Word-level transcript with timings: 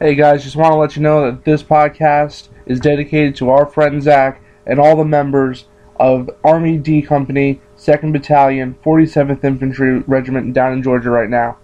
Hey 0.00 0.16
guys, 0.16 0.42
just 0.42 0.56
want 0.56 0.72
to 0.72 0.76
let 0.76 0.96
you 0.96 1.02
know 1.02 1.30
that 1.30 1.44
this 1.44 1.62
podcast 1.62 2.48
is 2.66 2.80
dedicated 2.80 3.36
to 3.36 3.50
our 3.50 3.64
friend 3.64 4.02
Zach 4.02 4.42
and 4.66 4.80
all 4.80 4.96
the 4.96 5.04
members 5.04 5.66
of 6.00 6.28
Army 6.42 6.78
D 6.78 7.00
Company, 7.00 7.60
2nd 7.76 8.12
Battalion, 8.12 8.74
47th 8.84 9.44
Infantry 9.44 10.00
Regiment 10.00 10.52
down 10.52 10.72
in 10.72 10.82
Georgia 10.82 11.10
right 11.10 11.30
now. 11.30 11.58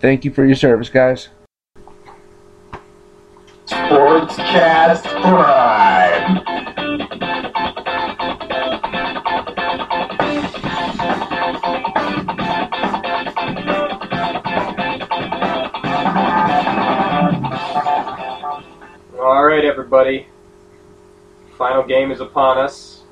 Thank 0.00 0.24
you 0.24 0.32
for 0.32 0.46
your 0.46 0.54
service, 0.54 0.88
guys. 0.88 1.30
Sportscast. 3.66 5.02
All 19.28 19.44
right, 19.44 19.62
everybody. 19.62 20.26
Final 21.58 21.82
game 21.82 22.10
is 22.10 22.20
upon 22.22 22.56
us. 22.56 23.02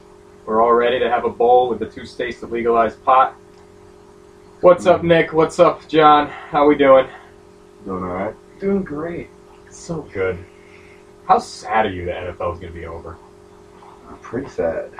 We're 0.46 0.62
all 0.62 0.72
ready 0.72 0.98
to 0.98 1.10
have 1.10 1.26
a 1.26 1.28
bowl 1.28 1.68
with 1.68 1.78
the 1.78 1.84
two 1.84 2.06
states 2.06 2.40
to 2.40 2.46
legalized 2.46 3.04
pot. 3.04 3.34
What's 4.62 4.86
up, 4.86 5.02
mm. 5.02 5.08
Nick? 5.08 5.34
What's 5.34 5.58
up, 5.58 5.86
John? 5.88 6.28
How 6.28 6.66
we 6.66 6.74
doing? 6.74 7.06
Doing 7.84 8.02
alright? 8.02 8.34
Doing 8.58 8.82
great. 8.82 9.28
So 9.68 10.08
good. 10.10 10.42
How 11.28 11.38
sad 11.38 11.84
are 11.84 11.90
you 11.92 12.06
that 12.06 12.34
NFL 12.34 12.54
is 12.54 12.60
going 12.60 12.72
to 12.72 12.78
be 12.80 12.86
over? 12.86 13.18
I'm 14.08 14.16
pretty 14.20 14.48
sad. 14.48 14.92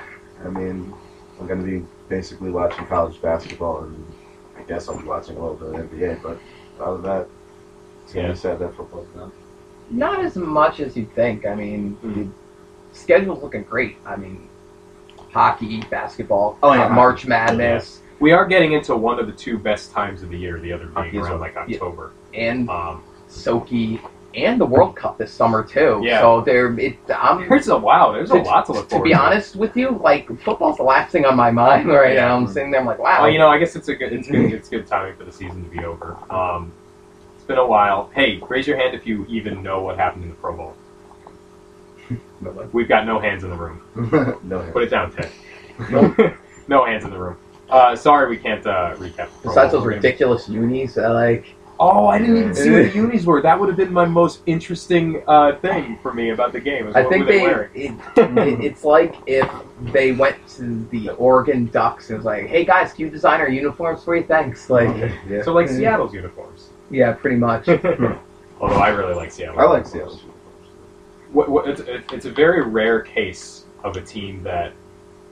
I 0.45 0.49
mean, 0.49 0.93
I'm 1.39 1.47
going 1.47 1.65
to 1.65 1.79
be 1.79 1.83
basically 2.09 2.51
watching 2.51 2.85
college 2.85 3.19
basketball, 3.23 3.85
and 3.85 4.13
I 4.55 4.61
guess 4.61 4.87
I'll 4.87 4.99
be 4.99 5.07
watching 5.07 5.35
a 5.35 5.39
little 5.39 5.55
bit 5.55 5.79
of 5.83 5.89
NBA, 5.89 6.21
but 6.21 6.37
other 6.79 6.97
than 6.97 7.05
that, 7.05 7.27
it's 8.03 8.13
going 8.13 8.25
to 8.25 8.29
Yeah. 8.29 8.33
be 8.35 8.39
sad 8.39 8.59
that 8.59 8.75
football's 8.75 9.07
done. 9.15 9.31
Not 9.89 10.19
as 10.23 10.35
much 10.35 10.79
as 10.79 10.95
you'd 10.97 11.13
think. 11.15 11.45
I 11.45 11.55
mean, 11.55 11.97
Mhm. 12.03 12.29
the 12.91 12.97
schedule's 12.97 13.41
looking 13.41 13.63
great. 13.63 13.97
I 14.05 14.15
mean, 14.15 14.47
hockey, 15.31 15.83
basketball, 15.89 16.57
Oh, 16.63 16.73
yeah, 16.73 16.85
uh, 16.85 16.89
March 16.89 17.25
Madness, 17.27 18.01
We 18.19 18.31
are 18.31 18.45
getting 18.47 18.71
into 18.73 18.95
one 18.95 19.19
of 19.19 19.27
the 19.27 19.31
two 19.33 19.59
best 19.59 19.91
times 19.91 20.23
of 20.23 20.29
the 20.29 20.37
year, 20.37 20.59
the 20.59 20.73
other 20.73 20.87
being 20.87 21.17
around 21.23 21.39
like 21.39 21.53
Yeah. 21.67 21.75
October. 21.75 22.11
and 22.33 22.67
Um, 22.67 23.03
Sochi, 23.29 23.99
and 24.33 24.59
the 24.59 24.65
World 24.65 24.95
Cup 24.95 25.17
this 25.19 25.31
summer 25.31 25.61
too. 25.63 25.99
Yeah. 26.03 26.21
So 26.21 26.41
there, 26.41 26.73
it. 26.79 26.95
I'm 27.15 27.47
there's 27.47 27.67
a 27.69 27.77
wow, 27.77 28.11
there's 28.11 28.31
a 28.31 28.35
lot 28.37 28.65
to 28.67 28.71
look 28.73 28.89
forward. 28.89 29.05
to 29.05 29.09
be 29.09 29.13
honest 29.13 29.55
with 29.55 29.77
you, 29.77 29.99
like 30.03 30.27
football's 30.41 30.77
the 30.77 30.83
last 30.83 31.11
thing 31.11 31.25
on 31.25 31.35
my 31.35 31.51
mind 31.51 31.87
right 31.91 32.15
Yeah. 32.15 32.27
now. 32.29 32.37
I'm 32.37 32.47
sitting 32.47 32.71
there, 32.71 32.79
I'm 32.81 32.87
like, 32.87 32.97
wow. 32.99 33.21
Well, 33.21 33.29
you 33.31 33.37
know, 33.37 33.49
I 33.49 33.59
guess 33.59 33.75
it's 33.75 33.87
a 33.87 33.95
good, 33.95 34.11
it's 34.13 34.27
good, 34.27 34.51
it's 34.51 34.69
good 34.69 34.87
timing 34.87 35.15
for 35.15 35.23
the 35.23 35.31
season 35.31 35.63
to 35.63 35.69
be 35.69 35.85
over. 35.85 36.17
Um, 36.31 36.71
been 37.47 37.57
a 37.57 37.65
while. 37.65 38.11
Hey, 38.13 38.39
raise 38.49 38.67
your 38.67 38.77
hand 38.77 38.93
if 38.95 39.07
you 39.07 39.25
even 39.27 39.63
know 39.63 39.81
what 39.81 39.97
happened 39.97 40.23
in 40.23 40.29
the 40.29 40.35
Pro 40.35 40.55
Bowl. 40.55 40.75
No, 42.39 42.51
We've 42.71 42.87
got 42.87 43.07
no 43.07 43.19
hands 43.19 43.43
in 43.43 43.49
the 43.49 43.55
room. 43.55 43.81
no 44.43 44.69
Put 44.71 44.83
it 44.83 44.91
down, 44.91 45.11
Ted. 45.11 45.31
no 46.67 46.85
hands 46.85 47.03
in 47.03 47.09
the 47.09 47.17
room. 47.17 47.35
Uh, 47.67 47.95
sorry, 47.95 48.29
we 48.29 48.37
can't 48.37 48.65
uh, 48.65 48.93
recap. 48.95 49.15
The 49.15 49.25
Pro 49.41 49.51
Besides 49.51 49.71
Bowl. 49.71 49.79
those 49.81 49.87
We're 49.87 49.95
ridiculous 49.95 50.47
unis, 50.47 50.99
I 50.99 51.07
like. 51.07 51.55
Oh, 51.79 52.07
I 52.07 52.17
didn't 52.17 52.37
even 52.37 52.55
see 52.55 52.71
what 52.71 52.83
the 52.83 52.91
unis 52.95 53.25
were. 53.25 53.41
That 53.41 53.59
would 53.59 53.69
have 53.69 53.77
been 53.77 53.93
my 53.93 54.05
most 54.05 54.41
interesting 54.45 55.21
uh, 55.27 55.57
thing 55.57 55.99
for 56.01 56.13
me 56.13 56.29
about 56.29 56.51
the 56.51 56.59
game. 56.59 56.91
I 56.95 57.03
think 57.03 57.27
they, 57.27 57.39
they. 57.39 57.53
It, 57.75 57.91
it, 58.17 58.63
it's 58.63 58.83
like 58.83 59.15
if 59.27 59.49
they 59.91 60.11
went 60.11 60.35
to 60.57 60.85
the 60.91 61.11
Oregon 61.11 61.67
Ducks 61.67 62.09
and 62.09 62.17
was 62.17 62.25
like, 62.25 62.47
"Hey 62.47 62.65
guys, 62.65 62.93
can 62.93 63.05
you 63.05 63.11
design 63.11 63.41
our 63.41 63.49
uniforms 63.49 64.03
for 64.03 64.15
you? 64.15 64.23
Thanks." 64.23 64.69
Like, 64.71 65.11
yeah. 65.29 65.43
So 65.43 65.53
like 65.53 65.69
Seattle's 65.69 66.13
uniforms. 66.13 66.69
Yeah, 66.89 67.13
pretty 67.13 67.37
much. 67.37 67.67
Although 68.59 68.75
I 68.75 68.89
really 68.89 69.13
like 69.13 69.31
Seattle. 69.31 69.59
I 69.59 69.63
like. 69.65 69.85
Seattle. 69.85 70.19
What, 71.31 71.49
what, 71.49 71.67
it's, 71.67 71.81
it's 72.11 72.25
a 72.25 72.31
very 72.31 72.61
rare 72.63 73.01
case 73.01 73.65
of 73.83 73.97
a 73.97 74.01
team 74.01 74.41
that 74.43 74.73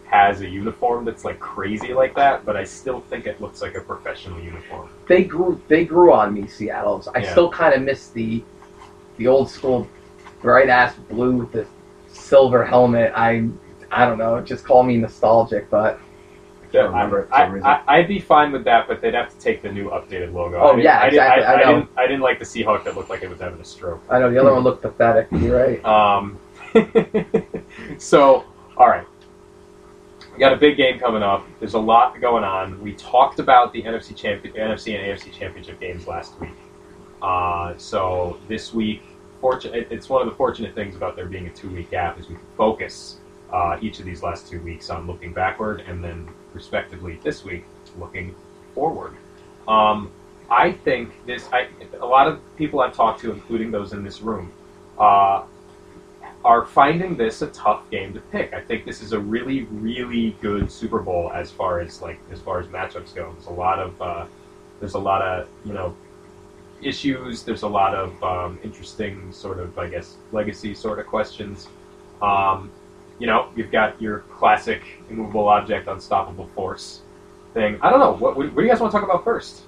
has 0.05 0.41
a 0.41 0.47
uniform 0.47 1.03
that's 1.05 1.25
like 1.25 1.39
crazy 1.39 1.93
like 1.93 2.13
that, 2.15 2.45
but 2.45 2.55
I 2.55 2.63
still 2.63 3.01
think 3.01 3.25
it 3.25 3.41
looks 3.41 3.61
like 3.61 3.75
a 3.75 3.81
professional 3.81 4.39
uniform. 4.39 4.89
they 5.07 5.23
grew 5.23 5.59
they 5.67 5.83
grew 5.83 6.13
on 6.13 6.33
me, 6.33 6.47
Seattle's. 6.47 7.07
I 7.07 7.19
Yeah. 7.19 7.31
still 7.31 7.49
kind 7.49 7.73
of 7.73 7.81
miss 7.81 8.09
the 8.09 8.43
the 9.17 9.27
old 9.27 9.49
school 9.49 9.87
bright 10.41 10.69
ass 10.69 10.95
blue 11.09 11.37
with 11.37 11.51
the 11.53 11.65
silver 12.07 12.63
helmet. 12.63 13.13
I 13.15 13.47
I 13.91 14.05
don't 14.05 14.19
know, 14.19 14.39
just 14.41 14.63
call 14.63 14.83
me 14.83 14.97
nostalgic, 14.97 15.69
but 15.71 15.99
I 16.79 16.83
don't 16.83 16.91
remember 16.93 17.19
it 17.21 17.29
for 17.29 17.65
I. 17.65 17.73
I, 17.87 17.97
I'd 17.99 18.07
be 18.07 18.19
fine 18.19 18.51
with 18.51 18.63
that, 18.65 18.87
but 18.87 19.01
they'd 19.01 19.13
have 19.13 19.29
to 19.29 19.39
take 19.39 19.61
the 19.61 19.71
new 19.71 19.89
updated 19.89 20.33
logo. 20.33 20.57
Oh, 20.59 20.75
I 20.75 20.79
yeah, 20.79 20.99
I, 20.99 21.09
didn't- 21.09 21.23
exactly, 21.23 21.43
I, 21.45 21.53
I 21.53 21.57
know. 21.63 21.73
didn't, 21.79 21.89
I 21.97 22.07
didn't 22.07 22.21
like 22.21 22.39
the 22.39 22.45
Seahawk 22.45 22.83
that 22.83 22.95
looked 22.95 23.09
like 23.09 23.23
it 23.23 23.29
was 23.29 23.39
having 23.39 23.59
a 23.59 23.65
stroke. 23.65 24.03
I 24.09 24.19
know 24.19 24.29
the 24.31 24.39
other 24.39 24.53
one 24.53 24.63
looked 24.63 24.81
pathetic. 24.81 25.27
You're 25.31 25.57
right. 25.57 25.83
Um, 25.85 26.39
so, 27.97 28.45
all 28.77 28.87
right. 28.89 29.05
We 30.33 30.39
got 30.39 30.51
a 30.51 30.57
big 30.57 30.75
game 30.75 30.99
coming 30.99 31.23
up. 31.23 31.45
There's 31.59 31.75
a 31.75 31.79
lot 31.79 32.19
going 32.19 32.43
on. 32.43 32.81
We 32.81 32.93
talked 32.93 33.39
about 33.39 33.71
the 33.71 33.81
NFC 33.81 34.13
champion, 34.15 34.53
NFC 34.53 34.97
and 34.99 35.17
AFC 35.17 35.31
championship 35.31 35.79
games 35.79 36.07
last 36.07 36.37
week. 36.41 36.49
Uh, 37.21 37.73
so 37.77 38.37
this 38.49 38.73
week, 38.73 39.01
fortunate. 39.39 39.87
It's 39.89 40.09
one 40.09 40.21
of 40.21 40.27
the 40.27 40.35
fortunate 40.35 40.75
things 40.75 40.95
about 40.97 41.15
there 41.15 41.27
being 41.27 41.47
a 41.47 41.51
two-week 41.51 41.89
gap 41.91 42.19
is 42.19 42.27
we 42.27 42.35
can 42.35 42.43
focus 42.57 43.19
uh, 43.53 43.77
each 43.81 43.99
of 43.99 44.05
these 44.05 44.21
last 44.23 44.49
two 44.49 44.59
weeks 44.61 44.89
on 44.89 45.07
looking 45.07 45.31
backward, 45.31 45.81
and 45.87 46.03
then 46.03 46.27
respectively 46.55 47.19
this 47.23 47.43
week 47.43 47.65
looking 47.99 48.33
forward. 48.73 49.15
Um, 49.67 50.11
I 50.49 50.71
think 50.71 51.25
this. 51.25 51.49
I, 51.51 51.67
a 51.99 52.05
lot 52.05 52.27
of 52.27 52.39
people 52.55 52.81
I've 52.81 52.93
talked 52.93 53.21
to, 53.21 53.31
including 53.31 53.71
those 53.71 53.93
in 53.93 54.03
this 54.03 54.21
room, 54.21 54.51
uh, 54.99 55.43
are 56.43 56.65
finding 56.65 57.17
this 57.17 57.41
a 57.41 57.47
tough 57.47 57.89
game 57.89 58.13
to 58.13 58.19
pick. 58.19 58.53
I 58.53 58.61
think 58.61 58.85
this 58.85 59.01
is 59.01 59.13
a 59.13 59.19
really, 59.19 59.63
really 59.63 60.35
good 60.41 60.71
Super 60.71 60.99
Bowl 60.99 61.31
as 61.33 61.49
far 61.51 61.79
as 61.79 62.01
like 62.01 62.19
as 62.31 62.39
far 62.39 62.59
as 62.59 62.67
matchups 62.67 63.15
go. 63.15 63.31
There's 63.33 63.47
a 63.47 63.51
lot 63.51 63.79
of 63.79 64.01
uh, 64.01 64.25
there's 64.79 64.93
a 64.93 64.99
lot 64.99 65.21
of 65.21 65.47
you 65.65 65.73
know 65.73 65.95
issues. 66.81 67.43
There's 67.43 67.63
a 67.63 67.67
lot 67.67 67.95
of 67.95 68.23
um, 68.23 68.59
interesting 68.63 69.31
sort 69.31 69.59
of 69.59 69.77
I 69.79 69.89
guess 69.89 70.17
legacy 70.31 70.75
sort 70.75 70.99
of 70.99 71.07
questions. 71.07 71.67
Um, 72.21 72.69
you 73.19 73.27
know, 73.27 73.49
you've 73.55 73.71
got 73.71 74.01
your 74.01 74.19
classic 74.19 74.81
immovable 75.09 75.47
object, 75.47 75.87
unstoppable 75.87 76.47
force 76.55 77.01
thing. 77.53 77.79
I 77.81 77.89
don't 77.89 77.99
know. 77.99 78.11
What, 78.11 78.35
what, 78.35 78.47
what 78.47 78.55
do 78.55 78.61
you 78.61 78.69
guys 78.69 78.79
want 78.79 78.91
to 78.91 78.97
talk 78.99 79.07
about 79.07 79.23
first? 79.23 79.63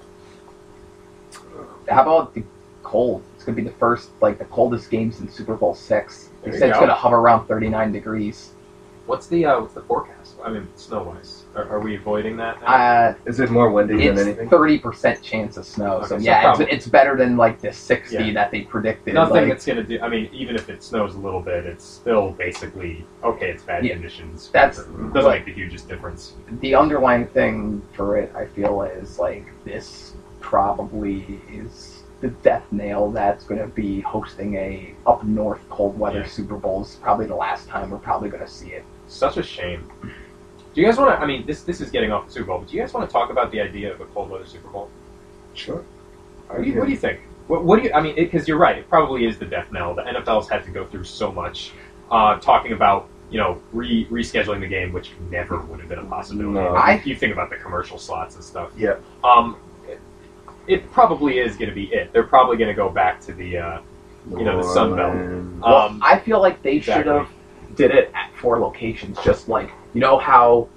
How 1.88 2.02
about 2.02 2.34
the 2.34 2.44
cold? 2.82 3.22
It's 3.34 3.44
gonna 3.44 3.56
be 3.56 3.62
the 3.62 3.72
first, 3.72 4.10
like 4.20 4.38
the 4.38 4.44
coldest 4.44 4.90
game 4.90 5.10
since 5.10 5.34
Super 5.34 5.56
Bowl 5.56 5.74
six. 5.74 6.28
They 6.44 6.52
said 6.52 6.66
you 6.66 6.70
it's 6.70 6.78
gonna 6.78 6.94
hover 6.94 7.16
around 7.16 7.46
39 7.46 7.92
degrees. 7.92 8.52
What's 9.06 9.26
the 9.26 9.46
uh, 9.46 9.60
what's 9.60 9.74
the 9.74 9.82
forecast? 9.82 10.36
I 10.44 10.50
mean, 10.50 10.68
snow 10.76 11.02
wise, 11.02 11.37
are, 11.58 11.68
are 11.76 11.80
we 11.80 11.96
avoiding 11.96 12.36
that? 12.36 12.60
Now? 12.62 12.66
Uh, 12.68 13.14
Is 13.26 13.40
it 13.40 13.50
more 13.50 13.70
windy 13.70 13.96
than 13.96 14.16
it's 14.18 14.20
anything? 14.26 14.48
30 14.48 14.78
percent 14.78 15.22
chance 15.22 15.56
of 15.56 15.66
snow. 15.66 15.96
Okay, 15.98 16.08
so 16.08 16.18
so 16.18 16.22
yeah, 16.24 16.42
probably- 16.42 16.66
it's, 16.66 16.74
it's 16.74 16.86
better 16.86 17.16
than 17.16 17.36
like 17.36 17.60
the 17.60 17.72
60 17.72 18.14
Yeah. 18.14 18.32
that 18.34 18.50
they 18.50 18.62
predicted. 18.62 19.14
Nothing 19.14 19.34
like, 19.36 19.48
that's 19.48 19.66
gonna 19.66 19.82
do. 19.82 20.00
I 20.00 20.08
mean, 20.08 20.28
even 20.32 20.56
if 20.56 20.68
it 20.68 20.82
snows 20.82 21.14
a 21.14 21.18
little 21.18 21.40
bit, 21.40 21.66
it's 21.66 21.84
still 21.84 22.30
basically 22.32 23.04
okay. 23.24 23.50
It's 23.50 23.62
bad 23.62 23.84
Yeah. 23.84 23.94
conditions. 23.94 24.50
That's- 24.52 24.78
it 24.78 25.12
doesn't 25.12 25.30
make 25.30 25.44
the 25.44 25.52
hugest 25.52 25.88
difference. 25.88 26.34
the 26.60 26.74
underlying 26.74 27.26
thing 27.26 27.82
for 27.92 28.16
it, 28.16 28.32
I 28.36 28.46
feel, 28.46 28.82
is 28.82 29.18
like 29.18 29.44
this 29.64 30.14
probably 30.40 31.40
is 31.52 32.02
the 32.20 32.28
death 32.28 32.64
nail 32.72 33.10
that's 33.12 33.44
going 33.44 33.60
to 33.60 33.68
be 33.68 34.00
hosting 34.00 34.56
a 34.56 34.92
up 35.06 35.22
north 35.24 35.60
cold 35.70 35.96
weather 35.98 36.20
Yeah. 36.20 36.26
Super 36.26 36.56
Bowl. 36.56 36.82
Is 36.82 36.96
probably 36.96 37.26
the 37.26 37.34
last 37.36 37.68
time 37.68 37.90
we're 37.90 37.98
probably 37.98 38.28
going 38.28 38.42
to 38.44 38.50
see 38.50 38.70
it. 38.70 38.82
Such 39.06 39.36
a 39.36 39.42
shame. 39.42 39.88
Do 40.74 40.80
you 40.80 40.86
guys 40.86 40.98
want 40.98 41.10
to? 41.10 41.22
I 41.22 41.26
mean, 41.26 41.46
this 41.46 41.62
this 41.62 41.80
is 41.80 41.90
getting 41.90 42.12
off 42.12 42.26
the 42.26 42.32
Super 42.32 42.46
Bowl, 42.46 42.58
but 42.58 42.68
do 42.68 42.76
you 42.76 42.82
guys 42.82 42.92
want 42.92 43.08
to 43.08 43.12
talk 43.12 43.30
about 43.30 43.50
the 43.50 43.60
idea 43.60 43.92
of 43.92 44.00
a 44.00 44.04
cold 44.06 44.30
weather 44.30 44.46
Super 44.46 44.68
Bowl? 44.68 44.90
Sure. 45.54 45.84
What 46.48 46.62
do 46.62 46.68
you, 46.70 46.78
what 46.78 46.86
do 46.86 46.90
you 46.92 46.96
think? 46.98 47.20
What, 47.48 47.64
what 47.64 47.76
do 47.78 47.84
you? 47.88 47.92
I 47.92 48.00
mean, 48.00 48.14
because 48.14 48.46
you're 48.46 48.58
right. 48.58 48.78
It 48.78 48.88
probably 48.88 49.24
is 49.26 49.38
the 49.38 49.46
death 49.46 49.70
knell. 49.72 49.94
The 49.94 50.02
NFL's 50.02 50.48
had 50.48 50.64
to 50.64 50.70
go 50.70 50.86
through 50.86 51.04
so 51.04 51.32
much, 51.32 51.72
uh, 52.10 52.38
talking 52.38 52.72
about 52.72 53.08
you 53.30 53.38
know 53.38 53.60
re 53.72 54.06
rescheduling 54.10 54.60
the 54.60 54.68
game, 54.68 54.92
which 54.92 55.10
never 55.30 55.60
would 55.62 55.80
have 55.80 55.88
been 55.88 55.98
a 55.98 56.04
possibility. 56.04 56.54
No. 56.54 56.74
I- 56.74 57.02
you 57.04 57.16
think 57.16 57.32
about 57.32 57.50
the 57.50 57.56
commercial 57.56 57.98
slots 57.98 58.34
and 58.36 58.44
stuff. 58.44 58.70
Yeah. 58.76 58.96
Um, 59.24 59.56
it, 59.88 60.00
it 60.66 60.92
probably 60.92 61.38
is 61.38 61.56
going 61.56 61.70
to 61.70 61.74
be 61.74 61.86
it. 61.92 62.12
They're 62.12 62.22
probably 62.22 62.56
going 62.56 62.68
to 62.68 62.74
go 62.74 62.88
back 62.88 63.20
to 63.22 63.32
the 63.32 63.58
uh, 63.58 63.80
You 64.30 64.44
know, 64.44 64.58
the 64.58 64.74
Sun 64.74 64.96
Belt. 64.96 65.14
Orleans. 65.14 65.62
Well, 65.62 65.76
um. 65.76 66.00
I 66.04 66.18
feel 66.18 66.40
like 66.40 66.62
they 66.62 66.76
exactly. 66.76 67.04
should 67.04 67.12
have 67.14 67.28
did 67.78 67.92
it 67.92 68.10
at 68.14 68.30
four 68.36 68.58
locations, 68.60 69.16
just 69.24 69.48
like 69.48 69.70
you 69.94 70.00
know 70.00 70.18
how 70.18 70.68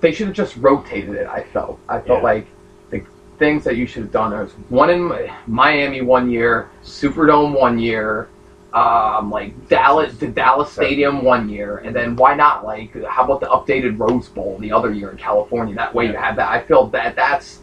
they 0.00 0.10
should 0.12 0.26
have 0.26 0.36
just 0.36 0.56
rotated 0.56 1.14
it. 1.14 1.26
I 1.28 1.44
felt. 1.44 1.78
I 1.88 2.00
felt 2.00 2.18
Yeah. 2.18 2.24
like 2.24 2.46
the 2.90 3.02
things 3.38 3.62
that 3.64 3.76
you 3.76 3.86
should 3.86 4.02
have 4.02 4.12
done. 4.12 4.30
There 4.30 4.42
was 4.42 4.52
one 4.68 4.90
in 4.90 5.30
Miami 5.46 6.00
one 6.00 6.30
year, 6.30 6.68
Superdome 6.84 7.58
one 7.58 7.78
year, 7.78 8.28
um, 8.74 9.30
like 9.30 9.68
Dallas, 9.68 10.16
the 10.16 10.26
Dallas 10.26 10.72
Stadium 10.72 11.22
one 11.24 11.48
year, 11.48 11.78
and 11.78 11.94
then 11.94 12.16
why 12.16 12.34
not? 12.34 12.64
Like, 12.64 12.92
how 13.04 13.24
about 13.24 13.40
the 13.40 13.46
updated 13.46 13.98
Rose 13.98 14.28
Bowl 14.28 14.58
the 14.60 14.72
other 14.72 14.92
year 14.92 15.10
in 15.10 15.16
California? 15.16 15.74
That 15.74 15.94
way 15.94 16.06
you 16.06 16.14
have 16.14 16.36
that. 16.36 16.48
I 16.50 16.60
feel 16.62 16.86
that 16.88 17.14
that's. 17.14 17.60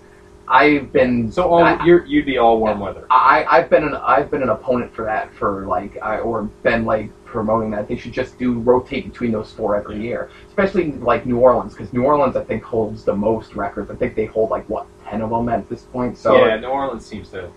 I've 0.47 0.91
been 0.91 1.31
So 1.31 1.43
all 1.43 1.63
I, 1.63 1.81
you're, 1.85 2.05
you'd 2.05 2.25
be 2.25 2.37
all 2.37 2.59
warm 2.59 2.79
weather. 2.79 3.05
I 3.09 3.45
I've 3.49 3.69
been 3.69 3.83
an 3.85 3.93
I've 3.95 4.29
been 4.29 4.41
an 4.41 4.49
opponent 4.49 4.93
for 4.93 5.05
that 5.05 5.33
for 5.35 5.65
like 5.65 5.97
I 6.01 6.17
or 6.19 6.43
been 6.63 6.83
like 6.83 7.09
promoting 7.31 7.71
that 7.71 7.87
they 7.87 7.95
should 7.95 8.11
just 8.11 8.37
do 8.37 8.59
rotate 8.59 9.05
between 9.05 9.31
those 9.31 9.51
four 9.53 9.75
every 9.75 9.99
year, 10.01 10.29
especially 10.49 10.91
like 10.93 11.25
New 11.25 11.39
Orleans 11.39 11.73
because 11.73 11.91
New 11.93 12.03
Orleans 12.03 12.35
I 12.35 12.43
think 12.43 12.61
holds 12.63 13.03
the 13.05 13.15
most 13.15 13.55
records. 13.55 13.89
I 13.89 13.95
think 13.95 14.15
they 14.15 14.25
hold 14.25 14.49
like 14.49 14.67
what 14.69 14.85
ten 15.05 15.21
of 15.21 15.29
them 15.29 15.47
at 15.49 15.67
this 15.69 15.83
point. 15.83 16.17
So 16.17 16.45
yeah, 16.45 16.57
New 16.57 16.67
Orleans 16.67 17.05
seems 17.05 17.29
to. 17.29 17.49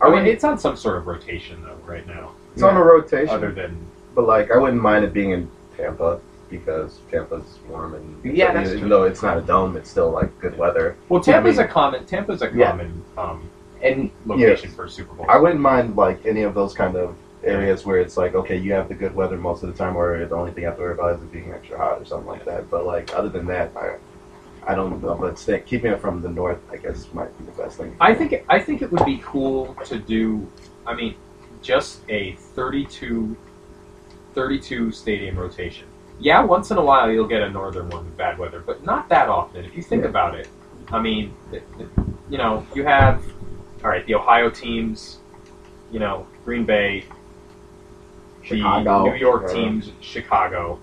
I 0.00 0.06
Are 0.06 0.10
mean, 0.16 0.26
it's 0.26 0.44
on 0.44 0.58
some 0.58 0.76
sort 0.76 0.96
of 0.98 1.06
rotation 1.06 1.62
though 1.62 1.78
right 1.84 2.06
now. 2.06 2.32
It's 2.54 2.62
on 2.62 2.76
a 2.76 2.82
rotation, 2.82 3.28
Other 3.34 3.50
than 3.52 3.76
but 4.14 4.26
like 4.26 4.50
I 4.50 4.56
wouldn't 4.58 4.80
mind 4.82 5.04
it 5.04 5.12
being 5.12 5.30
in 5.32 5.50
Tampa 5.76 6.20
because 6.48 6.98
Tampa's 7.10 7.58
warm 7.68 7.94
and 7.94 8.36
Yeah, 8.36 8.52
that's 8.52 8.68
even 8.68 8.80
true. 8.80 8.88
though 8.88 9.02
it's 9.04 9.22
not 9.22 9.38
a 9.38 9.40
dome, 9.40 9.76
it's 9.76 9.90
still 9.90 10.10
like 10.10 10.38
good 10.38 10.56
weather. 10.58 10.96
well, 11.08 11.22
Yeah, 11.26 11.32
I 11.32 11.34
Tampa's 11.36 11.56
mean- 11.56 11.66
a 11.66 11.68
common 11.68 12.04
Tampa's 12.06 12.42
a 12.42 12.50
Yeah. 12.54 12.70
common 12.70 13.02
um, 13.18 13.48
and 13.82 14.10
location 14.26 14.70
for 14.70 14.86
Super 14.88 15.14
Bowl. 15.14 15.26
I 15.28 15.38
wouldn't 15.38 15.60
mind 15.60 15.96
like 15.96 16.24
any 16.26 16.42
of 16.42 16.52
those 16.54 16.74
kind 16.74 16.94
of 16.96 17.16
areas 17.44 17.84
where 17.84 17.98
it's 17.98 18.16
like 18.16 18.34
okay, 18.34 18.56
you 18.56 18.72
have 18.72 18.88
the 18.88 18.94
good 18.94 19.14
weather 19.14 19.36
most 19.36 19.62
of 19.62 19.70
the 19.70 19.76
time, 19.76 19.94
where 19.94 20.26
the 20.26 20.34
only 20.34 20.52
thing 20.52 20.62
you 20.62 20.68
have 20.68 20.76
to 20.76 20.82
worry 20.82 20.94
about 20.94 21.16
is 21.16 21.22
it 21.22 21.32
being 21.32 21.52
extra 21.52 21.76
hot 21.78 22.00
or 22.00 22.04
something 22.04 22.28
like 22.28 22.44
that. 22.44 22.70
But 22.70 22.86
like 22.86 23.14
other 23.14 23.28
than 23.28 23.46
that, 23.46 23.72
I 23.76 23.96
I 24.66 24.74
don't 24.74 25.02
know. 25.02 25.14
But 25.14 25.38
stay, 25.38 25.60
keeping 25.60 25.92
it 25.92 26.00
from 26.00 26.22
the 26.22 26.28
north, 26.28 26.60
I 26.70 26.76
guess, 26.76 27.12
might 27.12 27.36
be 27.38 27.44
the 27.44 27.52
best 27.52 27.78
thing. 27.78 27.96
I 28.00 28.14
think 28.14 28.32
it, 28.32 28.44
I 28.48 28.58
think 28.60 28.82
it 28.82 28.90
would 28.92 29.04
be 29.04 29.20
cool 29.24 29.74
to 29.84 29.98
do. 29.98 30.50
I 30.86 30.94
mean, 30.94 31.16
just 31.62 32.00
a 32.08 32.32
32, 32.54 33.36
32 34.34 34.92
stadium 34.92 35.38
rotation. 35.38 35.86
Yeah, 36.18 36.44
once 36.44 36.70
in 36.70 36.78
a 36.78 36.84
while 36.84 37.10
you'll 37.10 37.26
get 37.26 37.42
a 37.42 37.50
northern 37.50 37.88
one 37.88 38.04
with 38.04 38.16
bad 38.16 38.38
weather, 38.38 38.60
but 38.60 38.84
not 38.84 39.08
that 39.08 39.28
often. 39.28 39.64
If 39.64 39.76
you 39.76 39.82
think 39.82 40.02
Yeah. 40.02 40.10
about 40.10 40.34
it, 40.36 40.48
I 40.92 41.00
mean, 41.00 41.34
you 42.30 42.38
know, 42.38 42.64
you 42.74 42.84
have 42.84 43.24
all 43.82 43.90
right, 43.90 44.06
the 44.06 44.14
Ohio 44.14 44.48
teams, 44.48 45.18
you 45.90 45.98
know, 45.98 46.26
Green 46.44 46.64
Bay, 46.64 47.04
Chicago. 48.42 49.04
the 49.04 49.10
New 49.10 49.16
York 49.16 49.50
teams, 49.50 49.92
Chicago. 50.00 50.78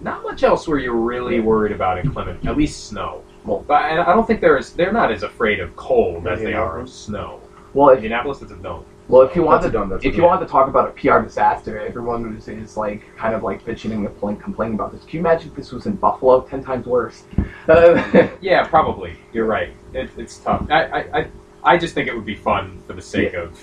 Not 0.00 0.22
much 0.22 0.42
else 0.44 0.68
where 0.68 0.78
you're 0.78 0.94
really 0.94 1.40
worried 1.40 1.72
about 1.72 1.98
inclement, 1.98 2.46
at 2.46 2.56
least 2.56 2.86
snow. 2.88 3.22
Well- 3.44 3.64
but 3.66 3.74
I 3.82 4.00
I 4.02 4.14
don't 4.14 4.26
think 4.26 4.40
they're 4.40 4.58
as, 4.58 4.72
they're 4.72 4.92
not 4.92 5.10
as 5.10 5.22
afraid 5.22 5.60
of 5.60 5.74
cold 5.76 6.26
as 6.26 6.40
they 6.40 6.54
are 6.54 6.78
of 6.80 6.88
snow. 6.90 7.40
well 7.74 7.88
if 7.90 7.96
Indianapolis 7.96 8.42
is 8.42 8.50
a 8.50 8.56
dome. 8.56 8.84
well 9.08 9.22
if 9.22 9.34
you 9.34 9.42
want 9.42 9.62
to 9.62 9.68
if 10.02 10.16
you 10.16 10.22
wanted 10.22 10.46
to 10.46 10.52
talk 10.52 10.68
about 10.68 10.88
a 10.88 10.92
PR 10.92 11.20
disaster, 11.20 11.78
everyone 11.80 12.34
was, 12.34 12.46
is 12.48 12.76
like 12.76 13.02
kind 13.16 13.34
of 13.34 13.42
like 13.42 13.64
bitching 13.64 13.92
and 13.92 14.06
compla- 14.06 14.40
complaining 14.40 14.74
about 14.74 14.92
this. 14.92 15.02
Can 15.04 15.14
you 15.14 15.20
imagine 15.20 15.48
if 15.50 15.56
this 15.56 15.72
was 15.72 15.86
in 15.86 15.94
Buffalo? 15.96 16.42
Ten 16.42 16.62
times 16.62 16.86
worse. 16.86 17.24
Uh, 17.68 18.28
Yeah, 18.40 18.66
probably. 18.68 19.16
You're 19.32 19.46
right. 19.46 19.70
It, 19.94 20.10
it's 20.18 20.36
tough. 20.38 20.66
I, 20.70 20.84
I, 20.84 21.18
I, 21.20 21.26
I 21.64 21.78
just 21.78 21.94
think 21.94 22.06
it 22.08 22.14
would 22.14 22.26
be 22.26 22.36
fun 22.36 22.82
for 22.86 22.92
the 22.92 23.02
sake 23.02 23.32
of, 23.34 23.58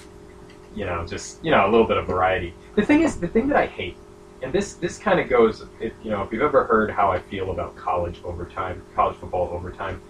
you 0.75 0.85
know, 0.85 1.05
just 1.05 1.43
you 1.45 1.51
know 1.51 1.65
a 1.67 1.69
little 1.69 1.87
bit 1.87 1.97
of 1.97 2.07
variety. 2.07 2.53
The 2.75 2.85
thing 2.85 3.01
is, 3.01 3.19
the 3.19 3.27
thing 3.27 3.47
that 3.47 3.57
I 3.57 3.65
hate, 3.65 3.95
and 4.41 4.51
this 4.51 4.73
this 4.73 4.97
kind 4.97 5.19
of 5.19 5.29
goes, 5.29 5.65
if, 5.79 5.93
you 6.03 6.11
know, 6.11 6.23
if 6.23 6.31
you've 6.31 6.41
ever 6.41 6.65
heard 6.65 6.91
how 6.91 7.09
I 7.11 7.19
feel 7.19 7.51
about 7.51 7.75
college 7.75 8.19
overtime, 8.23 8.81
college 8.95 9.15
football 9.17 9.49
overtime, 9.51 10.01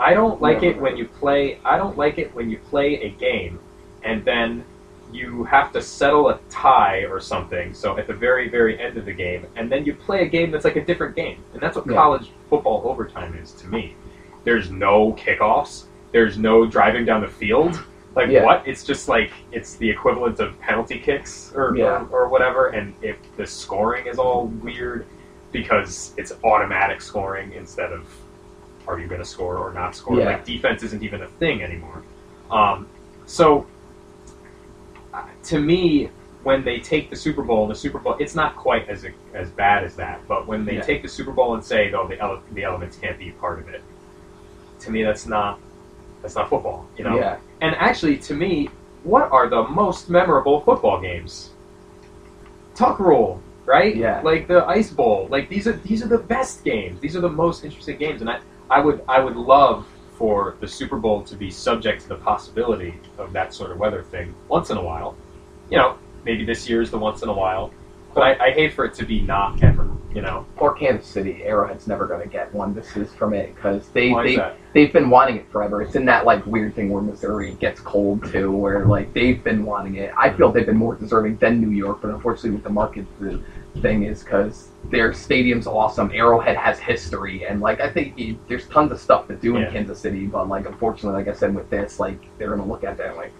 I 0.00 0.14
don't 0.14 0.40
like 0.40 0.62
it 0.62 0.80
when 0.80 0.96
you 0.96 1.06
play. 1.06 1.58
I 1.64 1.76
don't 1.76 1.96
like 1.96 2.18
it 2.18 2.34
when 2.34 2.50
you 2.50 2.58
play 2.58 2.94
a 3.02 3.10
game, 3.10 3.60
and 4.02 4.24
then 4.24 4.64
you 5.12 5.44
have 5.44 5.72
to 5.72 5.82
settle 5.82 6.28
a 6.30 6.38
tie 6.48 7.04
or 7.04 7.20
something. 7.20 7.74
So 7.74 7.96
at 7.98 8.06
the 8.06 8.14
very 8.14 8.48
very 8.48 8.80
end 8.80 8.96
of 8.96 9.04
the 9.04 9.12
game, 9.12 9.46
and 9.56 9.70
then 9.70 9.84
you 9.84 9.94
play 9.94 10.22
a 10.22 10.28
game 10.28 10.50
that's 10.50 10.64
like 10.64 10.76
a 10.76 10.84
different 10.84 11.14
game, 11.14 11.42
and 11.52 11.62
that's 11.62 11.76
what 11.76 11.86
Yeah. 11.86 11.94
college 11.94 12.32
football 12.48 12.82
overtime 12.84 13.38
is 13.40 13.52
to 13.52 13.68
me. 13.68 13.94
There's 14.44 14.70
no 14.70 15.12
kickoffs. 15.12 15.84
There's 16.12 16.38
no 16.38 16.66
driving 16.66 17.04
down 17.04 17.20
the 17.20 17.28
field. 17.28 17.80
Like 18.16 18.28
Yeah. 18.28 18.44
what? 18.44 18.66
It's 18.66 18.82
just 18.84 19.08
like 19.08 19.30
it's 19.52 19.76
the 19.76 19.88
equivalent 19.88 20.40
of 20.40 20.58
penalty 20.60 20.98
kicks 20.98 21.52
or, 21.54 21.76
Yeah. 21.76 22.06
or 22.10 22.24
or 22.24 22.28
whatever. 22.28 22.68
And 22.68 22.94
if 23.02 23.16
the 23.36 23.46
scoring 23.46 24.06
is 24.06 24.18
all 24.18 24.46
weird 24.46 25.06
because 25.52 26.12
it's 26.16 26.32
automatic 26.44 27.00
scoring 27.00 27.52
instead 27.52 27.92
of 27.92 28.06
are 28.88 28.98
you 28.98 29.06
going 29.06 29.20
to 29.20 29.26
score 29.26 29.56
or 29.58 29.72
not 29.72 29.94
score? 29.94 30.18
Yeah. 30.18 30.26
Like 30.26 30.44
defense 30.44 30.82
isn't 30.82 31.02
even 31.02 31.22
a 31.22 31.28
thing 31.28 31.62
anymore. 31.62 32.02
Um, 32.50 32.88
so 33.26 33.66
uh, 35.14 35.24
to 35.44 35.60
me, 35.60 36.10
when 36.42 36.64
they 36.64 36.78
take 36.80 37.10
the 37.10 37.16
Super 37.16 37.42
Bowl, 37.42 37.68
the 37.68 37.74
Super 37.74 37.98
Bowl, 37.98 38.16
it's 38.18 38.34
not 38.34 38.56
quite 38.56 38.88
as 38.88 39.06
as 39.34 39.50
bad 39.50 39.84
as 39.84 39.94
that. 39.96 40.26
But 40.26 40.46
when 40.48 40.64
they 40.64 40.80
take 40.80 41.02
the 41.02 41.08
Super 41.08 41.30
Bowl 41.32 41.54
and 41.54 41.64
say, 41.64 41.92
"Oh, 41.92 42.08
the 42.08 42.18
ele- 42.18 42.42
the 42.52 42.64
elements 42.64 42.96
can't 42.96 43.18
be 43.18 43.30
part 43.32 43.58
of 43.60 43.68
it," 43.68 43.82
to 44.80 44.90
me, 44.90 45.02
that's 45.04 45.26
not 45.26 45.60
that's 46.22 46.34
not 46.34 46.48
football. 46.48 46.86
You 46.96 47.04
know. 47.04 47.16
Yeah. 47.16 47.38
And 47.60 47.74
actually, 47.76 48.16
to 48.18 48.34
me, 48.34 48.68
what 49.02 49.30
are 49.30 49.48
the 49.48 49.62
most 49.68 50.10
memorable 50.10 50.60
football 50.60 51.00
games? 51.00 51.50
Tuck 52.74 52.98
Rule, 52.98 53.42
right? 53.64 53.94
Yeah. 53.94 54.20
Like 54.22 54.48
the 54.48 54.64
Ice 54.66 54.90
Bowl. 54.90 55.28
Like 55.30 55.48
these 55.48 55.66
are 55.66 55.72
these 55.72 56.02
are 56.02 56.08
the 56.08 56.18
best 56.18 56.64
games. 56.64 57.00
These 57.00 57.16
are 57.16 57.20
the 57.20 57.28
most 57.28 57.64
interesting 57.64 57.98
games, 57.98 58.20
and 58.20 58.30
I 58.30 58.40
I 58.70 58.80
would 58.80 59.02
I 59.08 59.20
would 59.20 59.36
love 59.36 59.86
for 60.16 60.56
the 60.60 60.68
Super 60.68 60.98
Bowl 60.98 61.22
to 61.22 61.34
be 61.34 61.50
subject 61.50 62.02
to 62.02 62.08
the 62.08 62.16
possibility 62.16 62.94
of 63.16 63.32
that 63.32 63.54
sort 63.54 63.70
of 63.70 63.78
weather 63.78 64.02
thing 64.02 64.34
once 64.48 64.68
in 64.70 64.76
a 64.76 64.82
while. 64.82 65.16
You 65.70 65.78
know, 65.78 65.98
maybe 66.24 66.44
this 66.44 66.68
year 66.68 66.82
is 66.82 66.90
the 66.90 66.98
once 66.98 67.22
in 67.22 67.30
a 67.30 67.32
while, 67.32 67.72
but 68.12 68.22
I, 68.22 68.48
I 68.48 68.50
hate 68.50 68.74
for 68.74 68.84
it 68.84 68.92
to 68.94 69.06
be 69.06 69.20
not 69.22 69.62
ever. 69.62 69.79
You 70.14 70.22
know, 70.22 70.44
Or 70.56 70.74
Kansas 70.74 71.06
City. 71.06 71.44
Arrowhead's 71.44 71.86
never 71.86 72.04
going 72.06 72.20
to 72.22 72.28
get 72.28 72.52
one. 72.52 72.74
This 72.74 72.96
is 72.96 73.12
from 73.14 73.32
it 73.32 73.54
because 73.54 73.88
they 73.90 74.10
why 74.10 74.24
they 74.24 74.36
they've 74.74 74.92
been 74.92 75.08
wanting 75.08 75.36
it 75.36 75.50
forever. 75.52 75.82
It's 75.82 75.94
in 75.94 76.04
that 76.06 76.24
like 76.24 76.44
weird 76.46 76.74
thing 76.74 76.90
where 76.90 77.00
Missouri 77.00 77.52
gets 77.60 77.78
cold 77.80 78.24
too, 78.32 78.50
where 78.50 78.84
like 78.86 79.12
they've 79.14 79.42
been 79.44 79.64
wanting 79.64 79.96
it. 79.96 80.12
I 80.18 80.30
feel 80.30 80.50
they've 80.50 80.66
been 80.66 80.76
more 80.76 80.96
deserving 80.96 81.36
than 81.36 81.60
New 81.60 81.70
York, 81.70 82.00
but 82.02 82.10
unfortunately 82.10 82.50
with 82.50 82.64
the 82.64 82.70
market, 82.70 83.06
the 83.20 83.40
thing 83.82 84.02
is 84.02 84.24
because 84.24 84.70
their 84.86 85.12
stadium's 85.12 85.68
awesome. 85.68 86.10
Arrowhead 86.12 86.56
has 86.56 86.80
history, 86.80 87.46
and 87.46 87.60
like 87.60 87.80
I 87.80 87.88
think 87.88 88.16
y- 88.18 88.36
there's 88.48 88.66
tons 88.66 88.90
of 88.90 88.98
stuff 88.98 89.28
to 89.28 89.36
do 89.36 89.56
in 89.56 89.62
Yeah. 89.62 89.70
Kansas 89.70 90.00
City, 90.00 90.26
but 90.26 90.48
like 90.48 90.66
unfortunately, 90.66 91.22
like 91.22 91.32
I 91.32 91.38
said 91.38 91.54
with 91.54 91.70
this, 91.70 92.00
like 92.00 92.18
they're 92.38 92.50
gonna 92.50 92.66
look 92.66 92.82
at 92.82 92.96
that 92.98 93.16
like 93.16 93.30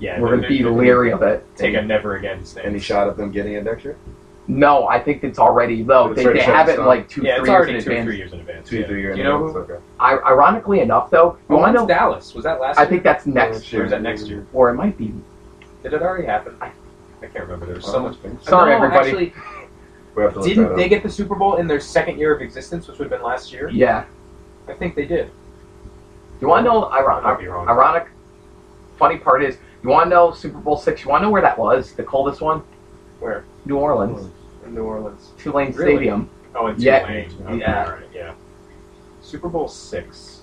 Yeah, 0.00 0.20
we're 0.20 0.36
gonna 0.36 0.48
be 0.48 0.62
leery 0.64 1.12
of 1.12 1.22
it. 1.22 1.46
Take 1.56 1.74
a 1.76 1.82
never 1.82 2.16
again 2.16 2.44
stance. 2.44 2.66
Any 2.66 2.78
shot 2.78 3.08
of 3.08 3.16
them 3.16 3.30
getting 3.32 3.54
it 3.54 3.64
next 3.64 3.84
year? 3.86 3.96
No, 4.50 4.88
I 4.88 4.98
think 4.98 5.22
it's 5.24 5.38
already 5.38 5.82
though. 5.82 6.10
It's 6.10 6.22
They, 6.24 6.32
they 6.32 6.40
have 6.40 6.68
it 6.70 6.74
stone. 6.74 6.86
like 6.86 7.06
two, 7.08 7.22
Yeah, 7.22 7.36
three 7.36 7.40
it's 7.42 7.48
years 7.48 7.56
already 7.56 7.74
in 7.76 7.84
two, 7.84 7.90
advance. 7.90 8.06
three 8.06 8.16
years 8.16 8.32
in 8.32 8.40
advance. 8.40 8.68
Two, 8.68 8.78
yeah. 8.80 8.86
three 8.86 9.00
years. 9.02 9.14
Do 9.16 9.18
you 9.22 9.28
know 9.28 9.38
who? 9.46 9.58
Okay. 9.58 9.76
I, 10.00 10.16
ironically 10.16 10.80
enough, 10.80 11.10
though, 11.10 11.36
you 11.50 11.56
Oh, 11.56 11.60
when's 11.60 11.74
to 11.74 11.80
know? 11.82 11.86
Dallas? 11.86 12.34
Was 12.34 12.44
that 12.44 12.58
last 12.58 12.78
I 12.78 12.82
year? 12.82 12.90
think 12.90 13.02
that's 13.02 13.26
next 13.26 13.70
Or 13.72 13.76
year, 13.76 13.84
is 13.84 13.90
that 13.90 14.00
next 14.00 14.26
year? 14.26 14.46
or 14.54 14.70
it 14.70 14.74
might 14.74 14.96
be. 14.96 15.12
Did 15.82 15.92
it 15.92 16.00
already 16.02 16.26
happen? 16.26 16.56
I, 16.62 16.68
I 17.22 17.26
can't 17.26 17.44
remember. 17.44 17.66
There 17.66 17.74
was 17.76 17.84
so 17.84 18.00
much. 18.00 18.16
Sorry, 18.42 18.70
no, 18.70 18.76
everybody. 18.84 19.08
Actually, 19.10 19.32
We 20.16 20.22
have 20.22 20.32
to 20.32 20.38
look 20.40 20.48
didn't 20.48 20.64
up. 20.64 20.76
they 20.76 20.88
get 20.88 21.02
the 21.02 21.10
Super 21.10 21.34
Bowl 21.34 21.56
in 21.56 21.66
their 21.66 21.78
second 21.80 22.18
year 22.18 22.34
of 22.34 22.40
existence, 22.40 22.88
which 22.88 22.98
would 22.98 23.10
have 23.10 23.20
been 23.20 23.26
last 23.26 23.52
year? 23.52 23.68
Yeah. 23.68 24.04
I 24.66 24.72
think 24.72 24.94
they 24.94 25.04
did. 25.04 25.30
You 26.40 26.48
want 26.48 26.64
to 26.64 26.70
know? 26.70 26.86
I 26.88 27.00
might 27.02 27.06
Ironic. 27.22 27.40
be 27.40 27.48
wrong. 27.48 27.68
Ironic. 27.68 28.06
Funny 28.98 29.18
part 29.18 29.42
is, 29.44 29.58
you 29.82 29.90
want 29.90 30.06
to 30.06 30.10
know 30.10 30.32
Super 30.32 30.58
Bowl 30.58 30.76
six? 30.78 31.02
You 31.04 31.10
want 31.10 31.20
to 31.20 31.26
know 31.26 31.30
where 31.30 31.42
that 31.42 31.58
was? 31.58 31.92
The 31.92 32.02
coldest 32.02 32.40
one? 32.40 32.62
Where? 33.20 33.44
New 33.64 33.76
Orleans, 33.76 34.30
In 34.68 34.74
New 34.74 34.84
Orleans. 34.84 35.32
Tulane 35.38 35.72
Really? 35.72 35.94
Stadium. 35.94 36.28
Oh, 36.54 36.66
in 36.68 36.76
Yeah. 36.78 37.00
Tulane. 37.00 37.30
Okay, 37.46 37.58
Yeah. 37.58 37.84
all 37.84 37.90
right, 37.92 38.02
yeah. 38.14 38.32
Super 39.22 39.48
Bowl 39.48 39.66
six. 39.66 40.42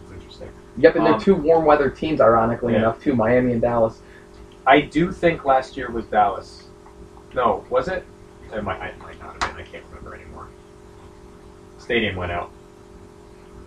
That's 0.00 0.12
interesting. 0.12 0.48
Yep, 0.76 0.96
and 0.96 1.04
Um, 1.06 1.10
they're 1.12 1.20
two 1.20 1.34
warm 1.34 1.64
weather 1.64 1.88
teams, 1.90 2.20
ironically 2.20 2.74
Yeah. 2.74 2.80
enough, 2.80 3.00
too. 3.02 3.16
Miami 3.16 3.52
and 3.52 3.62
Dallas. 3.62 4.00
I 4.66 4.82
do 4.82 5.10
think 5.12 5.44
last 5.46 5.76
year 5.76 5.90
was 5.90 6.04
Dallas. 6.06 6.68
No, 7.34 7.64
was 7.70 7.88
it? 7.88 8.04
It 8.52 8.62
might, 8.62 8.82
it 8.82 8.98
might 9.00 9.18
not 9.18 9.32
have 9.42 9.56
been. 9.56 9.64
I 9.64 9.66
can't 9.66 9.84
remember 9.88 10.14
anymore. 10.14 10.46
Stadium 11.78 12.16
went 12.16 12.32
out. 12.32 12.50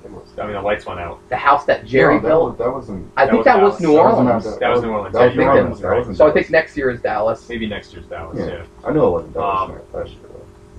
I 0.04 0.44
mean, 0.46 0.54
the 0.54 0.62
lights 0.62 0.86
went 0.86 1.00
out. 1.00 1.20
The 1.30 1.36
house 1.38 1.66
that 1.66 1.86
Jerry 1.86 2.16
No, 2.16 2.22
that 2.22 2.28
built. 2.28 2.50
was- 2.50 2.58
That 2.58 2.74
wasn't. 2.74 3.12
I 3.18 3.26
That 3.26 3.32
think 3.32 3.38
was 3.38 3.46
that 3.46 3.62
was 3.62 3.72
Dallas. 3.72 3.82
New 3.82 3.88
that 3.96 4.04
wasn't 4.04 4.28
Orleans. 4.28 4.48
out- 4.48 4.60
That 4.60 4.70
was 4.72 4.82
New 4.82 4.90
Orleans. 4.90 5.14
That 5.14 5.26
was 5.28 5.36
New. 5.36 5.44
Orleans. 5.44 5.80
That 5.82 5.96
wasn't 5.98 6.18
So 6.18 6.28
I 6.28 6.32
think 6.32 6.50
next 6.50 6.78
year 6.78 6.90
is 6.90 7.02
Dallas. 7.02 7.50
Maybe 7.50 7.68
next 7.68 7.94
year's 7.94 8.06
Dallas. 8.08 8.38
Yeah. 8.40 8.46
Yeah. 8.46 8.64
I 8.86 8.92
know 8.92 9.08
it 9.08 9.12
wasn't 9.12 9.34
Dallas 9.34 9.70
Um, 9.70 9.80
last 9.94 10.10
year. 10.10 10.20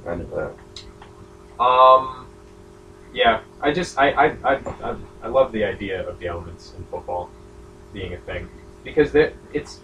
though. 0.04 0.10
I 0.10 0.14
knew 0.16 0.26
that. 0.34 1.62
Um, 1.62 2.26
yeah, 3.14 3.40
I 3.60 3.72
just 3.72 3.98
I 3.98 4.10
I, 4.10 4.24
I, 4.44 4.54
I 4.82 4.96
I 5.22 5.28
love 5.28 5.52
the 5.52 5.64
idea 5.64 6.06
of 6.08 6.18
the 6.18 6.26
elements 6.26 6.74
in 6.76 6.84
football 6.84 7.30
being 7.92 8.14
a 8.14 8.18
thing 8.18 8.48
because 8.84 9.12
that 9.12 9.34
it's 9.52 9.80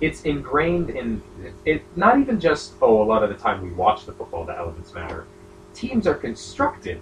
it's 0.00 0.22
ingrained 0.22 0.90
in 0.90 1.22
it. 1.64 1.82
Not 1.96 2.18
even 2.18 2.40
just 2.40 2.74
oh, 2.82 3.02
a 3.02 3.04
lot 3.04 3.22
of 3.22 3.28
the 3.30 3.36
time 3.36 3.62
we 3.62 3.70
watch 3.70 4.04
the 4.04 4.12
football, 4.12 4.44
the 4.44 4.56
elements 4.56 4.92
matter. 4.94 5.26
Teams 5.74 6.06
are 6.06 6.14
constructed, 6.14 7.00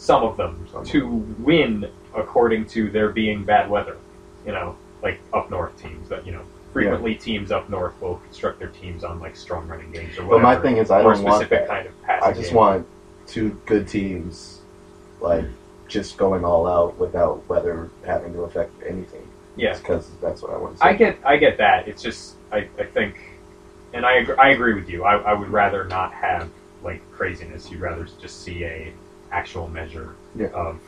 some 0.00 0.24
of 0.24 0.38
them, 0.38 0.66
Some 0.72 0.84
to 0.86 1.06
win 1.38 1.90
according 2.14 2.66
to 2.68 2.90
there 2.90 3.10
being 3.10 3.44
bad 3.44 3.68
weather. 3.68 3.98
You 4.46 4.52
know, 4.52 4.76
like 5.02 5.20
up 5.32 5.50
north 5.50 5.80
teams 5.80 6.08
that 6.08 6.26
you 6.26 6.32
know. 6.32 6.42
Frequently, 6.72 7.16
teams 7.16 7.50
up 7.50 7.68
north 7.68 8.00
will 8.00 8.18
construct 8.18 8.60
their 8.60 8.68
teams 8.68 9.02
on 9.02 9.18
like 9.18 9.34
strong 9.34 9.66
running 9.66 9.90
games 9.90 10.16
or 10.16 10.24
whatever. 10.24 10.36
But 10.36 10.42
my 10.42 10.56
thing 10.62 10.76
is, 10.76 10.92
I 10.92 11.02
don't 11.02 11.24
want 11.24 11.50
that. 11.50 11.66
kind 11.66 11.88
of. 11.88 11.92
I 12.08 12.32
just 12.32 12.50
game. 12.50 12.56
want 12.56 12.86
two 13.26 13.60
good 13.66 13.88
teams, 13.88 14.60
like 15.20 15.46
just 15.88 16.16
going 16.16 16.44
all 16.44 16.68
out 16.68 16.96
without 16.96 17.46
weather 17.48 17.90
having 18.06 18.32
to 18.34 18.42
affect 18.42 18.72
anything. 18.88 19.28
Yeah, 19.56 19.76
because 19.76 20.08
that's 20.22 20.42
what 20.42 20.52
I 20.52 20.58
want 20.58 20.76
to 20.76 20.80
say. 20.80 20.88
I 20.88 20.92
get 20.94 21.18
I 21.24 21.36
get 21.38 21.58
that. 21.58 21.88
It's 21.88 22.02
just 22.02 22.36
I, 22.52 22.68
I 22.78 22.84
think, 22.84 23.16
and 23.92 24.06
I 24.06 24.18
agree, 24.18 24.36
I 24.36 24.50
agree 24.50 24.74
with 24.74 24.88
you. 24.88 25.02
I, 25.02 25.16
I 25.16 25.34
would 25.34 25.50
rather 25.50 25.84
not 25.86 26.12
have 26.14 26.48
like 26.84 27.02
craziness. 27.10 27.68
You'd 27.68 27.80
rather 27.80 28.06
just 28.20 28.42
see 28.42 28.64
a 28.64 28.92
actual 29.32 29.68
measure 29.68 30.14
Yeah. 30.34 30.48
of 30.48 30.78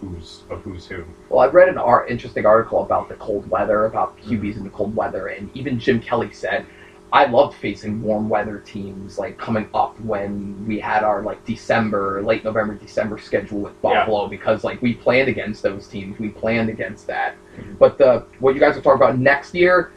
who's 0.00 0.42
of 0.50 0.60
who's 0.62 0.86
who. 0.86 1.04
Well, 1.30 1.40
I've 1.40 1.54
read 1.54 1.68
an 1.68 1.78
art, 1.78 2.10
interesting 2.10 2.44
article 2.46 2.82
about 2.82 3.08
the 3.08 3.14
cold 3.14 3.48
weather, 3.50 3.86
about 3.86 4.16
QBs 4.20 4.56
in 4.56 4.64
the 4.64 4.70
cold 4.70 4.94
weather, 4.94 5.28
and 5.28 5.50
even 5.54 5.78
Jim 5.78 6.00
Kelly 6.00 6.30
said, 6.32 6.66
"I 7.12 7.24
loved 7.24 7.54
facing 7.56 8.02
warm 8.02 8.28
weather 8.28 8.58
teams, 8.58 9.18
like 9.18 9.38
coming 9.38 9.68
up 9.72 9.98
when 10.00 10.64
we 10.66 10.78
had 10.78 11.02
our 11.02 11.22
like 11.22 11.42
December, 11.46 12.20
late 12.22 12.44
November, 12.44 12.74
December 12.74 13.16
schedule 13.18 13.60
with 13.60 13.72
Yeah. 13.82 14.00
Buffalo, 14.00 14.28
because 14.28 14.64
like 14.64 14.82
we 14.82 14.94
planned 14.94 15.28
against 15.28 15.62
those 15.62 15.88
teams, 15.88 16.18
we 16.18 16.28
planned 16.28 16.68
against 16.68 17.06
that. 17.06 17.34
Mhm. 17.58 17.78
But 17.78 17.96
the 17.96 18.24
what 18.40 18.54
you 18.54 18.60
guys 18.60 18.76
are 18.76 18.82
talking 18.82 19.00
about 19.02 19.18
next 19.18 19.54
year, 19.54 19.92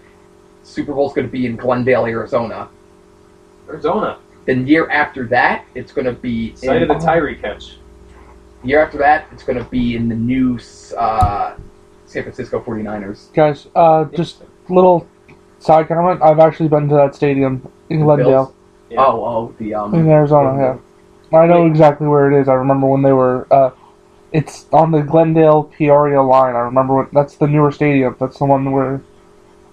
Super 0.64 0.94
Bowl's 0.94 1.14
going 1.14 1.28
to 1.28 1.32
be 1.32 1.46
in 1.46 1.56
Glendale, 1.58 2.06
Arizona. 2.06 2.70
Arizona, 3.68 4.18
Then 4.50 4.66
year 4.66 4.90
after 4.90 5.28
that, 5.28 5.64
it's 5.76 5.92
going 5.92 6.06
to 6.06 6.12
be 6.12 6.56
site 6.56 6.82
in, 6.82 6.90
of 6.90 7.00
the 7.00 7.06
Tyree 7.06 7.36
catch. 7.36 7.78
year 8.64 8.84
after 8.84 8.98
that, 8.98 9.28
it's 9.32 9.44
going 9.44 9.60
to 9.60 9.70
be 9.70 9.96
in 9.96 10.10
the 10.10 10.16
new 10.16 10.60
uh, 10.98 11.56
San 12.08 12.24
Francisco 12.24 12.60
49ers. 12.60 13.32
Guys, 13.32 13.68
uh, 13.76 14.06
just 14.06 14.42
little 14.68 15.08
side 15.60 15.88
comment. 15.88 16.24
I've 16.24 16.40
actually 16.40 16.68
been 16.68 16.90
to 16.90 16.96
that 16.96 17.14
stadium 17.14 17.72
in 17.92 18.02
Glendale, 18.02 18.56
Yeah. 18.90 19.06
Oh, 19.06 19.24
oh, 19.24 19.56
the 19.60 19.76
um. 19.76 19.94
in 19.94 20.10
Arizona. 20.10 20.80
Yeah, 21.32 21.38
I 21.38 21.46
know 21.46 21.62
Wait. 21.66 21.70
exactly 21.70 22.08
where 22.08 22.32
it 22.32 22.42
is. 22.42 22.50
I 22.50 22.54
remember 22.54 22.88
when 22.88 23.04
they 23.04 23.14
were. 23.14 23.46
Uh, 23.54 23.70
it's 24.32 24.66
on 24.74 24.90
the 24.90 25.04
Glendale 25.04 25.66
Peoria 25.66 26.24
line. 26.24 26.56
I 26.56 26.62
remember 26.62 26.96
when, 26.96 27.08
that's 27.14 27.36
the 27.36 27.46
newer 27.46 27.72
stadium. 27.72 28.16
That's 28.20 28.40
the 28.40 28.46
one 28.46 28.72
where 28.72 29.04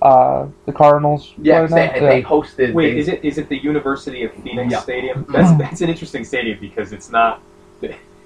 uh, 0.06 0.48
the 0.66 0.72
Cardinals. 0.72 1.32
Yeah, 1.40 1.66
they, 1.66 1.86
now? 1.86 1.92
they 2.08 2.22
hosted. 2.22 2.72
Wait, 2.74 2.92
they, 2.94 2.98
is 3.00 3.08
it 3.08 3.24
is 3.24 3.38
it 3.38 3.48
the 3.48 3.58
University 3.72 4.22
of 4.24 4.32
Phoenix 4.42 4.72
Yeah. 4.72 4.80
Stadium? 4.80 5.26
That's 5.28 5.52
that's 5.58 5.80
an 5.80 5.88
interesting 5.88 6.24
stadium 6.24 6.58
because 6.60 6.92
it's 6.92 7.10
not. 7.10 7.40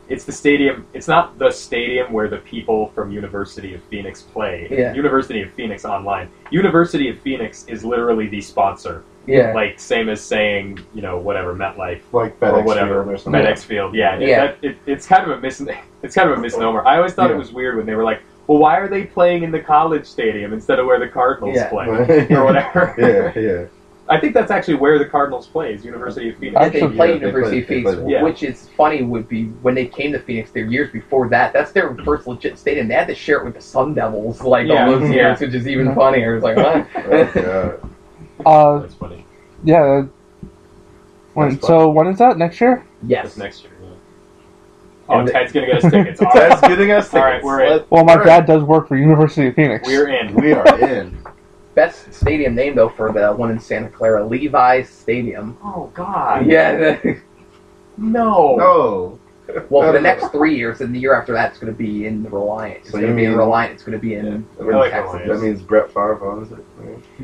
It's 0.09 0.25
the 0.25 0.33
stadium. 0.33 0.87
It's 0.93 1.07
not 1.07 1.39
the 1.39 1.53
stadium 1.53 2.13
where 2.13 2.29
the 2.29 2.39
people 2.39 2.89
from 2.97 3.13
University 3.13 3.75
of 3.75 3.83
Phoenix 3.85 4.23
play. 4.23 4.67
Yeah. 4.69 4.93
University 4.93 5.41
of 5.43 5.53
Phoenix 5.53 5.85
online. 5.85 6.29
University 6.51 7.09
of 7.11 7.21
Phoenix 7.21 7.65
is 7.69 7.85
literally 7.85 8.27
the 8.27 8.41
sponsor. 8.41 9.05
Yeah. 9.29 9.53
Like 9.55 9.79
same 9.79 10.09
as 10.09 10.21
saying 10.21 10.81
you 10.95 11.03
know 11.03 11.17
whatever 11.19 11.55
MetLife 11.55 12.03
like 12.13 12.33
or 12.43 12.49
FedEx 12.49 12.65
whatever 12.65 13.05
Field 13.05 13.15
or 13.15 13.19
something. 13.19 13.41
FedEx 13.41 13.65
Field. 13.65 13.95
Yeah, 13.95 14.17
it- 14.17 14.29
Yeah. 14.29 14.47
that- 14.47 14.57
it, 14.63 14.77
it's 14.87 15.07
kind 15.07 15.31
of 15.31 15.39
a 15.39 15.41
mis. 15.41 15.61
It's 16.03 16.15
kind 16.17 16.29
of 16.29 16.37
a 16.39 16.41
misnomer. 16.41 16.85
I 16.85 16.97
always 16.97 17.15
thought 17.15 17.29
Yeah. 17.31 17.37
it 17.37 17.39
was 17.39 17.53
weird 17.53 17.77
when 17.77 17.87
they 17.87 17.95
were 17.95 18.05
like, 18.11 18.21
"Well, 18.51 18.59
why 18.59 18.79
are 18.79 18.89
they 18.89 19.05
playing 19.05 19.45
in 19.45 19.53
the 19.53 19.61
college 19.61 20.07
stadium 20.07 20.53
instead 20.53 20.81
of 20.81 20.87
where 20.87 20.99
the 20.99 21.07
Cardinals 21.09 21.55
Yeah. 21.55 21.69
play 21.69 21.87
or 22.31 22.45
whatever?" 22.45 22.95
yeah, 22.99 23.41
yeah. 23.41 23.65
I 24.09 24.19
think 24.19 24.35
that's 24.35 24.51
actually 24.51 24.75
where 24.75 24.99
the 24.99 25.05
Cardinals 25.05 25.47
play 25.47 25.73
is 25.73 25.85
University 25.85 26.31
of 26.31 26.37
Phoenix. 26.39 26.61
Did 26.65 26.73
they 26.73 26.81
play 26.97 27.13
yeah, 27.13 27.19
they 27.19 27.27
University 27.27 27.63
play- 27.63 27.77
of 27.79 27.85
Phoenix, 27.85 27.95
play 28.01 28.13
there. 28.13 28.25
which 28.25 28.43
is 28.43 28.69
funny 28.77 29.03
would 29.05 29.29
be 29.29 29.45
when 29.63 29.77
they 29.77 29.87
came 29.87 30.11
to 30.11 30.19
Phoenix 30.19 30.51
their 30.51 30.65
years 30.65 30.91
before 30.91 31.29
that. 31.29 31.53
That's 31.53 31.71
their 31.71 31.95
first 32.05 32.27
legit 32.27 32.59
stadium. 32.59 32.89
They 32.89 32.95
had 32.95 33.07
to 33.07 33.15
share 33.15 33.39
it 33.39 33.45
with 33.45 33.55
the 33.55 33.61
Sun 33.61 33.95
Devils 33.95 34.43
like 34.43 34.67
Yeah, 34.67 34.87
all 34.87 34.99
those 34.99 35.09
yeah. 35.11 35.15
years, 35.29 35.41
which 35.41 35.55
is 35.55 35.69
even 35.69 35.95
funnier. 35.95 36.35
It's 36.35 36.43
like, 36.43 36.57
Oh, 36.59 36.83
what? 37.09 37.35
God. 37.35 37.81
Uh, 38.45 38.79
That's 38.81 38.95
funny. 38.95 39.25
yeah. 39.63 39.81
uh, 39.81 40.07
When, 41.35 41.51
That's 41.51 41.65
so 41.69 41.91
when 41.91 42.09
is 42.09 42.19
that 42.19 42.37
next 42.37 42.61
year? 42.61 42.85
yes. 43.07 43.23
That's 43.27 43.37
next 43.37 43.63
year. 43.63 43.73
Yeah. 45.11 45.17
Oh, 45.17 45.21
And 45.21 45.29
Ted's 45.29 45.53
gonna 45.53 45.67
get 45.67 45.85
us 45.85 45.91
tickets. 45.91 46.21
All 46.23 46.27
right. 46.29 46.49
Ted's 46.51 46.61
getting 46.63 46.91
us 46.93 47.05
tickets. 47.11 47.15
All 47.15 47.21
right, 47.23 47.43
we're 47.43 47.61
in. 47.65 47.85
Well, 47.91 48.05
my 48.05 48.17
we're 48.17 48.25
dad 48.25 48.47
does 48.47 48.63
work 48.63 48.89
for 48.89 48.97
University 48.97 49.49
of 49.49 49.55
Phoenix. 49.55 49.87
We're 49.87 50.09
in. 50.09 50.29
in. 50.29 50.35
We 50.35 50.53
are 50.53 50.79
in. 50.91 51.19
Best 51.75 52.13
stadium 52.13 52.55
name 52.55 52.75
though 52.75 52.89
for 52.89 53.13
the 53.13 53.33
one 53.33 53.51
in 53.51 53.59
Santa 53.61 53.89
Clara, 53.89 54.25
Levi's 54.27 54.89
Stadium. 54.91 55.57
Oh 55.63 55.91
God. 55.95 56.47
Yeah. 56.47 57.01
No. 57.99 58.57
No. 58.57 59.19
well, 59.69 59.89
for 59.89 59.93
the 59.93 60.01
next 60.01 60.29
three 60.29 60.57
years, 60.57 60.81
and 60.81 60.95
the 60.95 60.99
year 60.99 61.15
after 61.15 61.35
that, 61.35 61.51
it's 61.51 61.59
going 61.59 61.71
to 61.71 61.77
be 61.77 62.07
in 62.07 62.23
the 62.23 62.31
Reliant. 62.31 62.79
It's 62.79 62.87
So 62.93 62.93
going 62.93 63.03
to 63.03 63.09
you 63.11 63.15
be 63.15 63.25
in 63.25 63.31
mean- 63.33 63.39
Reliant. 63.39 63.73
It's 63.75 63.83
going 63.83 63.99
to 63.99 64.01
be 64.01 64.15
in, 64.15 64.25
Yeah. 64.25 64.33
in 64.65 64.71
like 64.71 64.93
Texas. 64.93 65.13
Reliant. 65.21 65.29
That 65.35 65.43
means 65.47 65.61
Brett 65.61 65.89
Favre 65.89 66.25
owns 66.25 66.51
it. 66.53 66.65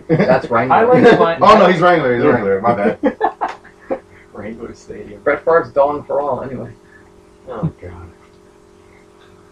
That's 0.08 0.50
Wrangler. 0.50 0.76
I 0.76 0.82
like 0.82 1.02
the 1.04 1.18
oh 1.18 1.58
no, 1.58 1.66
he's 1.68 1.80
Wrangler. 1.80 2.14
He's 2.16 2.24
Wrangler. 2.26 2.60
My 2.60 2.74
bad. 2.74 3.18
Wrangler 4.34 4.74
Stadium. 4.74 5.22
Brett 5.22 5.44
Favre's 5.46 5.72
Dawn 5.72 6.04
for 6.04 6.20
all 6.20 6.42
anyway. 6.42 6.72
Oh 7.48 7.72
God. 7.80 8.10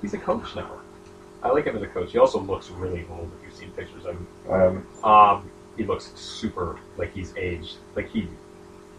He's 0.02 0.14
a 0.14 0.18
coach 0.18 0.54
now. 0.56 0.70
I 1.42 1.50
like 1.50 1.66
him 1.66 1.76
as 1.76 1.82
a 1.82 1.86
coach. 1.86 2.12
He 2.12 2.18
also 2.18 2.40
looks 2.40 2.70
really 2.70 3.06
old. 3.10 3.30
If 3.38 3.44
you've 3.44 3.54
seen 3.54 3.70
pictures 3.72 4.04
of 4.06 4.16
him, 4.16 4.26
Um, 4.50 4.86
um, 5.04 5.50
he 5.76 5.84
looks 5.84 6.12
super 6.14 6.78
like 6.96 7.12
he's 7.12 7.34
aged. 7.36 7.76
Like 7.94 8.08
he 8.10 8.28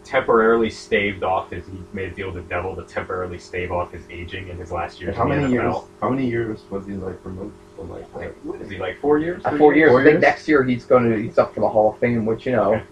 temporarily 0.04 0.70
staved 0.70 1.24
off 1.24 1.50
his. 1.50 1.66
He 1.66 1.78
made 1.92 2.12
a 2.12 2.14
deal 2.14 2.26
with 2.30 2.36
the 2.36 2.48
devil 2.48 2.76
to 2.76 2.82
temporarily 2.82 3.38
stave 3.38 3.72
off 3.72 3.92
his 3.92 4.02
aging 4.10 4.48
in 4.48 4.56
his 4.56 4.70
last 4.70 5.00
years 5.00 5.16
how 5.16 5.24
many 5.24 5.50
years? 5.50 5.74
How 6.00 6.08
many 6.08 6.26
years 6.28 6.60
was 6.70 6.86
he 6.86 6.92
like 6.94 7.18
removed 7.24 7.54
from 7.74 7.90
like 7.90 8.10
that? 8.12 8.18
Like, 8.18 8.36
what 8.44 8.60
is 8.60 8.70
he 8.70 8.78
like? 8.78 9.00
Four 9.00 9.18
years? 9.18 9.42
Uh, 9.44 9.56
four 9.58 9.74
years. 9.74 9.90
Four 9.90 10.02
I 10.02 10.04
think 10.04 10.20
next 10.20 10.46
year 10.48 10.62
he's 10.62 10.84
going 10.84 11.10
to 11.10 11.16
he's 11.20 11.38
up 11.38 11.52
for 11.54 11.60
the 11.60 11.68
Hall 11.68 11.92
of 11.92 11.98
Fame, 11.98 12.24
which 12.26 12.46
you 12.46 12.52
know, 12.52 12.74
Okay. 12.74 12.84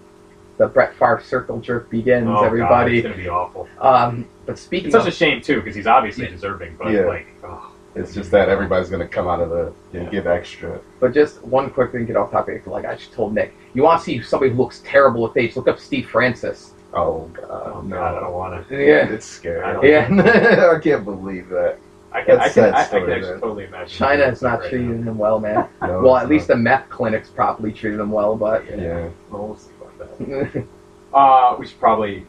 the 0.59 0.67
Brett 0.67 0.95
Favre 0.95 1.23
circle 1.25 1.61
jerk 1.61 1.89
begins. 1.91 2.27
Oh, 2.29 2.35
God, 2.35 2.45
everybody. 2.47 2.99
it's 2.99 3.05
gonna 3.07 3.17
be 3.17 3.29
awful. 3.29 3.69
Um, 3.81 4.27
but 4.47 4.59
speaking 4.59 4.87
It's 4.89 4.95
such 4.97 5.07
a 5.07 5.11
shame 5.11 5.41
too 5.41 5.57
because 5.61 5.75
he's 5.75 5.87
obviously 5.87 6.25
Yeah. 6.25 6.31
deserving, 6.31 6.77
but 6.79 6.93
Yeah. 6.93 7.03
like, 7.03 7.27
oh, 7.45 7.71
It's 7.95 8.13
just 8.15 8.31
that 8.33 8.49
everybody's 8.49 8.91
gonna 8.91 9.07
come 9.07 9.29
out 9.29 9.41
of 9.41 9.51
the 9.51 9.73
and 9.99 10.11
give 10.11 10.27
extra. 10.27 10.79
but 11.01 11.13
just 11.13 11.43
one 11.45 11.71
quick 11.71 11.93
thing, 11.93 12.07
get 12.07 12.17
off 12.17 12.31
topic. 12.33 12.67
Like 12.67 12.85
I 12.85 12.95
just 12.97 13.13
told 13.13 13.35
Nick, 13.35 13.53
you 13.75 13.83
want 13.83 14.01
to 14.01 14.05
see 14.05 14.21
somebody 14.23 14.51
who 14.53 14.59
looks 14.59 14.83
terrible 14.85 15.23
with 15.23 15.37
age? 15.37 15.55
Look 15.57 15.69
up 15.69 15.79
Steve 15.79 16.09
Francis. 16.09 16.73
Oh 16.93 17.29
god, 17.33 17.73
oh 17.75 17.81
no. 17.83 17.97
God, 17.97 18.17
I 18.17 18.21
don't 18.21 18.33
want 18.33 18.69
to. 18.69 18.77
Yeah. 18.77 19.07
It's 19.09 19.27
scary. 19.27 19.63
I 19.63 19.73
don't- 19.75 19.85
Yeah. 19.85 20.71
I 20.77 20.79
can't 20.81 21.05
believe 21.05 21.49
that. 21.51 21.79
I 22.13 22.23
can, 22.23 22.35
I 22.39 22.45
That's 22.45 22.55
can, 22.55 22.63
sad 22.63 22.75
I, 22.75 22.81
I 22.81 22.85
story, 22.85 23.03
can 23.03 23.13
actually 23.13 23.31
man. 23.33 23.41
totally 23.41 23.65
imagine. 23.65 23.89
China 23.89 24.23
is 24.25 24.41
not 24.43 24.61
right 24.61 24.69
treating 24.71 25.05
now. 25.05 25.11
him 25.11 25.19
well, 25.19 25.41
man. 25.41 25.69
No, 25.83 26.01
well, 26.01 26.17
at 26.17 26.29
least 26.29 26.49
not. 26.49 26.55
the 26.57 26.61
meth 26.63 26.89
clinics 26.89 27.29
probably 27.29 27.73
treated 27.73 27.99
him 27.99 28.13
well, 28.13 28.37
but 28.37 28.65
yeah. 28.71 29.09
Well, 29.31 29.47
we'll 29.49 29.57
see 29.57 29.73
about 29.81 30.19
that. 30.53 30.65
Uh, 31.13 31.55
we 31.61 31.65
should 31.65 31.79
probably 31.79 32.27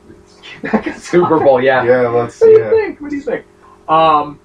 Super 0.98 1.40
Bowl, 1.40 1.62
yeah. 1.62 1.84
Yeah, 1.84 2.08
let's. 2.10 2.40
What 2.42 2.48
do 2.48 2.52
you 2.52 2.60
Yeah. 2.64 2.70
think? 2.72 3.02
What 3.02 3.10
do 3.12 3.16
you 3.18 3.22
think? 3.22 3.46
Um, 3.88 4.40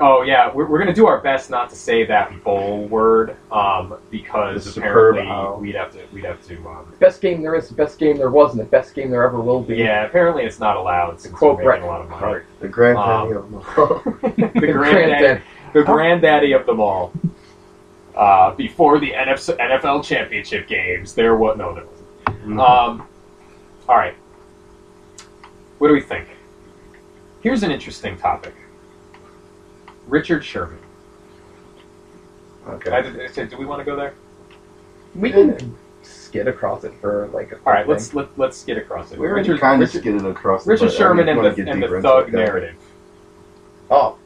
oh 0.00 0.22
yeah, 0.22 0.52
we're, 0.52 0.66
we're 0.66 0.78
gonna 0.78 0.92
do 0.92 1.06
our 1.06 1.20
best 1.20 1.48
not 1.50 1.70
to 1.70 1.76
say 1.76 2.04
that 2.06 2.44
bowl 2.44 2.86
word, 2.88 3.36
um, 3.50 3.96
because 4.10 4.64
The 4.66 4.72
superb 4.72 5.14
apparently 5.16 5.32
owl. 5.32 5.58
we'd 5.60 5.74
have 5.74 5.92
to 5.92 6.00
we'd 6.12 6.24
have 6.24 6.42
to. 6.48 6.56
Um, 6.68 6.94
Best 7.00 7.20
game 7.22 7.40
there 7.42 7.54
is, 7.54 7.68
the 7.68 7.74
best 7.74 7.98
game 7.98 8.16
there 8.18 8.30
was, 8.30 8.50
and 8.52 8.60
the 8.60 8.64
best 8.64 8.94
game 8.94 9.10
there 9.10 9.24
ever 9.24 9.40
will 9.40 9.62
be. 9.62 9.76
yeah, 9.76 10.04
apparently 10.04 10.44
it's 10.44 10.60
not 10.60 10.76
allowed 10.76 11.20
since 11.20 11.34
quote 11.34 11.56
we're 11.58 11.64
Bret 11.64 11.82
a 11.82 11.86
lot 11.86 12.02
of 12.02 12.10
money. 12.10 12.40
The 12.60 12.68
granddaddy 12.68 13.34
Um, 13.34 13.36
of 13.36 13.50
them 13.50 13.54
all. 13.78 14.02
the 14.36 14.72
granddaddy, 14.72 15.42
the 15.72 15.82
granddaddy 15.82 16.52
of 16.52 16.66
them 16.66 16.80
all. 16.80 17.12
Uh, 18.14 18.54
before 18.54 18.98
the 18.98 19.12
NFL 19.12 20.02
championship 20.02 20.66
games, 20.68 21.14
there 21.14 21.36
was 21.36 21.56
no, 21.58 21.74
there 21.74 21.84
wasn't. 21.84 22.60
Um, 22.60 23.06
all 23.88 23.96
right. 23.96 24.14
What 25.78 25.88
do 25.88 25.94
we 25.94 26.00
think? 26.00 26.28
Here's 27.40 27.62
an 27.62 27.70
interesting 27.70 28.16
topic. 28.16 28.54
Richard 30.06 30.44
Sherman. 30.44 30.78
okay. 32.68 32.90
I, 32.90 32.98
I 33.24 33.26
said, 33.28 33.50
do 33.50 33.56
we 33.56 33.66
want 33.66 33.80
to 33.80 33.84
go 33.84 33.96
there? 33.96 34.14
We 35.14 35.30
can 35.30 35.76
skid 36.02 36.46
across 36.48 36.84
it 36.84 36.92
for 37.00 37.28
like 37.32 37.52
a 37.52 37.56
All 37.66 37.72
right, 37.72 37.84
quick 37.84 37.96
let's 37.96 38.08
thing. 38.08 38.18
let, 38.20 38.38
let's 38.38 38.64
get 38.64 38.76
across 38.78 39.12
it. 39.12 39.18
we 39.18 39.26
already 39.26 39.48
Richard, 39.48 39.60
kind 39.60 39.82
of 39.82 39.88
Richard, 39.88 40.00
skidded 40.02 40.24
across. 40.26 40.66
it, 40.66 40.70
Richard 40.70 40.86
but 40.86 40.94
I 40.94 40.96
Sherman 40.96 41.26
just 41.26 41.28
and 41.30 41.36
wanna 41.38 41.50
the 41.50 41.56
get 41.56 41.68
and 41.68 41.82
the 41.82 41.86
deeper 41.86 42.02
thug 42.02 42.28
it. 42.28 42.32
narrative. 42.34 42.76
Oh, 43.90 44.18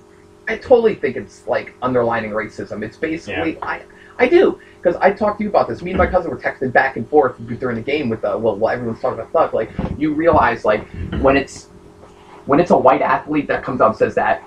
I 0.48 0.56
totally 0.58 0.94
think 0.94 1.16
it's 1.16 1.46
like 1.46 1.74
underlining 1.82 2.30
racism. 2.30 2.82
It's 2.84 2.96
basically 2.96 3.58
I 3.62 3.82
I 4.20 4.28
do 4.28 4.60
because 4.82 4.96
I 5.00 5.10
talked 5.12 5.38
to 5.38 5.44
you 5.44 5.50
about 5.50 5.66
this. 5.68 5.82
Me 5.82 5.90
and 5.90 5.98
my 5.98 6.06
cousin 6.06 6.30
were 6.30 6.36
texting 6.38 6.72
back 6.72 6.96
and 6.96 7.08
forth 7.08 7.36
during 7.58 7.76
the 7.76 7.82
game 7.82 8.08
with 8.08 8.22
uh, 8.24 8.36
well, 8.38 8.56
well 8.56 8.72
everyone's 8.72 9.00
talking 9.00 9.18
about 9.18 9.32
thug. 9.32 9.54
Like 9.54 9.70
you 9.98 10.12
realize 10.14 10.64
like 10.64 10.86
when 11.20 11.36
it's 11.36 11.68
when 12.46 12.60
it's 12.60 12.70
a 12.70 12.76
white 12.78 13.02
athlete 13.02 13.48
that 13.48 13.64
comes 13.64 13.80
up 13.80 13.88
and 13.90 13.96
says 13.98 14.14
that 14.16 14.42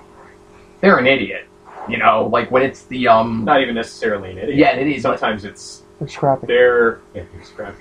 they're 0.80 0.98
an 0.98 1.06
idiot. 1.06 1.46
You 1.88 1.98
know, 1.98 2.26
like 2.32 2.50
when 2.50 2.62
it's 2.62 2.84
the 2.84 3.08
um 3.08 3.44
Not 3.44 3.60
even 3.60 3.74
necessarily 3.74 4.30
an 4.30 4.38
idiot. 4.38 4.56
yeah 4.56 4.76
it 4.76 4.86
is. 4.86 5.02
But 5.02 5.18
Sometimes 5.18 5.44
it's 5.44 5.82
They're 5.98 6.08
scrappy. 6.08 6.46
they're 6.46 7.00
yeah, 7.14 7.24
they're 7.32 7.42
scrappy. 7.44 7.78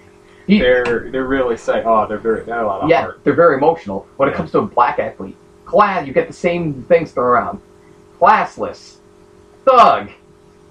he, 0.48 0.60
They're 0.60 1.10
they're 1.12 1.26
really 1.28 1.58
say 1.58 1.84
oh 1.86 2.08
they're 2.08 2.18
very 2.18 2.44
they 2.44 2.52
have 2.52 2.64
a 2.64 2.68
lot 2.68 2.82
of 2.84 2.90
yeah, 2.90 3.02
heart. 3.02 3.20
they're 3.24 3.36
very 3.36 3.56
emotional. 3.58 4.08
When 4.18 4.28
Yeah. 4.28 4.34
it 4.34 4.38
comes 4.38 4.52
to 4.52 4.60
a 4.60 4.66
black 4.66 4.98
athlete, 5.00 5.38
class, 5.66 6.08
you 6.08 6.14
get 6.14 6.28
the 6.28 6.34
same 6.34 6.84
things 6.84 7.12
thrown 7.12 7.28
around. 7.28 7.62
Classless, 8.20 8.98
thug, 9.66 10.10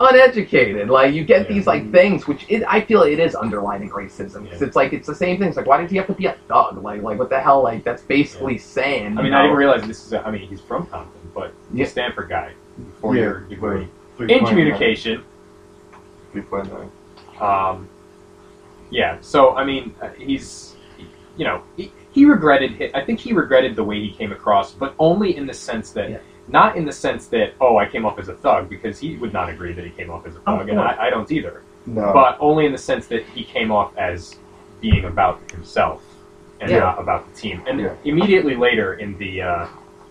uneducated. 0.03 0.89
Like 0.89 1.15
you 1.15 1.25
get 1.25 1.43
Yeah. 1.49 1.55
these 1.55 1.67
like 1.67 1.91
things, 1.93 2.27
which 2.27 2.45
it, 2.49 2.63
I 2.69 2.81
feel 2.81 3.03
it 3.03 3.19
is 3.19 3.35
underlining 3.35 3.91
racism. 3.91 4.49
'Cause 4.51 4.61
Yeah. 4.61 4.67
It's 4.67 4.77
like 4.77 4.93
it's 4.93 5.07
the 5.07 5.15
same 5.15 5.39
thing. 5.39 5.49
It's 5.49 5.57
like 5.57 5.67
why 5.67 5.81
did 5.81 5.91
he 5.91 5.97
have 5.97 6.07
to 6.09 6.13
be 6.15 6.27
a 6.27 6.37
thug? 6.49 6.83
Like 6.83 7.03
like 7.03 7.19
what 7.19 7.31
the 7.31 7.41
hell? 7.41 7.63
Like 7.63 7.85
that's 7.85 8.03
basically 8.03 8.59
saying. 8.59 9.17
I 9.19 9.21
you 9.21 9.25
mean, 9.25 9.35
I 9.35 9.43
didn't 9.43 9.57
realize 9.57 9.83
this 9.87 10.05
is. 10.07 10.13
A, 10.13 10.27
I 10.27 10.31
mean, 10.31 10.49
he's 10.49 10.61
from 10.61 10.87
Compton, 10.87 11.31
but 11.35 11.53
he's 11.71 11.79
Yeah. 11.81 11.85
a 11.87 11.89
Stanford 11.89 12.29
guy. 12.29 12.53
for 13.01 13.15
Yeah, 13.15 13.23
your 13.23 13.41
degree 13.41 13.87
in 14.21 14.47
communication. 14.47 15.23
Three 16.33 16.41
point 16.43 16.69
nine. 16.73 16.91
Um, 17.41 17.87
yeah, 18.91 19.19
so 19.21 19.55
I 19.57 19.65
mean, 19.65 19.95
uh, 20.01 20.09
he's, 20.19 20.75
you 21.37 21.45
know, 21.45 21.63
he, 21.77 21.93
he 22.13 22.25
regretted. 22.25 22.81
It. 22.81 22.93
I 22.95 23.05
think 23.05 23.21
he 23.21 23.33
regretted 23.35 23.77
the 23.77 23.85
way 23.85 24.01
he 24.01 24.11
came 24.11 24.33
across, 24.33 24.73
but 24.73 24.95
only 24.99 25.37
in 25.37 25.47
the 25.47 25.53
sense 25.55 25.91
that, 25.93 26.11
Yeah. 26.11 26.19
Not 26.49 26.77
in 26.77 26.85
the 26.85 26.93
sense 26.93 27.29
that, 27.29 27.55
oh, 27.61 27.77
I 27.77 27.87
came 27.89 28.05
off 28.05 28.19
as 28.19 28.29
a 28.29 28.35
thug, 28.35 28.69
because 28.69 28.99
he 28.99 29.17
would 29.17 29.33
not 29.33 29.49
agree 29.49 29.73
that 29.73 29.85
he 29.85 29.91
came 29.91 30.11
off 30.11 30.27
as 30.27 30.35
a 30.35 30.39
Of 30.39 30.45
thug, 30.45 30.69
and. 30.69 30.81
I, 30.81 31.07
I 31.07 31.11
don't 31.11 31.31
either. 31.31 31.63
No. 31.87 32.13
But 32.13 32.37
only 32.41 32.67
in 32.67 32.73
the 32.73 32.79
sense 32.79 33.07
that 33.09 33.25
he 33.27 33.45
came 33.45 33.71
off 33.73 33.97
as 33.97 34.37
being 34.81 35.05
about 35.05 35.41
himself 35.51 36.05
and 36.61 36.71
Yeah. 36.71 36.81
not 36.81 37.01
about 37.01 37.29
the 37.33 37.41
team. 37.41 37.63
And 37.67 37.81
Yeah. 37.81 37.95
immediately 38.05 38.55
later 38.57 38.95
in 38.95 39.17
the 39.19 39.43
uh, 39.43 39.67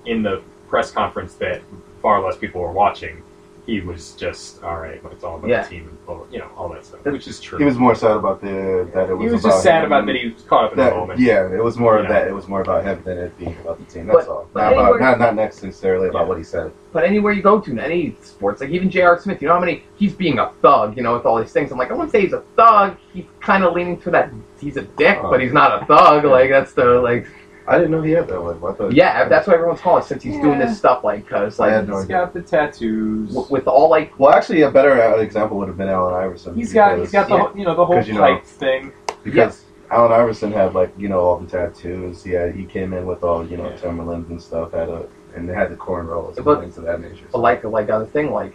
in 0.06 0.24
the 0.24 0.42
press 0.68 0.92
conference 0.92 1.36
that 1.36 1.62
far 2.02 2.22
less 2.26 2.38
people 2.38 2.62
were 2.62 2.72
watching, 2.72 3.22
he 3.65 3.80
was 3.82 4.13
just 4.13 4.63
all 4.63 4.77
right. 4.80 5.01
But 5.03 5.12
it's 5.13 5.24
all 5.24 5.38
about 5.38 5.50
Yeah. 5.50 5.63
the 5.63 5.70
team, 5.70 5.88
and 5.89 5.98
all, 6.08 6.25
you 6.32 6.39
know, 6.39 6.48
all 6.58 6.68
that 6.70 6.86
stuff, 6.86 7.03
which 7.06 7.27
is 7.27 7.39
true. 7.39 7.58
he 7.60 7.63
was 7.65 7.77
more 7.77 7.94
sad 7.96 8.18
about 8.18 8.41
the 8.41 8.88
that 8.94 9.10
it 9.10 9.13
was. 9.15 9.25
He 9.27 9.34
was 9.34 9.44
about 9.46 9.51
just 9.53 9.63
sad 9.63 9.86
about 9.86 10.06
that 10.08 10.15
he 10.15 10.30
was 10.30 10.44
caught 10.44 10.65
up 10.65 10.72
in 10.74 10.80
the 10.80 10.91
moment. 10.91 11.20
yeah, 11.20 11.48
it 11.51 11.63
was 11.63 11.77
more 11.77 11.94
You 11.96 12.00
of 12.03 12.08
know. 12.10 12.13
that. 12.13 12.27
It 12.27 12.34
was 12.34 12.48
more 12.48 12.62
about 12.62 12.84
him 12.84 13.01
than 13.06 13.18
it 13.18 13.38
being 13.38 13.56
about 13.63 13.77
the 13.80 13.86
team. 13.86 14.08
That's 14.08 14.25
But- 14.25 14.32
all. 14.32 14.48
but 14.53 14.62
Not, 14.62 14.74
about, 14.74 15.00
not 15.00 15.20
not 15.20 15.36
necessarily 15.36 16.08
about 16.10 16.24
Yeah. 16.24 16.27
what 16.27 16.38
he 16.38 16.44
said. 16.44 16.72
But 16.91 17.03
anywhere 17.06 17.32
you 17.34 17.41
go 17.41 17.60
to 17.60 17.72
in 17.72 17.80
any 17.80 18.15
sports, 18.22 18.60
like 18.62 18.70
even 18.72 18.89
J.R. 18.89 19.18
Smith, 19.20 19.41
you 19.41 19.48
know 19.48 19.53
how 19.53 19.60
many 19.60 19.84
he's 19.96 20.13
being 20.13 20.39
a 20.39 20.50
thug, 20.62 20.98
you 20.98 21.03
know, 21.03 21.13
with 21.13 21.25
all 21.25 21.38
these 21.39 21.53
things. 21.53 21.72
I'm 21.72 21.77
like, 21.77 21.89
I 21.89 21.94
wouldn't 21.94 22.12
say 22.12 22.22
he's 22.22 22.34
a 22.34 22.44
thug. 22.58 22.98
He's 23.13 23.25
kind 23.39 23.63
of 23.63 23.74
leaning 23.74 23.98
to 24.01 24.12
that. 24.12 24.32
He's 24.60 24.77
a 24.77 24.82
dick, 24.82 25.20
Oh. 25.24 25.30
but 25.32 25.39
he's 25.41 25.53
not 25.53 25.82
a 25.82 25.86
thug. 25.86 26.25
Like 26.25 26.50
that's 26.50 26.74
the 26.74 26.86
like. 27.01 27.27
I 27.68 27.77
didn't 27.77 27.91
know 27.91 28.01
he 28.01 28.12
had 28.12 28.27
that 28.27 28.41
one. 28.41 28.58
I 28.58 28.74
thought, 28.75 28.94
Yeah, 28.94 29.27
that's 29.27 29.48
what 29.48 29.53
everyone's 29.56 29.80
calling 29.82 30.01
it 30.03 30.08
since 30.08 30.24
he's 30.24 30.39
doing 30.41 30.60
this 30.60 30.77
stuff. 30.77 31.03
Like, 31.03 31.27
cause 31.27 31.60
I 31.60 31.65
like 31.65 31.74
had 31.74 31.88
no 31.88 31.96
He's 31.98 32.06
idea. 32.06 32.18
got 32.18 32.34
the 32.34 32.41
tattoos. 32.41 33.30
w- 33.30 33.48
with 33.50 33.68
all 33.68 33.89
like 33.89 34.18
Well, 34.20 34.32
actually, 34.34 34.62
a 34.63 34.72
better 34.72 35.00
uh, 35.01 35.18
example 35.18 35.58
would 35.58 35.68
have 35.68 35.77
been 35.77 35.88
Allen 35.89 36.13
Iverson. 36.13 36.56
He's 36.56 36.74
got 36.74 36.98
he's 37.00 37.12
got 37.12 37.27
the 37.27 37.36
Yeah. 37.36 37.41
whole 37.48 37.58
you 37.58 37.65
know 37.65 37.75
the 37.75 37.86
whole 37.86 38.01
you 38.01 38.13
know, 38.13 38.22
hype 38.22 38.44
thing. 38.46 38.91
because 39.24 39.63
Allen 39.91 40.12
Iverson 40.12 40.51
had 40.51 40.74
like 40.74 40.91
you 40.98 41.08
know 41.10 41.20
all 41.20 41.38
the 41.38 41.48
tattoos. 41.48 42.24
He 42.24 42.32
had, 42.32 42.56
he 42.56 42.65
came 42.65 42.94
in 42.94 43.06
with 43.06 43.24
all 43.24 43.46
you 43.46 43.58
know 43.58 43.70
Yeah. 43.70 43.75
Timberlands 43.77 44.30
and 44.30 44.41
stuff. 44.41 44.72
Had 44.74 44.89
a 44.89 45.06
and 45.36 45.48
they 45.48 45.53
had 45.53 45.70
the 45.72 45.75
cornrows 45.77 46.36
and 46.38 46.46
But- 46.46 46.62
things 46.62 46.77
of 46.77 46.84
that 46.86 47.00
nature. 47.00 47.25
But 47.32 47.39
like 47.39 47.63
like 47.63 47.89
other 47.89 48.06
thing 48.08 48.32
like 48.32 48.53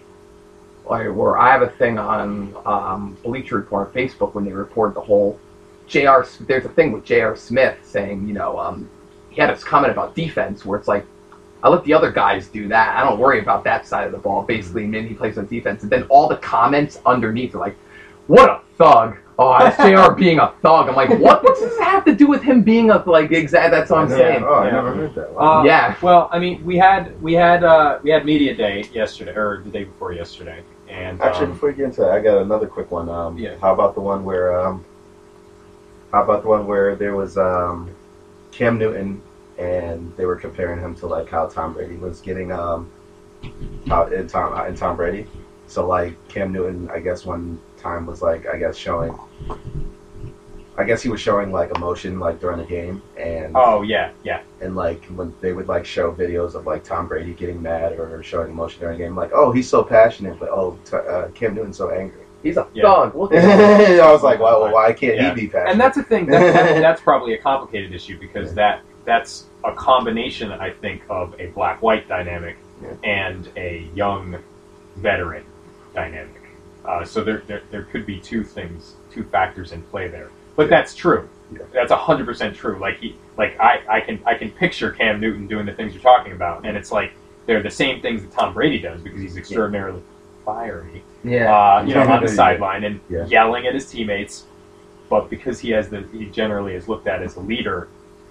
like 0.89 1.07
where 1.09 1.37
I 1.39 1.51
have 1.53 1.63
a 1.63 1.69
thing 1.71 1.99
on 1.99 2.55
um, 2.67 3.17
Bleacher 3.25 3.57
Report 3.57 3.89
on 3.89 3.93
Facebook 3.95 4.35
when 4.35 4.45
they 4.45 4.53
report 4.53 4.95
the 4.95 5.01
whole 5.01 5.39
J.R. 5.89 6.23
S- 6.23 6.39
There's 6.41 6.65
a 6.65 6.69
thing 6.69 6.93
with 6.93 7.05
J.R. 7.05 7.35
Smith 7.37 7.77
saying 7.83 8.27
you 8.29 8.35
know 8.35 8.59
um, 8.59 8.89
he 9.37 9.43
had 9.43 9.51
this 9.55 9.63
comment 9.63 9.93
about 9.93 10.15
defense 10.15 10.65
where 10.65 10.79
it's 10.79 10.89
like 10.89 11.05
I 11.63 11.69
let 11.69 11.85
the 11.85 11.93
other 11.93 12.11
guys 12.11 12.49
do 12.49 12.69
that. 12.69 12.97
I 12.97 13.05
don't 13.05 13.19
worry 13.19 13.41
about 13.41 13.65
that 13.65 13.87
side 13.87 14.07
of 14.07 14.13
the 14.13 14.19
ball. 14.19 14.43
Basically, 14.43 14.87
maybe 14.87 15.09
he 15.09 15.15
plays 15.15 15.37
on 15.37 15.47
defense, 15.47 15.83
and 15.83 15.91
then 15.93 16.05
all 16.05 16.27
the 16.29 16.37
comments 16.37 16.99
underneath 17.05 17.55
are 17.55 17.59
like, 17.59 17.77
"What 18.29 18.49
a 18.49 18.61
thug." 18.79 19.17
Oh, 19.39 19.59
that's 19.59 19.77
J.R. 19.85 20.15
being 20.15 20.39
a 20.39 20.53
thug. 20.63 20.89
I'm 20.89 20.95
like, 20.97 21.11
what? 21.11 21.43
What 21.43 21.55
does 21.55 21.61
this 21.61 21.79
have 21.81 22.05
to 22.07 22.15
do 22.15 22.27
with 22.27 22.43
him 22.43 22.63
being 22.63 22.91
a 22.91 22.99
like 23.05 23.31
exact? 23.33 23.73
That's 23.73 23.91
what 23.91 23.99
I'm 24.01 24.07
I 24.07 24.17
saying. 24.17 24.41
never- 24.41 24.49
Oh, 24.49 24.55
I 24.55 24.67
Yeah. 24.67 24.73
never 24.73 24.95
heard 24.95 25.15
that. 25.17 25.37
Uh, 25.39 25.63
Yeah. 25.65 25.95
Well, 26.01 26.31
I 26.33 26.39
mean, 26.39 26.65
we 26.65 26.79
had 26.79 27.21
we 27.21 27.35
had 27.35 27.63
uh, 27.63 27.99
we 28.03 28.09
had 28.11 28.25
media 28.25 28.55
day 28.55 28.85
yesterday 28.95 29.33
or 29.35 29.61
the 29.65 29.71
day 29.71 29.85
before 29.85 30.13
yesterday, 30.15 30.63
and 30.89 31.21
Actually, 31.21 31.47
um, 31.47 31.53
before 31.53 31.71
you 31.71 31.77
get 31.77 31.85
into 31.87 32.01
that, 32.03 32.13
I 32.13 32.21
got 32.21 32.39
another 32.39 32.67
quick 32.67 32.91
one. 32.91 33.09
Um, 33.11 33.37
Yeah. 33.37 33.57
How 33.61 33.75
about 33.75 33.95
the 33.95 34.01
one 34.01 34.25
where? 34.25 34.59
Um, 34.59 34.85
how 36.13 36.23
about 36.23 36.43
the 36.43 36.49
one 36.49 36.67
where 36.67 36.95
there 36.97 37.15
was 37.17 37.37
um, 37.37 37.91
Cam 38.53 38.79
Newton 38.79 39.21
and 39.59 40.13
they 40.17 40.25
were 40.27 40.37
comparing 40.37 40.81
him 40.81 40.95
to 40.97 41.07
like 41.07 41.29
how 41.29 41.47
Tom 41.47 41.73
Brady 41.73 41.97
was 41.97 42.21
getting 42.21 42.53
um, 42.53 42.91
how 43.89 44.07
in 44.07 44.27
Tom 44.27 44.67
in 44.67 44.75
Tom 44.75 44.97
Brady. 44.97 45.27
So 45.67 45.87
like 45.87 46.17
Cam 46.29 46.53
Newton, 46.53 46.89
I 46.93 47.01
guess 47.01 47.25
one 47.25 47.59
time 47.77 48.07
was 48.07 48.23
like 48.23 48.47
I 48.47 48.59
guess 48.59 48.77
showing. 48.77 49.17
I 50.79 50.85
guess 50.85 51.03
he 51.03 51.09
was 51.09 51.23
showing 51.23 51.53
like 51.53 51.75
emotion 51.75 52.21
like 52.21 52.39
during 52.39 52.59
the 52.59 52.65
game 52.67 53.01
and 53.19 53.53
oh 53.57 53.81
yeah, 53.81 54.11
yeah, 54.25 54.43
and 54.61 54.77
like 54.77 55.03
when 55.07 55.35
they 55.41 55.55
would 55.55 55.69
like 55.69 55.87
show 55.87 56.13
videos 56.13 56.55
of 56.55 56.67
like 56.67 56.85
Tom 56.85 57.09
Brady 57.09 57.33
getting 57.33 57.63
mad 57.63 57.99
or 57.99 58.23
showing 58.23 58.51
emotion 58.51 58.81
during 58.81 58.99
the 58.99 59.05
game, 59.05 59.17
like 59.17 59.31
oh 59.33 59.53
he's 59.53 59.69
so 59.69 59.83
passionate, 59.83 60.39
but 60.39 60.51
oh 60.51 60.79
t- 60.85 60.97
uh, 60.99 61.29
Cam 61.29 61.55
Newton's 61.55 61.79
so 61.79 61.91
angry. 61.91 62.21
He's 62.43 62.59
a 62.59 62.69
Yeah. 62.75 62.83
thug. 62.85 63.15
Look 63.17 63.33
at 63.33 63.43
him. 63.43 64.01
I 64.05 64.13
was 64.13 64.23
like, 64.23 64.39
well, 64.39 64.61
well, 64.65 64.73
why 64.75 64.93
can't 64.93 65.17
Yeah. 65.17 65.31
he 65.35 65.41
be 65.43 65.47
passionate? 65.49 65.71
and 65.73 65.81
that's 65.81 65.97
the 65.97 66.03
thing. 66.03 66.27
That, 66.27 66.53
that, 66.53 66.81
that's 66.83 67.01
probably 67.01 67.33
a 67.33 67.39
complicated 67.39 67.95
issue 67.95 68.19
because 68.21 68.53
that 68.53 68.83
that's 69.07 69.47
a 69.65 69.73
combination, 69.73 70.53
I 70.53 70.71
think, 70.71 71.03
of 71.09 71.35
a 71.41 71.47
black-white 71.47 72.07
dynamic 72.09 72.57
Yeah. 72.83 72.93
and 73.05 73.49
a 73.57 73.89
young 73.95 74.37
veteran 74.97 75.45
dynamic. 75.95 76.43
Uh, 76.85 77.05
so 77.05 77.25
there, 77.25 77.43
there 77.47 77.63
there 77.71 77.83
could 77.85 78.05
be 78.05 78.21
two 78.21 78.45
things, 78.45 78.97
two 79.11 79.25
factors 79.25 79.73
in 79.73 79.83
play 79.85 80.09
there. 80.09 80.29
But 80.57 80.65
Yeah. 80.65 80.69
that's 80.77 80.95
true. 80.95 81.29
Yeah. 81.53 81.61
That's 81.73 81.91
hundred 81.93 82.27
percent 82.27 82.55
true. 82.57 82.79
Like 82.79 82.99
he, 82.99 83.17
like 83.39 83.59
I, 83.61 83.81
I 83.89 84.01
can 84.01 84.21
I 84.27 84.35
can 84.35 84.51
picture 84.51 84.91
Cam 84.91 85.21
Newton 85.21 85.47
doing 85.47 85.65
the 85.67 85.73
things 85.73 85.95
you're 85.95 86.03
talking 86.03 86.33
about, 86.33 86.67
and 86.67 86.77
it's 86.77 86.93
like 86.93 87.13
they're 87.47 87.63
the 87.63 87.71
same 87.71 88.01
things 88.03 88.23
that 88.23 88.33
Tom 88.33 88.53
Brady 88.53 88.79
does 88.81 89.01
because 89.01 89.21
he's 89.21 89.37
extraordinarily 89.37 90.03
fiery 90.45 91.03
Yeah. 91.25 91.55
uh, 91.57 91.85
you 91.87 91.95
know, 91.95 92.03
on 92.03 92.23
the 92.23 92.29
sideline 92.29 92.85
and 92.85 93.01
yelling 93.31 93.67
at 93.67 93.75
his 93.75 93.89
teammates. 93.89 94.45
But 95.09 95.31
because 95.31 95.61
he 95.61 95.71
has 95.71 95.89
the, 95.89 96.05
he 96.13 96.27
generally 96.27 96.75
is 96.75 96.89
looked 96.89 97.07
at 97.07 97.23
as 97.23 97.37
a 97.37 97.41
leader, 97.41 97.87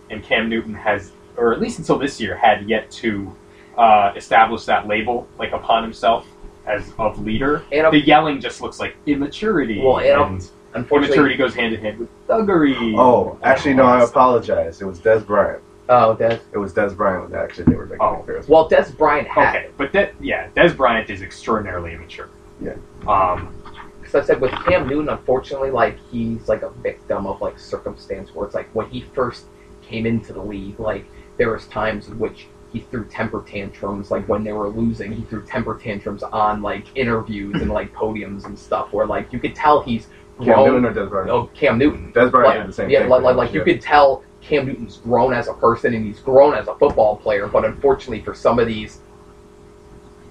and 0.10 0.24
Cam 0.24 0.50
Newton 0.50 0.74
has, 0.74 1.12
or 1.38 1.54
at 1.54 1.60
least 1.62 1.80
until 1.80 1.98
this 1.98 2.20
year, 2.22 2.36
had 2.36 2.68
yet 2.70 2.90
to 2.92 3.36
uh, 3.78 4.14
establish 4.16 4.66
that 4.66 4.88
label 4.88 5.28
like 5.38 5.52
upon 5.52 5.84
himself 5.84 6.28
as 6.66 6.94
of 6.98 7.20
leader. 7.24 7.64
And 7.72 7.92
the 7.94 8.00
yelling 8.00 8.40
just 8.40 8.62
looks 8.62 8.80
like 8.80 8.96
immaturity, 9.06 9.82
Well, 9.82 10.00
and- 10.00 10.42
and 10.42 10.50
Unfortunately, 10.74 11.16
immaturity 11.16 11.38
goes 11.38 11.56
hand 11.56 11.74
in 11.74 11.80
hand 11.82 12.00
with 12.00 12.10
thuggery. 12.28 12.98
oh, 12.98 13.40
actually, 13.44 13.76
no, 13.76 13.84
I 13.84 13.94
All 13.94 14.00
that 14.00 14.02
stuff. 14.08 14.16
apologize. 14.16 14.82
It 14.82 14.86
was 14.86 15.00
Dez 15.00 15.26
Bryant. 15.26 15.62
oh, 15.88 16.18
Dez. 16.20 16.40
It 16.52 16.58
was 16.58 16.74
Dez 16.74 16.94
Bryant 16.98 17.30
that 17.32 17.44
actually 17.44 17.64
they 17.66 17.76
were 17.76 17.86
making 17.86 18.02
Oh. 18.02 18.16
comparison. 18.18 18.52
Well, 18.52 18.70
Dez 18.70 18.98
Bryant 18.98 19.28
had 19.28 19.56
Okay, 19.56 19.70
but 19.78 19.94
that 19.94 20.14
yeah, 20.20 20.50
Dez 20.56 20.76
Bryant 20.76 21.10
is 21.10 21.22
extraordinarily 21.22 21.94
immature. 21.94 22.28
Yeah. 22.62 22.74
Um, 23.08 23.54
because 24.02 24.16
I 24.16 24.26
said 24.28 24.42
with 24.42 24.52
Cam 24.52 24.88
Newton, 24.88 25.08
unfortunately, 25.10 25.72
like 25.72 25.98
he's 26.12 26.48
like 26.50 26.62
a 26.62 26.70
victim 26.72 27.26
of 27.26 27.40
like 27.42 27.58
circumstance 27.58 28.36
where 28.36 28.46
it's 28.46 28.56
like 28.56 28.68
when 28.74 28.88
he 28.90 29.02
first 29.14 29.46
came 29.88 30.06
into 30.06 30.34
the 30.34 30.42
league, 30.42 30.80
like 30.80 31.06
there 31.38 31.52
was 31.52 31.66
times 31.68 32.08
in 32.08 32.18
which 32.20 32.48
he 32.74 32.80
threw 32.80 33.06
temper 33.06 33.44
tantrums, 33.48 34.12
like 34.12 34.28
when 34.28 34.44
they 34.44 34.52
were 34.52 34.68
losing, 34.68 35.12
he 35.12 35.24
threw 35.24 35.42
temper 35.44 35.78
tantrums 35.82 36.24
on 36.24 36.62
like 36.62 36.86
interviews 36.96 37.62
and 37.62 37.72
like 37.72 37.94
podiums 37.94 38.46
and 38.46 38.58
stuff, 38.58 38.92
where 38.92 39.06
like 39.06 39.32
you 39.32 39.40
could 39.40 39.56
tell 39.56 39.82
he's 39.82 40.08
Cam 40.38 40.48
grown. 40.48 40.82
Newton 40.82 40.86
or 40.86 40.94
Dez 40.94 41.10
Bryant? 41.10 41.30
oh, 41.30 41.50
Cam 41.54 41.78
Newton. 41.78 42.12
Dez 42.14 42.30
Bryant 42.32 42.48
Like, 42.50 42.58
did 42.60 42.68
the 42.70 42.74
same 42.74 42.90
yeah, 42.90 43.00
thing. 43.02 43.10
like, 43.10 43.22
like, 43.24 43.36
like 43.38 43.54
you 43.54 43.64
could 43.64 43.80
tell 43.80 44.24
Cam 44.42 44.66
Newton's 44.66 44.98
grown 44.98 45.34
as 45.34 45.48
a 45.48 45.54
person 45.54 45.94
and 45.94 46.06
he's 46.06 46.20
grown 46.20 46.54
as 46.54 46.68
a 46.68 46.76
football 46.76 47.16
player, 47.16 47.48
but 47.48 47.64
unfortunately 47.64 48.22
for 48.22 48.34
some 48.34 48.60
of 48.60 48.68
these, 48.68 49.00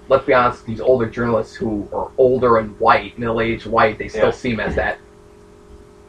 let's 0.09 0.27
be 0.27 0.35
honest, 0.35 0.67
these 0.67 0.81
older 0.81 1.07
journalists 1.09 1.55
who 1.55 1.89
are 1.93 2.11
older 2.19 2.59
and 2.59 2.79
white, 2.79 3.19
middle 3.19 3.41
aged 3.41 3.65
white, 3.67 3.97
they 3.99 4.09
still 4.09 4.27
Yeah. 4.27 4.31
see 4.33 4.51
him 4.53 4.61
as 4.61 4.75
that. 4.75 4.99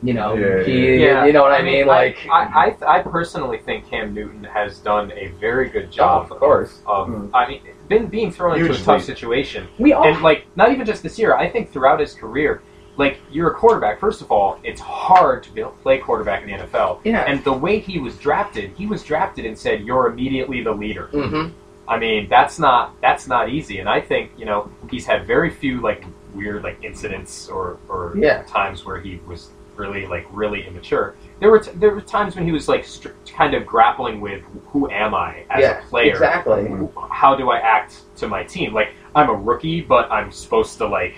You 0.06 0.14
know, 0.14 0.36
Yeah, 0.36 0.64
he, 0.64 1.04
Yeah, 1.04 1.26
you 1.26 1.34
know 1.34 1.42
what 1.42 1.52
I, 1.52 1.62
mean? 1.64 1.88
Like, 1.88 2.18
I, 2.32 2.76
I, 2.86 2.98
I 2.98 3.02
personally 3.02 3.58
think 3.58 3.90
Cam 3.90 4.14
Newton 4.14 4.44
has 4.44 4.78
done 4.80 5.12
a 5.14 5.28
very 5.40 5.70
good 5.70 5.92
job. 5.92 6.28
Oh, 6.30 6.34
of 6.36 6.40
course. 6.40 6.82
Of, 6.86 7.08
Mm. 7.08 7.30
I 7.34 7.48
mean, 7.48 7.62
been 7.88 8.08
being 8.08 8.32
thrown 8.32 8.60
into 8.60 8.72
a 8.74 8.78
tough 8.78 9.04
situation, 9.04 9.68
we 9.80 9.94
all 9.94 10.06
and 10.08 10.22
like 10.24 10.46
not 10.56 10.72
even 10.72 10.86
just 10.86 11.02
this 11.04 11.18
year. 11.20 11.36
I 11.36 11.50
think 11.50 11.72
throughout 11.72 12.00
his 12.00 12.14
career, 12.14 12.62
like 12.98 13.20
you're 13.32 13.52
a 13.52 13.54
quarterback. 13.54 14.00
First 14.00 14.22
of 14.22 14.32
all, 14.32 14.60
it's 14.64 14.82
hard 14.82 15.44
to 15.44 15.52
be, 15.52 15.64
play 15.84 15.98
quarterback 16.00 16.44
in 16.44 16.48
the 16.50 16.64
NFL. 16.64 17.00
yeah. 17.04 17.26
And 17.28 17.44
the 17.44 17.54
way 17.54 17.80
he 17.80 18.00
was 18.00 18.18
drafted, 18.18 18.72
he 18.78 18.86
was 18.88 19.04
drafted 19.04 19.46
and 19.46 19.58
said, 19.58 19.82
"You're 19.82 20.08
immediately 20.08 20.64
the 20.64 20.72
leader." 20.72 21.08
hmm 21.08 21.48
I 21.88 22.00
mean, 22.00 22.28
that's 22.30 22.58
not 22.58 23.00
that's 23.02 23.28
not 23.28 23.50
easy. 23.50 23.80
And 23.80 23.88
I 23.88 24.02
think 24.02 24.32
you 24.38 24.46
know 24.46 24.72
he's 24.90 25.06
had 25.06 25.28
very 25.28 25.52
few 25.52 25.82
like 25.82 26.04
weird 26.34 26.64
like 26.64 26.84
incidents 26.84 27.48
or 27.50 27.78
or 27.88 28.14
Yeah. 28.18 28.42
times 28.44 28.84
where 28.86 29.00
he 29.00 29.20
was 29.28 29.52
really 29.78 30.06
like 30.06 30.26
really 30.32 30.66
immature. 30.68 31.16
There 31.40 31.50
were 31.52 31.60
t- 31.60 31.72
there 31.76 31.92
were 31.92 32.02
times 32.02 32.36
when 32.36 32.46
he 32.46 32.52
was 32.52 32.68
like 32.68 32.86
str- 32.86 33.10
kind 33.28 33.54
of 33.54 33.66
grappling 33.66 34.22
with 34.22 34.42
who 34.68 34.90
am 34.90 35.14
I 35.14 35.46
as 35.50 35.62
yeah, 35.62 35.80
a 35.80 35.86
player? 35.90 36.12
exactly. 36.12 36.70
How 37.12 37.36
do 37.36 37.50
I 37.50 37.60
act 37.60 38.02
to 38.18 38.28
my 38.28 38.44
team? 38.44 38.74
Like 38.74 38.90
I'm 39.16 39.30
a 39.30 39.34
rookie, 39.36 39.82
but 39.82 40.12
I'm 40.12 40.32
supposed 40.32 40.78
to 40.80 40.88
like 40.88 41.16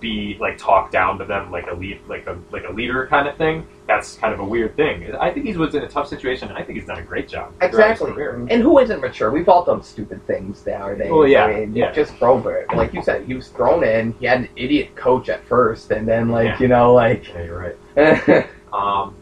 be 0.00 0.36
like 0.38 0.58
talk 0.58 0.90
down 0.90 1.16
to 1.18 1.24
them 1.24 1.50
like 1.50 1.66
a 1.70 1.72
lead 1.74 1.98
like 2.08 2.26
a 2.26 2.36
like 2.50 2.64
a 2.68 2.72
leader 2.72 3.06
kind 3.06 3.26
of 3.26 3.36
thing. 3.38 3.66
That's 3.86 4.16
kind 4.16 4.34
of 4.34 4.40
a 4.40 4.44
weird 4.44 4.76
thing. 4.76 5.14
I 5.16 5.30
think 5.30 5.46
he 5.46 5.56
was 5.56 5.74
in 5.74 5.82
a 5.82 5.88
tough 5.88 6.08
situation. 6.08 6.48
and 6.48 6.58
I 6.58 6.62
think 6.62 6.78
he's 6.78 6.86
done 6.86 6.98
a 6.98 7.02
great 7.02 7.28
job. 7.28 7.52
Exactly. 7.62 8.10
And 8.50 8.62
who 8.62 8.78
isn't 8.80 9.00
mature? 9.00 9.30
We've 9.30 9.48
all 9.48 9.64
done 9.64 9.82
stupid 9.82 10.26
things 10.26 10.64
nowadays. 10.66 11.10
Well, 11.10 11.26
yeah, 11.26 11.44
I 11.44 11.60
mean, 11.60 11.76
yeah. 11.76 11.92
Just 11.92 12.18
Robert, 12.20 12.66
like 12.74 12.92
you 12.92 13.02
said, 13.02 13.24
he 13.24 13.34
was 13.34 13.48
thrown 13.48 13.84
in. 13.84 14.12
He 14.20 14.26
had 14.26 14.40
an 14.40 14.48
idiot 14.56 14.94
coach 14.96 15.28
at 15.28 15.44
first, 15.46 15.90
and 15.90 16.06
then 16.08 16.28
like 16.28 16.46
Yeah. 16.46 16.58
you 16.60 16.68
know, 16.68 16.92
like 16.92 17.28
Yeah, 17.28 17.44
you're 17.44 17.58
right. 17.58 17.76
Um, 18.72 19.14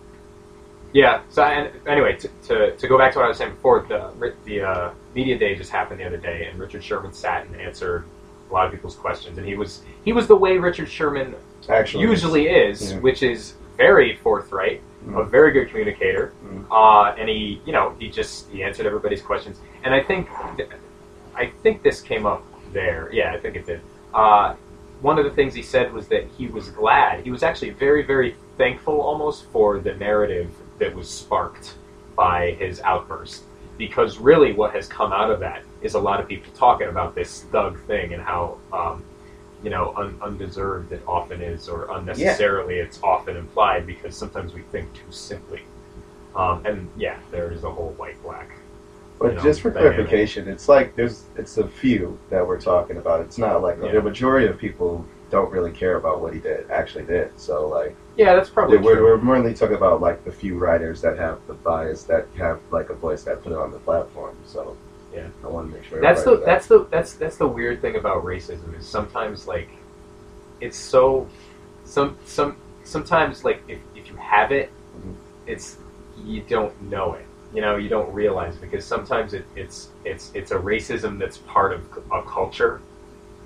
yeah. 0.95 1.21
So 1.29 1.43
and 1.43 1.71
anyway, 1.87 2.17
to, 2.17 2.29
to, 2.49 2.77
to 2.77 2.89
go 2.89 2.97
back 2.97 3.13
to 3.13 3.19
what 3.19 3.27
I 3.27 3.29
was 3.29 3.37
saying 3.39 3.55
before, 3.55 3.85
the 3.89 4.33
the 4.45 4.63
uh, 4.63 4.91
media 5.15 5.39
day 5.39 5.55
just 5.55 5.71
happened 5.71 6.01
the 6.01 6.05
other 6.07 6.17
day, 6.17 6.47
and 6.51 6.59
Richard 6.59 6.83
Sherman 6.83 7.13
sat 7.13 7.47
and 7.47 7.57
answered 7.61 8.05
a 8.49 8.53
lot 8.53 8.65
of 8.67 8.73
people's 8.73 8.97
questions, 8.97 9.37
and 9.39 9.47
he 9.47 9.55
was 9.57 9.83
he 10.05 10.13
was 10.15 10.27
the 10.27 10.37
way 10.37 10.57
Richard 10.59 10.89
Sherman 10.89 11.35
Actually, 11.69 12.05
usually 12.05 12.49
is, 12.49 12.93
Yeah. 12.93 12.99
which 13.01 13.23
is 13.23 13.55
very 13.77 14.17
forthright, 14.17 14.81
a 15.07 15.11
Mhm. 15.11 15.29
very 15.31 15.53
good 15.53 15.69
communicator, 15.69 16.33
Mhm. 16.45 16.65
uh, 16.71 17.15
and 17.19 17.29
he, 17.29 17.61
you 17.67 17.73
know, 17.73 17.95
he 17.99 18.09
just 18.09 18.51
he 18.51 18.63
answered 18.65 18.87
everybody's 18.87 19.23
questions. 19.23 19.61
And 19.85 19.95
I 19.95 20.01
think, 20.03 20.29
th- 20.57 20.69
I 21.37 21.47
think 21.63 21.83
this 21.83 22.01
came 22.01 22.25
up 22.27 22.43
there. 22.73 23.09
Yeah, 23.13 23.33
I 23.33 23.39
think 23.39 23.57
it 23.57 23.67
did. 23.67 23.81
Uh, 24.15 24.55
one 25.03 25.19
of 25.19 25.25
the 25.25 25.31
things 25.31 25.53
he 25.55 25.63
said 25.63 25.93
was 25.93 26.09
that 26.09 26.27
he 26.39 26.47
was 26.47 26.71
glad. 26.71 27.25
He 27.25 27.31
was 27.31 27.43
actually 27.43 27.71
very, 27.71 28.03
very 28.03 28.37
thankful, 28.57 29.01
almost 29.01 29.45
for 29.47 29.79
the 29.79 29.95
narrative 29.95 30.51
that 30.79 30.95
was 30.95 31.11
sparked 31.11 31.75
by 32.17 32.53
his 32.53 32.81
outburst. 32.81 33.43
Because 33.79 34.19
really, 34.19 34.53
what 34.53 34.73
has 34.75 34.87
come 34.87 35.13
out 35.13 35.31
of 35.31 35.41
that 35.41 35.65
is 35.83 35.95
a 35.95 35.99
lot 35.99 36.21
of 36.21 36.29
people 36.29 36.53
talking 36.53 36.89
about 36.89 37.15
this 37.15 37.43
thug 37.45 37.81
thing 37.87 38.15
and 38.15 38.23
how 38.23 38.59
um, 38.73 39.05
you 39.63 39.71
know, 39.71 39.95
un- 39.97 40.19
undeserved 40.21 40.93
it 40.93 41.03
often 41.07 41.41
is, 41.41 41.69
or 41.69 41.91
unnecessarily 41.97 42.77
it's 42.77 43.01
often 43.03 43.37
implied 43.37 43.87
because 43.87 44.17
sometimes 44.17 44.53
we 44.53 44.63
think 44.63 44.93
too 44.93 45.11
simply. 45.11 45.63
Um, 46.35 46.65
and 46.67 46.91
yeah, 46.97 47.19
there 47.31 47.53
is 47.53 47.65
a 47.65 47.71
whole 47.71 47.91
white 47.91 48.21
black. 48.23 48.51
But 49.23 49.35
know, 49.37 49.43
just 49.43 49.61
for 49.61 49.71
clarification, 49.71 50.49
it's 50.49 50.69
like 50.69 50.95
there's 50.97 51.25
it's 51.37 51.59
a 51.59 51.67
few 51.67 52.19
that 52.31 52.47
we're 52.47 52.61
talking 52.61 52.97
about. 52.97 53.21
It's 53.21 53.39
not 53.39 53.63
like 53.63 53.79
Yeah. 53.83 53.93
the 53.93 54.03
majority 54.03 54.47
of 54.47 54.59
people 54.59 55.05
don't 55.31 55.51
really 55.51 55.71
care 55.73 55.97
about 55.97 56.21
what 56.21 56.35
he 56.35 56.41
did 56.41 56.71
actually 56.71 57.05
did. 57.05 57.39
So 57.39 57.67
like 57.69 57.95
Yeah, 58.17 58.35
that's 58.35 58.51
probably 58.51 58.77
we're, 58.79 58.97
true. 58.97 59.05
we're 59.05 59.17
mainly 59.35 59.55
talking 59.55 59.77
about 59.77 60.01
like 60.01 60.25
the 60.25 60.33
few 60.33 60.59
writers 60.59 61.01
that 61.01 61.17
have 61.19 61.39
the 61.47 61.55
bias 61.55 62.05
that 62.05 62.27
have 62.37 62.61
like 62.71 62.91
a 62.91 62.95
voice 62.95 63.23
that 63.25 63.43
put 63.43 63.53
it 63.53 63.59
on 63.59 63.71
the 63.71 63.79
platform. 63.79 64.37
So 64.45 64.77
Yeah. 65.15 65.29
I 65.45 65.47
want 65.49 65.71
to 65.71 65.77
make 65.77 65.85
sure 65.87 66.01
That's 66.01 66.23
the 66.25 66.33
everybody 66.33 66.53
that's 66.53 66.67
the 66.67 66.87
that's 66.91 67.13
that's 67.15 67.37
the 67.37 67.49
weird 67.49 67.81
thing 67.81 67.97
about 67.97 68.25
racism 68.25 68.79
is 68.79 68.87
sometimes 68.87 69.47
like 69.47 69.71
it's 70.61 70.77
so 70.77 71.27
some 71.85 72.17
some 72.27 72.57
sometimes 72.85 73.45
like 73.45 73.63
if, 73.69 73.79
if 73.95 74.09
you 74.11 74.17
have 74.17 74.53
it 74.53 74.71
Mhm. 74.99 75.15
it's 75.47 75.79
you 76.25 76.43
don't 76.43 76.75
know 76.83 77.15
it 77.15 77.25
you 77.55 77.61
know 77.61 77.77
you 77.77 77.89
don't 77.89 78.13
realize 78.13 78.57
because 78.57 78.85
sometimes 78.85 79.35
it, 79.35 79.45
it's 79.57 79.89
it's 80.05 80.31
it's 80.35 80.51
a 80.53 80.57
racism 80.57 81.19
that's 81.19 81.39
part 81.39 81.73
of 81.73 81.81
a 82.13 82.23
culture 82.23 82.81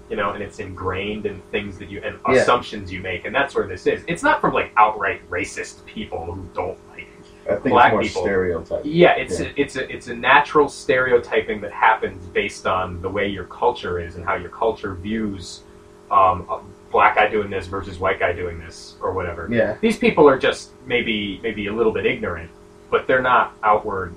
you 0.08 0.16
know 0.16 0.30
and 0.32 0.42
it's 0.42 0.58
ingrained 0.60 1.26
in 1.26 1.40
things 1.50 1.78
that 1.78 1.88
you 1.90 2.00
and 2.04 2.16
Yeah. 2.28 2.34
assumptions 2.42 2.92
you 2.92 3.00
make 3.00 3.24
and 3.24 3.34
that's 3.34 3.54
where 3.54 3.66
this 3.66 3.86
is 3.86 4.04
it's 4.06 4.22
not 4.22 4.40
from 4.40 4.54
like 4.54 4.72
outright 4.76 5.28
racist 5.30 5.84
people 5.86 6.24
who 6.24 6.44
don't 6.54 6.78
like 6.90 7.08
I 7.48 7.54
think 7.54 7.64
black 7.74 7.92
people. 8.00 8.22
stereotype. 8.22 8.82
yeah, 8.84 9.12
it's 9.14 9.38
Yeah. 9.40 9.46
A, 9.46 9.52
it's 9.56 9.76
a 9.76 9.92
it's 9.94 10.08
a 10.08 10.14
natural 10.14 10.68
stereotyping 10.68 11.60
that 11.60 11.72
happens 11.72 12.26
based 12.26 12.66
on 12.66 13.00
the 13.02 13.08
way 13.08 13.28
your 13.28 13.44
culture 13.44 14.00
is 14.00 14.16
and 14.16 14.24
how 14.24 14.34
your 14.34 14.50
culture 14.50 14.94
views 14.94 15.62
um, 16.10 16.46
a 16.48 16.60
black 16.92 17.16
guy 17.16 17.28
doing 17.28 17.50
this 17.50 17.66
versus 17.66 17.98
white 17.98 18.18
guy 18.20 18.32
doing 18.32 18.58
this 18.60 18.96
or 19.00 19.12
whatever. 19.12 19.48
Yeah. 19.50 19.76
These 19.80 19.98
people 19.98 20.28
are 20.28 20.38
just 20.38 20.70
maybe 20.86 21.38
maybe 21.42 21.66
a 21.68 21.72
little 21.72 21.92
bit 21.92 22.04
ignorant, 22.06 22.50
but 22.90 23.06
they're 23.06 23.22
not 23.22 23.54
outward. 23.62 24.14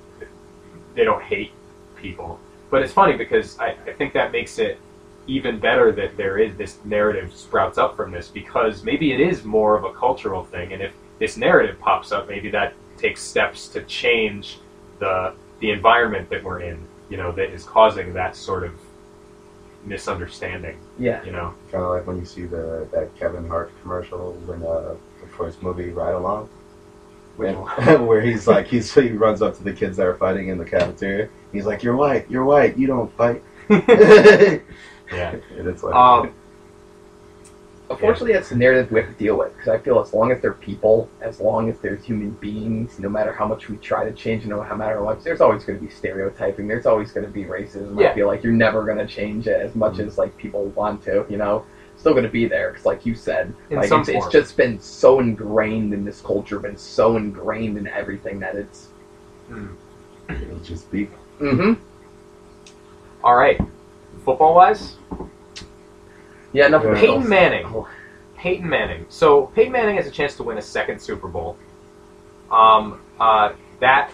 They 0.96 1.04
don't 1.04 1.24
hate 1.24 1.52
people. 1.96 2.40
But 2.70 2.82
it's 2.82 2.94
funny 2.94 3.18
because 3.18 3.58
I, 3.60 3.76
I 3.88 3.94
think 3.94 4.14
that 4.14 4.32
makes 4.32 4.60
it 4.60 4.80
even 5.28 5.60
better 5.60 5.92
that 5.92 6.18
there 6.18 6.38
is 6.38 6.56
this 6.58 6.78
narrative 6.86 7.34
sprouts 7.34 7.78
up 7.78 7.96
from 7.96 8.12
this 8.12 8.28
because 8.28 8.84
maybe 8.84 9.12
it 9.14 9.20
is 9.20 9.44
more 9.44 9.78
of 9.78 9.84
a 9.84 9.94
cultural 9.94 10.44
thing, 10.44 10.74
and 10.74 10.82
if 10.82 10.94
this 11.20 11.38
narrative 11.38 11.80
pops 11.80 12.12
up, 12.12 12.28
maybe 12.28 12.50
that 12.52 12.74
takes 12.98 13.22
steps 13.22 13.68
to 13.70 13.84
change 13.84 14.60
the 15.00 15.34
the 15.60 15.72
environment 15.72 16.30
that 16.30 16.44
we're 16.44 16.62
in. 16.62 16.86
You 17.10 17.18
know, 17.18 17.32
that 17.34 17.50
is 17.52 17.64
causing 17.64 18.14
that 18.14 18.36
sort 18.36 18.64
of 18.64 18.74
misunderstanding. 19.84 20.78
Yeah. 20.98 21.24
You 21.24 21.32
know, 21.32 21.54
Kind 21.72 21.84
of 21.84 21.92
like 21.92 22.06
when 22.08 22.18
you 22.18 22.26
see 22.26 22.46
the 22.46 22.88
that 22.92 23.18
Kevin 23.18 23.48
Hart 23.48 23.72
commercial 23.82 24.34
when 24.46 24.64
uh, 24.64 24.96
for 25.36 25.48
his 25.48 25.62
movie 25.62 25.90
Ride 25.90 26.14
Along. 26.14 26.50
Which 27.40 27.56
where 28.02 28.20
he's 28.20 28.48
like 28.48 28.68
he's 28.68 28.94
he 28.94 29.12
runs 29.12 29.42
up 29.42 29.56
to 29.58 29.64
the 29.64 29.72
kids 29.72 29.96
that 29.96 30.06
are 30.06 30.16
fighting 30.16 30.50
in 30.50 30.58
the 30.58 30.66
cafeteria. 30.66 31.30
He's 31.54 31.66
like, 31.66 31.84
"You're 31.84 31.96
white. 31.96 32.30
You're 32.30 32.44
white. 32.44 32.78
You 32.78 32.88
don't 32.88 33.12
fight." 33.16 33.42
and 33.70 33.84
yeah. 35.12 35.36
it's 35.52 35.82
like, 35.84 35.96
Um, 35.96 36.34
Unfortunately, 37.90 38.34
that's 38.34 38.50
the 38.50 38.56
narrative 38.56 38.92
we 38.92 39.00
have 39.00 39.10
to 39.10 39.16
deal 39.16 39.36
with 39.36 39.56
because 39.56 39.70
I 39.70 39.80
feel 39.80 40.00
as 40.00 40.14
long 40.14 40.32
as 40.32 40.42
they're 40.42 40.54
people, 40.54 41.10
as 41.22 41.40
long 41.40 41.72
as 41.72 41.80
they're 41.80 41.96
human 41.96 42.32
beings, 42.32 43.00
no 43.00 43.10
matter 43.10 43.34
how 43.34 43.48
much 43.48 43.68
we 43.68 43.78
try 43.78 44.04
to 44.06 44.12
change, 44.12 44.46
no 44.46 44.62
matter 44.76 45.02
what, 45.02 45.24
there's 45.24 45.42
always 45.42 45.64
going 45.64 45.80
to 45.80 45.86
be 45.86 45.92
stereotyping. 45.92 46.68
There's 46.68 46.86
always 46.86 47.12
going 47.12 47.26
to 47.26 47.32
be 47.32 47.46
racism. 47.46 48.00
Yeah. 48.00 48.12
I 48.12 48.16
feel 48.16 48.28
like 48.28 48.44
you're 48.44 48.54
never 48.54 48.86
going 48.86 49.00
to 49.00 49.08
change 49.08 49.48
it 49.48 49.60
as 49.60 49.74
much 49.76 49.98
as 49.98 50.20
like 50.20 50.38
people 50.38 50.66
want 50.66 51.04
to. 51.06 51.26
You 51.30 51.38
know, 51.38 51.66
still 52.00 52.14
going 52.14 52.24
to 52.24 52.30
be 52.30 52.48
there 52.48 52.72
because, 52.72 52.86
like 52.86 53.06
you 53.06 53.14
said, 53.14 53.54
In 53.70 53.78
like 53.78 53.92
it's, 53.92 54.10
it's 54.10 54.28
just 54.30 54.56
been 54.56 54.80
so 54.80 55.20
ingrained 55.20 55.94
in 55.94 56.06
this 56.06 56.22
culture, 56.22 56.58
been 56.60 56.78
so 56.78 57.18
ingrained 57.18 57.78
in 57.78 57.88
everything 57.88 58.40
that 58.40 58.56
it's. 58.56 58.88
it'll 60.30 60.60
just 60.60 60.90
be. 60.92 61.10
Mm-hmm. 61.40 61.82
all 63.24 63.36
right. 63.36 63.60
Football 64.26 64.56
wise, 64.56 64.98
Yeah, 66.52 66.68
enough. 66.68 66.84
Peyton 66.84 67.22
those. 67.22 67.30
Manning. 67.30 67.66
Oh, 67.68 67.88
Peyton 68.36 68.68
Manning. 68.70 69.06
So 69.10 69.48
Peyton 69.48 69.72
Manning 69.72 69.96
has 69.96 70.08
a 70.08 70.12
chance 70.12 70.36
to 70.38 70.44
win 70.44 70.58
a 70.58 70.62
second 70.62 71.00
Super 71.02 71.28
Bowl. 71.28 71.58
Um, 72.52 73.02
uh, 73.20 73.54
that 73.80 74.12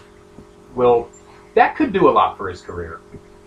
will 0.74 1.08
that 1.54 1.76
could 1.76 1.92
do 1.92 2.08
a 2.08 2.12
lot 2.12 2.36
for 2.36 2.48
his 2.48 2.60
career. 2.60 3.00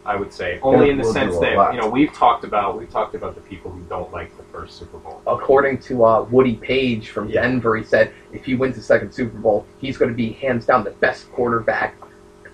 I 0.10 0.16
would 0.16 0.34
say 0.34 0.60
only 0.64 0.88
It 0.88 0.92
in 0.94 0.98
the 0.98 1.04
will 1.04 1.14
sense 1.14 1.38
that 1.38 1.72
you 1.74 1.80
know 1.80 1.88
we've 1.88 2.12
talked 2.12 2.44
about 2.44 2.78
we've 2.80 2.90
talked 2.90 3.14
about 3.14 3.36
the 3.36 3.42
people 3.42 3.70
who 3.70 3.82
don't 3.82 4.12
like 4.12 4.36
the 4.38 4.44
first 4.52 4.80
Super 4.80 4.98
Bowl. 4.98 5.22
according 5.28 5.78
to 5.82 6.04
uh, 6.04 6.24
Woody 6.24 6.56
Paige 6.56 7.10
from 7.12 7.30
Yeah. 7.30 7.44
Denver, 7.44 7.78
he 7.78 7.84
said 7.84 8.12
if 8.34 8.44
he 8.44 8.56
wins 8.56 8.76
the 8.76 8.82
second 8.82 9.12
Super 9.14 9.38
Bowl, 9.38 9.68
he's 9.80 9.98
going 9.98 10.10
to 10.10 10.16
be 10.18 10.32
hands 10.32 10.66
down 10.66 10.84
the 10.84 10.92
best 11.06 11.32
quarterback 11.32 11.96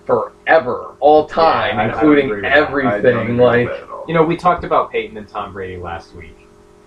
forever, 0.04 0.94
all 1.00 1.26
time, 1.26 1.76
Yeah, 1.78 1.94
including 1.94 2.26
agree 2.26 2.42
with 2.42 2.50
that. 2.50 2.52
I 2.52 2.60
everything. 2.66 3.38
Like, 3.38 3.68
that 3.68 3.82
at 3.84 3.90
all. 3.90 4.04
You 4.06 4.14
know, 4.14 4.22
we 4.22 4.36
talked 4.36 4.62
about 4.64 4.92
Peyton 4.92 5.16
and 5.16 5.26
Tom 5.26 5.52
Brady 5.54 5.78
last 5.78 6.14
week, 6.14 6.36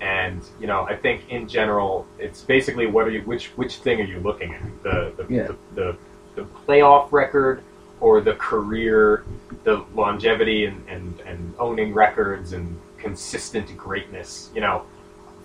and 0.01 0.41
you 0.59 0.67
know, 0.67 0.81
I 0.83 0.95
think 0.95 1.27
in 1.29 1.47
general, 1.47 2.05
it's 2.19 2.41
basically 2.41 2.85
what 2.85 3.07
are 3.07 3.11
you 3.11 3.21
which 3.23 3.47
which 3.57 3.77
thing 3.77 3.99
are 4.01 4.05
you 4.05 4.19
looking 4.19 4.53
at 4.53 4.61
the 4.83 5.13
the, 5.17 5.33
Yeah. 5.33 5.47
the, 5.47 5.55
the, 5.81 5.97
the 6.35 6.43
playoff 6.67 7.11
record 7.11 7.63
or 7.99 8.21
the 8.21 8.35
career, 8.35 9.25
the 9.63 9.83
longevity 9.93 10.65
and, 10.65 10.83
and, 10.87 11.19
and 11.21 11.53
owning 11.59 11.93
records 11.93 12.53
and 12.53 12.79
consistent 12.97 13.75
greatness. 13.77 14.49
You 14.53 14.61
know, 14.61 14.83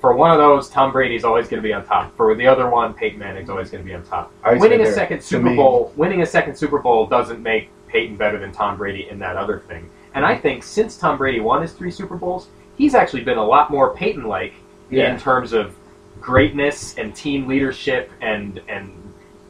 for 0.01 0.15
one 0.15 0.31
of 0.31 0.39
those, 0.39 0.69
Tom 0.69 0.93
Brady's 0.93 1.25
always 1.25 1.49
going 1.49 1.63
to 1.63 1.67
be 1.67 1.73
on 1.73 1.85
top. 1.87 2.15
For 2.17 2.35
the 2.35 2.47
other 2.47 2.69
one, 2.69 2.95
Peyton 2.95 3.19
Manning's 3.19 3.49
always 3.51 3.71
going 3.71 3.83
to 3.83 3.89
be 3.89 3.95
on 3.95 4.05
top. 4.05 4.33
Winning 4.45 4.83
a 4.83 4.93
second 4.93 5.23
Super 5.23 5.51
me- 5.51 5.57
Bowl, 5.57 5.93
winning 5.97 6.23
a 6.23 6.27
second 6.27 6.57
Super 6.57 6.79
Bowl 6.79 7.07
doesn't 7.07 7.43
make 7.43 7.71
Peyton 7.89 8.17
better 8.17 8.39
than 8.39 8.53
Tom 8.53 8.77
Brady 8.77 9.09
in 9.09 9.19
that 9.21 9.37
other 9.37 9.61
thing. 9.61 9.89
And 10.15 10.25
I 10.25 10.37
think 10.37 10.63
since 10.63 10.97
Tom 10.97 11.17
Brady 11.19 11.41
won 11.41 11.63
his 11.63 11.73
three 11.73 11.91
Super 11.91 12.17
Bowls, 12.17 12.49
he's 12.77 12.95
actually 12.95 13.25
been 13.25 13.39
a 13.39 13.45
lot 13.45 13.71
more 13.71 13.95
Peyton-like 13.95 14.53
Yeah. 14.91 15.13
in 15.15 15.19
terms 15.19 15.53
of 15.53 15.75
greatness 16.21 16.97
and 16.97 17.15
team 17.15 17.47
leadership 17.47 18.11
and 18.23 18.61
and 18.69 18.93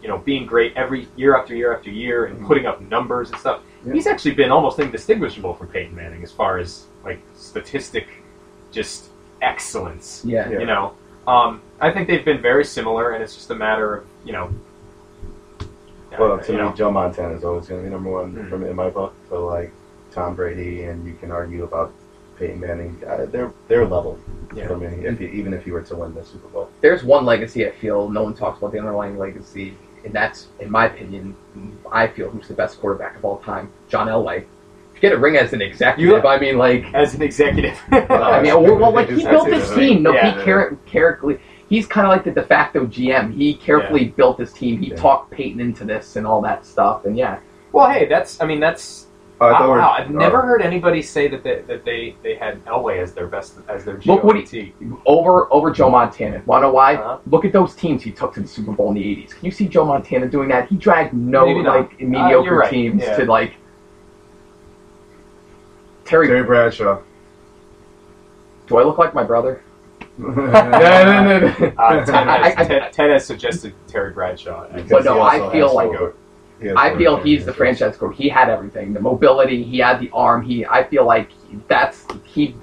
you 0.03 0.09
know 0.09 0.19
being 0.19 0.45
great 0.45 0.77
every 0.77 1.07
year 1.17 1.37
after 1.37 1.55
year 1.55 1.75
after 1.77 1.91
year 1.91 2.25
and 2.27 2.41
Mhm. 2.41 2.47
putting 2.47 2.67
up 2.67 2.81
numbers 2.81 3.31
and 3.31 3.39
stuff. 3.39 3.61
Yeah. 3.87 3.93
He's 3.95 4.07
actually 4.07 4.35
been 4.35 4.51
almost 4.51 4.79
indistinguishable 4.79 5.55
from 5.55 5.69
Peyton 5.69 5.95
Manning 5.95 6.23
as 6.23 6.33
far 6.33 6.59
as 6.59 6.85
like 7.05 7.21
statistic, 7.37 8.07
just 8.73 9.09
excellence. 9.43 10.23
yeah. 10.25 10.49
Yeah. 10.49 10.61
You 10.61 10.67
know, 10.67 10.95
um, 11.27 11.61
I 11.81 11.91
think 11.93 12.09
they've 12.09 12.25
been 12.25 12.41
very 12.41 12.65
similar, 12.65 13.13
and 13.13 13.23
it's 13.23 13.35
just 13.35 13.51
a 13.51 13.55
matter 13.55 13.95
of 13.97 14.07
you 14.25 14.33
know. 14.33 14.51
Well, 16.19 16.39
to 16.39 16.53
you 16.53 16.59
me, 16.59 16.65
know, 16.65 16.73
Joe 16.73 16.91
Montana 16.93 17.35
is 17.35 17.43
always 17.45 17.67
going 17.67 17.81
to 17.83 17.89
be 17.89 17.93
number 17.93 18.11
one 18.11 18.33
Mhm. 18.35 18.49
from 18.49 18.65
in 18.65 18.77
my 18.77 18.89
book. 18.89 19.15
So 19.29 19.47
like 19.47 19.73
Tom 20.13 20.35
Brady, 20.37 20.85
and 20.85 21.05
you 21.07 21.15
can 21.15 21.33
argue 21.33 21.65
about 21.65 21.93
Peyton 22.39 22.61
Manning. 22.61 23.03
Uh, 23.07 23.27
they're 23.27 23.51
they're 23.69 23.85
level 23.87 24.19
Yeah. 24.55 24.69
for 24.69 24.77
me. 24.77 24.87
If 24.87 25.21
you, 25.21 25.29
even 25.29 25.53
if 25.53 25.67
you 25.67 25.73
were 25.73 25.83
to 25.83 25.97
win 25.97 26.15
the 26.15 26.25
Super 26.25 26.47
Bowl, 26.49 26.69
There's 26.81 27.03
one 27.03 27.25
legacy 27.25 27.67
I 27.67 27.71
feel 27.73 28.09
no 28.09 28.23
one 28.23 28.35
talks 28.35 28.59
about 28.59 28.71
the 28.73 28.79
underlying 28.79 29.19
legacy, 29.19 29.77
and 30.05 30.13
that's, 30.13 30.49
in 30.61 30.71
my 30.71 30.87
opinion, 30.87 31.37
I 31.91 32.07
feel 32.09 32.31
who's 32.31 32.49
the 32.49 32.55
best 32.55 32.81
quarterback 32.81 33.17
of 33.17 33.25
all 33.25 33.39
time, 33.39 33.71
John 33.89 34.09
Elway. 34.09 34.39
If 34.39 34.97
you 34.97 35.01
get 35.01 35.13
a 35.13 35.19
ring 35.19 35.37
as 35.37 35.53
an 35.53 35.63
executive, 35.63 36.23
You- 36.23 36.29
I 36.29 36.39
mean, 36.39 36.57
like, 36.59 36.85
as 36.95 37.15
an 37.15 37.23
executive. 37.23 37.79
I 37.91 38.41
mean, 38.43 38.55
well, 38.63 38.77
well, 38.77 38.93
like 38.93 39.09
he 39.11 39.25
built 39.25 39.49
it, 39.49 39.53
this 39.53 39.75
team. 39.75 40.03
No, 40.03 40.13
Yeah. 40.13 40.39
he 40.39 40.45
char- 40.45 40.77
carefully. 40.87 41.41
He's 41.69 41.87
kind 41.87 42.07
of 42.07 42.11
like 42.13 42.25
the 42.25 42.31
de 42.31 42.43
facto 42.47 42.87
GM. 42.87 43.33
He 43.35 43.55
carefully 43.55 44.07
built 44.09 44.39
this 44.39 44.53
team. 44.53 44.79
He 44.81 44.91
Yeah. 44.91 44.97
talked 44.97 45.31
Peyton 45.31 45.61
into 45.61 45.85
this 45.85 46.17
and 46.17 46.27
all 46.27 46.41
that 46.43 46.65
stuff. 46.67 47.05
And 47.07 47.17
yeah, 47.17 47.39
well, 47.73 47.91
hey, 47.91 48.07
that's 48.07 48.41
I 48.41 48.47
mean 48.47 48.61
that's 48.61 49.07
Oh, 49.41 49.47
I 49.47 49.51
wow, 49.53 49.59
thought 49.59 49.65
we 49.65 49.69
were- 49.71 49.79
wow, 49.79 49.91
I've 49.99 50.11
never 50.11 50.39
oh, 50.43 50.47
heard 50.47 50.63
anybody 50.63 51.03
say 51.03 51.27
that 51.29 51.43
they, 51.43 51.63
that 51.63 51.85
they, 51.85 52.15
they 52.23 52.37
had 52.37 52.65
Elway 52.67 53.03
as 53.03 53.15
their 53.15 53.27
best 53.27 53.55
as 53.69 53.85
their 53.85 53.99
Look 54.05 54.23
what 54.23 54.37
he- 54.37 54.73
GOAT. 54.81 55.01
over 55.07 55.53
over 55.53 55.71
Joe 55.73 55.91
Montana. 55.91 56.41
Wanna 56.47 56.67
know 56.67 56.73
why? 56.73 56.95
Uh-huh. 56.97 57.19
Look 57.27 57.45
at 57.45 57.53
those 57.53 57.75
teams 57.75 58.03
he 58.03 58.13
took 58.13 58.33
to 58.35 58.41
the 58.41 58.47
Super 58.49 58.71
Bowl 58.73 58.89
in 58.91 58.95
the 58.95 59.03
'80s. 59.03 59.31
Can 59.35 59.45
you 59.45 59.51
see 59.51 59.67
Joe 59.67 59.85
Montana 59.85 60.29
doing 60.29 60.49
that? 60.51 60.69
He 60.69 60.77
dragged 60.77 61.15
no 61.15 61.47
like 61.47 61.93
Uh, 61.93 61.95
mediocre 61.99 62.45
you're 62.45 62.59
right, 62.61 62.71
teams 62.71 63.03
yeah. 63.03 63.17
to 63.17 63.25
like 63.25 63.55
Terry. 66.05 66.29
Terry 66.29 66.45
Bradshaw. 66.45 67.01
Do 68.67 68.77
I 68.79 68.83
look 68.85 68.99
like 68.99 69.15
my 69.15 69.25
brother? 69.25 69.63
no, 70.17 70.29
no, 70.29 70.51
no, 70.51 71.39
no, 71.39 71.39
no. 71.39 71.73
Uh, 71.77 72.05
Ted, 72.05 72.09
has, 72.29 72.55
I- 72.57 72.65
Ted, 72.65 72.93
Ted 72.93 73.11
has 73.11 73.27
suggested 73.27 73.75
Terry 73.89 74.13
Bradshaw. 74.13 74.69
But 74.89 75.05
no, 75.05 75.21
I 75.23 75.51
feel 75.51 75.75
like- 75.75 75.91
I 76.77 76.97
feel 76.97 77.17
he's 77.17 77.45
the 77.45 77.53
franchise 77.53 77.97
quarterback. 77.97 78.21
He 78.21 78.29
had 78.29 78.49
everything: 78.49 78.93
the 78.93 79.01
mobility, 79.01 79.63
he 79.63 79.79
had 79.79 80.01
the 80.01 80.11
arm. 80.13 80.43
He, 80.43 80.65
I 80.67 80.85
feel 80.85 81.05
like 81.05 81.31
that's 81.69 82.07
he 82.25 82.55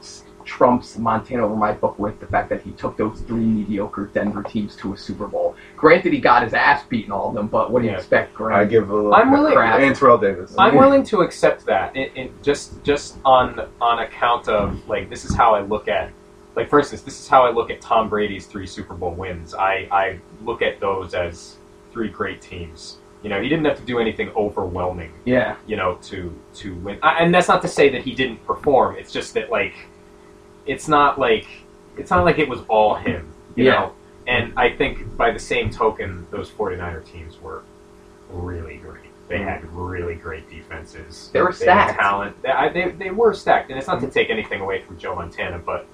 trumps 0.43 0.97
Montana 0.97 1.45
over 1.45 1.55
my 1.55 1.71
book 1.71 1.97
with 1.99 2.19
the 2.19 2.25
fact 2.25 2.49
that 2.49 2.61
he 2.61 2.71
took 2.71 2.97
those 2.97 3.21
three 3.21 3.45
mediocre 3.45 4.07
Denver 4.07 4.43
teams 4.43 4.75
to 4.77 4.93
a 4.93 4.97
Super 4.97 5.27
Bowl. 5.27 5.55
Granted, 5.77 6.13
he 6.13 6.19
got 6.19 6.43
his 6.43 6.53
ass 6.53 6.83
beaten 6.89 7.11
all 7.11 7.29
of 7.29 7.35
them, 7.35 7.47
but 7.47 7.71
what 7.71 7.81
do 7.81 7.85
you 7.85 7.91
Yeah. 7.91 7.99
expect, 7.99 8.33
I 8.33 8.37
Grant? 8.37 8.69
give 8.71 8.89
a 8.89 8.93
little 8.95 9.13
I'm 9.13 9.31
willing- 9.31 9.53
Crap. 9.53 9.79
and 9.79 9.95
Terrell 9.95 10.17
Davis. 10.17 10.53
I'm 10.57 10.75
willing 10.75 11.03
to 11.03 11.21
accept 11.21 11.65
that. 11.67 11.95
It, 11.95 12.11
it 12.15 12.43
just 12.43 12.83
just 12.83 13.17
on 13.23 13.61
on 13.79 13.99
account 13.99 14.47
of 14.49 14.87
like 14.89 15.09
this 15.09 15.25
is 15.25 15.35
how 15.35 15.53
I 15.53 15.61
look 15.61 15.87
at 15.87 16.09
like 16.55 16.69
for 16.69 16.79
instance 16.79 17.01
this 17.03 17.19
is 17.19 17.27
how 17.27 17.43
I 17.45 17.51
look 17.51 17.69
at 17.69 17.79
Tom 17.79 18.09
Brady's 18.09 18.45
three 18.47 18.65
Super 18.67 18.93
Bowl 18.95 19.11
wins. 19.11 19.53
I 19.53 19.87
I 19.91 20.19
look 20.43 20.61
at 20.61 20.79
those 20.79 21.13
as 21.13 21.57
three 21.93 22.09
great 22.09 22.41
teams. 22.41 22.97
You 23.23 23.29
know, 23.29 23.39
he 23.41 23.49
didn't 23.49 23.65
have 23.65 23.77
to 23.77 23.85
do 23.85 23.99
anything 23.99 24.31
overwhelming. 24.35 25.13
yeah, 25.25 25.55
You 25.67 25.75
know, 25.75 25.95
to 26.03 26.35
to 26.55 26.75
win. 26.75 26.97
I, 27.03 27.23
and 27.23 27.33
that's 27.33 27.47
not 27.47 27.61
to 27.61 27.67
say 27.67 27.89
that 27.89 28.01
he 28.01 28.15
didn't 28.15 28.43
perform. 28.45 28.95
It's 28.95 29.11
just 29.11 29.33
that 29.35 29.51
like 29.51 29.75
it's 30.65 30.87
not 30.87 31.19
like 31.19 31.47
it's 31.97 32.09
not 32.09 32.25
like 32.25 32.39
it 32.39 32.49
was 32.49 32.61
all 32.67 32.95
him. 32.95 33.31
You 33.55 33.65
Yeah. 33.65 33.71
know. 33.71 33.91
And 34.27 34.53
I 34.55 34.69
think 34.69 35.17
by 35.17 35.31
the 35.31 35.39
same 35.39 35.69
token, 35.69 36.27
those 36.31 36.49
49er 36.49 37.03
teams 37.05 37.41
were 37.41 37.63
really 38.29 38.77
great. 38.77 39.01
They 39.27 39.37
mm-hmm. 39.37 39.47
had 39.47 39.71
really 39.71 40.15
great 40.15 40.49
defenses. 40.49 41.29
They 41.33 41.41
were 41.41 41.51
stacked. 41.51 41.99
talent. 41.99 42.41
They, 42.41 42.49
I- 42.49 42.69
they, 42.69 42.91
they 42.91 43.11
were 43.11 43.33
stacked, 43.33 43.69
and 43.69 43.77
it's 43.79 43.87
not 43.87 43.99
to 44.01 44.07
mm-hmm. 44.07 44.13
take 44.13 44.29
anything 44.29 44.61
away 44.61 44.81
from 44.81 44.97
Joe 44.97 45.15
Montana, 45.15 45.59
but 45.59 45.87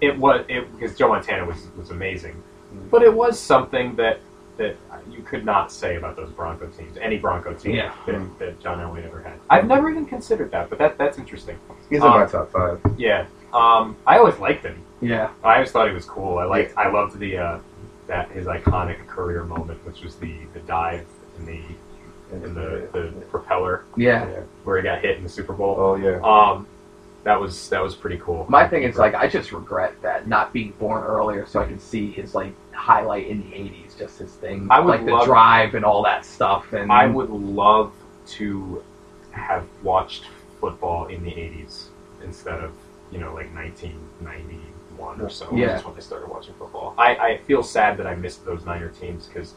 it 0.00 0.16
was 0.18 0.44
it 0.48 0.70
because 0.72 0.96
Joe 0.96 1.08
Montana 1.08 1.44
was 1.44 1.68
was 1.76 1.90
amazing. 1.90 2.34
Mm-hmm. 2.34 2.88
But 2.90 3.02
it 3.02 3.12
was 3.12 3.38
something 3.38 3.96
that 3.96 4.20
that 4.58 4.76
you 5.10 5.22
could 5.22 5.44
not 5.44 5.72
say 5.72 5.96
about 5.96 6.14
those 6.16 6.30
Bronco 6.30 6.66
teams, 6.66 6.96
any 7.00 7.18
Bronco 7.18 7.54
team 7.54 7.74
Yeah. 7.74 7.92
that, 8.06 8.38
that 8.38 8.60
John 8.60 8.78
Elway 8.78 9.04
ever 9.04 9.22
had. 9.22 9.38
I've 9.48 9.66
never 9.66 9.88
even 9.90 10.04
considered 10.06 10.50
that, 10.50 10.68
but 10.68 10.78
that 10.78 10.98
that's 10.98 11.18
interesting. 11.18 11.58
He's 11.88 12.02
in 12.02 12.08
my 12.08 12.22
Um, 12.24 12.28
top 12.30 12.50
five. 12.52 12.80
Yeah, 12.96 13.26
um, 13.52 13.96
I 14.06 14.18
always 14.18 14.38
liked 14.38 14.64
him. 14.64 14.76
yeah, 15.00 15.30
I 15.42 15.54
always 15.54 15.70
thought 15.72 15.88
he 15.88 15.94
was 15.94 16.04
cool. 16.04 16.38
I 16.38 16.44
liked. 16.44 16.76
I 16.76 16.88
loved 16.90 17.18
the 17.18 17.38
uh, 17.38 17.58
that 18.06 18.30
his 18.30 18.46
iconic 18.46 19.06
career 19.06 19.44
moment, 19.44 19.84
which 19.86 20.02
was 20.02 20.16
the 20.16 20.34
the 20.54 20.60
dive 20.60 21.06
in 21.38 21.46
the 21.46 21.60
in 22.32 22.54
the, 22.54 22.88
the 22.92 23.12
propeller 23.30 23.84
yeah. 23.96 24.24
where 24.64 24.78
he 24.78 24.82
got 24.82 25.00
hit 25.02 25.18
in 25.18 25.22
the 25.22 25.28
Super 25.28 25.52
Bowl. 25.52 25.76
Oh 25.78 25.94
yeah. 25.96 26.18
Um, 26.22 26.66
that 27.24 27.40
was 27.40 27.68
that 27.68 27.82
was 27.82 27.94
pretty 27.94 28.18
cool. 28.18 28.46
My 28.48 28.66
thing 28.66 28.82
is 28.82 28.96
like 28.96 29.14
I 29.14 29.28
just 29.28 29.52
regret 29.52 30.00
that 30.02 30.26
not 30.26 30.52
being 30.52 30.72
born 30.72 31.04
earlier, 31.04 31.46
so 31.46 31.60
I 31.60 31.66
could 31.66 31.80
see 31.80 32.10
his 32.10 32.34
like 32.34 32.52
highlight 32.72 33.28
in 33.28 33.42
the 33.48 33.54
'80s, 33.94 33.98
just 33.98 34.18
his 34.18 34.32
thing, 34.34 34.68
I 34.70 34.80
would 34.80 34.88
like 34.88 35.04
the 35.04 35.12
love- 35.12 35.26
drive 35.26 35.74
and 35.74 35.84
all 35.84 36.02
that 36.04 36.24
stuff. 36.24 36.72
And 36.72 36.90
I 36.92 37.06
would 37.06 37.30
love 37.30 37.92
to 38.28 38.82
have 39.30 39.64
watched 39.82 40.24
football 40.60 41.06
in 41.06 41.22
the 41.24 41.30
'80s 41.30 41.88
instead 42.22 42.60
of 42.60 42.72
you 43.10 43.18
know 43.18 43.34
like 43.34 43.52
1991 43.54 45.20
or 45.20 45.28
so. 45.28 45.48
Yeah. 45.54 45.68
That's 45.68 45.84
when 45.84 45.96
I 45.96 46.00
started 46.00 46.28
watching 46.28 46.54
football. 46.54 46.94
I, 46.98 47.16
I 47.16 47.38
feel 47.38 47.62
sad 47.62 47.96
that 47.98 48.06
I 48.06 48.14
missed 48.14 48.44
those 48.44 48.64
Niner 48.64 48.88
teams 48.88 49.26
because 49.26 49.54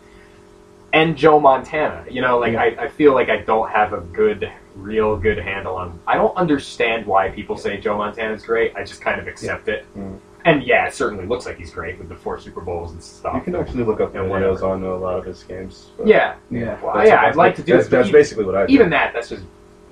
and 0.93 1.17
Joe 1.17 1.39
Montana. 1.39 2.05
You 2.09 2.21
know, 2.21 2.39
like. 2.39 2.55
I, 2.55 2.85
I 2.85 2.87
feel 2.87 3.13
like 3.13 3.29
I 3.29 3.37
don't 3.37 3.69
have 3.69 3.93
a 3.93 3.99
good, 4.01 4.51
real 4.75 5.17
good 5.17 5.37
handle 5.37 5.75
on. 5.75 5.99
I 6.07 6.15
don't 6.15 6.35
understand 6.37 7.05
why 7.05 7.29
people 7.29 7.57
say 7.57 7.77
Joe 7.77 7.97
Montana's 7.97 8.43
great. 8.43 8.75
I 8.75 8.83
just 8.83 9.01
kind 9.01 9.19
of 9.19 9.27
accept 9.27 9.67
it. 9.67 9.85
Mm. 9.97 10.19
And 10.45 10.63
yeah, 10.63 10.85
it 10.87 10.93
certainly 10.93 11.25
looks 11.25 11.45
like 11.47 11.57
he's 11.57 11.71
great 11.71 11.97
with 11.97 12.07
the 12.07 12.15
four 12.15 12.39
Super 12.39 12.61
Bowls 12.61 12.91
and 12.91 13.01
stuff. 13.03 13.33
You 13.35 13.41
can 13.41 13.55
actually 13.55 13.83
look 13.83 13.99
up 13.99 14.13
Yeah, 14.13 14.21
videos 14.21 14.29
whatever. 14.61 14.65
on 14.67 14.83
a 14.83 14.95
lot 14.95 15.17
of 15.17 15.25
his 15.25 15.43
games. 15.43 15.89
but 15.97 16.05
yeah, 16.07 16.35
yeah. 16.51 16.79
well, 16.83 16.95
yeah, 16.97 17.01
I'd 17.01 17.07
that's- 17.07 17.35
like 17.35 17.55
to 17.55 17.63
do 17.63 17.73
That's, 17.73 17.87
it. 17.87 17.89
that's 17.89 18.07
even- 18.09 18.19
basically 18.19 18.45
what 18.45 18.55
I 18.55 18.65
do. 18.67 18.73
even 18.73 18.89
that, 18.91 19.13
that's 19.13 19.29
just. 19.29 19.43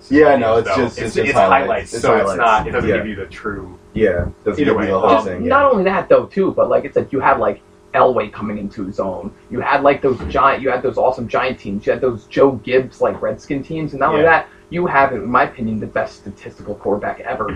Yeah, 0.10 0.28
I 0.28 0.36
know, 0.36 0.58
it's 0.58 0.68
though. 0.70 0.76
just- 0.76 0.98
it's, 1.00 1.08
it's 1.08 1.16
just 1.16 1.30
it's 1.30 1.34
highlights. 1.38 1.62
highlights, 1.64 1.94
It's 1.94 2.02
so 2.04 2.16
it's 2.18 2.36
not. 2.36 2.68
It 2.68 2.72
doesn't 2.72 2.90
Yeah. 2.90 2.98
give 2.98 3.08
you 3.08 3.16
the 3.16 3.26
true. 3.26 3.80
Yeah, 3.94 4.26
doesn't 4.46 4.62
Either 4.62 4.72
give 4.72 4.76
way. 4.76 4.86
you 4.86 4.92
the 4.92 5.00
whole 5.00 5.10
Just 5.10 5.26
thing. 5.28 5.42
Yeah. 5.44 5.50
Not 5.50 5.72
only 5.72 5.84
that 5.86 6.08
though, 6.10 6.26
too, 6.26 6.52
but 6.52 6.70
like 6.70 6.86
it's 6.86 6.96
like 6.98 7.12
you 7.12 7.20
had 7.20 7.40
like 7.40 7.62
Elway 7.96 8.32
coming 8.32 8.58
into 8.60 8.84
his 8.86 9.00
own. 9.00 9.32
You 9.50 9.60
had 9.60 9.82
like 9.82 10.02
those 10.02 10.20
giant. 10.28 10.62
You 10.62 10.70
had 10.70 10.82
those 10.84 10.98
awesome 10.98 11.28
giant 11.28 11.60
teams. 11.60 11.86
You 11.88 11.94
had 11.94 12.02
those 12.02 12.26
Joe 12.26 12.52
Gibbs 12.64 13.02
like 13.02 13.22
Redskin 13.22 13.64
teams, 13.64 13.94
and 13.94 14.00
not 14.02 14.10
only 14.12 14.24
that, 14.24 14.48
you 14.70 14.86
have, 14.88 15.14
in 15.14 15.26
my 15.26 15.44
opinion, 15.44 15.80
the 15.80 15.86
best 15.88 16.18
statistical 16.18 16.76
quarterback 16.76 17.20
ever. 17.22 17.56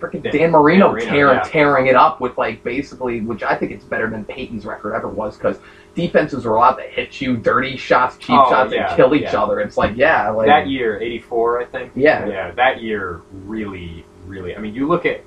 Freaking 0.00 0.22
Dan- 0.22 0.32
Dan 0.32 0.50
Marino, 0.50 0.86
Dan 0.86 0.94
Marino, 0.94 1.10
tearing 1.10 1.36
yeah. 1.36 1.42
tearing 1.42 1.86
it 1.86 1.96
up 1.96 2.20
with 2.20 2.36
like 2.38 2.64
basically, 2.64 3.20
which 3.20 3.42
I 3.42 3.54
think 3.56 3.70
it's 3.72 3.84
better 3.84 4.08
than 4.08 4.24
Peyton's 4.24 4.64
record 4.66 4.94
ever 4.94 5.08
was 5.08 5.36
because 5.36 5.58
defenses 5.94 6.46
are 6.46 6.54
allowed 6.54 6.76
to 6.76 6.82
hit 6.84 7.20
you, 7.20 7.36
dirty 7.36 7.76
shots, 7.76 8.16
cheap 8.16 8.30
Oh, 8.38 8.48
shots, 8.50 8.72
yeah, 8.72 8.88
and 8.88 8.96
kill 8.96 9.14
each 9.14 9.22
yeah. 9.22 9.42
other. 9.42 9.60
It's 9.60 9.76
like 9.76 9.96
yeah, 9.96 10.30
like 10.30 10.46
that 10.46 10.66
year, 10.68 10.98
'84, 11.00 11.60
I 11.60 11.64
think. 11.66 11.92
Yeah. 11.94 12.26
yeah, 12.26 12.50
that 12.52 12.80
year 12.82 13.20
really, 13.44 14.04
really. 14.26 14.56
I 14.56 14.58
mean, 14.60 14.74
you 14.74 14.86
look 14.88 15.04
at 15.06 15.20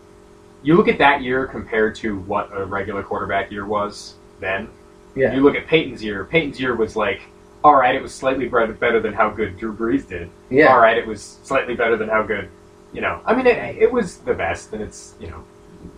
you 0.64 0.76
look 0.76 0.88
at 0.88 0.98
that 0.98 1.22
year 1.22 1.46
compared 1.46 1.94
to 1.96 2.18
what 2.20 2.50
a 2.54 2.66
regular 2.66 3.04
quarterback 3.04 3.52
year 3.52 3.66
was 3.66 4.16
then. 4.40 4.70
yeah, 5.16 5.34
You 5.36 5.42
look 5.42 5.56
at 5.56 5.68
Peyton's 5.68 6.02
year. 6.04 6.24
Peyton's 6.26 6.58
year 6.60 6.74
was 6.76 6.96
like, 6.96 7.22
all 7.66 7.76
right, 7.76 7.94
it 7.96 8.02
was 8.02 8.14
slightly 8.14 8.48
better 8.48 8.72
better 8.74 9.00
than 9.02 9.14
how 9.14 9.30
good 9.30 9.58
Drew 9.58 9.74
Brees 9.76 10.08
did. 10.08 10.30
yeah. 10.50 10.68
All 10.74 10.80
right, 10.80 10.98
it 10.98 11.06
was 11.06 11.22
slightly 11.44 11.76
better 11.76 11.98
than 11.98 12.08
how 12.10 12.24
good, 12.24 12.50
you 12.94 13.02
know. 13.02 13.20
I 13.26 13.34
mean, 13.36 13.48
it, 13.48 13.58
it 13.78 13.92
was 13.92 14.18
the 14.20 14.34
best, 14.34 14.74
and 14.74 14.82
it's 14.82 15.16
you 15.20 15.28
know, 15.30 15.44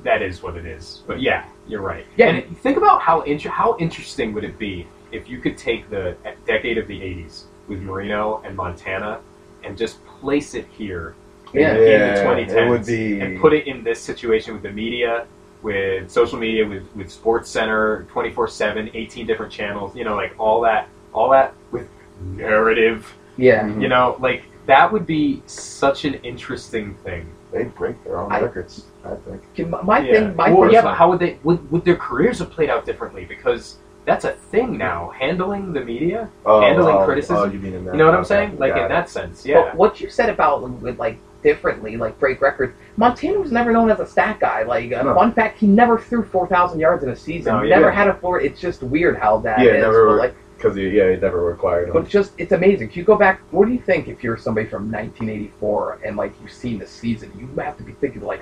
that 0.04 0.22
is 0.22 0.42
what 0.42 0.56
it 0.56 0.66
is. 0.66 1.04
But 1.08 1.22
yeah, 1.22 1.46
you're 1.68 1.82
right. 1.82 2.06
Yeah. 2.18 2.30
and 2.30 2.58
think 2.60 2.78
about 2.78 3.02
how 3.02 3.22
inter- 3.22 3.50
how 3.50 3.76
interesting 3.80 4.34
would 4.34 4.44
it 4.44 4.58
be 4.58 4.88
if 5.12 5.30
you 5.30 5.40
could 5.40 5.58
take 5.58 5.90
the 5.90 6.16
decade 6.46 6.78
of 6.78 6.88
the 6.88 7.00
'80s 7.00 7.44
with 7.68 7.82
Marino 7.82 8.42
and 8.46 8.56
Montana 8.56 9.20
and 9.64 9.78
just 9.78 10.04
place 10.06 10.54
it 10.54 10.68
here 10.78 11.16
Yeah. 11.54 11.72
in 11.74 11.78
the 11.78 11.90
Yeah, 11.90 12.24
2010s 12.24 12.52
it 12.66 12.70
would 12.70 12.86
be- 12.86 13.20
and 13.20 13.40
put 13.42 13.54
it 13.54 13.66
in 13.68 13.84
this 13.84 14.00
situation 14.02 14.54
with 14.54 14.62
the 14.64 14.72
media, 14.72 15.26
with 15.64 16.10
social 16.12 16.38
media, 16.40 16.66
with 16.68 16.84
with 16.96 17.08
SportsCenter, 17.08 18.06
24/7, 18.08 18.92
18 18.94 19.26
different 19.26 19.52
channels, 19.52 19.96
you 19.96 20.04
know, 20.04 20.16
like 20.16 20.34
all 20.40 20.62
that, 20.62 20.88
all 21.14 21.30
that 21.32 21.54
with 21.72 21.88
narrative, 22.22 23.14
yeah. 23.38 23.68
You 23.78 23.88
know, 23.90 24.16
like 24.20 24.44
that 24.66 24.92
would 24.92 25.06
be 25.06 25.42
such 25.46 26.06
an 26.06 26.16
interesting 26.16 26.96
thing. 27.04 27.30
They'd 27.52 27.74
break 27.76 28.04
their 28.04 28.20
own 28.20 28.32
I- 28.32 28.42
records. 28.42 28.86
I 29.06 29.16
think. 29.16 29.70
My, 29.70 29.82
my 29.84 30.00
yeah. 30.00 30.14
thing, 30.14 30.36
my 30.36 30.52
Or, 30.52 30.66
thing, 30.66 30.74
yeah, 30.74 30.82
but 30.82 30.96
how 30.96 31.10
would 31.10 31.20
they? 31.20 31.38
Would, 31.44 31.72
would 31.72 31.86
their 31.86 31.96
careers 31.96 32.40
have 32.40 32.50
played 32.50 32.70
out 32.72 32.86
differently? 32.86 33.24
Because 33.26 33.78
that's 34.06 34.26
a 34.26 34.32
thing 34.34 34.78
now. 34.78 35.12
Handling 35.12 35.74
the 35.74 35.82
media, 35.82 36.30
Oh, 36.46 36.62
Handling 36.62 36.96
oh, 36.96 37.02
oh 37.02 37.06
criticism? 37.06 37.38
Oh, 37.38 37.44
you 37.46 37.60
mean 37.60 37.74
in 37.74 37.86
that? 37.86 37.92
you 37.94 37.98
know 38.00 38.06
what 38.08 38.16
I'm 38.16 38.26
saying? 38.26 38.58
Like 38.58 38.74
in 38.74 38.80
it. 38.86 38.90
that 38.90 39.10
sense, 39.10 39.46
yeah. 39.46 39.62
But 39.62 39.76
what 39.76 40.02
you 40.02 40.10
said 40.10 40.30
about 40.30 40.68
with 40.70 40.98
like 41.00 41.20
differently, 41.44 41.96
like 41.98 42.18
break 42.20 42.42
records. 42.42 42.74
Montana 42.98 43.40
was 43.40 43.52
never 43.52 43.72
known 43.72 43.92
as 43.92 44.00
a 44.00 44.08
stat 44.08 44.40
guy. 44.40 44.64
Like 44.64 44.86
a 44.86 45.04
No. 45.04 45.14
fun 45.14 45.32
fact, 45.32 45.60
he 45.60 45.68
never 45.68 46.00
threw 46.00 46.24
four 46.26 46.48
thousand 46.48 46.80
yards 46.80 47.04
in 47.04 47.10
a 47.12 47.16
season. 47.16 47.54
No, 47.54 47.62
he 47.62 47.70
yeah. 47.70 47.76
never 47.78 47.92
had 47.92 48.08
a 48.08 48.16
four. 48.16 48.42
It's 48.42 48.60
just 48.60 48.82
weird 48.82 49.18
how 49.18 49.38
that 49.42 49.60
Yeah, 49.60 49.74
is, 49.74 49.82
never- 49.84 50.08
But 50.08 50.18
like, 50.18 50.36
Because 50.66 50.80
yeah, 50.80 51.12
he 51.12 51.18
never 51.18 51.44
required 51.44 51.88
but 51.88 51.94
them. 51.94 52.04
it's 52.04 52.12
just 52.12 52.32
it's 52.40 52.52
amazing. 52.52 52.90
If 52.90 52.98
you 52.98 53.04
go 53.04 53.16
back, 53.16 53.40
what 53.52 53.68
do 53.68 53.74
you 53.74 53.80
think 53.80 54.08
if 54.08 54.24
you're 54.24 54.36
somebody 54.38 54.68
from 54.68 54.92
1984 54.92 56.00
and 56.04 56.18
like 56.18 56.34
you've 56.42 56.52
seen 56.52 56.80
the 56.80 56.88
season? 56.88 57.32
You 57.38 57.48
have 57.62 57.78
to 57.78 57.84
be 57.84 57.92
thinking 57.94 58.22
like, 58.22 58.42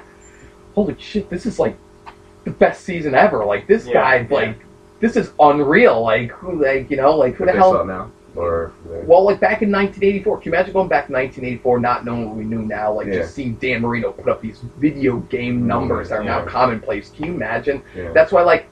holy 0.73 0.95
shit, 0.97 1.29
this 1.29 1.45
is 1.45 1.59
like 1.59 1.77
the 2.45 2.51
best 2.51 2.85
season 2.85 3.13
ever. 3.13 3.43
Like 3.43 3.67
this 3.67 3.85
Yeah, 3.85 3.93
guy, 3.93 4.15
yeah. 4.19 4.27
like 4.33 4.65
this 5.01 5.17
is 5.17 5.31
unreal. 5.37 6.01
Like 6.01 6.31
who, 6.31 6.63
like 6.63 6.89
you 6.89 6.95
know, 6.95 7.17
like 7.17 7.35
who 7.35 7.45
the 7.45 7.51
hell? 7.51 7.83
now, 7.85 8.09
or 8.37 8.71
Well, 8.85 9.25
like 9.25 9.41
back 9.41 9.61
in 9.61 9.69
1984, 9.69 10.37
can 10.37 10.45
you 10.45 10.55
imagine 10.55 10.71
going 10.71 10.87
back 10.87 11.07
to 11.07 11.11
1984, 11.11 11.79
not 11.81 12.05
knowing 12.05 12.27
what 12.29 12.37
we 12.37 12.45
knew 12.45 12.61
now, 12.61 12.93
like 12.93 13.07
Yeah. 13.07 13.15
just 13.15 13.35
seeing 13.35 13.55
Dan 13.55 13.81
Marino 13.81 14.13
put 14.13 14.29
up 14.29 14.41
these 14.41 14.59
video 14.77 15.17
game 15.17 15.57
mm-hmm. 15.57 15.67
numbers 15.67 16.07
that 16.07 16.19
are 16.19 16.23
now 16.23 16.45
commonplace? 16.45 17.09
Can 17.09 17.25
you 17.25 17.33
imagine? 17.33 17.83
That's 18.13 18.31
why, 18.31 18.43
like, 18.43 18.69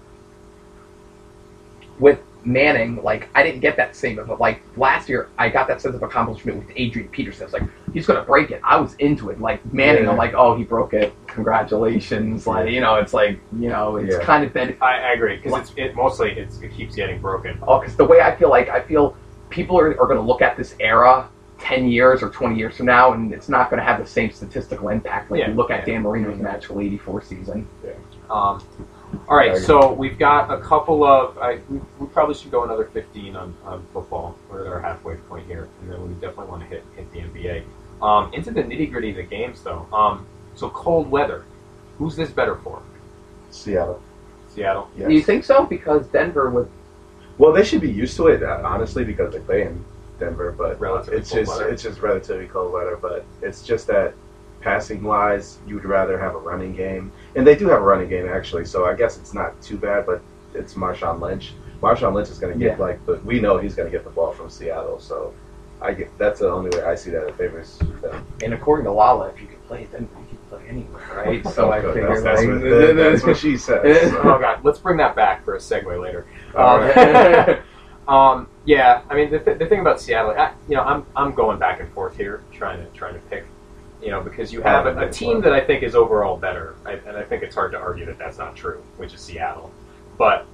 with 2.00 2.20
Manning, 2.44 3.02
like 3.04 3.30
I 3.36 3.44
didn't 3.44 3.60
get 3.62 3.78
that 3.78 3.96
same 3.96 4.18
of 4.18 4.40
like 4.40 4.62
last 4.78 5.08
year. 5.08 5.30
I 5.38 5.50
got 5.50 5.68
that 5.68 5.80
sense 5.82 5.96
of 5.96 6.02
accomplishment 6.04 6.58
with 6.58 6.76
Adrian 6.76 7.08
Peterson. 7.10 7.44
It's 7.46 7.54
like 7.54 7.64
he's 7.94 8.06
gonna 8.08 8.24
break 8.24 8.50
it. 8.52 8.62
I 8.64 8.78
was 8.80 8.96
into 8.96 9.30
it. 9.30 9.40
Like 9.40 9.64
Manning, 9.74 10.06
Yeah. 10.06 10.12
I'm 10.12 10.18
like, 10.18 10.34
oh, 10.34 10.56
he 10.56 10.64
broke 10.64 10.94
it. 10.94 11.14
Congratulations. 11.28 12.48
Like 12.48 12.70
you 12.70 12.82
know, 12.82 12.96
it's 12.96 13.14
like 13.14 13.40
you 13.60 13.70
know, 13.70 13.98
it's 13.98 14.16
Yeah. 14.16 14.24
kind 14.24 14.44
of 14.44 14.54
been 14.54 14.76
I, 14.82 14.98
I 15.00 15.12
agree 15.14 15.38
because 15.38 15.60
it's 15.70 15.74
it 15.78 15.96
mostly 15.96 16.32
it's, 16.32 16.60
it 16.62 16.74
keeps 16.74 16.96
getting 16.96 17.22
broken. 17.22 17.60
Oh, 17.68 17.80
because 17.80 17.96
the 17.96 18.06
way 18.06 18.22
I 18.22 18.36
feel 18.36 18.50
like 18.50 18.70
I 18.70 18.82
feel 18.82 19.16
people 19.50 19.78
are, 19.78 19.90
are 20.02 20.08
going 20.08 20.18
to 20.18 20.26
look 20.26 20.42
at 20.42 20.58
this 20.58 20.76
era 20.80 21.30
10 21.60 21.90
years 21.90 22.24
or 22.24 22.30
20 22.30 22.56
years 22.56 22.78
from 22.78 22.88
now, 22.88 23.14
and 23.14 23.32
it's 23.34 23.48
not 23.50 23.70
going 23.70 23.78
to 23.80 23.84
have 23.84 24.00
the 24.00 24.06
same 24.08 24.32
statistical 24.32 24.90
impact 24.90 25.30
like 25.30 25.42
Yeah, 25.42 25.50
you 25.50 25.54
look 25.54 25.70
at 25.70 25.88
yeah. 25.88 25.94
Dan 25.94 26.04
Marino's 26.04 26.40
magical 26.40 26.80
84 26.80 27.22
season. 27.22 27.68
Yeah. 27.86 27.92
Um, 28.32 28.64
all 29.28 29.38
right, 29.38 29.58
so 29.58 29.94
we've 29.94 30.18
got 30.18 30.52
a 30.52 30.62
couple 30.62 31.04
of. 31.04 31.38
I, 31.38 31.60
we, 31.70 31.80
we 32.00 32.08
probably 32.08 32.36
should 32.36 32.52
go 32.52 32.64
another 32.64 32.86
15 32.86 33.36
on, 33.36 33.56
on 33.64 33.86
football. 33.94 34.36
We're 34.50 34.66
at 34.66 34.72
our 34.72 34.80
halfway 34.82 35.16
point 35.16 35.48
here, 35.48 35.68
and 35.82 35.92
then 35.92 36.08
we 36.08 36.14
definitely 36.16 36.48
want 36.48 36.64
to 36.64 36.68
hit 36.68 36.84
hit 36.96 37.12
the 37.12 37.20
NBA. 37.20 37.64
Um, 38.02 38.34
into 38.34 38.52
the 38.52 38.64
nitty 38.64 38.92
gritty 38.92 39.12
of 39.12 39.18
the 39.18 39.24
games, 39.24 39.62
though. 39.62 39.88
Um, 39.94 40.26
so 40.56 40.70
cold 40.70 41.10
weather, 41.10 41.46
who's 41.98 42.16
this 42.16 42.32
better 42.32 42.56
for? 42.58 42.82
Seattle. 43.52 44.02
Seattle. 44.48 44.90
Yes. 44.98 45.08
Do 45.08 45.14
you 45.14 45.22
think 45.22 45.44
so? 45.44 45.66
Because 45.66 46.08
Denver 46.08 46.50
with 46.50 46.70
Well, 47.38 47.54
they 47.54 47.64
should 47.64 47.82
be 47.82 47.92
used 47.92 48.18
to 48.18 48.28
it, 48.28 48.44
uh, 48.44 48.62
honestly, 48.64 49.04
because 49.04 49.34
they 49.34 49.40
play 49.40 49.64
in 49.64 49.84
Denver. 50.20 50.52
But 50.52 50.80
Relatively 50.80 51.20
it's 51.20 51.30
cold 51.30 51.46
just 51.46 51.60
weather. 51.60 51.70
it's 51.70 51.84
just 51.84 52.02
relatively 52.02 52.48
cold 52.48 52.74
weather. 52.74 52.98
But 53.00 53.26
it's 53.42 53.64
just 53.64 53.88
that 53.88 54.14
passing 54.62 55.04
wise, 55.04 55.58
you'd 55.68 55.86
rather 55.86 56.20
have 56.20 56.36
a 56.36 56.38
running 56.38 56.76
game, 56.76 57.12
and 57.36 57.46
they 57.46 57.56
do 57.56 57.68
have 57.70 57.80
a 57.82 57.84
running 57.84 58.10
game 58.10 58.28
actually. 58.28 58.66
So 58.66 58.86
I 58.86 58.94
guess 58.96 59.18
it's 59.18 59.34
not 59.34 59.60
too 59.62 59.78
bad. 59.78 60.06
But 60.06 60.22
it's 60.54 60.76
Marshawn 60.76 61.20
Lynch. 61.20 61.54
Marshawn 61.82 62.14
Lynch 62.14 62.30
is 62.30 62.38
going 62.40 62.54
to 62.54 62.60
get 62.60 62.78
Yeah. 62.78 62.84
like, 62.86 63.04
but 63.06 63.24
we 63.26 63.40
know 63.40 63.58
he's 63.58 63.74
going 63.76 63.90
to 63.92 63.96
get 63.98 64.04
the 64.04 64.12
ball 64.12 64.32
from 64.32 64.50
Seattle. 64.50 65.00
So 65.00 65.34
I 65.82 65.94
get 65.94 66.16
that's 66.20 66.40
the 66.42 66.52
only 66.52 66.70
way 66.78 66.84
I 66.84 66.94
see 66.96 67.10
that 67.12 67.28
it 67.28 67.36
favors 67.36 67.78
them. 68.02 68.24
and 68.44 68.54
according 68.54 68.86
to 68.86 68.92
Lala, 68.92 69.30
if 69.30 69.42
you 69.42 69.48
could 69.48 69.66
play 69.68 69.88
then 69.92 70.08
you 70.30 70.38
could 70.38 70.50
play 70.50 70.62
anywhere, 70.70 71.02
right? 71.16 71.44
So 71.54 71.72
I 71.72 71.80
Okay, 71.80 71.88
figure 72.02 72.08
that's, 72.10 72.24
that's, 72.24 72.40
like, 72.42 72.50
what, 72.50 72.62
that- 72.70 72.96
that's 72.96 73.24
what 73.24 73.38
she 73.38 73.58
says. 73.58 74.14
oh 74.18 74.38
god, 74.38 74.64
let's 74.64 74.78
bring 74.78 74.98
that 74.98 75.16
back 75.16 75.44
for 75.44 75.56
a 75.56 75.58
segue 75.58 76.00
later. 76.00 76.28
Um, 76.56 77.58
um, 78.14 78.48
yeah, 78.66 79.02
I 79.10 79.16
mean 79.16 79.32
the, 79.32 79.40
th- 79.40 79.58
the 79.58 79.66
thing 79.66 79.80
about 79.80 80.00
Seattle, 80.00 80.32
I, 80.38 80.52
you 80.70 80.76
know, 80.76 80.84
I'm 80.84 81.04
I'm 81.16 81.34
going 81.34 81.58
back 81.58 81.80
and 81.80 81.92
forth 81.94 82.16
here, 82.16 82.44
trying 82.52 82.78
to 82.86 82.86
trying 82.92 83.16
to 83.16 83.20
pick, 83.22 83.46
you 84.02 84.10
know, 84.10 84.22
because 84.22 84.52
you 84.52 84.62
have 84.62 84.86
a, 84.88 85.08
a 85.08 85.10
team 85.12 85.42
that 85.42 85.54
I 85.54 85.62
think 85.62 85.84
is 85.84 85.96
overall 85.96 86.38
better, 86.38 86.76
I, 86.86 86.94
and 86.94 87.16
I 87.18 87.24
think 87.24 87.44
it's 87.44 87.56
hard 87.56 87.72
to 87.74 87.78
argue 87.78 88.06
that 88.06 88.18
that's 88.18 88.38
not 88.38 88.56
true, 88.56 88.84
which 88.98 89.14
is 89.14 89.22
Seattle. 89.22 89.72
But 90.18 90.46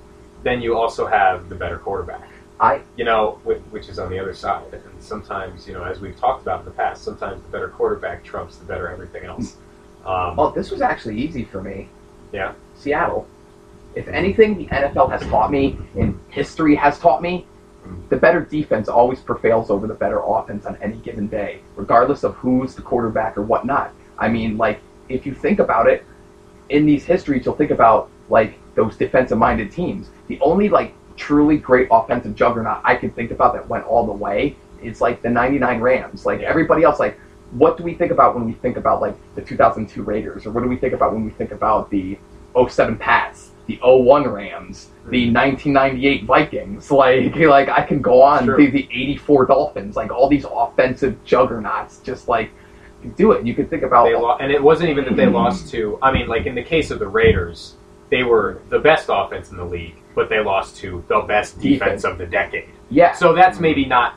then 0.44 0.62
you 0.62 0.78
also 0.78 1.06
have 1.08 1.50
the 1.50 1.56
better 1.56 1.78
quarterback. 1.78 2.28
I- 2.60 2.82
you 2.96 3.06
know, 3.06 3.40
which, 3.44 3.60
which 3.70 3.88
is 3.90 4.00
on 4.00 4.10
the 4.10 4.20
other 4.20 4.34
side, 4.34 4.74
and 4.74 4.84
sometimes, 5.00 5.68
you 5.68 5.74
know, 5.74 5.84
as 5.84 6.00
we've 6.00 6.18
talked 6.20 6.42
about 6.42 6.60
in 6.62 6.66
the 6.66 6.72
past, 6.72 7.04
sometimes 7.04 7.42
the 7.44 7.50
better 7.50 7.70
quarterback 7.70 8.24
trumps 8.24 8.58
the 8.58 8.66
better 8.66 8.88
everything 8.90 9.26
else. 9.26 9.58
Um, 10.06 10.38
Well, 10.38 10.52
this 10.52 10.72
was 10.72 10.82
actually 10.82 11.18
easy 11.20 11.44
for 11.44 11.62
me. 11.62 11.90
Yeah. 12.32 12.54
Seattle. 12.78 13.28
If 13.94 14.08
anything, 14.08 14.58
the 14.58 14.66
NFL 14.68 15.10
has 15.12 15.22
taught 15.28 15.52
me, 15.52 15.78
and 16.00 16.18
history 16.30 16.76
has 16.76 16.98
taught 16.98 17.22
me, 17.22 17.46
the 18.10 18.18
better 18.18 18.42
defense 18.42 18.88
always 18.88 19.20
prevails 19.20 19.70
over 19.70 19.88
the 19.88 19.94
better 19.94 20.22
offense 20.24 20.66
on 20.66 20.78
any 20.82 20.98
given 20.98 21.28
day, 21.28 21.62
regardless 21.76 22.24
of 22.24 22.36
who's 22.36 22.76
the 22.76 22.82
quarterback 22.82 23.38
or 23.38 23.42
whatnot. 23.42 23.94
I 24.18 24.30
mean, 24.30 24.58
like, 24.58 24.80
if 25.10 25.26
you 25.26 25.34
think 25.34 25.60
about 25.60 25.88
it, 25.88 26.06
in 26.70 26.86
these 26.86 27.06
histories, 27.06 27.46
you'll 27.46 27.56
think 27.56 27.72
about, 27.72 28.10
like, 28.30 28.60
those 28.76 28.98
defensive 28.98 29.38
minded 29.38 29.72
teams. 29.72 30.10
The 30.28 30.40
only, 30.42 30.70
like, 30.70 30.94
truly 31.16 31.58
great 31.58 31.88
offensive 31.92 32.36
juggernaut 32.36 32.82
I 32.84 32.96
can 32.96 33.10
think 33.12 33.32
about 33.32 33.54
that 33.54 33.68
went 33.68 33.86
all 33.86 34.06
the 34.06 34.12
way 34.12 34.56
is, 34.82 35.02
like, 35.02 35.22
the 35.22 35.30
99 35.30 35.80
Rams. 35.80 36.26
Like, 36.26 36.42
everybody 36.42 36.84
else, 36.84 37.00
like, 37.00 37.20
what 37.52 37.78
do 37.78 37.84
we 37.84 37.94
think 37.94 38.12
about 38.12 38.36
when 38.36 38.46
we 38.46 38.54
think 38.54 38.78
about 38.78 39.02
like 39.02 39.16
the 39.36 39.42
2002 39.42 40.04
Raiders, 40.04 40.46
or 40.46 40.52
what 40.52 40.64
do 40.64 40.70
we 40.70 40.78
think 40.78 40.94
about 40.94 41.14
when 41.14 41.24
we 41.24 41.32
think 41.32 41.52
about 41.52 41.90
the 41.90 42.18
07 42.68 42.98
Pats, 42.98 43.52
the 43.68 43.80
01 43.84 44.28
Rams, 44.28 44.90
the 45.10 45.28
mm-hmm. 45.28 45.36
1998 45.36 46.24
Vikings? 46.26 46.90
Like, 46.92 47.36
like 47.36 47.70
I 47.70 47.84
can 47.84 48.02
go 48.02 48.22
on 48.22 48.46
Sure. 48.46 48.58
the, 48.58 48.70
the 48.70 48.84
84 48.92 49.46
Dolphins, 49.48 49.96
like 49.96 50.12
all 50.12 50.28
these 50.30 50.46
offensive 50.50 51.24
juggernauts. 51.24 52.00
Just 52.00 52.28
like 52.28 52.52
do 53.16 53.32
it. 53.34 53.46
You 53.46 53.54
could 53.54 53.70
think 53.70 53.84
about 53.84 54.10
lo- 54.12 54.38
and 54.40 54.52
it 54.52 54.62
wasn't 54.62 54.90
even 54.90 55.06
that 55.06 55.16
they 55.16 55.28
lost 55.28 55.70
to. 55.72 56.00
I 56.02 56.12
mean, 56.12 56.28
like 56.28 56.46
in 56.46 56.56
the 56.56 56.64
case 56.64 56.90
of 56.92 57.00
the 57.00 57.08
Raiders, 57.08 57.76
they 58.10 58.24
were 58.24 58.62
the 58.70 58.80
best 58.80 59.08
offense 59.10 59.52
in 59.52 59.58
the 59.58 59.66
league, 59.66 59.96
but 60.16 60.30
they 60.30 60.40
lost 60.40 60.78
to 60.78 61.04
the 61.08 61.20
best 61.22 61.60
defense, 61.60 62.02
Defense. 62.02 62.04
of 62.06 62.18
the 62.18 62.26
decade. 62.26 62.70
yeah, 62.90 63.14
So 63.14 63.34
that's 63.34 63.60
maybe 63.60 63.82
mm-hmm. 63.84 63.90
not 63.90 64.16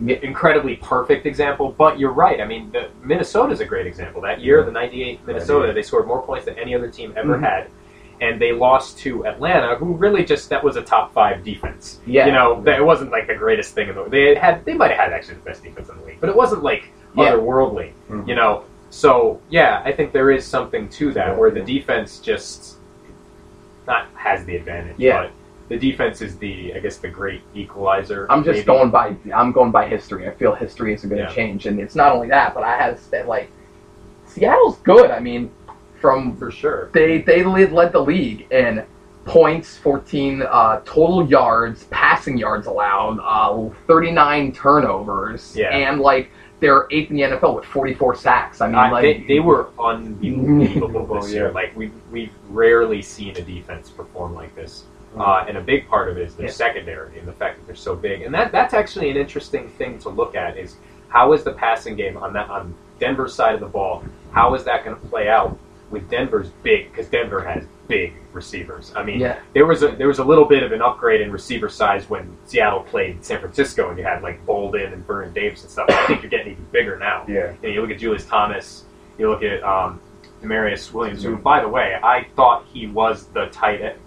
an 0.00 0.08
incredibly 0.24 0.76
perfect 0.76 1.26
example, 1.26 1.72
but 1.76 1.98
you're 1.98 2.12
right. 2.12 2.40
I 2.40 2.46
mean, 2.46 2.74
Minnesota 3.04 3.52
is 3.52 3.60
a 3.60 3.64
great 3.64 3.86
example. 3.86 4.20
That 4.22 4.40
year, 4.40 4.58
mm-hmm. 4.62 4.66
the 4.72 4.80
'98 4.80 5.26
Minnesota, 5.26 5.58
98. 5.66 5.74
they 5.74 5.82
scored 5.82 6.06
more 6.08 6.22
points 6.22 6.46
than 6.46 6.58
any 6.58 6.74
other 6.74 6.88
team 6.90 7.12
ever 7.16 7.36
Mhm. 7.38 7.42
had. 7.42 7.70
And 8.20 8.38
they 8.40 8.52
lost 8.52 8.98
to 8.98 9.26
Atlanta, 9.26 9.76
who 9.76 9.94
really 9.94 10.24
just 10.24 10.50
that 10.50 10.62
was 10.62 10.76
a 10.76 10.82
top 10.82 11.14
five 11.14 11.42
defense. 11.42 12.00
Yeah. 12.06 12.26
you 12.26 12.32
know, 12.32 12.60
that 12.64 12.78
it 12.78 12.84
wasn't 12.84 13.10
like 13.10 13.26
the 13.26 13.34
greatest 13.34 13.74
thing 13.74 13.88
in 13.88 13.94
the. 13.94 14.04
They 14.04 14.34
had 14.34 14.64
they 14.66 14.74
might 14.74 14.90
have 14.90 14.98
had 15.00 15.12
actually 15.12 15.36
the 15.36 15.40
best 15.42 15.62
defense 15.62 15.88
in 15.88 15.96
the 15.98 16.04
league, 16.04 16.18
but 16.20 16.28
it 16.28 16.36
wasn't 16.36 16.62
like 16.62 16.84
Yeah. 17.16 17.32
otherworldly. 17.32 17.92
Mhm. 18.10 18.28
You 18.28 18.34
know, 18.34 18.64
so 18.90 19.40
yeah, 19.48 19.80
I 19.84 19.92
think 19.92 20.12
there 20.12 20.30
is 20.30 20.44
something 20.46 20.88
to 20.90 21.12
that 21.14 21.28
Yeah, 21.28 21.34
where 21.38 21.50
the 21.50 21.62
defense 21.62 22.18
just 22.18 22.76
not 23.86 24.06
has 24.14 24.44
the 24.44 24.56
advantage. 24.56 24.96
Yeah. 24.98 25.22
but 25.22 25.30
the 25.70 25.78
defense 25.78 26.20
is 26.20 26.36
the 26.36 26.74
I 26.74 26.80
guess 26.80 26.98
the 26.98 27.08
great 27.08 27.40
equalizer. 27.54 28.26
I'm 28.28 28.44
just 28.44 28.56
maybe. 28.58 28.66
going 28.66 28.90
by 28.90 29.14
I'm 29.34 29.50
going 29.52 29.70
by 29.70 29.86
history. 29.88 30.28
I 30.28 30.32
feel 30.32 30.54
history 30.54 30.92
isn't 30.92 31.08
going 31.08 31.22
to 31.22 31.28
Yeah. 31.28 31.34
change, 31.34 31.64
and 31.66 31.80
it's 31.80 31.94
not 31.94 32.12
only 32.12 32.28
that, 32.28 32.52
but 32.54 32.64
I 32.64 32.76
have 32.76 32.98
said 32.98 33.26
like 33.26 33.48
Seattle's 34.26 34.76
good. 34.78 35.10
I 35.10 35.18
mean, 35.20 35.50
from 36.00 36.36
for 36.36 36.50
sure. 36.50 36.90
they 36.92 37.20
they 37.22 37.42
led, 37.44 37.72
led 37.72 37.92
the 37.92 38.00
league 38.00 38.46
in 38.50 38.84
points, 39.26 39.76
14 39.78 40.42
uh, 40.42 40.80
total 40.84 41.26
yards, 41.28 41.84
passing 41.84 42.36
yards 42.38 42.66
allowed, 42.66 43.18
uh, 43.22 43.68
39 43.86 44.52
turnovers, 44.52 45.54
Yeah. 45.54 45.68
and 45.76 46.00
like 46.00 46.30
they're 46.58 46.86
eighth 46.90 47.10
in 47.10 47.16
the 47.16 47.22
NFL 47.22 47.54
with 47.56 47.64
44 47.66 48.16
sacks. 48.16 48.60
I 48.60 48.66
mean, 48.66 48.74
like 48.76 49.02
they, 49.02 49.24
they 49.28 49.40
were 49.40 49.68
unbelievable 49.78 51.06
this 51.16 51.24
Oh, 51.24 51.28
yeah. 51.28 51.34
year. 51.34 51.52
Like 51.52 51.76
we 51.76 51.90
we've 52.10 52.32
rarely 52.48 53.02
seen 53.02 53.36
a 53.36 53.42
defense 53.42 53.90
perform 53.90 54.34
like 54.34 54.54
this. 54.54 54.84
Uh, 55.18 55.44
and 55.48 55.56
a 55.58 55.60
big 55.60 55.88
part 55.88 56.08
of 56.08 56.16
it 56.18 56.22
is 56.28 56.34
their 56.36 56.46
Yeah. 56.46 56.52
secondary 56.52 57.18
and 57.18 57.26
the 57.26 57.32
fact 57.32 57.58
that 57.58 57.66
they're 57.66 57.74
so 57.74 57.96
big. 57.96 58.22
And 58.22 58.32
that 58.34 58.52
that's 58.52 58.74
actually 58.74 59.10
an 59.10 59.16
interesting 59.16 59.68
thing 59.70 59.98
to 60.00 60.08
look 60.08 60.34
at 60.34 60.56
is 60.56 60.76
how 61.08 61.32
is 61.32 61.42
the 61.42 61.52
passing 61.52 61.96
game 61.96 62.16
on 62.16 62.32
that 62.34 62.48
on 62.48 62.74
Denver's 63.00 63.34
side 63.34 63.54
of 63.54 63.60
the 63.60 63.66
ball? 63.66 64.04
How 64.32 64.54
is 64.54 64.64
that 64.64 64.84
going 64.84 64.96
to 64.98 65.06
play 65.08 65.28
out 65.28 65.58
with 65.90 66.08
Denver's 66.08 66.48
big? 66.62 66.90
Because 66.90 67.08
Denver 67.08 67.42
has 67.42 67.64
big 67.88 68.14
receivers. 68.32 68.92
I 68.94 69.02
mean, 69.02 69.20
yeah, 69.20 69.40
there 69.54 69.66
was 69.66 69.82
a 69.82 69.88
there 69.88 70.08
was 70.08 70.18
a 70.20 70.24
little 70.24 70.44
bit 70.44 70.62
of 70.62 70.72
an 70.72 70.82
upgrade 70.82 71.20
in 71.20 71.32
receiver 71.32 71.68
size 71.68 72.08
when 72.08 72.36
Seattle 72.46 72.82
played 72.82 73.24
San 73.24 73.40
Francisco 73.40 73.90
and 73.90 73.98
you 73.98 74.04
had 74.04 74.22
like 74.22 74.44
Boldin 74.46 74.92
and 74.92 75.04
Vernon 75.06 75.32
Davis 75.32 75.62
and 75.62 75.70
stuff. 75.70 75.86
I 75.90 76.06
think 76.06 76.22
you're 76.22 76.30
getting 76.30 76.52
even 76.52 76.66
bigger 76.72 76.98
now. 76.98 77.24
Yeah. 77.28 77.54
You, 77.62 77.70
you 77.70 77.80
look 77.80 77.90
at 77.90 77.98
Julius 77.98 78.26
Thomas, 78.26 78.84
you 79.18 79.28
look 79.28 79.42
at 79.42 79.62
um, 79.62 80.00
Demaryius 80.42 80.92
Williams, 80.92 81.22
who, 81.22 81.36
by 81.36 81.60
the 81.60 81.68
way, 81.68 81.98
I 82.02 82.26
thought 82.34 82.64
he 82.72 82.86
was 82.86 83.26
the 83.26 83.46
tight 83.46 83.80
end. 83.80 83.98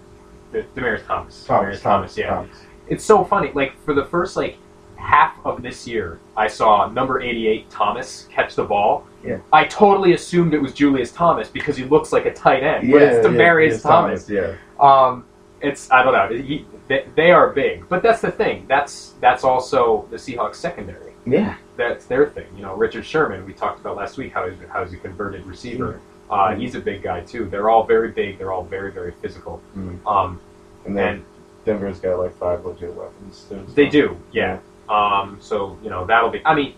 The, 0.52 0.62
Demaryius 0.74 1.06
Thomas. 1.06 1.46
Demaryius 1.46 1.80
Thomas, 1.80 2.18
yeah. 2.18 2.30
Thomas. 2.30 2.56
It's 2.88 3.04
so 3.04 3.24
funny. 3.24 3.52
Like, 3.54 3.78
for 3.84 3.94
the 3.94 4.04
first, 4.04 4.36
like, 4.36 4.58
half 4.96 5.36
of 5.44 5.62
this 5.62 5.86
year, 5.86 6.18
I 6.36 6.48
saw 6.48 6.88
number 6.88 7.20
88, 7.20 7.68
Thomas, 7.70 8.28
catch 8.30 8.54
the 8.54 8.64
ball. 8.64 9.06
Yeah. 9.24 9.38
I 9.52 9.64
totally 9.64 10.12
assumed 10.14 10.54
it 10.54 10.60
was 10.62 10.72
Julius 10.74 11.12
Thomas 11.12 11.48
because 11.48 11.76
he 11.76 11.84
looks 11.84 12.12
like 12.12 12.26
a 12.26 12.32
tight 12.32 12.62
end, 12.62 12.90
but 12.90 12.98
Yeah, 13.00 13.06
it's 13.08 13.26
yeah, 13.26 13.32
Demaryius 13.32 13.70
it's 13.74 13.82
Thomas. 13.82 14.28
Yeah. 14.30 14.54
Um, 14.80 15.24
it's 15.60 15.90
I 15.90 16.02
don't 16.02 16.12
know. 16.12 16.36
He, 16.42 16.66
they, 16.88 17.06
they 17.14 17.30
are 17.30 17.50
big, 17.50 17.88
but 17.88 18.02
that's 18.02 18.20
the 18.20 18.30
thing. 18.30 18.66
That's 18.68 19.14
that's 19.20 19.44
also 19.44 20.06
the 20.10 20.16
Seahawks 20.16 20.56
secondary. 20.56 21.12
yeah, 21.26 21.56
That's 21.78 22.04
their 22.04 22.26
thing. 22.28 22.46
You 22.54 22.62
know, 22.62 22.74
Richard 22.74 23.06
Sherman. 23.06 23.46
We 23.46 23.54
talked 23.54 23.80
about 23.80 23.96
last 23.96 24.18
week 24.18 24.32
how 24.34 24.46
he's 24.48 24.58
how 24.68 24.84
he's 24.84 24.92
a 24.92 24.98
converted 24.98 25.46
receiver. 25.46 26.00
Uh, 26.30 26.54
he's 26.54 26.74
a 26.74 26.80
big 26.80 27.02
guy 27.02 27.20
too. 27.20 27.46
They're 27.46 27.70
all 27.70 27.84
very 27.84 28.10
big. 28.10 28.36
They're 28.38 28.52
all 28.52 28.64
very 28.64 28.90
very 28.92 29.12
physical. 29.22 29.62
Mhm. 29.76 30.06
Um, 30.06 30.40
And 30.84 30.94
then 30.94 31.08
and 31.14 31.24
Denver's 31.64 31.98
got 32.00 32.18
like 32.18 32.36
five 32.36 32.62
legit 32.66 32.94
weapons 32.94 33.46
too. 33.48 33.64
so- 33.66 33.72
they 33.74 33.88
do, 33.88 34.18
yeah. 34.32 34.58
Um, 34.88 35.38
so 35.40 35.78
you 35.82 35.90
know 35.90 36.04
that'll 36.06 36.30
be. 36.30 36.42
I 36.44 36.54
mean, 36.54 36.74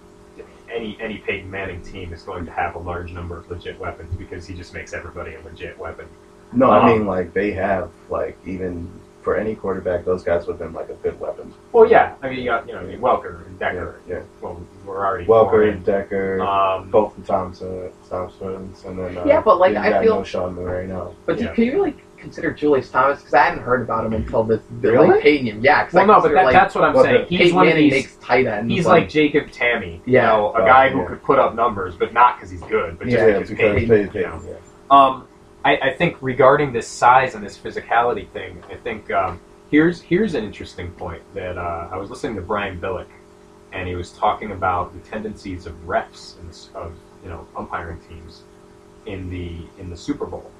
any 0.73 0.97
any 1.01 1.19
Peyton 1.19 1.51
Manning 1.51 1.83
team 1.83 2.13
is 2.13 2.23
going 2.23 2.45
to 2.47 2.53
have 2.53 2.75
a 2.75 2.79
large 2.79 3.13
number 3.13 3.37
of 3.39 3.51
legit 3.51 3.79
weapons 3.79 4.15
because 4.17 4.47
he 4.47 4.55
just 4.55 4.75
makes 4.75 4.93
everybody 4.93 5.35
a 5.35 5.41
legit 5.43 5.79
weapon. 5.79 6.07
No, 6.53 6.71
Um, 6.71 6.85
I 6.85 6.89
mean 6.93 7.07
like 7.07 7.33
they 7.33 7.53
have 7.53 7.91
like 8.11 8.39
even 8.47 8.89
for 9.23 9.37
any 9.37 9.57
quarterback, 9.57 10.05
those 10.05 10.23
guys 10.23 10.47
would 10.47 10.53
have 10.53 10.61
been 10.61 10.73
like 10.73 10.89
a 10.89 10.95
good 10.95 11.19
weapon. 11.19 11.53
Well, 11.73 11.91
yeah. 11.91 12.15
I 12.23 12.29
mean, 12.31 12.39
you 12.39 12.45
got 12.45 12.69
you 12.69 12.75
know 12.75 12.81
I 12.81 12.85
mean, 12.85 13.01
Welker 13.01 13.45
and 13.45 13.61
Yeah, 13.61 13.73
Decker. 13.73 14.01
yeah. 14.09 14.21
Well, 14.41 14.63
we're 14.85 15.05
already 15.05 15.27
Welker, 15.27 15.51
foreign. 15.51 15.83
Decker, 15.83 16.41
Um, 16.43 16.91
both 16.91 17.17
the 17.17 17.23
Thompson, 17.23 17.91
Thompsons, 18.09 18.85
and 18.85 18.97
then 18.97 19.19
uh, 19.19 19.25
Yeah, 19.27 19.41
but, 19.41 19.59
like, 19.59 19.73
you 19.73 19.79
I 19.81 19.91
got 19.91 20.05
feel- 20.05 20.23
Knowshon 20.23 20.55
Moreno 20.55 20.95
now. 21.07 21.13
but 21.27 21.41
Yeah. 21.41 21.49
do, 21.49 21.55
can 21.55 21.65
you 21.65 21.73
really 21.73 21.97
consider 22.27 22.53
Julius 22.53 22.91
Thomas? 22.91 23.21
Because 23.21 23.35
I 23.35 23.45
hadn't 23.45 23.63
heard 23.63 23.83
about 23.83 24.05
him 24.05 24.13
until 24.13 24.43
this. 24.43 24.61
Really? 24.81 25.09
Like 25.09 25.23
Peyton, 25.23 25.63
yeah. 25.63 25.85
'cause 25.85 25.95
I 25.95 26.05
well, 26.05 26.17
no, 26.19 26.23
but 26.23 26.33
that, 26.35 26.45
like, 26.47 26.53
that's 26.53 26.75
what 26.75 26.83
I'm 26.85 26.93
Well, 26.95 27.05
saying. 27.05 27.27
He's 27.29 27.39
Peyton 27.39 27.57
one 27.57 27.69
of 27.69 27.77
these. 27.77 27.93
makes 27.93 28.17
tight 28.17 28.47
ends. 28.47 28.73
He's 28.75 28.87
like 28.87 29.09
Jacob 29.09 29.47
Tamme, 29.51 30.01
Yeah. 30.05 30.23
you 30.23 30.27
know, 30.29 30.47
a 30.57 30.63
Oh, 30.63 30.67
guy 30.67 30.89
who 30.91 31.01
yeah. 31.01 31.07
could 31.07 31.23
put 31.23 31.39
up 31.39 31.55
numbers, 31.55 31.95
but 31.95 32.13
not 32.13 32.37
because 32.37 32.51
he's 32.51 32.63
good, 32.63 32.99
but 32.99 33.07
just 33.07 33.17
Yeah, 33.17 33.27
Yeah, 33.27 33.33
because 33.35 33.51
because 33.51 33.75
Peyton, 33.75 33.89
Peyton, 34.11 34.21
you 34.21 34.27
know. 34.27 34.41
yeah. 34.49 34.55
Um, 34.91 35.29
I, 35.65 35.77
I 35.77 35.93
think 35.95 36.17
regarding 36.21 36.73
this 36.73 36.87
size 36.89 37.35
and 37.37 37.45
this 37.45 37.57
physicality 37.57 38.29
thing, 38.31 38.63
I 38.71 38.75
think 38.75 39.11
um, 39.13 39.41
here's 39.71 40.01
here's 40.01 40.35
an 40.35 40.45
interesting 40.45 40.91
point 40.93 41.23
that 41.35 41.57
uh, 41.59 41.89
I 41.93 41.97
was 41.97 42.11
listening 42.11 42.35
to 42.37 42.43
Brian 42.43 42.79
Billick, 42.81 43.07
and 43.73 43.89
he 43.89 43.95
was 43.95 44.13
talking 44.13 44.51
about 44.53 44.93
the 44.95 45.01
tendencies 45.09 45.67
of 45.67 45.75
refs 45.87 46.39
in 46.41 46.47
this, 46.49 46.71
of 46.75 46.93
you 47.23 47.31
know 47.31 47.47
umpiring 47.57 48.01
teams 48.09 48.43
in 49.07 49.29
the 49.31 49.57
in 49.81 49.91
the 49.91 49.97
Super 49.97 50.27
Bowl. 50.27 50.51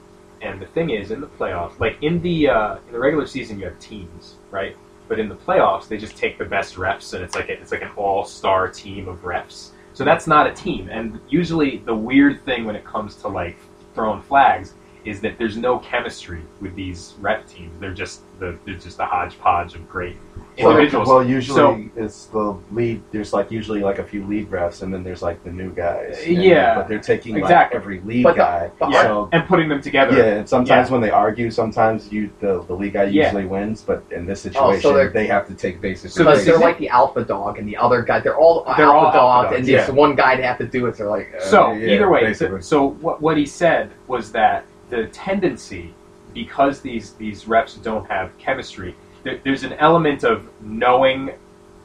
And 0.47 0.61
the 0.61 0.67
thing 0.67 0.91
is, 0.91 1.11
in 1.11 1.21
the 1.21 1.27
playoffs, 1.27 1.79
like 1.81 2.03
in 2.03 2.23
the 2.23 2.49
uh, 2.49 2.77
in 2.87 2.93
the 2.93 2.99
regular 2.99 3.27
season, 3.27 3.59
you 3.59 3.67
have 3.67 3.79
teams, 3.79 4.37
right? 4.51 4.77
But 5.09 5.19
in 5.19 5.29
the 5.29 5.35
playoffs, 5.35 5.89
they 5.89 5.99
just 5.99 6.17
take 6.17 6.39
the 6.39 6.45
best 6.45 6.75
refs, 6.77 7.15
and 7.15 7.23
it's 7.23 7.35
like 7.35 7.49
a, 7.49 7.53
it's 7.61 7.73
like 7.73 7.83
an 7.83 7.91
all 7.97 8.25
star 8.25 8.69
team 8.69 9.09
of 9.09 9.23
refs. 9.23 9.71
So 9.93 10.05
that's 10.05 10.27
not 10.27 10.47
a 10.47 10.53
team. 10.53 10.89
And 10.91 11.21
usually, 11.29 11.79
the 11.79 11.95
weird 11.95 12.45
thing 12.45 12.65
when 12.65 12.77
it 12.77 12.85
comes 12.85 13.17
to 13.17 13.29
like 13.29 13.57
throwing 13.95 14.23
flags 14.23 14.75
is 15.07 15.21
that 15.21 15.39
there's 15.39 15.57
no 15.57 15.79
chemistry 15.79 16.43
with 16.61 16.75
these 16.75 17.15
ref 17.21 17.47
teams. 17.49 17.79
They're 17.81 17.95
just 17.95 18.21
the 18.39 18.59
they're 18.65 18.75
just 18.75 18.99
a 18.99 19.05
hodgepodge 19.07 19.75
of 19.75 19.89
great 19.89 20.17
Well, 20.59 20.71
individuals. 20.71 21.09
Well, 21.09 21.25
usually 21.25 21.57
So- 21.57 21.85
it's 21.97 22.27
the 22.27 22.55
lead. 22.73 23.01
There's 23.13 23.33
like 23.33 23.51
usually 23.51 23.81
like 23.81 23.99
a 23.99 24.05
few 24.05 24.25
lead 24.27 24.51
refs, 24.51 24.83
and 24.83 24.93
then 24.93 25.03
there's 25.05 25.23
like 25.23 25.43
the 25.45 25.51
new 25.51 25.71
guys. 25.71 26.23
And- 26.27 26.43
yeah, 26.43 26.75
but 26.75 26.89
they're 26.89 26.99
taking 26.99 27.35
like 27.35 27.45
exactly. 27.45 27.77
every 27.79 28.01
lead 28.01 28.25
But 28.25 28.33
the- 28.33 28.39
guy. 28.43 28.71
but 28.79 28.91
yeah, 28.91 29.03
So 29.03 29.29
and 29.33 29.47
putting 29.47 29.69
them 29.69 29.81
together. 29.81 30.17
yeah, 30.17 30.25
and 30.41 30.49
sometimes 30.49 30.89
Yeah. 30.89 30.93
when 30.93 31.01
they 31.01 31.11
argue, 31.11 31.51
sometimes 31.51 32.13
you 32.13 32.31
the, 32.41 32.63
the 32.67 32.75
lead 32.75 32.93
guy 32.95 33.05
Yeah. 33.05 33.25
usually 33.25 33.47
wins. 33.47 33.83
But 33.83 34.03
in 34.11 34.27
this 34.27 34.45
Oh, 34.47 34.51
so 34.51 34.73
situation, 34.81 35.13
they're- 35.15 35.27
have 35.27 35.47
to 35.49 35.55
take 35.55 35.81
basically. 35.81 36.11
So 36.11 36.25
Because 36.25 36.45
they're 36.45 36.55
is- 36.57 36.61
like 36.61 36.79
the 36.79 36.89
alpha 36.91 37.23
dog 37.25 37.59
and 37.59 37.67
the 37.69 37.77
other 37.77 38.03
guy. 38.03 38.21
They're 38.21 38.37
all 38.37 38.65
They're 38.77 38.87
alpha 38.87 38.93
all 38.93 39.05
alpha 39.07 39.17
dogs, 39.19 39.47
dogs, 39.51 39.59
and 39.59 39.69
yeah. 39.69 39.87
this 39.87 39.91
one 39.95 40.15
guy 40.15 40.37
to 40.37 40.43
have 40.43 40.59
to 40.59 40.67
do 40.67 40.87
it. 40.87 40.97
They're 40.97 41.09
like, 41.09 41.33
uh, 41.37 41.41
So 41.41 41.73
yeah, 41.73 41.95
either 41.95 42.09
way, 42.11 42.21
basically. 42.25 42.61
so 42.63 42.89
what 43.01 43.21
what 43.23 43.37
he 43.37 43.47
said 43.47 43.91
was 44.09 44.33
that 44.33 44.65
the 44.91 45.07
tendency, 45.09 45.95
because 46.35 46.81
these 46.81 47.13
these 47.15 47.45
refs 47.45 47.83
don't 47.83 48.07
have 48.09 48.37
chemistry, 48.39 48.95
there, 49.23 49.41
there's 49.45 49.65
an 49.65 49.73
element 49.75 50.25
of 50.25 50.49
knowing, 50.63 51.33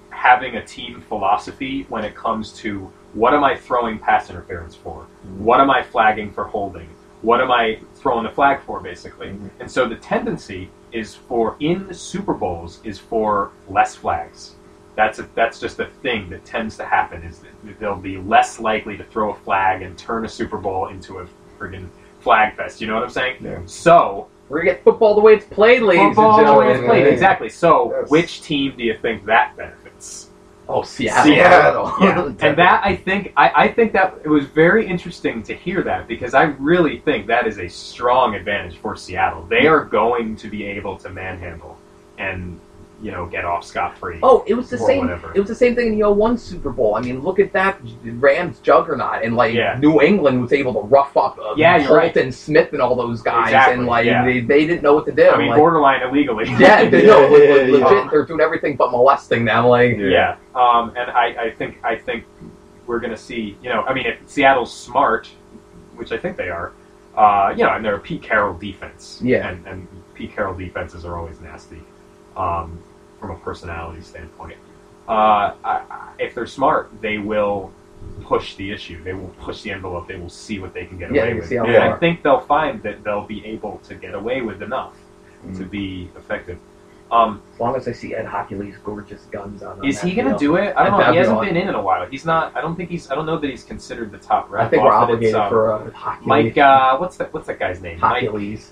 having 0.10 0.58
a 0.58 0.66
team 0.66 1.02
philosophy 1.08 1.86
when 1.90 2.04
it 2.04 2.16
comes 2.16 2.54
to 2.54 2.92
what 3.14 3.34
am 3.34 3.44
I 3.44 3.56
throwing 3.56 4.00
pass 4.00 4.30
interference 4.30 4.76
for, 4.76 5.08
what 5.38 5.60
am 5.60 5.70
I 5.70 5.84
flagging 5.84 6.32
for 6.32 6.46
holding, 6.46 6.88
what 7.22 7.42
am 7.42 7.52
I 7.52 7.80
throwing 7.96 8.24
the 8.24 8.30
flag 8.30 8.62
for, 8.62 8.80
basically. 8.80 9.28
Mhm. 9.28 9.50
And 9.60 9.70
so 9.70 9.88
the 9.88 9.96
tendency 9.96 10.70
is 10.92 11.16
for 11.16 11.56
in 11.60 11.88
the 11.88 11.94
Super 11.94 12.34
Bowls 12.34 12.80
is 12.84 13.00
for 13.00 13.52
less 13.70 13.96
flags. 13.96 14.56
That's 14.96 15.20
a, 15.20 15.30
that's 15.36 15.60
just 15.60 15.80
a 15.80 15.86
thing 15.86 16.30
that 16.30 16.44
tends 16.44 16.76
to 16.78 16.86
happen. 16.86 17.24
Is 17.24 17.40
that 17.40 17.80
they'll 17.80 17.96
be 17.96 18.18
less 18.18 18.60
likely 18.60 18.98
to 18.98 19.04
throw 19.06 19.32
a 19.32 19.36
flag 19.36 19.82
and 19.82 19.98
turn 19.98 20.26
a 20.26 20.30
Super 20.30 20.58
Bowl 20.58 20.88
into 20.88 21.20
a 21.20 21.28
friggin' 21.58 21.88
flag 22.22 22.56
fest. 22.56 22.82
You 22.82 22.88
know 22.88 22.96
what 22.96 23.04
I'm 23.04 23.10
saying? 23.10 23.38
Yeah. 23.42 23.60
So 23.66 24.28
we're 24.50 24.60
gonna 24.60 24.72
get 24.72 24.84
football 24.84 25.16
the 25.16 25.22
way 25.22 25.34
it's 25.34 25.46
played, 25.46 25.82
ladies 25.82 26.08
football 26.16 26.40
and 26.40 26.48
the 26.48 26.54
way 26.54 26.68
it's 26.70 26.80
gentlemen. 26.80 26.90
played. 26.90 27.06
Yeah. 27.06 27.14
Exactly. 27.14 27.50
So 27.50 27.94
Yes. 28.02 28.10
which 28.10 28.42
team 28.42 28.74
do 28.78 28.84
you 28.84 28.98
think 29.02 29.26
that 29.26 29.56
benefits? 29.58 30.30
Oh, 30.70 30.84
Seattle. 30.84 31.24
Seattle. 31.26 31.94
Yeah, 32.02 32.48
and 32.48 32.58
that 32.58 32.82
I 32.86 32.96
think 32.96 33.34
I, 33.36 33.52
I 33.64 33.68
think 33.74 33.92
that 33.94 34.20
it 34.24 34.30
was 34.30 34.46
very 34.46 34.88
interesting 34.88 35.44
to 35.44 35.54
hear 35.54 35.82
that 35.84 36.08
because 36.08 36.34
I 36.34 36.44
really 36.60 37.00
think 37.00 37.28
that 37.28 37.46
is 37.48 37.60
a 37.60 37.68
strong 37.68 38.36
advantage 38.36 38.78
for 38.78 38.96
Seattle. 38.96 39.44
They 39.50 39.68
are 39.68 39.84
going 39.84 40.36
to 40.38 40.48
be 40.50 40.66
able 40.66 40.98
to 41.00 41.10
manhandle 41.10 41.78
and 42.18 42.60
you 43.02 43.10
know 43.12 43.26
get 43.26 43.46
off 43.46 43.64
scot 43.66 43.98
free. 43.98 44.20
Oh, 44.22 44.44
it 44.46 44.54
was 44.54 44.70
the 44.70 44.78
same. 44.78 45.00
whatever. 45.00 45.32
It 45.36 45.40
was 45.40 45.48
the 45.50 45.56
same 45.56 45.76
thing 45.76 45.94
in 45.94 46.00
the 46.00 46.10
01 46.10 46.38
Super 46.38 46.70
Bowl. 46.70 46.96
I 46.96 47.02
mean, 47.02 47.22
look 47.22 47.40
at 47.40 47.52
that 47.54 47.80
Rams 48.04 48.60
juggernaut, 48.60 49.24
and 49.24 49.36
like 49.36 49.56
Yeah. 49.56 49.76
New 49.80 50.02
England 50.02 50.42
was 50.42 50.54
able 50.54 50.74
to 50.74 50.82
rough 50.82 51.18
up 51.18 51.40
uh, 51.40 51.56
Yeah, 51.58 51.78
you're 51.78 51.96
right. 51.98 52.16
and 52.16 52.34
Smith 52.34 52.74
and 52.74 52.82
all 52.82 52.96
those 52.96 53.22
guys, 53.22 53.48
Exactly, 53.48 53.78
and 53.80 53.88
like 53.88 54.06
yeah. 54.06 54.24
they, 54.24 54.42
they 54.42 54.68
didn't 54.68 54.84
know 54.84 54.94
what 54.94 55.06
to 55.08 55.12
do. 55.12 55.28
I 55.30 55.38
mean 55.38 55.48
like, 55.50 55.58
borderline 55.58 56.02
illegally. 56.04 56.46
yeah, 56.60 56.88
they 56.90 57.06
know 57.06 57.22
Yeah, 57.36 57.38
yeah, 57.38 57.72
legit. 57.72 57.80
yeah. 57.80 58.08
They're 58.12 58.26
doing 58.26 58.42
everything 58.42 58.76
but 58.76 58.92
molesting 58.92 59.46
them. 59.46 59.66
Like, 59.66 59.98
Yeah, 59.98 60.38
um, 60.54 60.94
and 60.96 61.10
I, 61.10 61.46
I 61.46 61.52
think 61.58 61.80
I 61.84 61.96
think 61.96 62.26
we're 62.86 63.00
going 63.00 63.12
to 63.12 63.18
see. 63.18 63.58
You 63.64 63.70
know, 63.70 63.82
I 63.82 63.94
mean, 63.96 64.06
if 64.06 64.20
Seattle's 64.30 64.72
smart, 64.72 65.28
which 65.96 66.12
I 66.12 66.18
think 66.18 66.38
they 66.38 66.50
are, 66.50 66.74
uh, 67.18 67.52
you 67.58 67.64
know, 67.64 67.72
and 67.74 67.84
they're 67.84 67.96
a 67.96 68.00
Pete 68.00 68.22
Carroll 68.22 68.56
defense. 68.58 69.20
Yeah. 69.24 69.50
and, 69.50 69.66
and 69.66 69.88
Pete 70.14 70.36
Carroll 70.36 70.56
defenses 70.56 71.04
are 71.04 71.18
always 71.18 71.40
nasty 71.42 71.82
um, 72.38 72.82
from 73.22 73.32
a 73.32 73.36
personality 73.40 74.02
standpoint. 74.02 74.58
Uh, 75.08 75.54
I, 75.64 76.14
if 76.20 76.34
they're 76.36 76.48
smart, 76.48 76.92
they 77.02 77.20
will 77.20 77.72
push 78.24 78.56
the 78.56 78.72
issue. 78.72 79.02
They 79.04 79.14
will 79.14 79.34
push 79.40 79.62
the 79.62 79.72
envelope. 79.72 80.08
They 80.08 80.16
will 80.18 80.30
see 80.30 80.60
what 80.60 80.74
they 80.74 80.86
can 80.86 80.98
get 80.98 81.14
Yeah, 81.14 81.24
away 81.24 81.34
with. 81.36 81.48
see 81.48 81.56
how 81.56 81.66
and 81.66 81.76
far. 81.76 81.96
I 81.96 82.00
think 82.00 82.24
they'll 82.24 82.40
find 82.42 82.82
that 82.84 83.04
they'll 83.04 83.26
be 83.26 83.46
able 83.46 83.78
to 83.86 83.96
get 83.96 84.16
away 84.16 84.42
with 84.42 84.62
enough 84.62 84.96
Mm. 85.46 85.58
to 85.58 85.66
be 85.66 86.08
effective. 86.16 86.60
Um, 87.12 87.42
as 87.56 87.60
long 87.60 87.76
as 87.76 87.88
I 87.88 87.94
see 87.94 88.14
Ed 88.14 88.26
Hochuli's 88.28 88.78
gorgeous 88.78 89.24
guns 89.32 89.64
on. 89.64 89.84
is 89.84 90.00
he 90.00 90.14
going 90.14 90.32
to 90.32 90.38
do 90.38 90.56
it? 90.56 90.74
I 90.78 90.88
don't 90.88 91.00
know. 91.00 91.12
He 91.12 91.18
hasn't 91.18 91.42
been 91.42 91.58
in 91.58 91.68
in 91.68 91.74
a 91.74 91.82
while. 91.82 92.06
He's 92.06 92.26
not. 92.26 92.56
I 92.56 92.62
don't 92.62 92.76
think 92.76 92.90
he's. 92.92 93.10
I 93.12 93.16
don't 93.16 93.26
know 93.26 93.38
that 93.40 93.50
he's 93.50 93.64
considered 93.64 94.12
the 94.12 94.18
top 94.20 94.50
rep. 94.52 94.68
I 94.68 94.70
think 94.70 94.84
we're 94.84 94.94
obligated 94.94 95.36
um, 95.36 95.50
for 95.50 95.74
uh, 95.74 95.90
Hochuli. 95.90 96.26
Mike. 96.26 96.58
Uh, 96.58 96.98
what's 97.00 97.18
that? 97.18 97.34
What's 97.34 97.48
that 97.48 97.58
guy's 97.60 97.82
name? 97.82 98.00
Mike. 98.00 98.24
Hochuli's. 98.30 98.72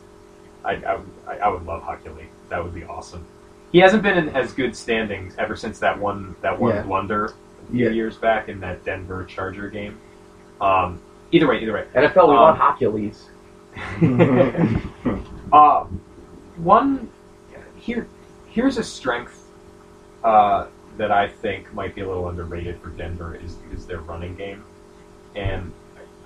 I, 0.63 0.75
I, 0.75 0.95
would- 0.95 1.39
I, 1.41 1.49
would 1.49 1.65
love 1.65 1.81
Hockey 1.83 2.09
League. 2.09 2.29
That 2.49 2.63
would 2.63 2.73
be 2.73 2.83
awesome. 2.83 3.25
He 3.71 3.79
hasn't 3.79 4.01
been 4.03 4.17
in 4.17 4.29
as 4.29 4.51
good 4.53 4.75
standings 4.75 5.35
ever 5.37 5.55
since 5.55 5.79
that 5.79 5.97
one 5.99 6.35
that 6.41 6.59
one 6.59 6.75
Yeah. 6.75 6.81
blunder 6.83 7.25
a 7.25 7.71
few 7.71 7.85
Yeah. 7.85 7.91
years 7.91 8.17
back 8.17 8.49
in 8.49 8.59
that 8.61 8.83
Denver 8.83 9.25
Charger 9.25 9.69
game. 9.69 9.97
Um, 10.59 10.99
either 11.31 11.47
way, 11.47 11.61
either 11.61 11.73
way. 11.73 11.85
NFL, 11.95 12.29
we 12.29 12.35
Um, 12.35 12.57
want 12.57 12.59
Hochuli's. 12.59 13.29
Uh, 15.51 15.85
one 16.57 17.09
here 17.77 18.07
here's 18.47 18.77
a 18.77 18.83
strength 18.83 19.47
uh, 20.23 20.67
that 20.97 21.11
I 21.11 21.27
think 21.27 21.73
might 21.73 21.95
be 21.95 22.01
a 22.01 22.07
little 22.07 22.27
underrated 22.29 22.79
for 22.81 22.89
Denver 22.89 23.35
is 23.35 23.57
is 23.73 23.87
their 23.87 23.99
running 23.99 24.35
game, 24.35 24.63
and 25.35 25.71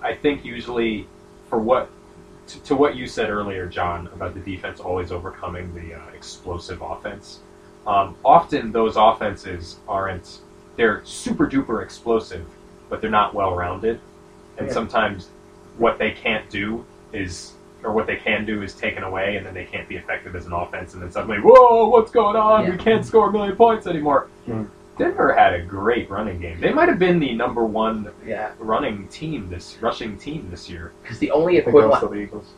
I 0.01 0.13
think 0.15 0.43
usually 0.43 1.07
for 1.49 1.57
what 1.59 1.89
to, 2.47 2.59
to 2.63 2.75
what 2.75 2.95
you 2.95 3.07
said 3.07 3.29
earlier, 3.29 3.65
John, 3.67 4.07
about 4.07 4.33
the 4.33 4.39
defense 4.39 4.79
always 4.79 5.11
overcoming 5.11 5.73
the 5.73 5.95
uh, 5.95 6.07
explosive 6.13 6.81
offense. 6.81 7.39
Um, 7.85 8.15
often 8.23 8.71
those 8.71 8.95
offenses 8.95 9.77
aren't 9.87 10.39
they're 10.75 11.03
super 11.05 11.47
duper 11.47 11.83
explosive, 11.83 12.45
but 12.89 13.01
they're 13.01 13.09
not 13.09 13.33
well 13.33 13.55
rounded, 13.55 13.99
and 14.57 14.67
Yeah. 14.67 14.73
sometimes 14.73 15.29
what 15.77 15.97
they 15.97 16.11
can't 16.11 16.49
do 16.49 16.85
is 17.11 17.53
or 17.83 17.91
what 17.91 18.07
they 18.07 18.15
can 18.15 18.45
do 18.45 18.61
is 18.63 18.73
taken 18.73 19.03
away, 19.03 19.35
and 19.35 19.45
then 19.45 19.53
they 19.53 19.65
can't 19.65 19.89
be 19.89 19.97
effective 19.97 20.35
as 20.37 20.45
an 20.45 20.53
offense, 20.53 20.93
and 20.93 21.03
then 21.03 21.11
suddenly, 21.11 21.37
whoa, 21.39 21.89
what's 21.89 22.11
going 22.11 22.37
on? 22.37 22.71
We 22.71 22.77
can't 22.77 23.05
score 23.05 23.27
a 23.29 23.31
million 23.31 23.57
points 23.57 23.87
anymore. 23.87 24.29
Hmm. 24.45 24.63
Denver 24.97 25.33
had 25.33 25.53
a 25.53 25.61
great 25.63 26.09
running 26.09 26.39
game. 26.39 26.59
They 26.59 26.71
might 26.73 26.87
have 26.89 26.99
been 26.99 27.19
the 27.19 27.33
number 27.33 27.65
one 27.65 28.11
Yeah, 28.25 28.51
running 28.59 29.07
team 29.07 29.49
this 29.49 29.77
rushing 29.81 30.17
team 30.17 30.47
this 30.51 30.69
year. 30.69 30.93
because 31.01 31.19
the 31.19 31.31
only 31.31 31.57
I 31.59 31.63
think 31.63 31.73
those 31.75 31.85
equivalent 31.85 32.11
the 32.13 32.19
Eagles. 32.19 32.53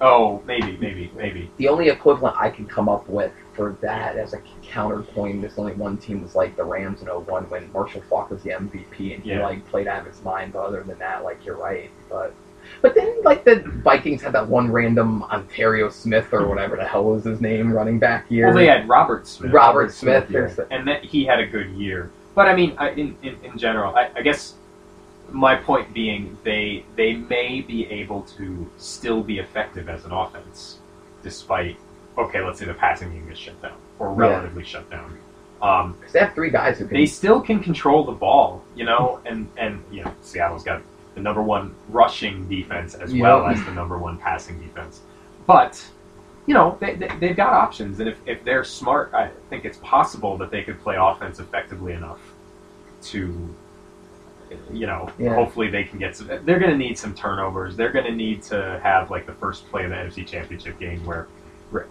Oh, 0.00 0.42
maybe, 0.46 0.76
maybe, 0.78 1.12
maybe. 1.16 1.48
the 1.58 1.68
only 1.68 1.88
equivalent 1.88 2.36
I 2.36 2.50
can 2.50 2.66
come 2.66 2.88
up 2.88 3.08
with 3.08 3.30
for 3.52 3.76
that 3.82 4.16
as 4.16 4.32
a 4.34 4.42
counterpoint, 4.62 5.40
there's 5.42 5.58
only 5.58 5.74
one 5.74 5.96
team 5.96 6.22
was 6.22 6.34
like 6.34 6.56
the 6.56 6.64
Rams 6.64 7.02
in 7.02 7.08
01 7.08 7.48
when 7.50 7.70
Marshall 7.72 8.02
Faulk 8.08 8.30
was 8.30 8.42
the 8.42 8.50
MVP 8.50 9.14
and 9.14 9.22
he 9.22 9.30
Yeah. 9.30 9.44
like 9.46 9.64
played 9.68 9.86
out 9.86 10.00
of 10.00 10.06
his 10.12 10.22
mind. 10.24 10.54
But 10.54 10.64
other 10.64 10.82
than 10.82 10.98
that, 10.98 11.22
like 11.22 11.44
you're 11.46 11.56
right. 11.56 11.88
But 12.08 12.34
but 12.80 12.94
then 12.94 13.22
like 13.22 13.44
the 13.44 13.56
Vikings 13.84 14.22
had 14.22 14.32
that 14.32 14.48
one 14.48 14.70
random 14.70 15.22
Ontario 15.24 15.88
Smith 15.90 16.32
or 16.32 16.48
whatever 16.48 16.76
the 16.76 16.84
hell 16.86 17.04
was 17.04 17.24
his 17.24 17.40
name 17.40 17.72
running 17.72 17.98
back 17.98 18.28
here. 18.28 18.46
Well, 18.46 18.54
they 18.56 18.66
had 18.66 18.88
Robert 18.88 19.26
Smith. 19.26 19.52
Robert 19.52 19.78
Robert 19.80 19.92
Smith. 19.92 20.28
Smith, 20.28 20.56
the- 20.56 20.72
and 20.72 20.86
that 20.88 21.04
he 21.04 21.24
had 21.24 21.38
a 21.40 21.46
good 21.46 21.70
year. 21.70 22.10
But 22.34 22.48
I 22.48 22.56
mean, 22.56 22.74
I, 22.78 22.90
in, 22.90 23.16
in 23.22 23.36
in 23.44 23.58
general, 23.58 23.94
I, 23.94 24.10
I 24.16 24.22
guess 24.22 24.54
my 25.30 25.54
point 25.56 25.92
being 25.94 26.36
they 26.44 26.84
they 26.96 27.14
may 27.14 27.60
be 27.60 27.86
able 27.86 28.22
to 28.22 28.70
still 28.78 29.22
be 29.22 29.38
effective 29.38 29.88
as 29.88 30.04
an 30.04 30.12
offense, 30.12 30.78
despite 31.22 31.76
okay, 32.18 32.42
let's 32.42 32.58
say 32.58 32.66
the 32.66 32.74
passing 32.74 33.10
game 33.12 33.26
gets 33.28 33.38
shut 33.40 33.60
down 33.62 33.76
or 33.98 34.10
Yeah. 34.12 34.28
relatively 34.28 34.64
shut 34.64 34.88
down. 34.90 35.18
Um, 35.62 35.96
they 36.12 36.18
have 36.18 36.34
three 36.34 36.50
guys 36.50 36.78
who 36.78 36.86
can. 36.86 36.96
they 36.96 37.06
still 37.06 37.40
can 37.40 37.60
control 37.60 38.04
the 38.04 38.12
ball, 38.12 38.64
you 38.74 38.84
know, 38.84 39.20
and 39.26 39.48
and 39.56 39.82
you 39.92 40.02
know 40.04 40.12
Seattle's 40.20 40.64
got 40.64 40.82
the 41.14 41.20
number 41.20 41.42
one 41.42 41.74
rushing 41.88 42.48
defense 42.48 42.94
as 42.94 43.12
Yeah. 43.12 43.22
well 43.22 43.46
as 43.46 43.62
the 43.64 43.72
number 43.72 43.98
one 43.98 44.16
passing 44.18 44.58
defense, 44.60 45.00
but 45.46 45.82
you 46.46 46.54
know 46.54 46.76
they, 46.80 46.94
they 46.94 47.08
they've 47.20 47.36
got 47.36 47.52
options, 47.52 48.00
and 48.00 48.08
if 48.08 48.18
if 48.26 48.42
they're 48.44 48.64
smart, 48.64 49.12
I 49.14 49.30
think 49.50 49.64
it's 49.64 49.78
possible 49.78 50.36
that 50.38 50.50
they 50.50 50.62
could 50.62 50.80
play 50.82 50.96
offense 50.98 51.38
effectively 51.40 51.92
enough 51.92 52.20
to. 53.02 53.54
You 54.70 54.86
know, 54.86 55.08
Yeah. 55.18 55.34
hopefully 55.34 55.70
they 55.70 55.84
can 55.84 55.98
get 55.98 56.14
some. 56.14 56.26
They're 56.26 56.58
going 56.58 56.70
to 56.72 56.76
need 56.76 56.98
some 56.98 57.14
turnovers. 57.14 57.74
They're 57.74 57.90
going 57.92 58.04
to 58.04 58.12
need 58.12 58.42
to 58.44 58.78
have 58.82 59.10
like 59.10 59.24
the 59.24 59.32
first 59.32 59.66
play 59.70 59.84
of 59.84 59.90
the 59.90 59.96
NFC 59.96 60.26
Championship 60.26 60.78
game 60.78 61.02
where, 61.06 61.26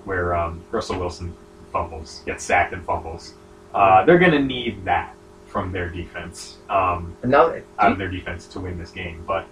where 0.06 0.36
um, 0.36 0.62
Russell 0.70 1.00
Wilson 1.00 1.34
fumbles, 1.72 2.22
gets 2.28 2.44
sacked 2.44 2.74
and 2.74 2.86
fumbles. 2.86 3.34
Uh, 3.74 4.06
they're 4.06 4.20
going 4.20 4.34
to 4.34 4.44
need 4.44 4.86
that 4.86 5.16
from 5.52 5.72
their 5.72 5.90
defense, 5.90 6.58
um, 6.70 7.16
no, 7.24 7.62
out 7.80 7.92
of 7.92 7.98
their 7.98 8.08
defense 8.08 8.48
to 8.48 8.60
win 8.60 8.78
this 8.80 8.92
game. 8.92 9.24
But. 9.28 9.46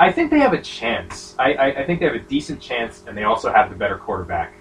I 0.00 0.10
think 0.10 0.32
they 0.32 0.40
have 0.40 0.54
a 0.54 0.60
chance. 0.60 1.36
I, 1.38 1.52
I, 1.54 1.66
I 1.80 1.86
think 1.86 2.00
they 2.00 2.06
have 2.06 2.16
a 2.16 2.18
decent 2.18 2.60
chance, 2.60 3.04
and 3.06 3.16
they 3.16 3.22
also 3.22 3.52
have 3.52 3.70
the 3.70 3.76
better 3.76 3.96
quarterback, 3.96 4.54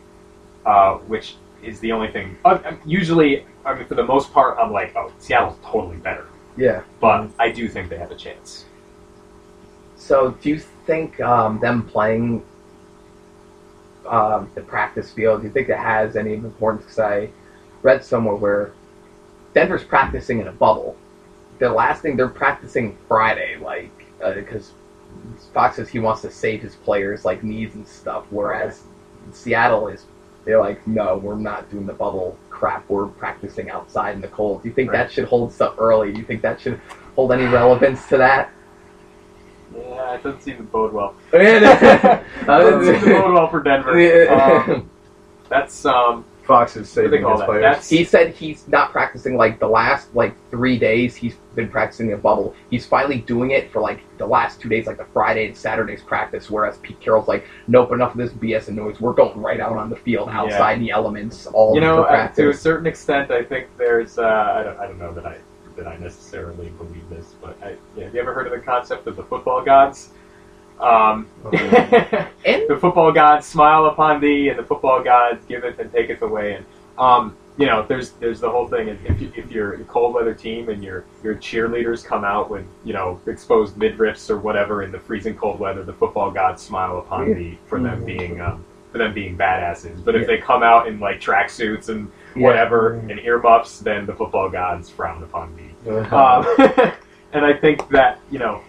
uh, 0.64 0.98
which 0.98 1.36
is 1.64 1.80
the 1.80 1.92
only 1.92 2.12
thing. 2.12 2.38
Uh, 2.46 2.74
usually, 2.86 3.46
I 3.66 3.74
mean, 3.74 3.86
for 3.88 3.96
the 3.96 4.04
most 4.04 4.32
part, 4.32 4.60
I'm 4.60 4.72
like, 4.72 4.96
oh, 4.96 5.12
Seattle's 5.18 5.58
totally 5.66 5.98
better. 5.98 6.28
yeah. 6.56 6.84
But 7.00 7.30
I 7.40 7.52
do 7.52 7.68
think 7.68 7.90
they 7.90 7.98
have 7.98 8.12
a 8.12 8.16
chance. 8.16 8.66
So, 9.96 10.32
do 10.42 10.50
you 10.50 10.60
think 10.60 11.20
um, 11.20 11.60
them 11.60 11.88
playing 11.88 12.44
um, 14.08 14.50
the 14.56 14.62
practice 14.62 15.12
field, 15.12 15.42
do 15.42 15.48
you 15.48 15.54
think 15.54 15.70
it 15.70 15.78
has 15.78 16.16
any 16.16 16.34
importance? 16.34 16.84
Because 16.84 17.00
I 17.00 17.30
read 17.82 18.04
somewhere 18.04 18.36
where 18.36 18.72
Denver's 19.54 19.84
practicing 19.84 20.39
in 20.39 20.47
a 20.47 20.52
bubble. 20.52 20.95
The 21.60 21.70
last 21.70 22.02
thing 22.02 22.16
they're 22.18 22.28
practicing 22.28 22.97
Friday, 23.08 23.58
like 23.58 23.91
because 24.20 24.74
Fox 25.54 25.76
says 25.76 25.89
he 25.89 25.99
wants 25.99 26.22
to 26.22 26.32
save 26.32 26.62
his 26.62 26.76
players 26.76 27.26
like 27.26 27.43
needs 27.43 27.76
and 27.76 27.88
stuff, 27.88 28.26
whereas 28.30 28.84
Seattle 29.32 29.88
is 29.88 30.06
they're 30.45 30.60
like, 30.60 30.86
no, 30.88 31.18
we're 31.18 31.36
not 31.36 31.70
doing 31.70 31.86
the 31.86 31.93
bubble 31.93 32.38
crap. 32.49 32.89
We're 32.89 33.06
practicing 33.08 33.70
outside 33.70 34.16
in 34.16 34.22
the 34.22 34.28
cold. 34.30 34.64
Do 34.64 34.70
you 34.70 34.74
think 34.74 34.91
Right. 34.91 34.97
that 35.04 35.12
should 35.12 35.26
hold 35.26 35.54
stuff 35.54 35.76
early? 35.78 36.12
Do 36.12 36.20
you 36.20 36.26
think 36.26 36.41
that 36.41 36.60
should 36.60 36.80
hold 37.16 37.32
any 37.32 37.45
relevance 37.45 38.08
to 38.10 38.18
that? 38.18 38.49
Yeah, 39.76 40.16
it 40.16 40.24
doesn't 40.24 40.41
seem 40.41 40.58
to 40.58 40.64
bode 40.64 40.93
well. 40.93 41.14
Uh, 41.34 42.20
doesn't 42.45 42.86
seem 43.02 43.04
to 43.14 43.22
bode 43.22 43.34
well 43.34 43.47
for 43.49 43.62
Denver. 43.62 44.28
Um, 44.32 44.89
that's 45.49 45.86
um, 45.86 46.26
Fox 46.44 46.76
is 46.76 46.94
what 46.96 47.04
do 47.04 47.10
they 47.10 47.18
saving 47.18 47.24
call 47.24 47.32
his 47.34 47.39
that? 47.42 47.46
players. 47.48 47.62
That's 47.62 47.89
he 47.89 48.04
said 48.04 48.34
he's 48.34 48.68
not 48.68 48.92
practicing 48.92 49.38
like 49.38 49.60
the 49.60 49.68
last 49.68 50.14
like 50.16 50.36
three 50.50 50.78
days. 50.78 51.16
He's 51.16 51.36
been 51.56 51.70
practicing 51.70 52.14
a 52.14 52.18
bubble. 52.18 52.56
He's 52.70 52.86
finally 52.86 53.20
doing 53.20 53.52
it 53.52 53.72
for 53.72 53.80
like 53.82 54.02
the 54.18 54.26
last 54.26 54.60
two 54.60 54.68
days, 54.70 54.88
like 54.88 54.98
the 54.98 55.06
Friday 55.14 55.48
and 55.48 55.56
Saturday's 55.56 56.02
practice. 56.02 56.50
Whereas 56.50 56.78
Pete 56.80 57.00
Carroll's 57.00 57.28
like, 57.28 57.46
nope, 57.68 57.92
enough 57.92 58.12
of 58.12 58.18
this 58.18 58.32
BS 58.32 58.68
and 58.70 58.78
noise. 58.78 59.00
We're 59.00 59.14
going 59.14 59.39
right 59.39 59.60
out 59.60 59.78
on 59.78 59.89
the 59.89 59.96
field, 59.96 60.30
Yeah. 60.30 60.39
outside 60.42 60.74
in 60.78 60.84
the 60.84 60.92
elements, 60.92 61.46
all 61.48 61.76
you 61.76 61.82
know, 61.82 62.04
for 62.04 62.10
uh, 62.10 62.12
to 62.12 62.14
a 62.14 62.18
practice. 62.46 62.62
certain 62.62 62.88
extent, 62.88 63.32
I 63.32 63.44
think 63.44 63.68
there's. 63.78 64.18
Uh, 64.18 64.24
I 64.26 64.64
don't. 64.64 64.80
I 64.80 64.88
don't 64.88 65.00
know 65.00 65.14
that 65.14 65.26
I 65.26 65.38
that 65.78 65.88
I 65.88 65.96
necessarily 65.98 66.70
believe 66.72 67.08
this, 67.10 67.36
but 67.42 67.58
I, 67.64 67.76
yeah, 67.96 68.06
have 68.06 68.14
you 68.16 68.20
ever 68.20 68.34
heard 68.34 68.46
of 68.48 68.52
the 68.54 68.60
concept 68.60 69.08
of 69.08 69.16
the 69.16 69.24
football 69.24 69.64
gods? 69.64 70.10
Um, 70.82 71.28
And 72.44 72.68
the 72.68 72.78
football 72.80 73.12
gods 73.12 73.46
smile 73.46 73.86
upon 73.86 74.20
thee, 74.20 74.50
and 74.50 74.58
the 74.58 74.64
football 74.64 75.04
gods 75.04 75.46
giveth 75.46 75.78
and 75.80 75.92
taketh 75.92 76.22
away. 76.24 76.56
And 76.56 76.66
um, 76.98 77.38
you 77.58 77.68
know, 77.68 77.86
there's 77.88 78.12
there's 78.14 78.40
the 78.40 78.50
whole 78.50 78.68
thing. 78.68 78.88
If, 78.88 79.22
you, 79.22 79.32
if 79.36 79.52
you're 79.52 79.74
a 79.76 79.84
cold 79.84 80.16
weather 80.16 80.34
team 80.34 80.70
and 80.70 80.84
your 80.84 81.06
your 81.24 81.36
cheerleaders 81.36 82.04
come 82.04 82.24
out 82.24 82.50
with 82.50 82.66
you 82.84 82.94
know 82.94 83.20
exposed 83.28 83.76
midriffs 83.76 84.30
or 84.30 84.38
whatever 84.40 84.82
in 84.84 84.92
the 84.92 85.00
freezing 85.00 85.36
cold 85.36 85.60
weather, 85.60 85.84
the 85.84 85.94
football 85.94 86.32
gods 86.32 86.62
smile 86.64 86.98
upon 86.98 87.28
Yeah. 87.30 87.36
thee 87.36 87.60
for 87.68 87.80
them 87.80 88.04
being 88.04 88.42
um, 88.42 88.66
for 88.92 88.98
them 88.98 89.14
being 89.14 89.38
badasses. 89.38 90.04
But 90.04 90.16
if 90.16 90.22
Yeah. 90.22 90.28
they 90.28 90.38
come 90.40 90.64
out 90.64 90.88
in 90.88 91.00
like 91.00 91.20
tracksuits 91.22 91.90
and 91.90 92.12
Yeah. 92.36 92.48
whatever 92.48 92.94
and 92.94 93.20
earmuffs, 93.20 93.80
then 93.80 94.06
the 94.08 94.14
football 94.14 94.50
gods 94.50 94.90
frown 94.90 95.22
upon 95.22 95.56
thee. 95.56 95.90
Uh, 95.90 96.16
Um, 96.16 96.92
and 97.34 97.46
I 97.46 97.54
think 97.54 97.88
that 97.90 98.20
you 98.32 98.40
know. 98.40 98.62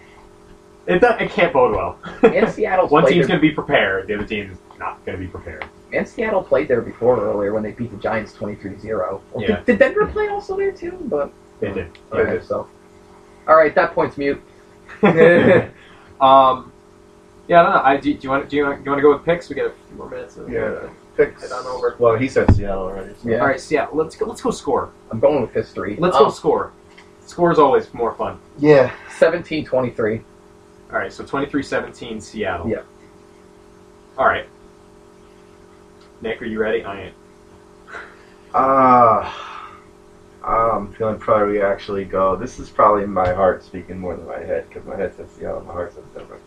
It, 0.86 1.00
do- 1.00 1.24
it 1.24 1.30
can't 1.30 1.52
bode 1.52 1.74
well. 1.76 1.98
and 2.22 2.48
Seattle. 2.50 2.88
One 2.88 3.06
team's 3.06 3.26
going 3.26 3.38
to 3.40 3.42
be 3.42 3.52
prepared, 3.52 4.08
the 4.08 4.14
other 4.14 4.26
team's 4.26 4.58
not 4.78 5.04
going 5.06 5.16
to 5.18 5.24
be 5.24 5.30
prepared. 5.30 5.64
and 5.92 6.06
Seattle 6.08 6.42
played 6.42 6.66
there 6.68 6.80
before 6.82 7.20
earlier 7.20 7.52
when 7.54 7.62
they 7.62 7.70
beat 7.72 7.90
the 7.90 7.96
Giants 7.98 8.32
23-0. 8.32 9.20
Yeah. 9.38 9.46
Did, 9.46 9.64
did 9.66 9.78
Denver 9.78 10.06
play 10.06 10.28
also 10.28 10.56
there 10.56 10.72
too? 10.72 10.98
But 11.02 11.32
They 11.60 11.72
did. 11.72 11.90
okay, 12.12 12.44
so 12.44 12.68
all 13.46 13.56
right, 13.56 13.74
that 13.74 13.92
point's 13.94 14.16
mute. 14.18 14.40
um, 15.02 16.72
yeah, 17.48 17.60
I 17.60 17.62
don't 17.62 17.72
know. 17.74 17.82
I, 17.84 17.96
do, 17.96 18.14
do 18.14 18.20
you 18.22 18.30
want 18.30 18.48
do 18.48 18.56
you, 18.56 18.64
want- 18.64 18.84
you 18.84 18.90
want 18.90 18.98
to 18.98 19.02
go 19.02 19.12
with 19.12 19.24
picks? 19.24 19.48
We 19.48 19.54
got 19.56 19.66
a 19.66 19.72
few 19.88 19.96
more 19.96 20.08
minutes. 20.10 20.38
yeah. 20.48 20.88
Picks. 21.16 21.42
Head 21.42 21.52
on 21.52 21.66
over. 21.66 21.94
Well, 21.98 22.16
he 22.16 22.26
said 22.28 22.54
Seattle 22.54 22.84
already. 22.84 23.14
So. 23.22 23.28
Yeah. 23.28 23.38
All 23.40 23.46
right, 23.46 23.60
so 23.60 23.74
yeah, 23.74 23.86
let's 23.92 24.16
go. 24.16 24.24
Let's 24.26 24.40
go 24.40 24.50
score. 24.50 24.90
I'm 25.10 25.20
going 25.20 25.42
with 25.42 25.52
history. 25.52 25.96
Let's 25.98 26.16
Um, 26.16 26.24
go 26.24 26.30
score. 26.30 26.72
Score 27.26 27.52
is 27.52 27.58
always 27.58 27.92
more 27.92 28.14
fun. 28.14 28.38
Yeah. 28.58 28.92
17-23. 29.18 30.22
All 30.92 30.98
right, 30.98 31.12
so 31.12 31.24
23-17 31.24 32.20
Seattle. 32.20 32.68
Yeah. 32.68 32.82
All 34.18 34.26
right. 34.26 34.46
Nick, 36.20 36.42
are 36.42 36.44
you 36.44 36.60
ready? 36.60 36.84
I 36.84 37.00
am. 37.00 37.12
Uh, 38.54 39.32
I'm 40.44 40.92
feeling 40.92 41.18
probably 41.18 41.62
actually 41.62 42.04
go. 42.04 42.36
This 42.36 42.58
is 42.58 42.68
probably 42.68 43.06
my 43.06 43.32
heart 43.32 43.64
speaking 43.64 43.98
more 43.98 44.14
than 44.16 44.26
my 44.26 44.38
head 44.38 44.68
because 44.68 44.86
my 44.86 44.96
head 44.96 45.14
says 45.16 45.30
Seattle, 45.30 45.62
my 45.62 45.72
heart 45.72 45.94
says 45.94 46.04
Denver. 46.14 46.38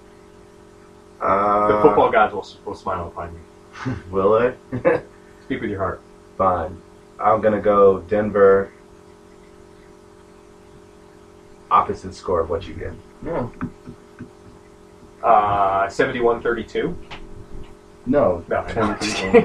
Uh, 1.19 1.67
The 1.67 1.81
football 1.81 2.11
gods 2.11 2.33
will, 2.33 2.47
will 2.65 2.75
smile 2.75 3.07
upon 3.07 3.33
you. 3.33 3.95
Will 4.11 4.35
it? 4.37 4.57
Speak 5.45 5.59
with 5.61 5.69
your 5.69 5.79
heart. 5.79 6.01
Fine. 6.37 6.79
I'm 7.19 7.41
gonna 7.41 7.59
go 7.61 7.99
Denver. 8.01 8.71
Opposite 11.71 12.13
score 12.13 12.39
of 12.41 12.49
what 12.49 12.67
you 12.67 12.73
get. 12.75 12.93
Yeah. 13.25 13.47
Uh, 15.25 15.87
71-32. 15.87 16.95
No. 18.05 18.45
No, 18.47 18.61
23. 18.69 19.41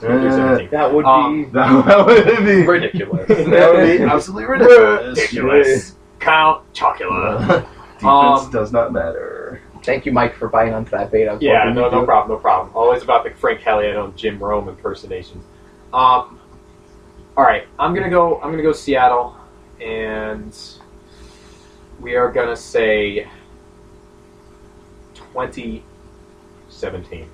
23-17. 0.00 0.70
That 0.70 0.92
would 0.92 1.04
Um, 1.04 1.44
be 1.44 1.50
That, 1.52 1.86
that 1.86 2.06
would 2.06 2.44
be 2.44 2.66
ridiculous. 2.66 3.28
That 3.48 3.72
would 3.74 3.98
be 3.98 4.02
absolutely 4.02 4.46
ridiculous. 4.46 5.18
Ridiculous. 5.18 5.94
Count 6.18 6.64
Chocula. 6.74 7.38
Defense 7.98 8.04
Um, 8.04 8.50
does 8.50 8.72
not 8.72 8.92
matter. 8.92 9.60
Thank 9.84 10.04
you, 10.04 10.12
Mike, 10.12 10.34
for 10.34 10.48
buying 10.48 10.74
onto 10.74 10.90
that 10.90 11.10
bait. 11.12 11.28
I 11.28 11.34
was 11.34 11.40
Yeah, 11.42 11.60
hoping 11.60 11.74
no, 11.76 11.84
you'd 11.86 11.92
no 11.92 12.00
do. 12.00 12.06
problem, 12.06 12.36
no 12.36 12.40
problem. 12.42 12.74
Always 12.74 13.02
about 13.02 13.24
the 13.24 13.30
Frank 13.30 13.60
Caliendo 13.60 14.04
and 14.06 14.16
Jim 14.16 14.38
Rome 14.38 14.68
impersonations. 14.68 15.44
Um, 15.94 16.38
all 17.36 17.44
right, 17.44 17.66
I'm 17.78 17.94
gonna 17.94 18.10
go. 18.10 18.38
I'm 18.42 18.50
gonna 18.50 18.62
go 18.62 18.72
Seattle, 18.72 19.36
and 19.80 20.54
we 22.00 22.14
are 22.16 22.30
gonna 22.30 22.56
say 22.56 23.26
2017. 25.32 27.28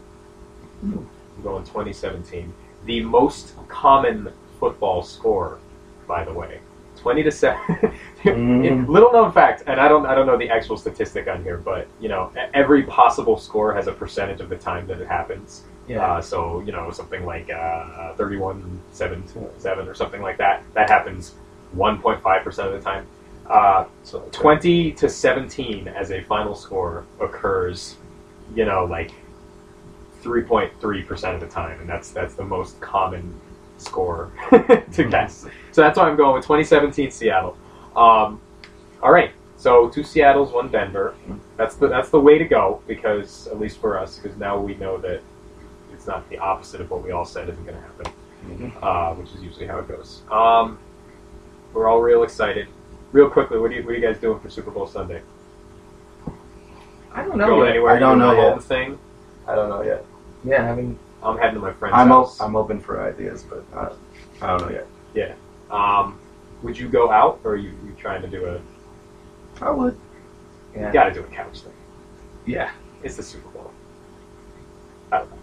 I'm 0.82 1.08
going 1.42 1.64
2017. 1.64 2.52
The 2.84 3.02
most 3.02 3.54
common 3.68 4.32
football 4.60 5.02
score, 5.02 5.58
by 6.06 6.24
the 6.24 6.32
way, 6.32 6.60
20 6.96 7.22
to 7.22 7.30
seven. 7.30 7.60
Mm. 8.24 8.88
Little 8.88 9.12
known 9.12 9.30
fact, 9.30 9.62
and 9.68 9.80
I 9.80 9.86
don't, 9.86 10.04
I 10.04 10.16
don't 10.16 10.26
know 10.26 10.36
the 10.36 10.48
actual 10.50 10.76
statistic 10.76 11.28
on 11.28 11.44
here, 11.44 11.58
but 11.58 11.86
you 12.00 12.08
know, 12.08 12.32
every 12.54 12.82
possible 12.82 13.38
score 13.38 13.72
has 13.72 13.86
a 13.86 13.92
percentage 13.92 14.40
of 14.40 14.48
the 14.48 14.56
time 14.56 14.88
that 14.88 15.00
it 15.00 15.06
happens. 15.06 15.62
Yeah. 15.86 16.04
Uh, 16.04 16.20
so 16.20 16.60
you 16.66 16.72
know, 16.72 16.90
something 16.90 17.24
like 17.24 17.48
uh, 17.50 18.14
31 18.14 18.80
7 18.90 19.22
7 19.58 19.88
or 19.88 19.94
something 19.94 20.20
like 20.22 20.38
that. 20.38 20.64
That 20.74 20.90
happens 20.90 21.34
1.5 21.76 22.42
percent 22.42 22.68
of 22.68 22.74
the 22.74 22.80
time. 22.80 23.06
Uh, 23.48 23.84
So 24.02 24.20
20 24.32 24.92
to 24.92 25.08
17 25.08 25.88
as 25.88 26.10
a 26.10 26.22
final 26.24 26.54
score 26.54 27.04
occurs, 27.20 27.96
you 28.54 28.64
know, 28.64 28.84
like 28.84 29.12
3.3 30.22 31.06
percent 31.06 31.34
of 31.34 31.40
the 31.40 31.46
time, 31.46 31.80
and 31.80 31.88
that's 31.88 32.10
that's 32.10 32.34
the 32.34 32.44
most 32.44 32.80
common 32.80 33.38
score 33.78 34.30
to 34.50 35.04
guess. 35.04 35.46
So 35.72 35.82
that's 35.82 35.98
why 35.98 36.08
I'm 36.08 36.16
going 36.16 36.34
with 36.34 36.44
2017 36.44 37.10
Seattle. 37.10 37.56
Um, 37.94 38.40
all 39.02 39.12
right, 39.12 39.30
so 39.56 39.88
two 39.88 40.02
Seattles, 40.02 40.52
one 40.52 40.68
Denver. 40.68 41.14
That's 41.56 41.76
the 41.76 41.86
that's 41.88 42.10
the 42.10 42.20
way 42.20 42.38
to 42.38 42.44
go 42.44 42.82
because 42.86 43.46
at 43.48 43.60
least 43.60 43.78
for 43.80 43.98
us, 43.98 44.18
because 44.18 44.36
now 44.38 44.58
we 44.58 44.74
know 44.76 44.96
that 44.98 45.20
it's 45.92 46.06
not 46.06 46.28
the 46.30 46.38
opposite 46.38 46.80
of 46.80 46.90
what 46.90 47.02
we 47.04 47.12
all 47.12 47.24
said 47.24 47.48
isn't 47.48 47.64
going 47.64 47.76
to 47.76 47.82
happen, 47.82 48.12
Mhm. 48.48 48.72
uh, 48.82 49.14
which 49.14 49.32
is 49.34 49.42
usually 49.42 49.66
how 49.66 49.78
it 49.78 49.88
goes. 49.88 50.22
Um, 50.30 50.78
we're 51.72 51.88
all 51.88 52.00
real 52.00 52.22
excited. 52.22 52.68
Real 53.12 53.30
quickly, 53.30 53.58
what 53.58 53.70
are 53.70 53.74
you, 53.74 53.84
what 53.84 53.92
are 53.92 53.98
you 53.98 54.02
guys 54.06 54.18
doing 54.18 54.40
for 54.40 54.50
Super 54.50 54.70
Bowl 54.70 54.86
Sunday? 54.86 55.22
I 57.12 57.22
don't 57.24 57.38
know. 57.38 57.46
Going 57.46 57.60
yet. 57.66 57.70
anywhere? 57.70 57.96
I 57.96 57.98
don't 57.98 58.18
know 58.18 58.32
yet. 58.32 58.62
thing? 58.62 58.98
I 59.46 59.54
don't 59.54 59.68
know 59.70 59.82
yet. 59.82 60.04
Yeah, 60.44 60.70
I 60.70 60.74
mean, 60.74 60.98
I'm 61.22 61.38
heading 61.38 61.54
to 61.54 61.60
my 61.60 61.72
friend's 61.72 61.96
I'm 61.96 62.08
house. 62.08 62.40
I'm 62.40 62.56
open 62.56 62.80
for 62.80 63.02
ideas, 63.02 63.42
but 63.42 63.64
I, 63.74 63.92
I 64.42 64.46
don't 64.58 64.68
know 64.68 64.70
yet. 64.70 64.86
Yeah. 65.14 65.34
Um, 65.70 66.18
would 66.62 66.78
you 66.78 66.88
go 66.88 67.10
out, 67.10 67.40
or 67.44 67.52
are 67.52 67.56
you, 67.56 67.70
you 67.84 67.94
trying 67.98 68.22
to 68.22 68.28
do 68.28 68.44
a? 68.46 68.60
I 69.64 69.70
would. 69.70 69.98
yeah. 70.74 70.88
You 70.88 70.92
got 70.92 71.04
to 71.04 71.14
do 71.14 71.20
a 71.20 71.26
couch 71.28 71.60
thing. 71.60 71.72
Yeah. 72.44 72.70
It's 73.02 73.16
the 73.16 73.22
Super 73.22 73.48
Bowl. 73.48 73.70
I 75.10 75.18
don't. 75.18 75.30
know. 75.30 75.36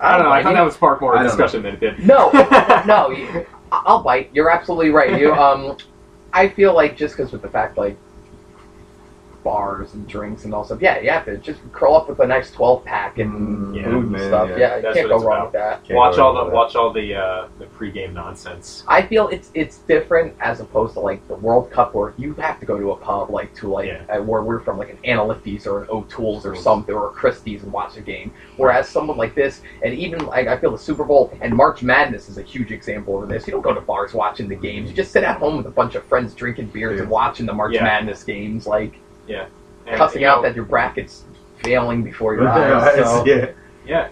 I 0.00 0.16
don't 0.16 0.24
know. 0.26 0.32
I 0.32 0.42
thought 0.42 0.54
that 0.54 0.62
would 0.64 0.72
spark 0.72 1.00
more 1.00 1.14
I 1.16 1.22
don't 1.22 1.26
discussion 1.28 1.62
than 1.62 1.74
it 1.74 1.80
did. 1.80 1.98
No, 2.00 2.30
no, 2.86 3.10
you, 3.10 3.46
I- 3.72 3.82
I'll 3.86 4.02
bite. 4.02 4.30
You're 4.34 4.50
absolutely 4.50 4.90
right. 4.90 5.18
You, 5.18 5.32
um, 5.34 5.76
I 6.34 6.48
feel 6.48 6.74
like 6.74 6.96
just 6.96 7.16
because 7.16 7.30
with 7.32 7.42
the 7.42 7.48
fact 7.48 7.78
like 7.78 7.96
bars 9.44 9.94
and 9.94 10.08
drinks 10.08 10.44
and 10.44 10.52
all 10.54 10.64
stuff, 10.64 10.80
yeah, 10.80 10.98
you 10.98 11.10
have 11.10 11.24
to 11.26 11.36
just 11.36 11.60
curl 11.72 11.94
up 11.94 12.08
with 12.08 12.18
a 12.20 12.26
nice 12.26 12.50
12 12.50 12.84
pack 12.84 13.18
and 13.18 13.34
Mm, 13.34 13.76
Yeah, 13.76 13.84
food 13.84 14.02
and 14.04 14.10
man, 14.12 14.20
stuff. 14.28 14.48
yeah. 14.50 14.56
Yeah, 14.58 14.76
you 14.76 14.82
That's 14.82 14.96
can't 14.96 15.08
go 15.08 15.16
wrong 15.18 15.26
about. 15.26 15.44
with 15.44 15.52
that. 15.52 15.84
Can't 15.84 15.96
watch 15.96 16.18
all 16.18 16.34
the 16.34 16.44
with 16.44 16.54
watch 16.54 16.74
all 16.76 16.92
the 16.92 17.14
uh, 17.14 17.48
the 17.58 17.66
pregame 17.66 18.12
nonsense. 18.14 18.82
I 18.88 19.02
feel 19.02 19.28
it's 19.28 19.50
it's 19.54 19.78
different 19.78 20.34
as 20.40 20.60
opposed 20.60 20.94
to 20.94 21.00
like 21.00 21.26
the 21.28 21.34
World 21.36 21.70
Cup 21.70 21.94
where 21.94 22.14
you 22.16 22.34
have 22.34 22.58
to 22.60 22.66
go 22.66 22.78
to 22.78 22.92
a 22.92 22.96
pub 22.96 23.30
like 23.30 23.54
to 23.56 23.68
like 23.68 23.86
Yeah. 23.88 24.02
uh, 24.18 24.22
where 24.22 24.42
we're 24.42 24.60
from 24.60 24.78
like 24.78 24.90
an 24.90 24.98
Analythi's 25.04 25.66
or 25.66 25.82
an 25.82 25.88
O'Toole's 25.90 26.46
or 26.46 26.54
something 26.56 26.94
or 26.94 27.08
a 27.08 27.12
Christie's 27.12 27.62
and 27.62 27.72
watch 27.72 27.96
a 27.96 28.00
game. 28.00 28.32
Whereas 28.56 28.88
someone 28.88 29.16
like 29.18 29.34
this 29.34 29.60
and 29.82 29.92
even 29.94 30.24
like 30.26 30.48
I 30.48 30.56
feel 30.56 30.70
the 30.70 30.78
Super 30.78 31.04
Bowl 31.04 31.36
and 31.42 31.54
March 31.54 31.82
Madness 31.82 32.28
is 32.28 32.38
a 32.38 32.42
huge 32.42 32.72
example 32.72 33.22
of 33.22 33.28
this. 33.28 33.46
You 33.46 33.52
don't 33.52 33.62
go 33.62 33.74
to 33.74 33.80
bars 33.82 34.14
watching 34.14 34.48
the 34.48 34.56
games. 34.56 34.88
You 34.90 34.96
just 34.96 35.12
sit 35.12 35.22
at 35.24 35.36
home 35.36 35.56
with 35.58 35.66
a 35.66 35.70
bunch 35.70 35.94
of 35.94 36.04
friends 36.04 36.34
drinking 36.34 36.68
beers 36.68 37.00
and 37.00 37.10
watching 37.10 37.44
the 37.46 37.52
March 37.52 37.74
Yeah. 37.74 37.82
Madness 37.84 38.24
games, 38.24 38.66
like 38.66 38.94
And, 39.28 39.96
cussing 39.98 40.22
you 40.22 40.28
out 40.28 40.42
know, 40.42 40.48
that 40.48 40.56
your 40.56 40.64
bracket's 40.64 41.24
failing 41.62 42.02
before 42.02 42.34
it. 42.34 42.38
your 42.40 42.48
eyes. 42.50 43.04
So. 43.04 43.24
yeah. 43.26 43.50
yeah, 43.86 44.08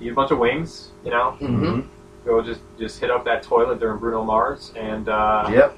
eat 0.00 0.10
a 0.10 0.14
bunch 0.14 0.30
of 0.30 0.38
wings. 0.38 0.90
You 1.04 1.10
know, 1.10 1.36
Mhm. 1.40 1.84
go 2.24 2.42
just 2.42 2.60
just 2.78 2.98
hit 3.00 3.10
up 3.10 3.24
that 3.26 3.42
toilet 3.42 3.80
during 3.80 3.98
Bruno 3.98 4.22
Mars, 4.24 4.72
and 4.76 5.08
uh, 5.08 5.46
Yep. 5.52 5.76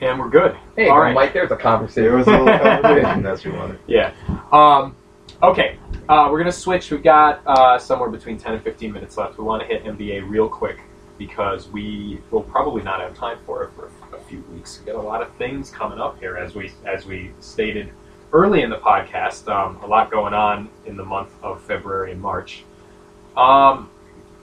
and 0.00 0.18
we're 0.20 0.28
good. 0.28 0.56
Hey, 0.76 0.88
All 0.88 0.96
go, 0.96 1.02
right. 1.02 1.14
Mike, 1.14 1.32
there's 1.32 1.50
a 1.50 1.56
conversation. 1.56 2.02
There 2.04 2.16
was 2.16 2.26
a 2.26 2.30
little 2.30 2.46
conversation. 2.58 3.22
That's 3.22 3.44
what 3.44 3.52
you 3.54 3.58
wanted. 3.58 3.78
Yeah. 3.86 4.12
Um, 4.52 4.94
okay, 5.42 5.78
uh, 6.08 6.28
we're 6.30 6.38
gonna 6.38 6.52
switch. 6.52 6.90
We've 6.90 7.02
got 7.02 7.40
uh, 7.46 7.78
somewhere 7.78 8.08
between 8.08 8.38
ten 8.38 8.54
and 8.54 8.62
fifteen 8.62 8.92
minutes 8.92 9.16
left. 9.16 9.38
We 9.38 9.44
want 9.44 9.62
to 9.62 9.66
hit 9.68 9.84
NBA 9.84 10.28
real 10.28 10.48
quick 10.48 10.78
because 11.26 11.68
we 11.68 12.18
will 12.32 12.42
probably 12.42 12.82
not 12.82 13.00
have 13.00 13.16
time 13.16 13.38
for 13.46 13.62
it 13.62 13.70
for 13.76 13.90
a 14.16 14.20
few 14.22 14.40
weeks. 14.52 14.80
We 14.80 14.92
got 14.92 14.98
a 14.98 15.06
lot 15.06 15.22
of 15.22 15.32
things 15.36 15.70
coming 15.70 16.00
up 16.00 16.18
here, 16.18 16.36
as 16.36 16.54
we 16.54 16.72
as 16.84 17.06
we 17.06 17.30
stated 17.38 17.90
early 18.32 18.62
in 18.62 18.70
the 18.70 18.78
podcast. 18.78 19.48
Um, 19.48 19.76
a 19.82 19.86
lot 19.86 20.10
going 20.10 20.34
on 20.34 20.68
in 20.84 20.96
the 20.96 21.04
month 21.04 21.30
of 21.42 21.62
February 21.62 22.10
and 22.12 22.20
March. 22.20 22.64
Um, 23.36 23.88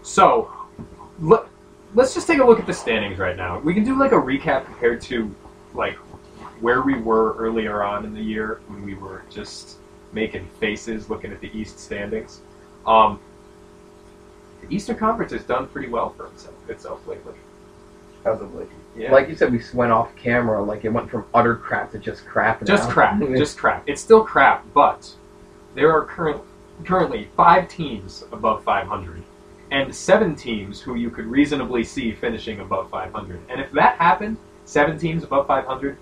so 0.03 0.51
let, 1.19 1.43
let's 1.95 2.13
just 2.13 2.27
take 2.27 2.39
a 2.39 2.45
look 2.45 2.59
at 2.59 2.65
the 2.65 2.73
standings 2.73 3.19
right 3.19 3.36
now. 3.36 3.59
We 3.59 3.73
can 3.73 3.84
do 3.84 3.99
like 3.99 4.13
a 4.13 4.21
recap 4.32 4.65
compared 4.65 5.01
to 5.01 5.34
like 5.73 5.95
where 6.61 6.82
we 6.82 6.95
were 6.95 7.36
earlier 7.38 7.84
on 7.84 8.05
in 8.05 8.13
the 8.13 8.21
year 8.21 8.61
when 8.67 8.86
we 8.86 8.95
were 8.95 9.23
just 9.30 9.77
making 10.13 10.47
faces 10.59 11.09
looking 11.09 11.32
at 11.32 11.41
the 11.41 11.51
East 11.53 11.77
standings. 11.77 12.41
Um, 12.88 13.19
the 14.62 14.74
Eastern 14.76 14.97
Conference 14.97 15.32
has 15.32 15.43
done 15.43 15.68
pretty 15.68 15.88
well 15.89 16.12
for 16.12 16.28
itself, 16.28 16.55
itself 16.70 17.07
lately. 17.07 17.34
As 18.26 18.41
of 18.41 18.53
late. 18.53 18.68
Yeah. 18.97 19.12
Like 19.14 19.30
you 19.30 19.36
said, 19.36 19.51
we 19.51 19.62
went 19.74 19.91
off 19.91 20.14
camera. 20.16 20.62
Like 20.62 20.84
it 20.84 20.89
went 20.89 21.10
from 21.10 21.26
utter 21.34 21.55
crap 21.55 21.91
to 21.93 21.99
just 21.99 22.26
crap. 22.26 22.64
just 22.66 22.89
crap, 22.89 23.20
just 23.38 23.57
crap. 23.57 23.84
It's 23.88 24.01
still 24.01 24.24
crap, 24.24 24.66
but 24.74 25.10
there 25.74 25.91
are 25.91 26.03
current, 26.03 26.41
currently 26.84 27.30
five 27.38 27.70
teams 27.70 28.26
above 28.32 28.64
500 28.64 29.24
and 29.72 29.93
seven 29.95 30.36
teams 30.36 30.82
who 30.82 30.95
you 30.95 31.10
could 31.10 31.26
reasonably 31.28 31.84
see 31.84 32.12
finishing 32.12 32.60
above 32.60 32.89
500. 32.89 33.39
And 33.49 33.62
if 33.62 33.72
that 33.74 33.97
happened, 33.97 34.38
seven 34.66 34.97
teams 34.97 35.24
above 35.24 35.47
500, 35.47 35.95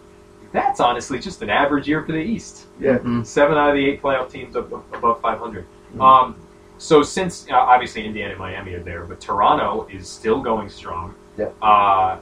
that's 0.54 0.80
honestly 0.80 1.20
just 1.20 1.42
an 1.42 1.50
average 1.50 1.88
year 1.88 2.04
for 2.04 2.14
the 2.14 2.20
East. 2.22 2.68
Yeah. 2.80 2.98
Mhm. 3.00 3.26
Seven 3.26 3.58
out 3.58 3.70
of 3.70 3.76
the 3.76 3.86
eight 3.86 4.02
playoff 4.02 4.32
teams 4.32 4.56
above 4.56 5.22
500. 5.22 5.66
Um, 6.00 6.36
so 6.78 7.02
since 7.04 7.48
uh, 7.50 7.56
obviously 7.56 8.06
Indiana 8.06 8.32
and 8.32 8.40
Miami 8.40 8.74
are 8.74 8.84
there, 8.84 9.06
but 9.06 9.20
Toronto 9.22 9.88
is 9.92 10.08
still 10.08 10.42
going 10.42 10.70
strong. 10.70 11.16
Yeah. 11.38 11.50
Uh, 11.62 12.20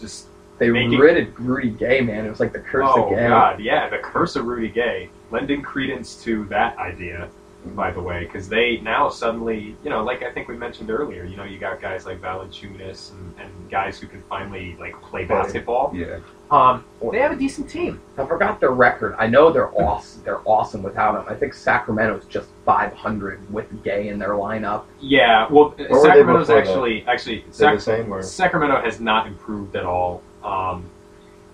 just 0.00 0.26
They 0.58 0.70
Making- 0.70 0.98
ridded 0.98 1.38
Rudy 1.38 1.70
Gay, 1.70 2.00
man. 2.00 2.26
It 2.26 2.30
was 2.30 2.40
like 2.40 2.52
the 2.52 2.58
curse 2.60 2.88
oh 2.94 3.04
of 3.04 3.10
Gay. 3.10 3.28
god, 3.28 3.60
yeah, 3.60 3.88
the 3.88 3.98
curse 3.98 4.36
of 4.36 4.46
Rudy 4.46 4.68
Gay, 4.68 5.08
lending 5.30 5.62
credence 5.62 6.16
to 6.24 6.44
that 6.46 6.76
idea, 6.78 7.28
by 7.74 7.90
the 7.90 8.00
way, 8.00 8.24
because 8.24 8.48
they 8.48 8.78
now 8.78 9.08
suddenly, 9.08 9.76
you 9.84 9.90
know, 9.90 10.02
like 10.02 10.22
I 10.22 10.30
think 10.32 10.48
we 10.48 10.56
mentioned 10.56 10.90
earlier, 10.90 11.24
you 11.24 11.36
know, 11.36 11.44
you 11.44 11.58
got 11.58 11.80
guys 11.80 12.06
like 12.06 12.20
Valanciunas 12.20 13.12
and, 13.12 13.34
and 13.40 13.70
guys 13.70 13.98
who 13.98 14.06
can 14.06 14.22
finally 14.28 14.76
like 14.80 15.00
Play. 15.02 15.24
basketball. 15.24 15.92
Yeah. 15.94 16.18
Um, 16.50 16.84
they 17.12 17.18
have 17.20 17.30
a 17.32 17.36
decent 17.36 17.70
team. 17.70 18.00
I 18.18 18.26
forgot 18.26 18.58
their 18.58 18.72
record. 18.72 19.14
I 19.18 19.28
know 19.28 19.52
they're 19.52 19.72
awesome. 19.80 20.22
They're 20.24 20.40
awesome 20.44 20.82
without 20.82 21.14
him. 21.20 21.32
I 21.32 21.38
think 21.38 21.54
Sacramento's 21.54 22.24
just 22.26 22.48
500 22.64 23.52
with 23.52 23.84
Gay 23.84 24.08
in 24.08 24.18
their 24.18 24.30
lineup. 24.30 24.84
Yeah, 25.00 25.46
well, 25.48 25.70
were 25.70 25.76
they 25.76 25.84
Sacramento's 26.08 26.48
before 26.48 26.62
that? 26.62 26.68
actually 26.68 27.04
actually 27.06 27.44
Sac- 27.52 27.76
the 27.76 27.80
same 27.80 28.12
or? 28.12 28.22
Sacramento 28.22 28.80
has 28.82 29.00
not 29.00 29.26
improved 29.28 29.76
at 29.76 29.84
all. 29.84 30.22
Um, 30.42 30.90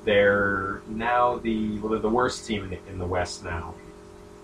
they're 0.05 0.81
now 0.89 1.39
the 1.39 1.79
well, 1.81 1.91
they're 1.91 1.99
the 1.99 2.09
worst 2.09 2.47
team 2.47 2.65
in 2.65 2.71
the, 2.71 2.79
in 2.89 2.99
the 2.99 3.07
West 3.07 3.45
now. 3.45 3.75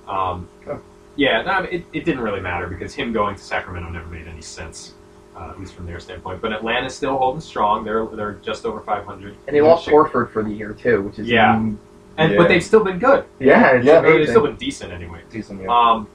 Um, 0.06 0.48
Oh. 0.68 0.80
Yeah, 1.16 1.42
no, 1.42 1.50
I 1.52 1.62
mean, 1.62 1.72
it, 1.72 1.84
it 1.92 2.04
didn't 2.04 2.22
really 2.22 2.40
matter 2.40 2.66
because 2.66 2.94
him 2.94 3.12
going 3.12 3.36
to 3.36 3.42
Sacramento 3.42 3.90
never 3.90 4.06
made 4.06 4.26
any 4.26 4.40
sense, 4.40 4.94
uh, 5.36 5.50
at 5.50 5.58
least 5.60 5.74
from 5.74 5.86
their 5.86 6.00
standpoint. 6.00 6.40
But 6.40 6.52
Atlanta's 6.52 6.94
still 6.94 7.16
holding 7.16 7.40
strong. 7.40 7.84
They're 7.84 8.06
they're 8.06 8.34
just 8.34 8.64
over 8.66 8.80
500. 8.80 9.36
And 9.46 9.56
they 9.56 9.60
lost 9.60 9.86
Chi- 9.86 9.92
Horford 9.92 10.30
for 10.30 10.42
the 10.42 10.50
year, 10.52 10.72
too, 10.72 11.02
which 11.02 11.18
is. 11.18 11.26
Yeah. 11.28 11.56
and 11.56 11.78
Yeah. 12.18 12.36
but 12.36 12.48
they've 12.48 12.62
still 12.62 12.84
been 12.84 12.98
good. 12.98 13.24
yeah, 13.38 13.80
Yeah, 13.80 13.98
I 13.98 14.02
mean, 14.02 14.18
they've 14.18 14.28
still 14.28 14.42
been 14.46 14.56
decent 14.56 14.92
anyway. 14.92 15.20
Decent, 15.30 15.62
yeah. 15.62 15.68
Um, 15.68 16.08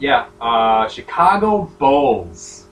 yeah, 0.00 0.26
uh, 0.40 0.88
Chicago 0.88 1.70
Bulls. 1.78 2.66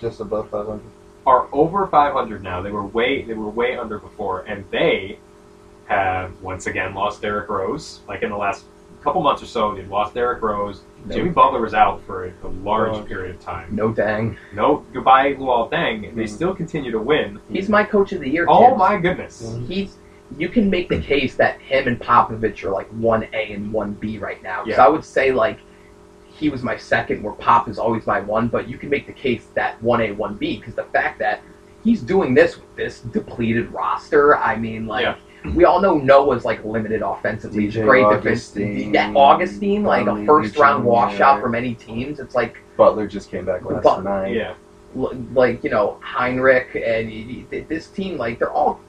Just 0.00 0.20
above 0.20 0.50
500. 0.50 0.80
are 1.26 1.48
over 1.52 1.86
500 1.86 2.42
now. 2.42 2.60
They 2.62 2.70
were 2.70 2.84
way 2.84 3.22
they 3.22 3.34
were 3.34 3.48
way 3.48 3.76
under 3.76 3.98
before, 3.98 4.42
and 4.42 4.64
they 4.70 5.18
have 5.86 6.40
once 6.42 6.66
again 6.66 6.94
lost 6.94 7.22
Derrick 7.22 7.48
Rose. 7.48 8.00
Like 8.06 8.22
in 8.22 8.30
the 8.30 8.36
last 8.36 8.64
couple 9.02 9.22
months 9.22 9.42
or 9.42 9.46
so, 9.46 9.74
they've 9.74 9.88
lost 9.90 10.14
Derrick 10.14 10.42
Rose. 10.42 10.82
No. 11.06 11.14
Jimmy 11.14 11.30
Butler 11.30 11.60
was 11.60 11.72
out 11.74 12.02
for 12.04 12.26
a, 12.26 12.32
a 12.44 12.48
large 12.48 12.92
Oh. 12.94 13.02
period 13.02 13.36
of 13.36 13.40
time. 13.40 13.68
No 13.70 13.92
dang. 13.92 14.36
No 14.52 14.84
goodbye, 14.92 15.34
Luol 15.34 15.70
Deng. 15.70 16.14
They 16.14 16.24
Mhm. 16.24 16.28
still 16.28 16.54
continue 16.54 16.90
to 16.90 16.98
win. 16.98 17.38
He's 17.48 17.68
my 17.68 17.84
coach 17.84 18.12
of 18.12 18.20
the 18.20 18.28
year, 18.28 18.44
Oh 18.48 18.66
kids. 18.68 18.78
my 18.78 18.96
goodness! 18.98 19.42
Mhm. 19.56 19.66
He's. 19.68 19.96
You 20.36 20.48
can 20.48 20.68
make 20.68 20.88
the 20.88 20.98
case 21.00 21.36
that 21.36 21.60
him 21.60 21.86
and 21.86 22.00
Popovich 22.00 22.64
are 22.64 22.70
like 22.70 22.88
1A 22.90 23.52
and 23.54 23.72
1B 23.72 24.18
right 24.20 24.42
now. 24.42 24.64
So 24.64 24.70
Yeah. 24.70 24.84
I 24.84 24.88
would 24.88 25.04
say, 25.04 25.30
like, 25.30 25.58
he 26.26 26.48
was 26.50 26.64
my 26.64 26.76
second, 26.76 27.22
where 27.22 27.32
Pop 27.34 27.68
is 27.68 27.78
always 27.78 28.04
my 28.08 28.18
one, 28.20 28.48
but 28.48 28.68
you 28.68 28.76
can 28.76 28.90
make 28.90 29.06
the 29.06 29.12
case 29.12 29.46
that 29.54 29.80
1A, 29.80 30.10
1B, 30.10 30.56
because 30.58 30.74
the 30.74 30.82
fact 30.82 31.20
that 31.20 31.42
he's 31.84 32.02
doing 32.02 32.34
this 32.34 32.56
with 32.56 32.74
this 32.74 33.00
depleted 33.02 33.72
roster, 33.72 34.36
I 34.36 34.56
mean, 34.56 34.88
like, 34.88 35.02
Yeah. 35.04 35.14
We 35.54 35.64
all 35.64 35.80
know 35.80 35.98
Noah's, 35.98 36.44
like, 36.44 36.64
limited 36.64 37.02
offensively. 37.02 37.64
He's 37.64 37.74
great 37.76 38.04
Augustin, 38.04 38.74
defense. 38.74 38.92
That 38.94 39.16
Augustin, 39.16 39.82
like, 39.84 40.02
a 40.02 40.06
Conley 40.06 40.26
first 40.26 40.56
round 40.56 40.82
Jr. 40.84 40.88
washout 40.88 41.40
from 41.42 41.54
any 41.54 41.74
teams. 41.74 42.20
It's 42.20 42.34
like, 42.34 42.56
Butler 42.76 43.06
just 43.06 43.30
came 43.30 43.44
back 43.44 43.64
last 43.64 43.82
But- 43.84 44.02
night. 44.02 44.34
Yeah, 44.34 44.54
like 45.34 45.62
you 45.62 45.68
know 45.68 45.98
Hinrich 46.02 46.74
and 46.74 47.08
y- 47.10 47.44
y- 47.52 47.66
this 47.68 47.88
team 47.88 48.16
like 48.16 48.38
they're 48.38 48.50
all 48.50 48.80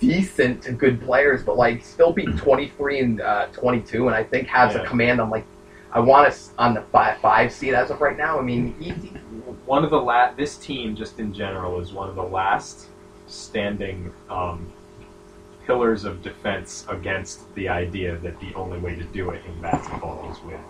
decent 0.00 0.62
to 0.62 0.72
good 0.72 1.00
players, 1.02 1.42
but 1.42 1.56
like 1.56 1.84
still 1.84 2.12
be 2.12 2.24
twenty 2.36 2.68
three 2.68 3.00
and 3.00 3.20
uh, 3.20 3.46
twenty 3.52 3.80
two, 3.80 4.06
and 4.06 4.14
I 4.16 4.24
think 4.24 4.48
has 4.48 4.74
Yeah. 4.74 4.82
a 4.82 4.86
command 4.86 5.20
on 5.20 5.30
like 5.30 5.44
I 5.92 6.00
want 6.00 6.26
us 6.28 6.52
on 6.58 6.74
the 6.74 6.82
five 6.92 7.18
five 7.18 7.52
seed 7.52 7.74
as 7.74 7.90
of 7.90 8.00
right 8.00 8.16
now. 8.16 8.38
I 8.38 8.42
mean, 8.42 8.74
he, 8.78 8.90
he- 8.90 9.08
one 9.66 9.84
of 9.84 9.90
the 9.90 9.98
la- 10.00 10.32
this 10.32 10.56
team 10.56 10.96
just 10.96 11.18
in 11.18 11.32
general 11.32 11.80
is 11.80 11.92
one 11.92 12.08
of 12.08 12.14
the 12.16 12.22
last 12.22 12.86
standing 13.26 14.12
um, 14.30 14.70
pillars 15.66 16.04
of 16.04 16.22
defense 16.22 16.86
against 16.88 17.52
the 17.54 17.68
idea 17.68 18.16
that 18.18 18.38
the 18.40 18.52
only 18.54 18.78
way 18.78 18.94
to 18.94 19.04
do 19.04 19.30
it 19.30 19.42
in 19.46 19.60
basketball 19.60 20.30
is 20.30 20.40
with 20.42 20.60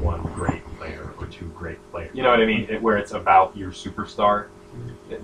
one 0.00 0.22
great 0.34 0.64
player 0.78 1.12
or 1.18 1.26
two 1.26 1.46
great 1.56 1.78
players. 1.90 2.10
You 2.14 2.22
know 2.22 2.30
what 2.30 2.40
I 2.40 2.46
mean? 2.46 2.66
It, 2.70 2.80
where 2.82 2.96
it's 2.96 3.12
about 3.12 3.56
your 3.56 3.70
superstar. 3.70 4.46
It- 5.10 5.20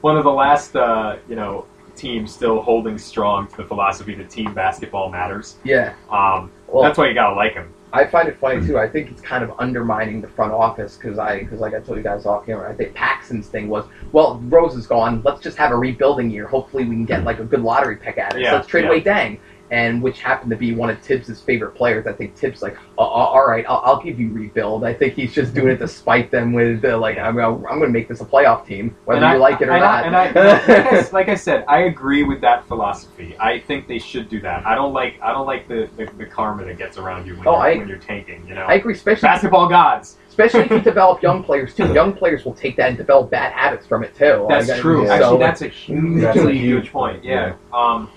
one 0.00 0.16
of 0.16 0.24
the 0.24 0.32
last, 0.32 0.74
uh, 0.74 1.16
you 1.28 1.36
know, 1.36 1.64
teams 1.94 2.32
still 2.34 2.60
holding 2.60 2.98
strong 2.98 3.46
to 3.48 3.56
the 3.58 3.64
philosophy 3.64 4.14
that 4.16 4.30
team 4.30 4.52
basketball 4.54 5.10
matters. 5.10 5.56
yeah. 5.62 5.94
Um, 6.10 6.50
Well, 6.66 6.82
that's 6.82 6.98
why 6.98 7.06
you 7.08 7.14
gotta 7.14 7.36
like 7.36 7.52
him. 7.54 7.72
I 7.94 8.06
find 8.06 8.26
it 8.28 8.38
funny 8.38 8.66
too. 8.66 8.78
I 8.78 8.88
think 8.88 9.10
it's 9.10 9.20
kind 9.20 9.44
of 9.44 9.52
undermining 9.58 10.22
the 10.22 10.28
front 10.28 10.52
office 10.52 10.96
because 10.96 11.18
I, 11.18 11.40
because 11.40 11.60
like 11.60 11.74
I 11.74 11.80
told 11.80 11.98
you 11.98 12.04
guys 12.04 12.24
off 12.24 12.46
camera, 12.46 12.70
I 12.70 12.74
think 12.74 12.94
Paxson's 12.94 13.48
thing 13.48 13.68
was, 13.68 13.84
well, 14.12 14.40
Rose 14.44 14.74
is 14.74 14.86
gone. 14.86 15.20
Let's 15.24 15.42
just 15.42 15.58
have 15.58 15.72
a 15.72 15.76
rebuilding 15.76 16.30
year. 16.30 16.46
Hopefully, 16.46 16.84
we 16.84 16.94
can 16.94 17.04
get 17.04 17.24
like 17.24 17.38
a 17.38 17.44
good 17.44 17.60
lottery 17.60 17.96
pick 17.96 18.16
at 18.16 18.34
it. 18.34 18.42
Yeah, 18.42 18.50
so 18.50 18.56
let's 18.56 18.68
trade 18.68 18.84
yeah. 18.84 18.88
away 18.88 19.02
Deng, 19.02 19.38
and 19.72 20.02
which 20.02 20.20
happened 20.20 20.50
to 20.50 20.56
be 20.56 20.74
one 20.74 20.90
of 20.90 21.00
Thibs' 21.00 21.40
favorite 21.40 21.70
players. 21.74 22.06
I 22.06 22.12
think 22.12 22.36
Thibs 22.36 22.60
like, 22.60 22.76
uh, 22.98 23.00
uh, 23.00 23.04
all 23.04 23.46
right, 23.48 23.64
I'll, 23.66 23.80
I'll 23.84 24.02
give 24.02 24.20
you 24.20 24.30
rebuild. 24.30 24.84
I 24.84 24.92
think 24.92 25.14
he's 25.14 25.32
just 25.32 25.54
doing 25.54 25.68
it 25.68 25.78
to 25.78 25.88
spite 25.88 26.30
them 26.30 26.52
with 26.52 26.84
uh, 26.84 26.98
like, 26.98 27.16
I'm 27.16 27.36
gonna, 27.36 27.56
I'm 27.66 27.78
going 27.78 27.84
to 27.84 27.88
make 27.88 28.06
this 28.06 28.20
a 28.20 28.24
playoff 28.26 28.66
team, 28.66 28.94
whether 29.06 29.24
And 29.24 29.30
you 29.30 29.36
I- 29.36 29.50
like 29.50 29.62
it 29.62 29.68
or 29.70 29.72
I- 29.72 29.80
not. 29.80 30.04
and 30.04 30.14
I, 30.14 30.26
like, 30.30 30.68
I, 30.68 31.08
like 31.12 31.28
I 31.30 31.34
said, 31.34 31.64
I 31.68 31.84
agree 31.84 32.22
with 32.22 32.42
that 32.42 32.68
philosophy. 32.68 33.34
I 33.40 33.60
think 33.60 33.88
they 33.88 33.98
should 33.98 34.28
do 34.28 34.40
that. 34.42 34.66
I 34.66 34.74
don't 34.74 34.92
like 34.92 35.18
I 35.22 35.32
don't 35.32 35.46
like 35.46 35.66
the, 35.68 35.88
the, 35.96 36.04
the 36.18 36.26
karma 36.26 36.66
that 36.66 36.76
gets 36.76 36.98
around 36.98 37.26
you 37.26 37.34
when, 37.36 37.48
Oh, 37.48 37.52
you're, 37.52 37.60
I- 37.62 37.78
when 37.78 37.88
you're 37.88 37.96
tanking. 37.98 38.46
You 38.46 38.54
know, 38.56 38.66
I 38.66 38.74
agree, 38.74 38.92
especially 38.92 39.26
basketball 39.26 39.70
gods. 39.70 40.18
especially 40.28 40.60
if 40.60 40.70
you 40.70 40.80
develop 40.92 41.22
young 41.22 41.42
players 41.42 41.74
too. 41.74 41.90
Young 41.94 42.12
players 42.12 42.44
will 42.44 42.54
take 42.54 42.76
that 42.76 42.88
and 42.90 42.98
develop 42.98 43.30
bad 43.30 43.52
habits 43.54 43.86
from 43.86 44.04
it 44.04 44.14
too. 44.14 44.44
That's 44.50 44.68
Like, 44.68 44.76
I- 44.78 44.80
true. 44.82 45.06
yeah. 45.06 45.14
Actually, 45.14 45.28
so- 45.30 45.38
that's 45.38 45.62
a 45.62 45.68
hugely 45.68 46.20
That's 46.20 46.38
a 46.38 46.42
good 46.42 46.56
huge 46.56 46.92
point. 46.92 47.14
point, 47.14 47.24
Yeah. 47.24 47.54
Um, 47.72 48.10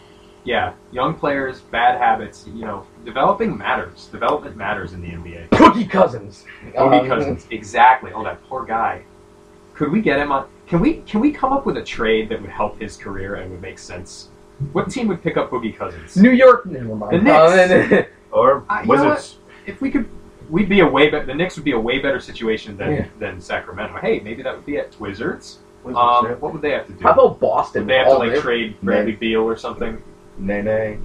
yeah. 0.46 0.74
Young 0.92 1.14
players, 1.16 1.60
bad 1.62 1.98
habits. 2.00 2.46
You 2.48 2.64
know, 2.66 2.86
developing 3.04 3.58
matters. 3.58 4.06
Development 4.12 4.56
matters 4.56 4.94
in 4.94 5.02
the 5.02 5.10
NBA. 5.10 5.50
Boogie 5.50 5.90
Cousins. 5.90 6.46
Boogie 6.74 7.02
Um, 7.02 7.08
Cousins, 7.08 7.46
exactly. 7.52 8.12
Oh, 8.14 8.24
that 8.24 8.42
poor 8.48 8.64
guy. 8.66 9.02
Could 9.74 9.92
we 9.92 10.02
get 10.02 10.20
him 10.20 10.32
on? 10.32 10.48
Can 10.68 10.80
we 10.80 11.02
can 11.02 11.20
we 11.20 11.32
come 11.32 11.52
up 11.52 11.66
with 11.66 11.78
a 11.78 11.84
trade 11.84 12.30
that 12.30 12.42
would 12.42 12.50
help 12.50 12.80
his 12.80 12.96
career 12.96 13.36
and 13.36 13.52
would 13.52 13.62
make 13.62 13.78
sense? 13.80 14.30
What 14.72 14.90
team 14.90 15.08
would 15.10 15.22
pick 15.22 15.36
up 15.36 15.50
Boogie 15.52 15.76
Cousins? 15.76 16.16
New 16.16 16.32
York, 16.32 16.66
never 16.66 16.96
mind. 16.96 17.14
The 17.14 17.22
Knicks. 17.22 17.92
Uh, 17.92 18.04
Or 18.32 18.66
Uh, 18.70 18.80
you 18.82 18.88
know 18.88 18.90
Wizards. 18.90 19.38
If 19.66 19.80
we 19.82 19.90
could, 19.92 20.08
we'd 20.50 20.68
be 20.70 20.80
a 20.82 20.88
way 20.88 21.10
better. 21.10 21.26
The 21.26 21.34
Knicks 21.34 21.56
would 21.56 21.64
be 21.66 21.72
a 21.72 21.80
way 21.80 22.00
better 22.00 22.20
situation 22.20 22.76
than 22.78 22.92
Yeah. 22.92 23.06
than 23.20 23.40
Sacramento. 23.42 23.98
Hey, 24.00 24.20
maybe 24.22 24.44
that 24.44 24.56
would 24.56 24.66
be 24.66 24.76
it. 24.78 24.96
Wizards. 25.00 25.60
Wizards, 25.84 26.00
Um, 26.02 26.26
yeah. 26.26 26.34
what 26.36 26.52
would 26.54 26.62
they 26.62 26.72
have 26.72 26.88
to 26.88 26.94
do? 26.94 27.04
how 27.04 27.12
about 27.14 27.40
Boston? 27.40 27.84
would 27.84 27.90
they 27.90 27.98
have 27.98 28.08
to 28.08 28.14
like 28.18 28.40
trade 28.40 28.76
Bradley 28.82 29.14
Beal 29.14 29.42
or 29.44 29.56
something? 29.56 30.02
Nene. 30.38 31.02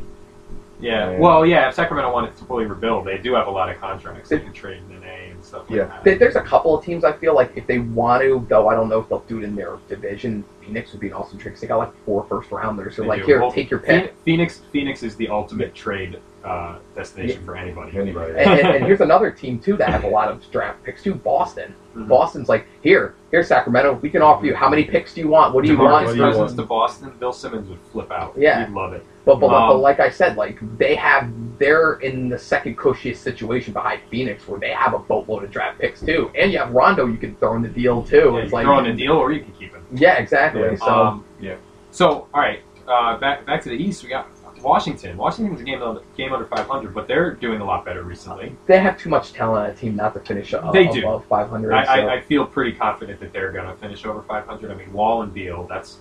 Yeah. 0.81 1.11
Yeah. 1.11 1.19
Well, 1.19 1.45
yeah. 1.45 1.69
If 1.69 1.75
Sacramento 1.75 2.13
wanted 2.13 2.37
to 2.37 2.45
fully 2.45 2.67
rebuild, 2.67 3.07
they 3.07 3.19
do 3.19 3.35
have 3.35 3.47
a 3.47 3.51
lot 3.51 3.69
of 3.69 3.79
contracts. 3.79 4.29
They 4.29 4.41
can 4.41 4.53
trade 4.53 4.83
Nene 5.11 5.33
and 5.33 5.45
stuff 5.45 5.63
like 5.69 5.79
Yeah. 5.79 6.01
that. 6.05 6.19
There's 6.19 6.37
a 6.37 6.41
couple 6.43 6.77
of 6.77 6.85
teams 6.85 7.05
I 7.05 7.13
feel 7.13 7.35
like 7.35 7.53
if 7.57 7.67
they 7.67 7.79
want 7.79 8.23
to, 8.23 8.45
though 8.49 8.69
I 8.69 8.75
don't 8.75 8.89
know 8.89 9.01
if 9.01 9.09
they'll 9.09 9.25
do 9.29 9.39
it 9.39 9.45
in 9.45 9.55
their 9.57 9.77
division, 9.89 10.45
Phoenix 10.65 10.93
would 10.93 11.01
be 11.01 11.09
an 11.09 11.15
awesome 11.15 11.39
trade 11.39 11.53
'cause 11.53 11.61
they 11.61 11.67
got 11.67 11.79
like 11.79 11.95
four 12.05 12.25
first 12.29 12.51
rounders. 12.51 12.97
So 12.97 13.03
They 13.03 13.09
like, 13.09 13.21
do. 13.21 13.27
here, 13.27 13.41
Well, 13.41 13.53
take 13.53 13.71
your 13.71 13.81
pick. 13.81 14.15
Phoenix, 14.25 14.61
Phoenix 14.73 15.03
is 15.03 15.17
the 15.17 15.29
ultimate 15.29 15.75
trade 15.75 16.19
uh, 16.43 16.77
destination 16.97 17.45
for 17.45 17.55
anybody. 17.55 17.95
Anybody. 17.99 18.33
and, 18.35 18.59
and, 18.61 18.69
and 18.77 18.85
here's 18.87 19.03
another 19.03 19.31
team 19.31 19.59
too 19.59 19.77
that 19.77 19.91
have 19.91 20.05
a 20.05 20.09
lot 20.09 20.29
of 20.31 20.43
draft 20.51 20.83
picks 20.85 21.03
too. 21.03 21.15
Boston. 21.15 21.75
Mhm. 21.95 22.09
Boston's 22.09 22.49
like, 22.49 22.65
here, 22.83 23.15
here, 23.31 23.43
Sacramento. 23.43 23.99
We 24.01 24.09
can 24.09 24.23
offer 24.23 24.47
you 24.47 24.55
how 24.55 24.71
many 24.71 24.85
picks 24.85 25.13
do 25.13 25.21
you 25.21 25.29
want? 25.29 25.55
What 25.55 25.65
do 25.67 25.71
you 25.71 25.77
DeMarcus 25.77 25.83
want? 25.93 26.07
What 26.07 26.13
do 26.15 26.19
you 26.31 26.39
want? 26.39 26.57
to 26.57 26.63
Boston, 26.63 27.13
Bill 27.21 27.33
Simmons 27.35 27.69
would 27.69 27.79
flip 27.93 28.11
out. 28.11 28.33
Yeah. 28.39 28.65
he'd 28.65 28.73
love 28.75 28.95
it. 28.95 29.05
But, 29.27 29.39
but, 29.39 29.49
but 29.49 29.71
Um, 29.75 29.83
like 29.83 30.01
I 30.01 30.09
said, 30.09 30.37
like 30.39 30.59
they 30.79 30.95
have 30.95 31.29
they're 31.59 31.95
in 31.97 32.31
the 32.31 32.39
second 32.39 32.79
cushiest 32.79 33.23
situation 33.23 33.75
behind 33.75 34.01
Phoenix 34.11 34.49
where 34.49 34.59
they 34.59 34.71
have 34.71 34.95
a 34.95 35.00
boatload 35.01 35.45
of 35.45 35.51
draft 35.51 35.81
picks 35.81 36.01
too, 36.01 36.31
and 36.39 36.53
you 36.53 36.59
have 36.59 36.71
Rondo 36.73 37.07
you 37.07 37.17
can 37.19 37.35
throw 37.37 37.55
in 37.57 37.63
the 37.63 37.69
deal 37.69 38.03
too. 38.03 38.33
Yeah, 38.35 38.43
it's 38.43 38.53
like 38.53 38.65
throw 38.65 38.79
in 38.79 38.87
a 38.87 38.95
deal, 38.97 39.13
or 39.13 39.33
you 39.33 39.41
can 39.43 39.53
keep 39.53 39.73
him. 39.75 39.85
yeah, 39.93 40.17
exactly. 40.19 40.63
Yeah. 40.63 40.77
So 40.77 40.87
um, 40.87 41.25
yeah. 41.41 41.57
So 41.91 42.29
all 42.35 42.41
right, 42.41 42.63
uh, 42.87 43.19
back 43.19 43.47
back 43.47 43.63
to 43.63 43.69
the 43.69 43.77
East. 43.77 44.03
We 44.03 44.09
got 44.11 44.29
Washington. 44.63 45.17
Washington's 45.17 45.61
a 45.61 45.65
game 45.65 45.83
under, 45.83 46.03
game 46.17 46.33
under 46.33 46.47
500, 46.47 46.95
but 46.95 47.09
they're 47.09 47.33
doing 47.33 47.61
a 47.61 47.65
lot 47.65 47.85
better 47.85 48.03
recently. 48.03 48.55
they 48.67 48.79
have 48.79 48.99
too 48.99 49.09
much 49.09 49.33
talent 49.33 49.65
on 49.65 49.71
a 49.71 49.75
team 49.75 49.97
not 49.97 50.13
to 50.13 50.21
finish 50.21 50.53
a, 50.53 50.69
They 50.73 50.87
do. 50.87 51.01
above 51.01 51.25
500. 51.27 51.73
I, 51.73 51.85
so. 51.85 51.91
I, 51.91 52.15
I 52.17 52.21
feel 52.21 52.45
pretty 52.45 52.73
confident 52.73 53.21
that 53.21 53.33
they're 53.33 53.53
going 53.53 53.67
to 53.67 53.75
finish 53.77 54.05
over 54.05 54.23
500. 54.23 54.71
I 54.71 54.75
mean, 54.75 54.93
Wall 54.93 55.23
and 55.23 55.33
Beal. 55.33 55.67
That's 55.67 55.99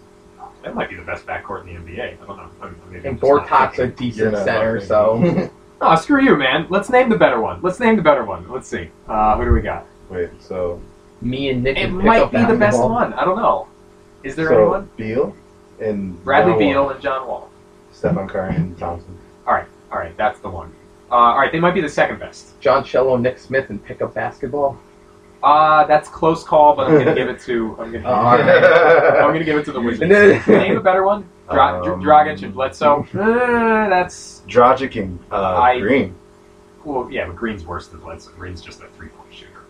that 0.63 0.75
might 0.75 0.89
be 0.89 0.97
the 0.97 1.03
best 1.03 1.25
backcourt 1.25 1.65
in 1.65 1.85
the 1.85 1.91
NBA. 1.91 2.21
I 2.21 2.25
don't 2.25 2.35
know. 2.35 2.49
I'm, 2.61 2.75
maybe 2.91 3.07
and 3.07 3.17
just 3.17 3.31
not 3.31 3.47
Gortat's 3.47 3.79
a 3.79 3.87
decent 3.87 4.33
Yeah, 4.33 4.43
center, 4.43 4.81
so 4.81 5.49
Oh, 5.81 5.95
screw 5.95 6.21
you, 6.23 6.35
man. 6.35 6.67
Let's 6.69 6.89
name 6.89 7.09
the 7.09 7.17
better 7.17 7.39
one. 7.39 7.61
Let's 7.61 7.79
name 7.79 7.95
the 7.95 8.01
better 8.01 8.25
one. 8.25 8.49
Let's 8.49 8.67
see. 8.67 8.89
Uh, 9.07 9.37
who 9.37 9.45
do 9.45 9.51
we 9.51 9.61
got? 9.61 9.85
Wait, 10.09 10.29
so 10.41 10.81
me 11.21 11.49
and 11.49 11.63
Nick 11.63 11.77
It 11.77 11.89
might 11.89 12.31
be 12.31 12.37
the 12.39 12.47
best 12.47 12.59
basketball. 12.59 12.89
one. 12.89 13.13
I 13.13 13.23
don't 13.25 13.37
know. 13.37 13.67
Is 14.23 14.35
there 14.35 14.47
so 14.49 14.57
anyone? 14.61 14.89
Beal 14.97 15.35
and 15.79 16.21
Bradley 16.23 16.51
John 16.53 16.59
Beal 16.59 16.81
Wall, 16.83 16.89
and 16.91 17.01
John 17.01 17.27
Wall. 17.27 17.49
Stephen 17.93 18.27
Curry 18.27 18.55
and 18.55 18.77
Thompson. 18.77 19.17
All 19.47 19.53
right, 19.53 19.67
alright, 19.91 20.15
that's 20.17 20.39
the 20.41 20.49
one. 20.49 20.73
Uh, 21.11 21.15
all 21.15 21.37
right, 21.39 21.51
they 21.51 21.59
might 21.59 21.73
be 21.73 21.81
the 21.81 21.89
second 21.89 22.19
best. 22.19 22.59
John 22.59 22.83
Cello, 22.83 23.15
Nick 23.17 23.39
Smith, 23.39 23.69
and 23.69 23.83
pick 23.83 24.01
up 24.01 24.13
basketball. 24.13 24.77
Uh, 25.41 25.85
that's 25.85 26.09
close 26.09 26.43
call, 26.43 26.75
but 26.75 26.87
I'm 26.87 26.97
gonna 26.99 27.15
give 27.15 27.29
it 27.29 27.39
to 27.41 27.77
I'm 27.79 27.91
gonna, 27.93 28.07
all 28.09 28.23
right. 28.37 28.41
I'm 29.21 29.31
gonna 29.31 29.43
give 29.45 29.57
it 29.57 29.65
to 29.65 29.71
the 29.71 29.79
Wizards. 29.79 30.01
And 30.01 30.11
then- 30.11 30.43
Name 30.47 30.77
a 30.77 30.81
better 30.81 31.03
one. 31.03 31.27
Dra- 31.51 31.81
Dr- 31.83 31.93
Um, 31.93 32.03
Dragic 32.03 32.43
and 32.43 32.53
Bledsoe. 32.53 33.05
Uh, 33.13 33.89
that's 33.89 34.41
Dragic 34.47 35.01
and 35.01 35.19
uh, 35.31 35.59
I- 35.59 35.79
Green. 35.79 36.15
well, 36.85 37.09
yeah, 37.11 37.25
but 37.27 37.35
Green's 37.35 37.65
worse 37.65 37.87
than 37.87 37.99
Bledsoe. 37.99 38.31
Green's 38.37 38.61
just 38.61 38.81
a 38.81 38.87
three 38.97 39.09
point 39.09 39.33
shooter. 39.33 39.63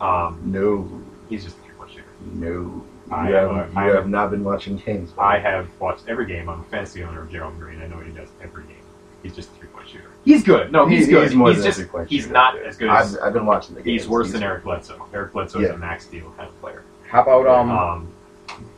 Um, 0.00 0.40
No, 0.44 0.88
he's 1.28 1.44
just 1.44 1.56
a 1.58 1.60
three 1.62 1.74
point 1.74 1.90
shooter. 1.90 2.04
no. 2.34 2.84
I 3.10 3.28
you 3.28 3.34
have 3.34 3.50
have, 3.50 3.68
a- 3.68 3.72
you 3.72 3.78
I 3.92 3.94
have 3.94 4.08
not 4.08 4.30
been 4.30 4.42
watching 4.42 4.76
games. 4.78 5.12
I 5.18 5.38
have 5.38 5.68
watched 5.80 6.04
every 6.08 6.24
game. 6.26 6.48
I'm 6.48 6.60
a 6.60 6.64
fantasy 6.64 7.02
owner 7.02 7.22
of 7.22 7.30
Jerome 7.30 7.58
Green. 7.58 7.82
I 7.82 7.86
know 7.86 7.96
what 7.96 8.06
he 8.06 8.12
does 8.12 8.28
every 8.42 8.62
game. 8.64 8.76
He's 9.22 9.34
just 9.34 9.50
a 9.50 9.54
three 9.54 9.68
point 9.68 9.88
shooter. 9.88 10.08
He's 10.24 10.42
good. 10.42 10.72
No, 10.72 10.86
he's, 10.86 11.06
He- 11.06 11.12
good. 11.12 11.24
He's, 11.28 11.34
more 11.34 11.48
he's 11.48 11.58
than 11.58 11.66
just 11.66 11.78
a 11.78 11.82
three-point 11.82 12.08
he's 12.08 12.22
shooter. 12.22 12.32
not 12.32 12.56
as 12.58 12.76
good 12.76 12.88
as 12.88 13.16
I've, 13.18 13.22
I've 13.24 13.32
been 13.34 13.44
watching 13.46 13.74
the 13.74 13.82
games. 13.82 14.02
he's 14.02 14.08
worse 14.08 14.32
than 14.32 14.42
Eric 14.42 14.64
Bledsoe. 14.64 15.06
Eric 15.12 15.32
Bledsoe 15.32 15.58
is 15.60 15.68
Yeah. 15.68 15.74
a 15.74 15.78
max 15.78 16.06
deal 16.06 16.32
kind 16.36 16.48
of 16.48 16.58
player. 16.60 16.84
How 17.08 17.22
about 17.22 17.46
um, 17.46 17.70
Um, 17.70 18.12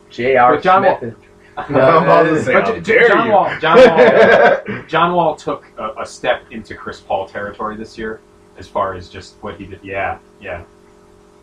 J.R. 0.09 0.55
but 0.55 0.63
John 0.63 0.83
Smith? 0.99 1.15
Wall- 1.69 1.69
and- 1.69 1.77
I'm 1.77 2.03
about 2.03 2.75
but 2.75 2.83
J- 2.83 3.07
John. 3.07 3.29
Wall, 3.29 3.59
John 3.59 3.77
Wall, 3.77 4.83
John 4.87 5.13
Wall 5.13 5.35
took 5.35 5.65
a, 5.77 6.01
a 6.01 6.05
step 6.05 6.43
into 6.51 6.75
Chris 6.75 6.99
Paul 6.99 7.27
territory 7.27 7.77
this 7.77 7.97
year, 7.97 8.19
as 8.57 8.67
far 8.67 8.93
as 8.93 9.09
just 9.09 9.35
what 9.41 9.55
he 9.57 9.65
did. 9.65 9.79
Yeah, 9.83 10.19
yeah, 10.41 10.63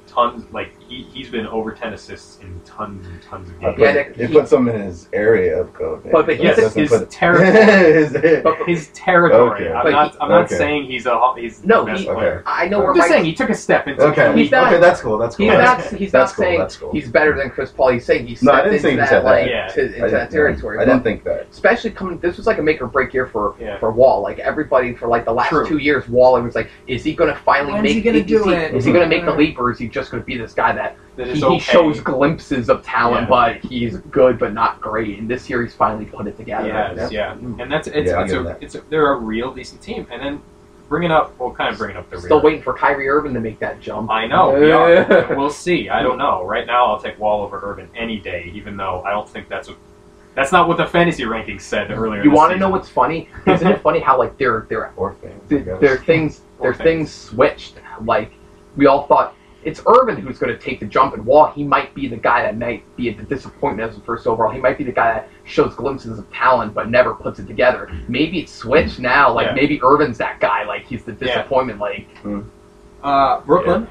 tons. 0.07 0.45
Like 0.53 0.75
he 0.93 1.03
he's 1.12 1.28
been 1.30 1.47
over 1.47 1.72
ten 1.72 1.93
assists 1.93 2.38
in 2.40 2.61
tons 2.64 3.07
and 3.07 3.22
tons 3.22 3.49
of 3.51 3.61
games. 3.61 3.74
Yeah, 3.78 3.93
puts- 3.93 3.95
that- 4.16 4.20
it 4.24 4.28
he- 4.28 4.32
puts 4.34 4.53
him 4.53 4.68
in 4.68 4.80
his 4.80 5.09
area 5.12 5.61
of 5.61 5.72
code. 5.72 6.03
But- 6.12 6.26
but 6.26 6.40
Yes, 6.43 6.59
It 6.59 6.72
his 6.90 7.07
territory. 7.09 7.93
His- 7.95 8.43
But- 8.43 8.57
His 8.66 8.88
territory. 8.88 9.68
Okay. 9.68 9.72
I'm 9.72 9.84
But 9.84 9.90
not. 9.93 10.12
he- 10.12 10.18
I'm 10.20 10.28
not 10.28 10.45
okay. 10.47 10.57
saying 10.57 10.84
he's 10.84 11.07
a 11.07 11.18
he's 11.36 11.64
No, 11.64 11.84
the 11.84 11.93
best 11.93 12.03
he- 12.05 12.09
player. 12.11 12.43
I 12.47 12.68
know 12.68 12.80
I'm 12.86 12.95
just 12.95 13.09
Mike. 13.09 13.09
saying 13.11 13.24
he 13.24 13.34
took 13.34 13.51
a 13.51 13.55
step 13.55 13.86
into. 13.88 14.03
okay, 14.05 14.32
He's 14.34 14.51
not- 14.51 14.72
okay, 14.72 14.80
that's 14.80 15.01
cool. 15.01 15.18
That's 15.18 15.36
cool. 15.36 15.47
He's 15.47 15.53
not. 15.59 15.78
That's- 15.78 15.90
He's 15.93 16.12
that's 16.12 16.30
not 16.32 16.36
cool, 16.36 16.45
saying 16.45 16.59
that's 16.59 16.76
cool. 16.76 16.93
he's 16.93 17.09
better 17.11 17.36
than 17.36 17.51
Chris 17.51 17.70
Paul. 17.70 17.88
He's 17.93 18.05
saying 18.05 18.26
he's 18.26 18.43
No, 18.43 18.53
I 18.53 18.55
stepped 18.57 18.64
didn't 18.64 18.74
into 18.76 18.82
say 18.82 18.90
he 18.90 18.97
that 18.97 19.09
said 19.09 19.18
that. 19.20 19.24
like 19.24 19.49
Yeah. 19.49 19.66
to, 19.68 19.80
I 19.80 19.84
into 19.84 19.93
didn't- 19.99 20.11
that 20.12 20.30
territory. 20.30 20.78
I 20.78 20.84
didn't 20.84 21.03
think 21.03 21.24
that. 21.24 21.47
especially 21.51 21.90
coming. 21.90 22.18
This 22.18 22.36
was 22.36 22.47
like 22.47 22.59
a 22.59 22.62
make 22.62 22.80
or 22.82 22.86
break 22.86 23.12
year 23.14 23.26
for 23.26 23.55
Yeah. 23.61 23.78
for 23.78 23.90
Wall. 23.93 24.20
Like 24.22 24.38
everybody 24.38 24.95
for 24.95 25.07
like 25.09 25.24
the 25.24 25.32
last 25.32 25.49
True. 25.51 25.66
two 25.66 25.78
years, 25.78 26.09
Wall 26.09 26.36
it 26.36 26.43
was 26.43 26.55
like, 26.55 26.68
is 26.86 27.05
he 27.05 27.14
going 27.14 27.32
to 27.32 27.38
finally 27.40 27.72
When's 27.74 27.84
make? 27.84 27.93
he 27.95 28.01
gonna 28.03 28.18
is 28.18 28.26
do 28.26 28.45
he, 28.45 28.53
it? 28.55 28.74
Is 28.74 28.84
he 28.84 28.93
going 28.93 29.09
to 29.09 29.14
make 29.14 29.24
the 29.24 29.32
leap, 29.34 29.59
or 29.59 29.70
is 29.70 29.78
he 29.78 29.88
just 29.88 30.11
going 30.11 30.22
to 30.22 30.26
be 30.26 30.36
this 30.36 30.53
guy 30.53 30.72
that 30.72 30.82
That 31.16 31.26
he, 31.26 31.33
is 31.33 31.45
he 31.45 31.59
shows 31.59 32.01
glimpses 32.01 32.70
of 32.70 32.83
talent, 32.85 33.24
Yeah. 33.24 33.28
but 33.28 33.57
he's 33.59 33.99
good 33.99 34.39
but 34.39 34.55
not 34.55 34.80
great? 34.80 35.18
And 35.18 35.28
this 35.28 35.49
year 35.51 35.62
he's 35.62 35.74
finally 35.74 36.07
put 36.07 36.26
it 36.26 36.37
together. 36.39 36.68
Yes, 36.68 37.12
yeah, 37.12 37.35
mm. 37.35 37.61
and 37.61 37.70
that's 37.70 37.87
it's 37.89 38.11
Yeah, 38.11 38.22
it's 38.22 38.33
a, 38.33 38.43
that. 38.45 38.62
it's 38.62 38.74
a, 38.76 38.80
they're 38.89 39.12
a 39.12 39.18
real 39.18 39.53
decent 39.53 39.83
team. 39.83 40.07
And 40.11 40.22
then 40.22 40.43
bringing 40.89 41.11
up, 41.11 41.39
well, 41.39 41.51
kind 41.51 41.70
of 41.72 41.78
bringing 41.78 41.97
up 41.97 42.09
the 42.11 42.18
Still 42.20 42.37
rear. 42.39 42.45
waiting 42.45 42.62
for 42.62 42.74
Kyrie 42.74 43.09
Irving 43.09 43.35
to 43.35 43.41
make 43.41 43.59
that 43.61 43.80
jump. 43.80 44.11
I 44.11 44.26
know. 44.26 44.59
We 44.59 44.70
are. 44.72 45.35
we'll 45.37 45.51
see. 45.51 45.89
I 45.91 46.03
don't 46.03 46.18
know. 46.18 46.45
Right 46.45 46.66
now, 46.66 46.87
I'll 46.87 47.01
take 47.01 47.18
Wall 47.18 47.43
over 47.43 47.61
Urban 47.62 47.89
any 47.97 48.18
day, 48.18 48.51
even 48.55 48.76
though 48.76 49.03
I 49.05 49.11
don't 49.11 49.28
think 49.28 49.49
that's 49.49 49.68
what 49.68 49.76
that's 50.35 50.51
not 50.51 50.66
what 50.66 50.78
the 50.78 50.87
fantasy 50.87 51.24
rankings 51.24 51.61
said 51.61 51.91
earlier. 51.91 52.22
You 52.22 52.30
want 52.30 52.53
to 52.53 52.59
know 52.59 52.70
what's 52.70 52.89
funny? 52.89 53.28
Isn't 53.47 53.66
it 53.66 53.83
funny 53.83 54.01
how 54.01 54.18
like 54.18 54.39
their 54.39 54.66
their 54.68 54.93
Or 54.97 55.14
fans, 55.14 55.43
I 55.53 55.57
their, 55.59 55.78
their 55.78 55.97
things 55.99 56.41
their 56.61 56.74
things 56.74 57.12
switched? 57.12 57.74
Like 58.03 58.33
we 58.76 58.87
all 58.87 59.07
thought 59.07 59.35
it's 59.65 59.81
Irving 59.87 60.17
who's 60.17 60.39
going 60.39 60.53
to 60.53 60.59
take 60.59 60.81
the 60.81 60.87
jump, 60.87 61.15
and 61.15 61.25
Wall 61.25 61.51
he 61.53 61.63
might 61.65 61.95
be 61.95 62.09
the 62.09 62.17
guy 62.17 62.43
that 62.43 62.57
might 62.59 62.85
be 62.97 63.11
the 63.11 63.23
disappointment 63.23 63.89
as 63.91 63.97
the 63.97 64.03
first 64.03 64.27
overall. 64.27 64.51
He 64.51 64.59
might 64.61 64.77
be 64.79 64.85
the 64.85 64.93
guy 64.93 65.13
that 65.15 65.29
shows 65.45 65.75
glimpses 65.75 66.19
of 66.19 66.31
talent 66.33 66.75
but 66.75 66.89
never 66.91 67.15
puts 67.15 67.39
it 67.39 67.47
together. 67.47 67.91
Maybe 68.09 68.41
it's 68.41 68.53
switched 68.53 68.99
now. 68.99 69.33
Like 69.33 69.47
Yeah. 69.49 69.53
maybe 69.55 69.81
Irving's 69.83 70.19
that 70.19 70.41
guy. 70.41 70.65
Like 70.65 70.85
he's 70.85 71.05
the 71.05 71.13
Yeah. 71.13 71.19
disappointment. 71.19 71.79
Like 71.79 72.07
Uh, 73.03 73.41
Brooklyn, 73.41 73.89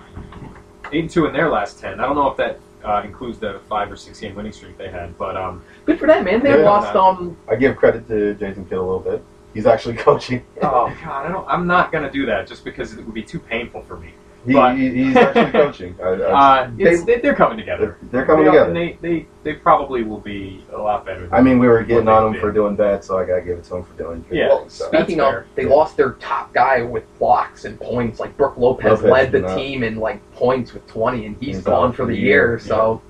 eight 0.91 1.01
and 1.01 1.09
two 1.09 1.25
in 1.25 1.33
their 1.33 1.49
last 1.49 1.79
ten. 1.79 1.99
I 1.99 2.05
don't 2.05 2.15
know 2.15 2.27
if 2.29 2.37
that 2.37 2.59
uh, 2.83 3.01
includes 3.05 3.37
the 3.39 3.59
five 3.69 3.91
or 3.91 3.95
six 3.95 4.19
game 4.19 4.35
winning 4.35 4.51
streak 4.51 4.77
they 4.77 4.89
had, 4.89 5.15
but 5.17 5.35
um, 5.37 5.61
good 5.85 5.99
for 5.99 6.07
them, 6.07 6.23
man. 6.23 6.41
They 6.41 6.49
Yeah. 6.61 6.69
lost 6.69 6.95
um 6.95 7.35
I 7.49 7.55
give 7.55 7.75
credit 7.77 8.07
to 8.07 8.33
Jason 8.35 8.65
Kidd 8.65 8.77
a 8.77 8.81
little 8.81 8.99
bit. 8.99 9.21
He's 9.53 9.65
actually 9.65 9.95
coaching. 10.07 10.43
oh 10.61 10.91
god, 11.03 11.25
I 11.25 11.29
don't. 11.29 11.45
I'm 11.47 11.67
not 11.67 11.91
gonna 11.91 12.09
do 12.11 12.25
that 12.25 12.47
just 12.47 12.63
because 12.63 12.93
it 12.97 13.05
would 13.05 13.13
be 13.13 13.23
too 13.23 13.39
painful 13.39 13.83
for 13.83 13.97
me. 13.97 14.13
He, 14.45 14.53
But- 14.53 14.75
he, 14.75 14.89
he's 15.05 15.15
actually 15.15 15.51
coaching. 15.61 15.95
I, 16.01 16.07
I, 16.07 16.59
Uh, 16.63 16.71
it's, 16.79 17.03
they, 17.03 17.19
they're 17.19 17.35
coming 17.35 17.57
together. 17.59 17.97
they're 18.11 18.25
coming 18.25 18.45
they, 18.45 18.51
together. 18.51 18.73
They, 18.73 18.97
they 19.01 19.25
they 19.43 19.53
probably 19.53 20.01
will 20.03 20.19
be 20.19 20.63
a 20.73 20.77
lot 20.77 21.05
better. 21.05 21.21
Than 21.27 21.33
I 21.33 21.41
mean, 21.41 21.59
we 21.59 21.67
were 21.67 21.83
getting 21.83 22.07
on 22.07 22.31
them 22.31 22.41
for 22.41 22.51
doing 22.51 22.75
bad, 22.75 23.03
so 23.03 23.17
I 23.19 23.25
gotta 23.25 23.41
give 23.41 23.57
it 23.59 23.63
to 23.65 23.69
them 23.71 23.83
for 23.83 23.93
doing 24.01 24.25
good. 24.29 24.37
Yeah. 24.37 24.47
Well, 24.49 24.69
So, 24.69 24.87
speaking 24.87 25.17
that's 25.17 25.27
of, 25.27 25.33
fair. 25.33 25.45
they 25.55 25.65
lost 25.65 25.95
their 25.97 26.13
top 26.13 26.53
guy 26.53 26.81
with 26.81 27.03
blocks 27.19 27.65
and 27.65 27.79
points. 27.79 28.19
Like 28.19 28.35
Brook 28.35 28.57
Lopez, 28.57 29.01
Lopez 29.01 29.03
led 29.03 29.31
the 29.31 29.41
not. 29.41 29.55
team 29.55 29.83
in 29.83 29.97
like 29.97 30.19
points 30.33 30.73
with 30.73 30.87
twenty, 30.87 31.25
and 31.27 31.35
he's 31.39 31.57
He's 31.57 31.63
gone 31.65 31.93
for 31.93 32.05
the 32.05 32.15
year. 32.17 32.57
So 32.59 33.01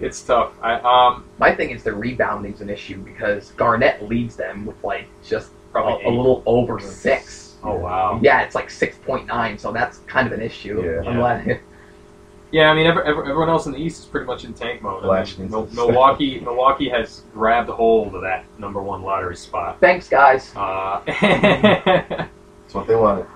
it's 0.00 0.20
tough. 0.22 0.52
I 0.62 0.74
um 0.80 1.24
my 1.38 1.54
thing 1.54 1.70
is 1.70 1.82
the 1.82 1.92
rebounding's 1.94 2.60
an 2.60 2.68
issue 2.68 2.98
because 2.98 3.52
Garnett 3.52 4.06
leads 4.06 4.36
them 4.36 4.66
with 4.66 4.82
like 4.84 5.06
just 5.26 5.50
a, 5.74 5.78
a 5.78 6.10
little 6.10 6.42
over 6.44 6.78
six. 6.78 7.45
Oh 7.64 7.74
wow. 7.76 8.18
Yeah, 8.22 8.42
it's 8.42 8.54
like 8.54 8.70
six 8.70 8.96
point 8.98 9.26
nine, 9.26 9.58
so 9.58 9.72
that's 9.72 9.98
kind 10.06 10.26
of 10.26 10.32
an 10.32 10.40
issue. 10.40 10.82
Yeah. 10.84 11.10
Unless- 11.10 11.58
Yeah, 12.52 12.70
I 12.70 12.74
mean, 12.74 12.86
every, 12.86 13.02
every, 13.02 13.22
everyone 13.28 13.48
else 13.48 13.66
in 13.66 13.72
the 13.72 13.78
East 13.78 13.98
is 14.00 14.04
pretty 14.06 14.24
much 14.26 14.44
in 14.44 14.54
tank 14.54 14.80
mode. 14.80 15.04
I 15.04 15.24
mean, 15.24 15.50
needs 15.50 15.74
Milwaukee, 15.74 16.38
Milwaukee 16.40 16.88
has 16.88 17.22
grabbed 17.34 17.68
hold 17.68 18.14
of 18.14 18.22
that 18.22 18.44
number 18.58 18.80
one 18.80 19.02
lottery 19.02 19.36
spot. 19.36 19.78
thanks, 19.80 20.08
guys. 20.08 20.52
Uh, 20.54 21.02
That's 21.06 22.74
what 22.74 22.86
they 22.86 22.94
wanted. 22.94 23.26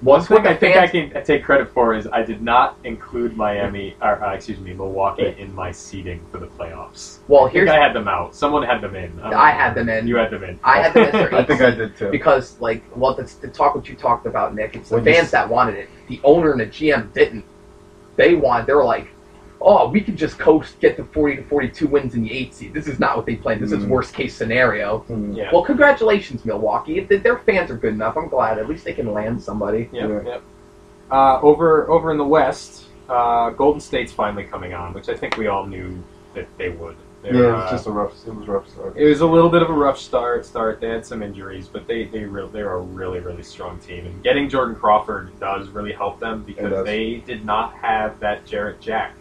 One 0.00 0.22
thing 0.22 0.36
with 0.42 0.46
I 0.46 0.54
think 0.54 0.76
I 0.76 0.86
can 0.86 1.24
take 1.24 1.42
credit 1.44 1.70
for 1.72 1.94
is 1.94 2.06
I 2.06 2.22
did 2.22 2.40
not 2.40 2.78
include 2.84 3.36
Miami, 3.36 3.96
or 4.00 4.22
uh, 4.24 4.32
excuse 4.34 4.58
me, 4.60 4.72
Milwaukee 4.72 5.24
Right. 5.24 5.38
in 5.38 5.52
my 5.54 5.72
seeding 5.72 6.20
for 6.30 6.38
the 6.38 6.46
playoffs. 6.46 7.18
Well, 7.26 7.42
I 7.42 7.44
think 7.46 7.54
here's 7.54 7.70
I 7.70 7.76
had 7.78 7.94
them 7.94 8.06
out. 8.06 8.34
Someone 8.34 8.62
had 8.62 8.80
them 8.80 8.94
in. 8.94 9.16
don't 9.16 9.34
I 9.34 9.50
had 9.50 9.74
them 9.74 9.88
in. 9.88 10.06
You 10.06 10.16
had 10.16 10.30
them 10.30 10.44
in. 10.44 10.60
I 10.62 10.82
had 10.82 10.94
them 10.94 11.04
in. 11.06 11.10
their 11.12 11.34
I 11.40 11.44
think 11.44 11.60
I 11.62 11.70
did 11.72 11.96
too. 11.96 12.10
because 12.10 12.60
like 12.60 12.82
well, 12.96 13.14
that's 13.14 13.34
the 13.34 13.48
talk 13.48 13.74
what 13.74 13.88
you 13.88 13.96
talked 13.96 14.26
about, 14.26 14.54
Nick. 14.54 14.76
It's 14.76 14.88
the 14.90 14.96
When 14.96 15.04
fans 15.04 15.26
s- 15.26 15.30
that 15.32 15.48
wanted 15.48 15.74
it. 15.76 15.88
The 16.08 16.20
owner 16.22 16.52
and 16.52 16.60
the 16.60 16.66
GM 16.66 17.12
didn't. 17.12 17.44
They 18.16 18.34
wanted. 18.36 18.66
They 18.66 18.74
were 18.74 18.84
like, 18.84 19.08
"Oh, 19.60 19.88
we 19.88 20.00
could 20.00 20.16
just 20.16 20.38
coast, 20.38 20.78
get 20.80 20.96
the 20.96 21.04
forty 21.04 21.36
to 21.36 21.42
forty-two 21.42 21.86
wins 21.86 22.14
in 22.14 22.22
the 22.22 22.32
eight 22.32 22.54
seed." 22.54 22.74
This 22.74 22.86
is 22.86 22.98
not 22.98 23.16
what 23.16 23.26
they 23.26 23.36
planned. 23.36 23.60
This 23.60 23.72
is 23.72 23.84
Mm. 23.84 23.88
worst 23.88 24.14
case 24.14 24.34
scenario. 24.34 24.98
Hmm. 25.00 25.32
Yeah. 25.32 25.50
Well, 25.52 25.62
congratulations, 25.62 26.44
Milwaukee. 26.44 26.98
If 26.98 27.22
their 27.22 27.38
fans 27.38 27.70
are 27.70 27.76
good 27.76 27.94
enough, 27.94 28.16
I'm 28.16 28.28
glad. 28.28 28.58
At 28.58 28.68
least 28.68 28.84
they 28.84 28.94
can 28.94 29.12
land 29.12 29.42
somebody. 29.42 29.88
Yep, 29.92 30.08
Yeah. 30.08 30.20
yep. 30.30 30.42
Uh, 31.10 31.40
over 31.40 31.88
over 31.90 32.10
in 32.10 32.18
the 32.18 32.24
West, 32.24 32.86
uh, 33.08 33.50
Golden 33.50 33.80
State's 33.80 34.12
finally 34.12 34.44
coming 34.44 34.74
on, 34.74 34.92
which 34.92 35.08
I 35.08 35.14
think 35.14 35.36
we 35.36 35.46
all 35.46 35.66
knew 35.66 36.02
that 36.34 36.46
they 36.58 36.68
would. 36.68 36.96
They're, 37.20 37.34
yeah, 37.34 37.40
it 37.40 37.50
uh, 37.50 37.56
was 37.62 37.70
just 37.72 37.86
a 37.88 37.90
rough. 37.90 38.12
It 38.26 38.32
was 38.32 38.46
a 38.46 38.52
rough 38.52 38.68
start. 38.68 38.96
It 38.96 39.08
was 39.08 39.20
a 39.22 39.26
little 39.26 39.50
bit 39.50 39.60
of 39.62 39.70
a 39.70 39.72
rough 39.72 39.98
start. 39.98 40.46
Start. 40.46 40.80
They 40.80 40.88
had 40.88 41.04
some 41.04 41.20
injuries, 41.22 41.66
but 41.66 41.88
they 41.88 42.04
they 42.04 42.24
real 42.24 42.46
they're 42.48 42.74
a 42.74 42.80
really 42.80 43.18
really 43.18 43.42
strong 43.42 43.78
team. 43.78 44.06
And 44.06 44.22
getting 44.22 44.48
Jordan 44.48 44.76
Crawford 44.76 45.32
does 45.40 45.68
really 45.70 45.92
help 45.92 46.20
them 46.20 46.44
because 46.44 46.84
they 46.84 47.16
did 47.26 47.44
not 47.44 47.72
have 47.74 48.20
that 48.20 48.46
Jarrett 48.46 48.80
Jack 48.80 49.14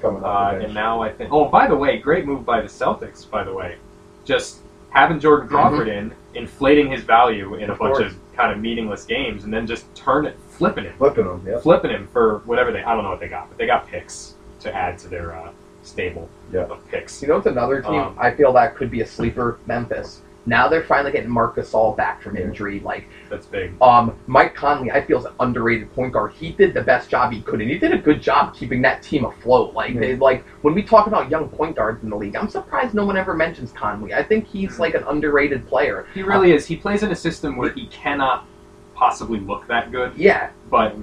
coming 0.00 0.22
Uh, 0.24 0.26
up. 0.26 0.60
and 0.60 0.74
now 0.74 1.00
I 1.02 1.10
think. 1.12 1.32
Oh, 1.32 1.46
by 1.46 1.66
the 1.66 1.76
way, 1.76 1.98
great 1.98 2.26
move 2.26 2.44
by 2.44 2.60
the 2.60 2.68
Celtics. 2.68 3.28
By 3.28 3.44
the 3.44 3.52
way, 3.52 3.76
just 4.24 4.60
having 4.90 5.20
Jordan 5.20 5.48
Crawford 5.48 5.88
in, 5.88 6.12
inflating 6.34 6.90
his 6.90 7.02
value 7.02 7.54
in 7.54 7.70
a 7.70 7.74
bunch 7.74 7.96
course. 7.98 8.12
of 8.12 8.18
kind 8.36 8.52
of 8.52 8.58
meaningless 8.58 9.04
games, 9.04 9.44
and 9.44 9.52
then 9.52 9.66
just 9.66 9.92
turn 9.94 10.26
it, 10.26 10.36
flipping 10.48 10.84
him, 10.84 10.94
Flipping 10.98 11.24
them, 11.26 11.44
yeah. 11.46 11.58
flipping 11.60 11.90
him 11.90 12.08
for 12.12 12.38
whatever 12.44 12.72
they. 12.72 12.82
I 12.82 12.94
don't 12.94 13.04
know 13.04 13.10
what 13.10 13.20
they 13.20 13.28
got, 13.28 13.48
but 13.48 13.58
they 13.58 13.66
got 13.66 13.86
picks 13.86 14.34
to 14.60 14.74
add 14.74 14.98
to 14.98 15.08
their 15.08 15.34
uh, 15.36 15.50
stable 15.82 16.28
Yeah. 16.52 16.62
of 16.64 16.86
picks. 16.88 17.22
You 17.22 17.28
know, 17.28 17.36
it's 17.36 17.46
another 17.46 17.80
team. 17.82 17.94
Um, 18.00 18.16
I 18.18 18.30
feel 18.32 18.52
that 18.54 18.74
could 18.76 18.90
be 18.90 19.00
a 19.02 19.06
sleeper. 19.06 19.58
Memphis. 19.66 20.22
Now 20.46 20.68
they're 20.68 20.82
finally 20.84 21.12
getting 21.12 21.30
Marc 21.30 21.56
Gasol 21.56 21.96
back 21.96 22.22
from 22.22 22.36
injury. 22.36 22.80
Like 22.80 23.04
That's 23.28 23.44
big. 23.46 23.72
um, 23.82 24.16
Mike 24.26 24.54
Conley, 24.54 24.90
I 24.90 25.04
feel 25.04 25.18
is 25.18 25.26
an 25.26 25.32
underrated 25.38 25.92
point 25.94 26.12
guard. 26.14 26.32
He 26.32 26.50
did 26.52 26.72
the 26.72 26.80
best 26.80 27.10
job 27.10 27.30
he 27.32 27.42
could, 27.42 27.60
and 27.60 27.70
he 27.70 27.78
did 27.78 27.92
a 27.92 27.98
good 27.98 28.22
job 28.22 28.54
keeping 28.54 28.80
that 28.82 29.02
team 29.02 29.24
afloat. 29.26 29.74
Like 29.74 29.98
they 29.98 30.16
like 30.16 30.44
when 30.62 30.74
we 30.74 30.82
talk 30.82 31.06
about 31.06 31.30
young 31.30 31.48
point 31.48 31.76
guards 31.76 32.02
in 32.02 32.08
the 32.10 32.16
league, 32.16 32.36
I'm 32.36 32.48
surprised 32.48 32.94
no 32.94 33.04
one 33.04 33.16
ever 33.18 33.34
mentions 33.34 33.70
Conley. 33.72 34.14
I 34.14 34.22
think 34.22 34.46
he's 34.46 34.78
like 34.78 34.94
an 34.94 35.04
underrated 35.04 35.66
player. 35.68 36.06
He 36.14 36.22
really 36.22 36.52
is. 36.52 36.66
He 36.66 36.76
plays 36.76 37.02
in 37.02 37.10
a 37.10 37.16
system 37.16 37.56
where 37.56 37.70
he 37.72 37.86
cannot 37.88 38.46
possibly 38.94 39.40
look 39.40 39.66
that 39.68 39.90
good, 39.92 40.12
Yeah, 40.16 40.50
but 40.70 40.94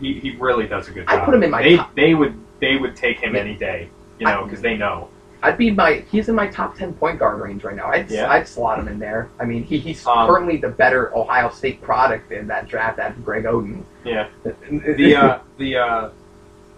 he, 0.00 0.14
he 0.20 0.32
really 0.36 0.66
does 0.66 0.88
a 0.88 0.90
good 0.92 1.06
job. 1.08 1.20
I 1.20 1.24
put 1.24 1.34
him 1.34 1.42
in 1.42 1.50
my 1.50 1.62
They 1.62 1.76
top- 1.76 1.94
they 1.94 2.14
would 2.14 2.38
they 2.60 2.76
would 2.76 2.94
take 2.96 3.20
him 3.20 3.34
Yeah. 3.34 3.40
any 3.40 3.54
day, 3.54 3.88
you 4.18 4.26
know, 4.26 4.44
because 4.44 4.60
they 4.60 4.76
know. 4.76 5.08
I'd 5.42 5.56
be 5.56 5.70
my. 5.70 6.04
He's 6.10 6.28
in 6.28 6.34
my 6.34 6.48
top 6.48 6.76
ten 6.76 6.92
point 6.94 7.18
guard 7.18 7.40
range 7.40 7.64
right 7.64 7.76
now. 7.76 7.86
I'd 7.88 8.10
Yeah. 8.10 8.30
I'd 8.30 8.46
slot 8.46 8.78
him 8.78 8.88
in 8.88 8.98
there. 8.98 9.28
I 9.38 9.44
mean, 9.44 9.64
he, 9.64 9.78
he's 9.78 10.06
Um, 10.06 10.26
currently 10.28 10.58
the 10.58 10.68
better 10.68 11.16
Ohio 11.16 11.50
State 11.50 11.80
product 11.80 12.30
in 12.32 12.46
that 12.48 12.68
draft 12.68 12.98
after 12.98 13.20
Greg 13.20 13.44
Oden. 13.44 13.82
Yeah. 14.04 14.28
the 14.44 15.16
uh, 15.16 15.38
the 15.58 15.76
uh, 15.76 16.10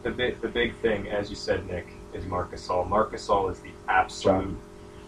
the 0.03 0.11
big 0.11 0.41
the 0.41 0.49
big 0.49 0.77
thing, 0.77 1.09
as 1.09 1.31
you 1.31 1.37
said, 1.37 1.67
Nick, 1.67 1.87
is 2.13 2.25
Marc 2.27 2.53
Gasol. 2.53 2.89
Marc 2.89 3.13
Gasol 3.13 3.51
is 3.51 3.59
the 3.61 3.71
absolute. 3.89 4.57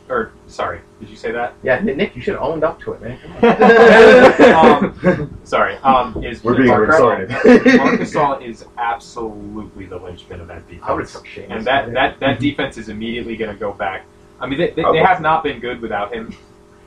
Or 0.09 0.33
sorry, 0.49 0.81
did 1.01 1.09
you 1.09 1.17
say 1.17 1.33
that? 1.33 1.55
yeah, 1.63 1.81
Nick, 1.81 2.15
you 2.15 2.21
should 2.21 2.35
have 2.35 2.43
owned 2.43 2.63
up 2.63 2.79
to 2.83 2.93
it, 2.93 3.01
man. 3.01 3.19
um, 4.55 5.39
sorry. 5.45 5.77
Um, 5.77 6.23
is 6.23 6.45
We're 6.45 6.57
being 6.57 6.69
Marc 6.69 6.89
recorded. 6.89 7.31
Gasol, 7.31 7.99
Gasol 8.39 8.47
is 8.47 8.67
absolutely 8.77 9.87
the 9.87 9.97
linchpin 9.97 10.41
of 10.43 10.49
that 10.49 10.63
I 10.83 10.93
would 10.93 11.09
have 11.09 11.23
defense, 11.23 11.47
and 11.49 11.65
that 11.65 11.93
that 11.95 12.21
that 12.21 12.39
defense 12.39 12.77
is 12.77 12.91
immediately 12.91 13.35
going 13.37 13.51
to 13.51 13.59
go 13.59 13.73
back. 13.73 14.05
I 14.41 14.47
mean, 14.47 14.59
they, 14.59 14.71
they, 14.73 14.83
they 14.83 14.99
have 14.99 15.23
not 15.23 15.43
been 15.43 15.59
good 15.59 15.81
without 15.81 16.13
him 16.13 16.37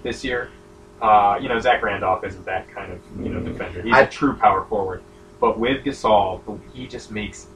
this 0.03 0.23
year. 0.23 0.51
Uh, 1.01 1.39
you 1.41 1.49
know, 1.49 1.59
Zach 1.59 1.81
Randolph 1.81 2.23
isn't 2.23 2.45
that 2.45 2.69
kind 2.69 2.91
of 2.91 2.99
you 3.19 3.29
know 3.29 3.39
defender. 3.39 3.81
He's 3.81 3.93
I- 3.93 4.01
a 4.01 4.09
true 4.09 4.35
power 4.35 4.63
forward, 4.65 5.01
but 5.39 5.57
with 5.57 5.83
Gasol, 5.83 6.59
he 6.71 6.85
just 6.85 7.09
makes 7.09 7.47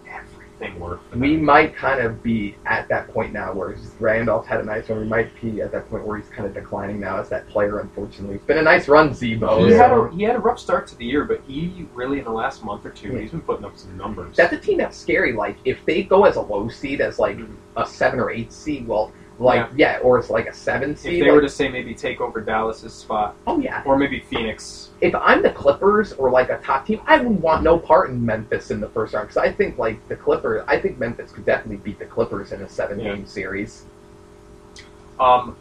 everything 0.62 0.80
work. 0.80 1.02
We 1.16 1.38
might 1.38 1.76
kind 1.76 2.02
of 2.02 2.22
be 2.24 2.56
at 2.66 2.88
that 2.90 3.08
point 3.10 3.34
now 3.34 3.54
where 3.54 3.76
Randolph 4.00 4.46
had 4.46 4.60
a 4.60 4.64
nice 4.64 4.90
run. 4.90 5.00
We 5.02 5.06
might 5.08 5.30
be 5.42 5.62
at 5.62 5.72
that 5.72 5.90
point 5.90 6.06
where 6.06 6.18
he's 6.18 6.30
kind 6.30 6.48
of 6.48 6.54
declining 6.54 7.00
now 7.00 7.18
as 7.18 7.30
that 7.30 7.48
player. 7.48 7.80
Unfortunately, 7.80 8.36
it's 8.36 8.46
been 8.46 8.58
a 8.58 8.62
nice 8.64 8.88
run, 8.88 9.14
Z-Bo. 9.14 9.66
He 9.66 9.74
had 9.74 9.90
so- 9.90 10.04
a 10.06 10.12
he 10.12 10.24
had 10.24 10.36
a 10.36 10.40
rough 10.40 10.60
start 10.60 10.88
to 10.88 10.96
the 10.98 11.06
year, 11.06 11.26
but 11.26 11.42
he 11.48 11.88
really 11.94 12.20
in 12.20 12.26
the 12.26 12.32
last 12.32 12.64
month 12.64 12.86
or 12.86 12.92
two, 12.92 13.14
Yeah. 13.14 13.20
he's 13.20 13.32
been 13.32 13.42
putting 13.42 13.66
up 13.66 13.78
some 13.78 13.96
numbers. 13.98 14.36
That's 14.36 14.54
a 14.54 14.58
team 14.60 14.78
that's 14.78 14.98
scary. 14.98 15.34
Like 15.34 15.58
if 15.66 15.84
they 15.86 16.04
go 16.04 16.26
as 16.26 16.36
a 16.36 16.42
low 16.42 16.68
seed, 16.70 17.02
as 17.02 17.20
like 17.20 17.38
Mhm. 17.38 17.56
a 17.78 17.86
seven 17.86 18.20
or 18.20 18.30
eight 18.32 18.52
seed, 18.54 18.88
well, 18.88 19.12
like 19.42 19.70
yeah, 19.76 19.98
or 20.04 20.20
it's 20.20 20.30
like 20.30 20.48
a 20.48 20.54
seven 20.54 20.96
seed. 20.96 21.14
if 21.14 21.20
they 21.20 21.26
like, 21.26 21.36
were 21.36 21.42
to 21.42 21.50
say 21.50 21.68
maybe 21.68 21.96
take 21.96 22.22
over 22.22 22.42
Dallas's 22.42 22.94
spot, 22.94 23.36
oh 23.48 23.60
yeah, 23.60 23.82
or 23.86 23.98
maybe 23.98 24.20
Phoenix. 24.20 24.90
if 25.02 25.16
I'm 25.16 25.42
the 25.42 25.50
Clippers 25.50 26.14
or 26.14 26.30
like 26.30 26.50
a 26.50 26.60
top 26.60 26.86
team, 26.86 27.02
I 27.06 27.20
would 27.20 27.42
want 27.42 27.64
no 27.64 27.80
part 27.80 28.10
in 28.10 28.24
Memphis 28.24 28.72
in 28.72 28.80
the 28.80 28.90
first 28.90 29.14
round 29.14 29.28
because 29.28 29.38
I 29.38 29.52
think 29.52 29.78
like 29.78 30.08
the 30.08 30.16
Clippers, 30.16 30.64
I 30.68 30.80
think 30.80 31.00
Memphis 31.00 31.32
could 31.32 31.46
definitely 31.46 31.78
beat 31.78 31.98
the 31.98 32.06
Clippers 32.06 32.52
in 32.52 32.62
a 32.62 32.70
seven 32.70 33.00
game 33.00 33.26
series. 33.26 33.86
Um, 35.20 35.56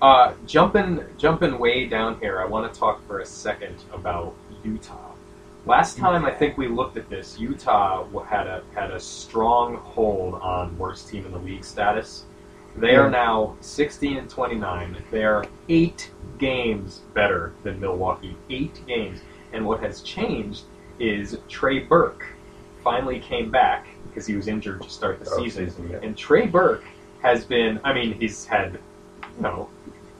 uh, 0.00 0.34
jumping 0.46 1.04
jumping 1.16 1.58
way 1.58 1.86
down 1.86 2.20
here, 2.20 2.40
I 2.40 2.44
want 2.44 2.72
to 2.72 2.78
talk 2.78 3.04
for 3.06 3.18
a 3.18 3.26
second 3.26 3.76
about 3.92 4.34
Utah. 4.64 5.12
Last 5.66 5.98
time 5.98 6.24
I 6.24 6.30
think 6.30 6.56
we 6.56 6.68
looked 6.68 6.96
at 6.96 7.10
this, 7.10 7.38
Utah 7.38 8.06
had 8.22 8.46
a 8.46 8.62
had 8.74 8.92
a 8.92 9.00
strong 9.00 9.76
hold 9.78 10.34
on 10.34 10.78
worst 10.78 11.08
team 11.08 11.26
in 11.26 11.32
the 11.32 11.38
league 11.38 11.64
status. 11.64 12.24
They 12.80 12.94
are 12.94 13.10
now 13.10 13.56
16 13.60 14.16
and 14.16 14.30
29. 14.30 15.02
They 15.10 15.24
are 15.24 15.44
eight 15.68 16.12
games 16.38 17.00
better 17.12 17.52
than 17.64 17.80
Milwaukee. 17.80 18.36
Eight 18.50 18.86
games. 18.86 19.20
And 19.52 19.66
what 19.66 19.80
has 19.80 20.00
changed 20.02 20.62
is 21.00 21.38
Trey 21.48 21.80
Burke 21.80 22.26
finally 22.84 23.18
came 23.18 23.50
back 23.50 23.86
because 24.06 24.26
he 24.26 24.36
was 24.36 24.46
injured 24.48 24.82
to 24.82 24.90
start 24.90 25.18
the 25.24 25.30
Oh, 25.30 25.38
season. 25.42 25.70
season, 25.70 25.90
yeah. 25.90 25.98
And 26.02 26.16
Trey 26.16 26.46
Burke 26.46 26.84
has 27.22 27.44
been, 27.44 27.80
I 27.82 27.92
mean, 27.92 28.12
he's 28.14 28.46
had, 28.46 28.74
you 29.36 29.42
know, 29.42 29.68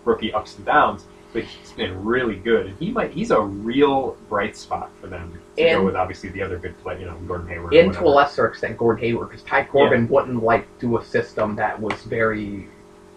rookie 0.04 0.32
ups 0.32 0.56
and 0.56 0.66
downs, 0.66 1.06
but 1.32 1.44
he's 1.44 1.72
been 1.72 2.04
really 2.04 2.36
good. 2.36 2.66
And 2.66 2.78
he 2.78 2.90
might, 2.90 3.12
he's 3.12 3.30
a 3.30 3.40
real 3.40 4.16
bright 4.28 4.56
spot 4.56 4.90
for 5.00 5.06
them 5.06 5.40
to 5.59 5.64
go 5.64 5.76
And- 5.76 5.84
with 5.86 5.96
obviously 5.96 6.28
the 6.30 6.42
other 6.42 6.59
good 6.59 6.76
play, 6.82 6.98
you 7.00 7.06
know, 7.06 7.14
Gordon 7.26 7.48
Hayward. 7.48 7.74
And 7.74 7.92
to 7.94 8.04
a 8.04 8.09
lesser 8.09 8.46
extent, 8.46 8.76
Gordon 8.78 9.02
Hayward, 9.02 9.28
because 9.30 9.42
Ty 9.44 9.64
Corbin 9.64 10.09
wouldn't 10.09 10.42
like 10.42 10.66
do 10.78 10.96
a 10.98 11.04
system 11.04 11.56
that 11.56 11.78
was 11.80 11.94
very 12.02 12.68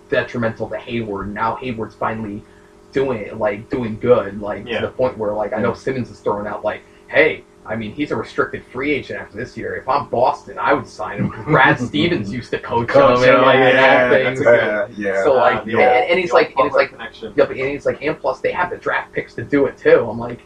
detrimental 0.09 0.69
to 0.69 0.77
Hayward. 0.77 1.33
Now 1.33 1.55
Hayward's 1.55 1.95
finally 1.95 2.43
doing 2.91 3.19
it, 3.19 3.37
like 3.37 3.69
doing 3.69 3.97
good, 3.99 4.41
like 4.41 4.67
Yeah. 4.67 4.81
to 4.81 4.87
the 4.87 4.91
point 4.93 5.17
where 5.17 5.31
like 5.33 5.53
I 5.53 5.59
know 5.61 5.73
Simmons 5.73 6.09
is 6.11 6.19
throwing 6.19 6.47
out 6.47 6.63
like, 6.63 6.81
hey. 7.07 7.43
I 7.63 7.75
mean, 7.75 7.91
he's 7.93 8.09
a 8.09 8.15
restricted 8.15 8.65
free 8.65 8.91
agent 8.91 9.19
after 9.21 9.37
this 9.37 9.55
year. 9.55 9.75
If 9.75 9.87
I'm 9.87 10.07
Boston, 10.07 10.57
I 10.57 10.73
would 10.73 10.87
sign 10.87 11.19
him 11.19 11.29
Brad 11.45 11.79
Stevens 11.79 12.33
used 12.33 12.49
to 12.49 12.57
coach, 12.59 12.87
Coach, 12.87 13.19
him 13.23 13.35
and 13.35 13.41
like 13.43 13.53
yeah, 13.59 13.67
and 13.67 13.77
yeah, 13.77 14.09
things. 14.09 14.43
that's 14.43 14.97
yeah, 14.97 15.13
yeah. 15.13 15.23
So 15.23 15.33
Uh, 15.33 15.41
like, 15.41 15.65
the 15.65 15.73
and, 15.73 15.79
old- 15.79 16.09
and 16.09 16.19
he's 16.19 16.33
like, 16.33 16.55
and 16.57 16.65
it's 16.65 16.75
like, 16.75 16.89
Butler 16.89 16.97
connection. 16.97 17.33
Yep, 17.37 17.49
and 17.51 17.59
he's 17.59 17.85
like, 17.85 18.01
and 18.01 18.19
plus 18.19 18.39
they 18.41 18.51
have 18.51 18.71
the 18.71 18.77
draft 18.77 19.13
picks 19.13 19.35
to 19.35 19.43
do 19.43 19.67
it 19.67 19.77
too. 19.77 20.07
I'm 20.09 20.17
like, 20.17 20.39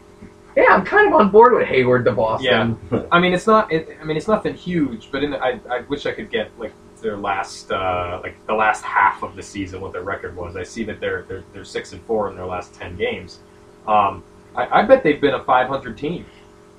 yeah, 0.56 0.66
I'm 0.70 0.84
kind 0.84 1.06
of 1.06 1.14
on 1.14 1.30
board 1.30 1.54
with 1.54 1.66
Hayward 1.66 2.04
to 2.06 2.12
Boston. 2.12 2.78
Yeah, 2.90 3.02
I 3.12 3.20
mean, 3.20 3.34
it's 3.34 3.46
not. 3.46 3.70
It, 3.72 3.96
I 4.00 4.04
mean, 4.04 4.16
it's 4.16 4.28
nothing 4.28 4.54
huge, 4.54 5.10
but 5.12 5.22
in 5.22 5.30
the, 5.30 5.38
I, 5.38 5.60
I 5.70 5.80
wish 5.82 6.06
I 6.06 6.12
could 6.12 6.30
get 6.30 6.50
like 6.58 6.72
their 7.02 7.16
last, 7.16 7.70
uh, 7.70 8.20
like 8.22 8.34
the 8.46 8.54
last 8.54 8.82
half 8.82 9.22
of 9.22 9.36
the 9.36 9.42
season, 9.42 9.80
what 9.80 9.92
their 9.92 10.02
record 10.02 10.34
was. 10.34 10.56
I 10.56 10.62
see 10.62 10.82
that 10.84 10.98
they're 10.98 11.22
they're, 11.22 11.44
they're 11.52 11.64
six 11.64 11.92
and 11.92 12.02
four 12.02 12.30
in 12.30 12.36
their 12.36 12.46
last 12.46 12.74
ten 12.74 12.96
games. 12.96 13.40
Um, 13.86 14.24
I, 14.56 14.80
I 14.80 14.82
bet 14.82 15.02
they've 15.02 15.20
been 15.20 15.34
a 15.34 15.44
500 15.44 15.96
team 15.96 16.24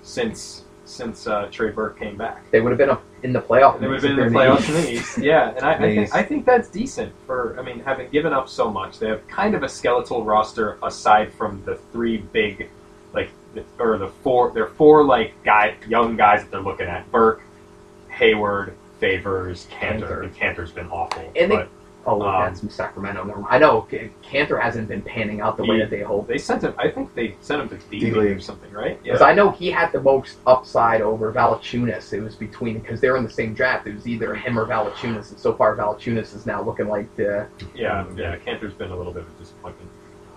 since 0.02 0.64
since 0.86 1.28
uh, 1.28 1.50
Trey 1.52 1.70
Burke 1.70 2.00
came 2.00 2.16
back. 2.16 2.50
They 2.50 2.62
would 2.62 2.70
have 2.70 2.78
been 2.78 2.90
up 2.90 3.04
in 3.22 3.34
the 3.34 3.42
playoff. 3.42 3.80
They 3.80 3.88
would 3.88 4.02
have 4.02 4.04
been 4.04 4.18
in 4.20 4.32
the 4.32 4.40
playoffs 4.40 4.70
in 4.70 4.76
the 4.76 4.92
East. 4.94 5.18
Yeah, 5.18 5.50
and 5.50 5.66
I, 5.66 5.74
I 5.74 5.78
think 5.80 6.16
I 6.16 6.24
think 6.24 6.46
that's 6.46 6.70
decent 6.70 7.14
for. 7.26 7.60
I 7.60 7.64
mean, 7.64 7.80
having 7.82 8.10
given 8.10 8.34
up 8.34 8.48
so 8.48 8.72
much, 8.72 8.98
they 9.00 9.08
have 9.08 9.28
kind 9.28 9.54
of 9.54 9.64
a 9.64 9.70
skeletal 9.70 10.24
roster 10.24 10.78
aside 10.82 11.34
from 11.34 11.62
the 11.66 11.76
three 11.92 12.18
big, 12.18 12.70
like, 13.18 13.32
the, 13.54 13.64
or 13.80 13.98
the 13.98 14.08
four. 14.24 14.52
They're 14.52 14.68
four 14.68 15.04
like 15.04 15.34
guy, 15.44 15.76
young 15.88 16.16
guys 16.18 16.42
that 16.44 16.52
they're 16.52 16.62
looking 16.62 16.88
at: 16.88 17.12
Burke, 17.12 17.42
Hayward, 18.10 18.74
Favors, 19.00 19.68
Kanter. 19.68 20.00
Kanter. 20.08 20.24
And 20.24 20.36
Kanter's 20.36 20.72
been 20.72 20.90
awful. 20.90 21.32
And 21.36 21.52
they- 21.52 21.56
but 21.58 21.70
Oh, 22.10 22.20
look, 22.20 22.28
Um, 22.30 22.42
that's 22.46 22.62
from 22.62 22.70
Sacramento. 22.70 23.22
Never 23.26 23.42
mind. 23.42 23.54
I 23.54 23.58
know 23.60 23.82
K- 23.82 24.12
Kanter 24.24 24.62
hasn't 24.62 24.88
been 24.88 25.02
panning 25.02 25.42
out 25.42 25.58
the 25.58 25.66
way 25.66 25.78
that 25.80 25.90
they 25.90 26.00
hoped. 26.04 26.30
they 26.30 26.38
sent 26.38 26.62
him. 26.64 26.74
I 26.78 26.90
think 26.90 27.14
they 27.16 27.36
sent 27.42 27.62
him 27.64 27.68
to 27.68 27.76
D 27.90 28.00
League 28.12 28.38
or 28.38 28.40
something, 28.40 28.72
right? 28.72 28.98
Because 29.04 29.22
I 29.22 29.34
know 29.34 29.52
he 29.52 29.70
had 29.70 29.92
the 29.92 30.00
most 30.00 30.38
upside 30.48 31.02
over 31.02 31.34
Valanciunas. 31.34 32.14
It 32.14 32.22
was 32.22 32.34
between 32.34 32.80
because 32.80 33.02
they're 33.02 33.18
in 33.18 33.26
the 33.26 33.30
same 33.30 33.54
draft. 33.54 33.88
It 33.88 33.96
was 33.96 34.08
either 34.08 34.34
him 34.36 34.58
or 34.58 34.66
Valanciunas, 34.66 35.32
and 35.32 35.38
so 35.38 35.52
far 35.54 35.76
Valanciunas 35.76 36.34
is 36.34 36.46
now 36.46 36.62
looking 36.62 36.88
like 36.88 37.14
the 37.18 37.46
Yeah, 37.76 38.06
yeah. 38.16 38.38
Kanter's 38.38 38.74
been 38.74 38.92
a 38.92 38.96
little 38.96 39.12
bit 39.12 39.24
of 39.24 39.30
a 39.36 39.40
disappointment. 39.44 39.90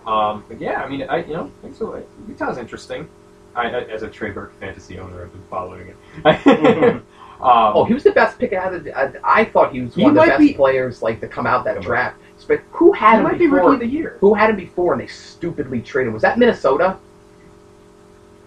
Um, 0.07 0.45
but 0.49 0.61
yeah, 0.61 0.83
I 0.83 0.89
mean, 0.89 1.03
I 1.09 1.19
you 1.25 1.35
know, 1.35 1.51
I 1.59 1.63
think 1.63 1.77
so. 1.77 2.03
Utah's 2.29 2.59
interesting. 2.59 3.09
I, 3.55 3.63
I, 3.69 3.81
as 3.85 4.03
a 4.03 4.09
Trey 4.09 4.31
Burke 4.31 4.59
fantasy 4.61 4.99
owner, 4.99 5.23
I've 5.23 5.33
been 5.33 5.43
following 5.51 5.89
it. 5.89 5.97
um, 6.47 7.03
Oh, 7.43 7.85
he 7.85 7.95
was 7.95 8.05
the 8.05 8.13
best 8.13 8.39
pick 8.39 8.53
out 8.53 8.73
of 8.75 8.85
the. 8.85 8.97
I, 8.97 9.41
I 9.41 9.45
thought 9.45 9.73
he 9.73 9.81
was 9.83 9.95
He 9.95 10.03
one 10.03 10.17
of 10.17 10.25
the 10.25 10.31
best 10.31 10.39
be- 10.41 10.55
players 10.55 11.03
like 11.03 11.21
to 11.21 11.29
come 11.29 11.47
out 11.47 11.65
that 11.65 11.81
draft. 11.83 12.17
But 12.49 12.61
who 12.71 12.93
had 12.93 13.13
he 13.13 13.17
him 13.19 13.23
might 13.25 13.39
be 13.39 13.47
before? 13.47 13.71
rookie 13.71 13.75
of 13.75 13.81
the 13.81 13.87
year. 13.97 14.17
Who 14.21 14.35
had 14.35 14.51
him 14.51 14.57
before 14.57 14.93
and 14.95 15.01
they 15.03 15.07
stupidly 15.07 15.81
traded? 15.83 16.13
Was 16.13 16.23
that 16.23 16.39
Minnesota? 16.39 16.97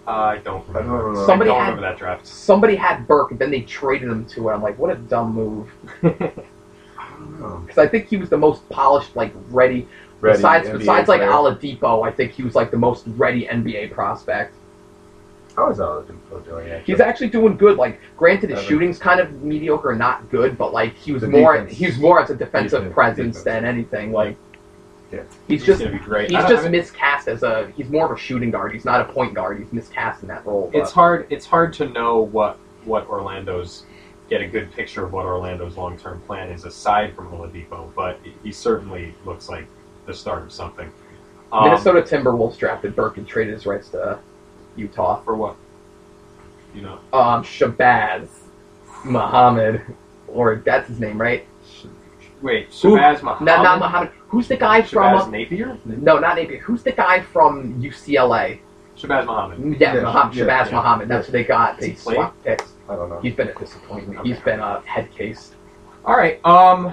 I 0.06 0.38
don't 0.38 0.68
I 0.70 0.72
don't 0.80 0.88
remember. 0.90 1.12
know. 1.14 1.26
Somebody 1.26 1.50
I 1.50 1.54
don't 1.54 1.62
had- 1.62 1.68
remember 1.70 1.88
that 1.90 1.98
draft. 1.98 2.26
Somebody 2.26 2.76
had 2.76 3.06
Burke 3.06 3.30
and 3.30 3.38
then 3.40 3.50
they 3.50 3.60
traded 3.62 4.08
him 4.10 4.26
to 4.26 4.48
it. 4.48 4.52
I'm 4.52 4.62
like, 4.62 4.78
what 4.78 4.90
a 4.90 4.96
dumb 4.96 5.32
move. 5.34 5.70
I. 6.02 7.60
Because 7.62 7.78
I 7.78 7.86
think 7.86 8.08
he 8.08 8.16
was 8.16 8.28
the 8.28 8.36
most 8.36 8.68
polished, 8.68 9.14
like 9.16 9.32
ready. 9.48 9.88
Ready 10.24 10.38
besides, 10.38 10.68
NBA 10.68 10.78
besides 10.78 11.08
like. 11.08 11.20
Oladipo, 11.20 12.06
I 12.06 12.10
think 12.10 12.32
he 12.32 12.42
was 12.42 12.54
like 12.54 12.70
the 12.70 12.76
most 12.78 13.04
ready 13.08 13.46
NBA 13.46 13.92
prospect. 13.92 14.54
How 15.54 15.70
is 15.70 15.78
Oladipo 15.78 16.44
doing? 16.44 16.68
Actually? 16.70 16.92
He's 16.94 17.00
actually 17.00 17.28
doing 17.28 17.56
good. 17.56 17.76
Like, 17.76 18.00
granted, 18.16 18.50
his 18.50 18.58
Seven. 18.60 18.68
shooting's 18.68 18.98
kind 18.98 19.20
of 19.20 19.42
mediocre, 19.42 19.90
and 19.90 19.98
not 19.98 20.30
good, 20.30 20.56
but 20.56 20.72
like 20.72 20.94
he 20.96 21.12
was 21.12 21.20
The 21.22 21.28
more, 21.28 21.52
defense. 21.58 21.76
he 21.78 21.86
was 21.86 21.98
more 21.98 22.20
as 22.22 22.30
a 22.30 22.34
defensive 22.34 22.80
Defense, 22.80 22.94
presence 22.94 23.36
defense. 23.36 23.44
than 23.44 23.64
anything. 23.64 24.12
Like, 24.12 24.36
Yeah. 25.12 25.20
he's 25.46 25.60
He's 25.60 25.66
just 25.66 25.80
gonna 25.84 25.92
be 25.96 26.02
great. 26.02 26.30
he's 26.30 26.40
just 26.40 26.60
I 26.60 26.62
mean, 26.62 26.72
miscast 26.72 27.28
as 27.28 27.42
a 27.42 27.70
he's 27.76 27.88
more 27.90 28.06
of 28.06 28.10
a 28.10 28.16
shooting 28.18 28.50
guard. 28.50 28.72
He's 28.72 28.84
not 28.86 29.00
a 29.02 29.12
point 29.12 29.34
guard. 29.34 29.58
He's 29.58 29.72
miscast 29.72 30.22
in 30.22 30.28
that 30.28 30.44
role. 30.46 30.70
it's 30.72 30.90
hard. 30.90 31.26
It's 31.30 31.46
hard 31.46 31.72
to 31.74 31.88
know 31.90 32.18
what 32.22 32.58
what 32.86 33.06
Orlando's 33.08 33.84
get 34.30 34.40
a 34.40 34.46
good 34.46 34.72
picture 34.72 35.04
of 35.04 35.12
what 35.12 35.26
Orlando's 35.26 35.76
long 35.76 35.98
term 35.98 36.20
plan 36.22 36.50
is 36.50 36.64
aside 36.64 37.14
from 37.14 37.28
Oladipo, 37.28 37.90
but 37.94 38.18
he 38.42 38.50
certainly 38.50 39.14
looks 39.26 39.48
like 39.50 39.66
the 40.06 40.14
start 40.14 40.42
of 40.42 40.52
something. 40.52 40.90
Um, 41.52 41.64
Minnesota 41.64 42.02
Timberwolves 42.02 42.58
drafted 42.58 42.96
Burke 42.96 43.16
and 43.18 43.26
traded 43.26 43.54
his 43.54 43.66
rights 43.66 43.88
to 43.90 44.18
Utah. 44.76 45.20
for 45.22 45.34
what? 45.36 45.56
You 46.74 46.82
know, 46.82 46.98
Um, 47.12 47.42
Shabazz 47.44 48.28
Muhammad, 49.04 49.82
or 50.28 50.56
that's 50.56 50.88
his 50.88 50.98
name, 51.00 51.20
right? 51.20 51.46
wait, 52.42 52.66
Who- 52.82 52.96
Shabazz 52.96 53.22
Muhammad. 53.22 53.44
No, 53.46 53.62
not 53.62 53.78
Muhammad. 53.78 54.10
Who's 54.28 54.48
the 54.48 54.56
guy 54.56 54.82
from? 54.82 55.18
Shabazz 55.20 55.30
Napier. 55.30 55.78
no, 55.84 56.18
not 56.18 56.36
Napier. 56.36 56.58
Who's 56.60 56.82
the 56.82 56.92
guy 56.92 57.20
from 57.20 57.80
UCLA? 57.80 58.58
Shabazz 58.96 59.24
Muhammad. 59.26 59.80
Yeah, 59.80 59.94
Yeah, 59.94 60.02
Muhammad, 60.02 60.34
yeah, 60.34 60.44
Shabazz 60.44 60.70
yeah. 60.70 60.76
Muhammad. 60.76 61.08
That's 61.08 61.28
what 61.28 61.32
they 61.32 61.44
got. 61.44 61.76
Does 61.78 61.80
They 61.86 61.90
he 61.92 61.96
play? 61.96 62.14
swapped 62.14 62.44
picks. 62.44 62.72
I 62.88 62.96
don't 62.96 63.08
know. 63.08 63.20
He's 63.20 63.34
been 63.34 63.48
a 63.48 63.54
disappointment. 63.54 64.18
Okay. 64.20 64.28
He's 64.28 64.40
been 64.40 64.60
a 64.60 64.80
head 64.82 65.10
case. 65.12 65.54
All 66.04 66.16
right. 66.16 66.44
Um, 66.44 66.92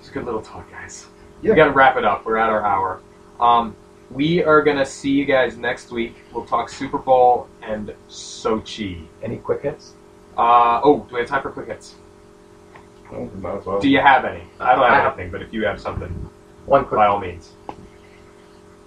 it's 0.00 0.08
a 0.08 0.12
good 0.12 0.24
little 0.24 0.40
talk, 0.42 0.70
guys. 0.70 1.06
Yeah. 1.42 1.50
We 1.50 1.56
got 1.56 1.66
to 1.66 1.70
wrap 1.72 1.96
it 1.96 2.04
up. 2.04 2.24
We're 2.24 2.36
at 2.36 2.50
our 2.50 2.64
hour. 2.64 3.00
Um, 3.40 3.76
we 4.10 4.42
are 4.42 4.62
gonna 4.62 4.86
see 4.86 5.10
you 5.10 5.24
guys 5.26 5.56
next 5.58 5.90
week. 5.92 6.16
We'll 6.32 6.46
talk 6.46 6.68
Super 6.70 6.96
Bowl 6.98 7.46
and 7.62 7.94
Sochi. 8.08 9.04
Any 9.22 9.36
quick 9.36 9.62
hits? 9.62 9.92
Uh, 10.36 10.80
oh, 10.82 11.06
do 11.08 11.14
we 11.14 11.20
have 11.20 11.28
time 11.28 11.42
for 11.42 11.50
quick 11.50 11.66
hits? 11.68 11.94
Well, 13.12 13.30
might 13.40 13.58
as 13.58 13.66
well. 13.66 13.80
Do 13.80 13.88
you 13.88 14.00
have 14.00 14.24
any? 14.24 14.42
I 14.60 14.74
don't 14.74 14.84
have 14.84 14.92
have- 14.94 15.12
anything, 15.18 15.30
but 15.30 15.42
if 15.42 15.52
you 15.52 15.64
have 15.66 15.78
something, 15.80 16.08
One 16.66 16.84
quick. 16.86 16.96
by 16.98 17.06
all 17.06 17.20
means. 17.20 17.52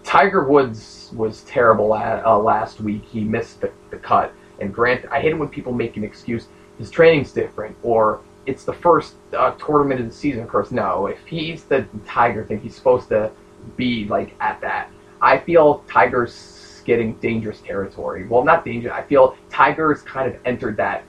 Tiger 0.03 0.43
Woods 0.43 1.11
was 1.15 1.41
terrible 1.43 1.87
la- 1.87 2.21
uh, 2.25 2.37
last 2.37 2.81
week. 2.81 3.03
He 3.05 3.23
missed 3.23 3.61
the, 3.61 3.71
the 3.91 3.97
cut. 3.97 4.33
And 4.59 4.73
Grant, 4.73 5.05
I 5.11 5.19
hate 5.21 5.31
it 5.31 5.35
when 5.37 5.49
people 5.49 5.71
make 5.73 5.97
an 5.97 6.03
excuse. 6.03 6.47
His 6.77 6.89
training's 6.89 7.31
different, 7.31 7.75
or 7.83 8.21
it's 8.45 8.63
the 8.63 8.73
first 8.73 9.15
uh, 9.37 9.51
tournament 9.51 10.01
of 10.01 10.07
the 10.07 10.13
season. 10.13 10.43
Of 10.43 10.49
course, 10.49 10.71
no. 10.71 11.07
If 11.07 11.25
he's 11.25 11.63
the 11.63 11.85
Tiger 12.05 12.45
thing, 12.45 12.59
he's 12.59 12.75
supposed 12.75 13.09
to 13.09 13.31
be 13.75 14.05
like 14.05 14.35
at 14.39 14.59
that. 14.61 14.89
I 15.21 15.37
feel 15.37 15.83
Tiger's 15.87 16.81
getting 16.85 17.13
dangerous 17.15 17.61
territory. 17.61 18.27
Well, 18.27 18.43
not 18.43 18.65
dangerous. 18.65 18.93
I 18.95 19.03
feel 19.03 19.37
Tiger's 19.49 20.01
kind 20.01 20.33
of 20.33 20.39
entered 20.45 20.77
that 20.77 21.03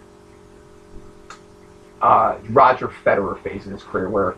uh, 2.03 2.37
Roger 2.51 2.89
Federer 2.89 3.41
phase 3.43 3.67
in 3.67 3.73
his 3.73 3.83
career 3.83 4.11
where 4.11 4.37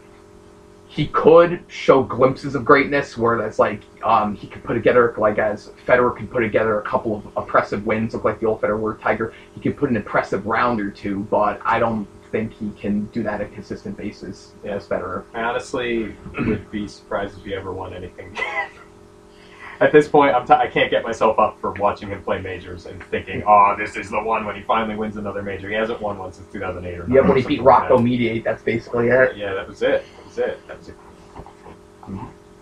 he 0.87 1.09
could 1.09 1.65
show 1.67 2.03
glimpses 2.03 2.55
of 2.55 2.65
greatness 2.65 3.17
where 3.19 3.39
that's 3.39 3.59
like 3.59 3.81
um, 4.05 4.37
he 4.37 4.47
could 4.47 4.63
put 4.63 4.75
together 4.75 5.13
like 5.17 5.39
as 5.39 5.71
Federer 5.87 6.17
could 6.17 6.31
put 6.31 6.41
together 6.41 6.79
a 6.79 6.83
couple 6.83 7.17
of 7.17 7.27
oppressive 7.37 7.85
wins 7.87 8.15
look 8.15 8.23
like 8.23 8.39
the 8.39 8.47
old 8.47 8.61
Federer 8.61 9.01
Tiger 9.01 9.33
he 9.55 9.61
could 9.61 9.77
put 9.77 9.91
an 9.91 9.97
impressive 9.97 10.47
round 10.47 10.81
or 10.81 10.91
two 10.91 11.21
but 11.31 11.61
I 11.65 11.79
don't 11.79 12.07
think 12.35 12.53
he 12.53 12.71
can 12.73 13.05
do 13.07 13.23
that 13.23 13.35
on 13.35 13.43
a 13.43 13.49
consistent 13.51 13.97
basis 13.97 14.53
as 14.65 14.89
Federer 14.89 15.23
I 15.35 15.43
honestly 15.43 16.17
would 16.39 16.69
be 16.71 16.89
surprised 16.89 17.39
if 17.39 17.45
he 17.45 17.55
ever 17.55 17.73
won 17.73 17.95
anything. 17.95 18.37
At 19.81 19.93
this 19.93 20.09
point, 20.09 20.35
I'm 20.35 20.47
t- 20.47 20.53
I 20.53 20.67
can't 20.69 20.91
get 20.91 21.03
myself 21.03 21.39
up 21.39 21.61
for 21.61 21.73
watching 21.73 22.09
him 22.09 22.23
play 22.23 22.41
majors 22.41 22.87
and 22.87 23.03
thinking, 23.05 23.43
"Oh, 23.47 23.75
this 23.77 23.97
is 23.97 24.09
the 24.09 24.23
one 24.23 24.45
when 24.47 24.55
he 24.57 24.63
finally 24.63 24.97
wins 24.97 25.17
another 25.17 25.43
major." 25.43 25.69
He 25.69 25.75
hasn't 25.75 26.01
won 26.01 26.17
one 26.17 26.33
since 26.33 26.51
2008 26.53 26.99
or 27.01 27.07
yeah 27.09 27.21
when 27.21 27.37
he 27.37 27.43
beat 27.43 27.43
something 27.43 27.59
like 27.59 27.67
Rocco 27.83 27.97
that. 27.97 28.03
Mediate 28.03 28.45
that's 28.45 28.63
basically 28.63 29.09
it 29.09 29.37
Yeah, 29.37 29.55
that 29.55 29.69
was 29.69 29.83
it. 29.83 30.05
That 30.17 30.27
was 30.27 30.39
it. 30.39 30.67
That 30.69 30.79
was 30.79 30.89
it. 30.89 30.95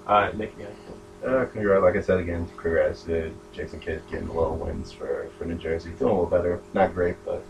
Uh, 0.07 0.31
Nick, 0.35 0.55
yeah. 0.59 1.29
Uh, 1.29 1.45
congrats, 1.47 1.83
like 1.83 1.97
I 1.97 2.01
said 2.01 2.19
again, 2.19 2.49
congrats 2.57 3.05
to 3.05 3.33
Jason 3.53 3.79
Kidd 3.81 4.03
getting 4.11 4.27
the 4.27 4.33
little 4.33 4.57
wins 4.57 4.91
for, 4.91 5.29
for 5.39 5.45
New 5.45 5.55
Jersey. 5.55 5.93
Feeling 5.99 6.15
a 6.15 6.21
little 6.23 6.31
better. 6.31 6.61
Not 6.75 6.95
great, 6.95 7.17
but 7.25 7.43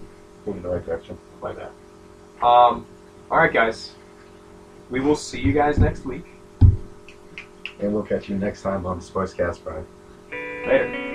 moving 0.45 0.63
in 0.63 0.63
the 0.63 0.75
right 0.75 0.85
direction. 0.85 1.17
like 1.41 1.57
that. 1.57 1.73
Um, 2.43 2.87
all 3.31 3.39
right, 3.39 3.53
guys. 3.53 3.93
We 4.91 5.01
will 5.01 5.17
see 5.17 5.41
you 5.41 5.53
guys 5.53 5.79
next 5.79 6.05
week. 6.05 6.25
And 6.61 7.93
we'll 7.93 8.03
catch 8.03 8.29
you 8.29 8.37
next 8.37 8.63
time 8.63 8.85
on 8.85 9.01
Sportscast 9.01 9.63
Prime. 9.65 9.87
Later. 10.67 11.09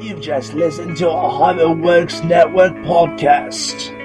You've 0.00 0.20
just 0.20 0.54
listened 0.54 0.96
to 0.98 1.10
a 1.10 1.30
Hollywood 1.30 1.80
Works 1.80 2.22
Network 2.22 2.72
podcast. 2.74 3.97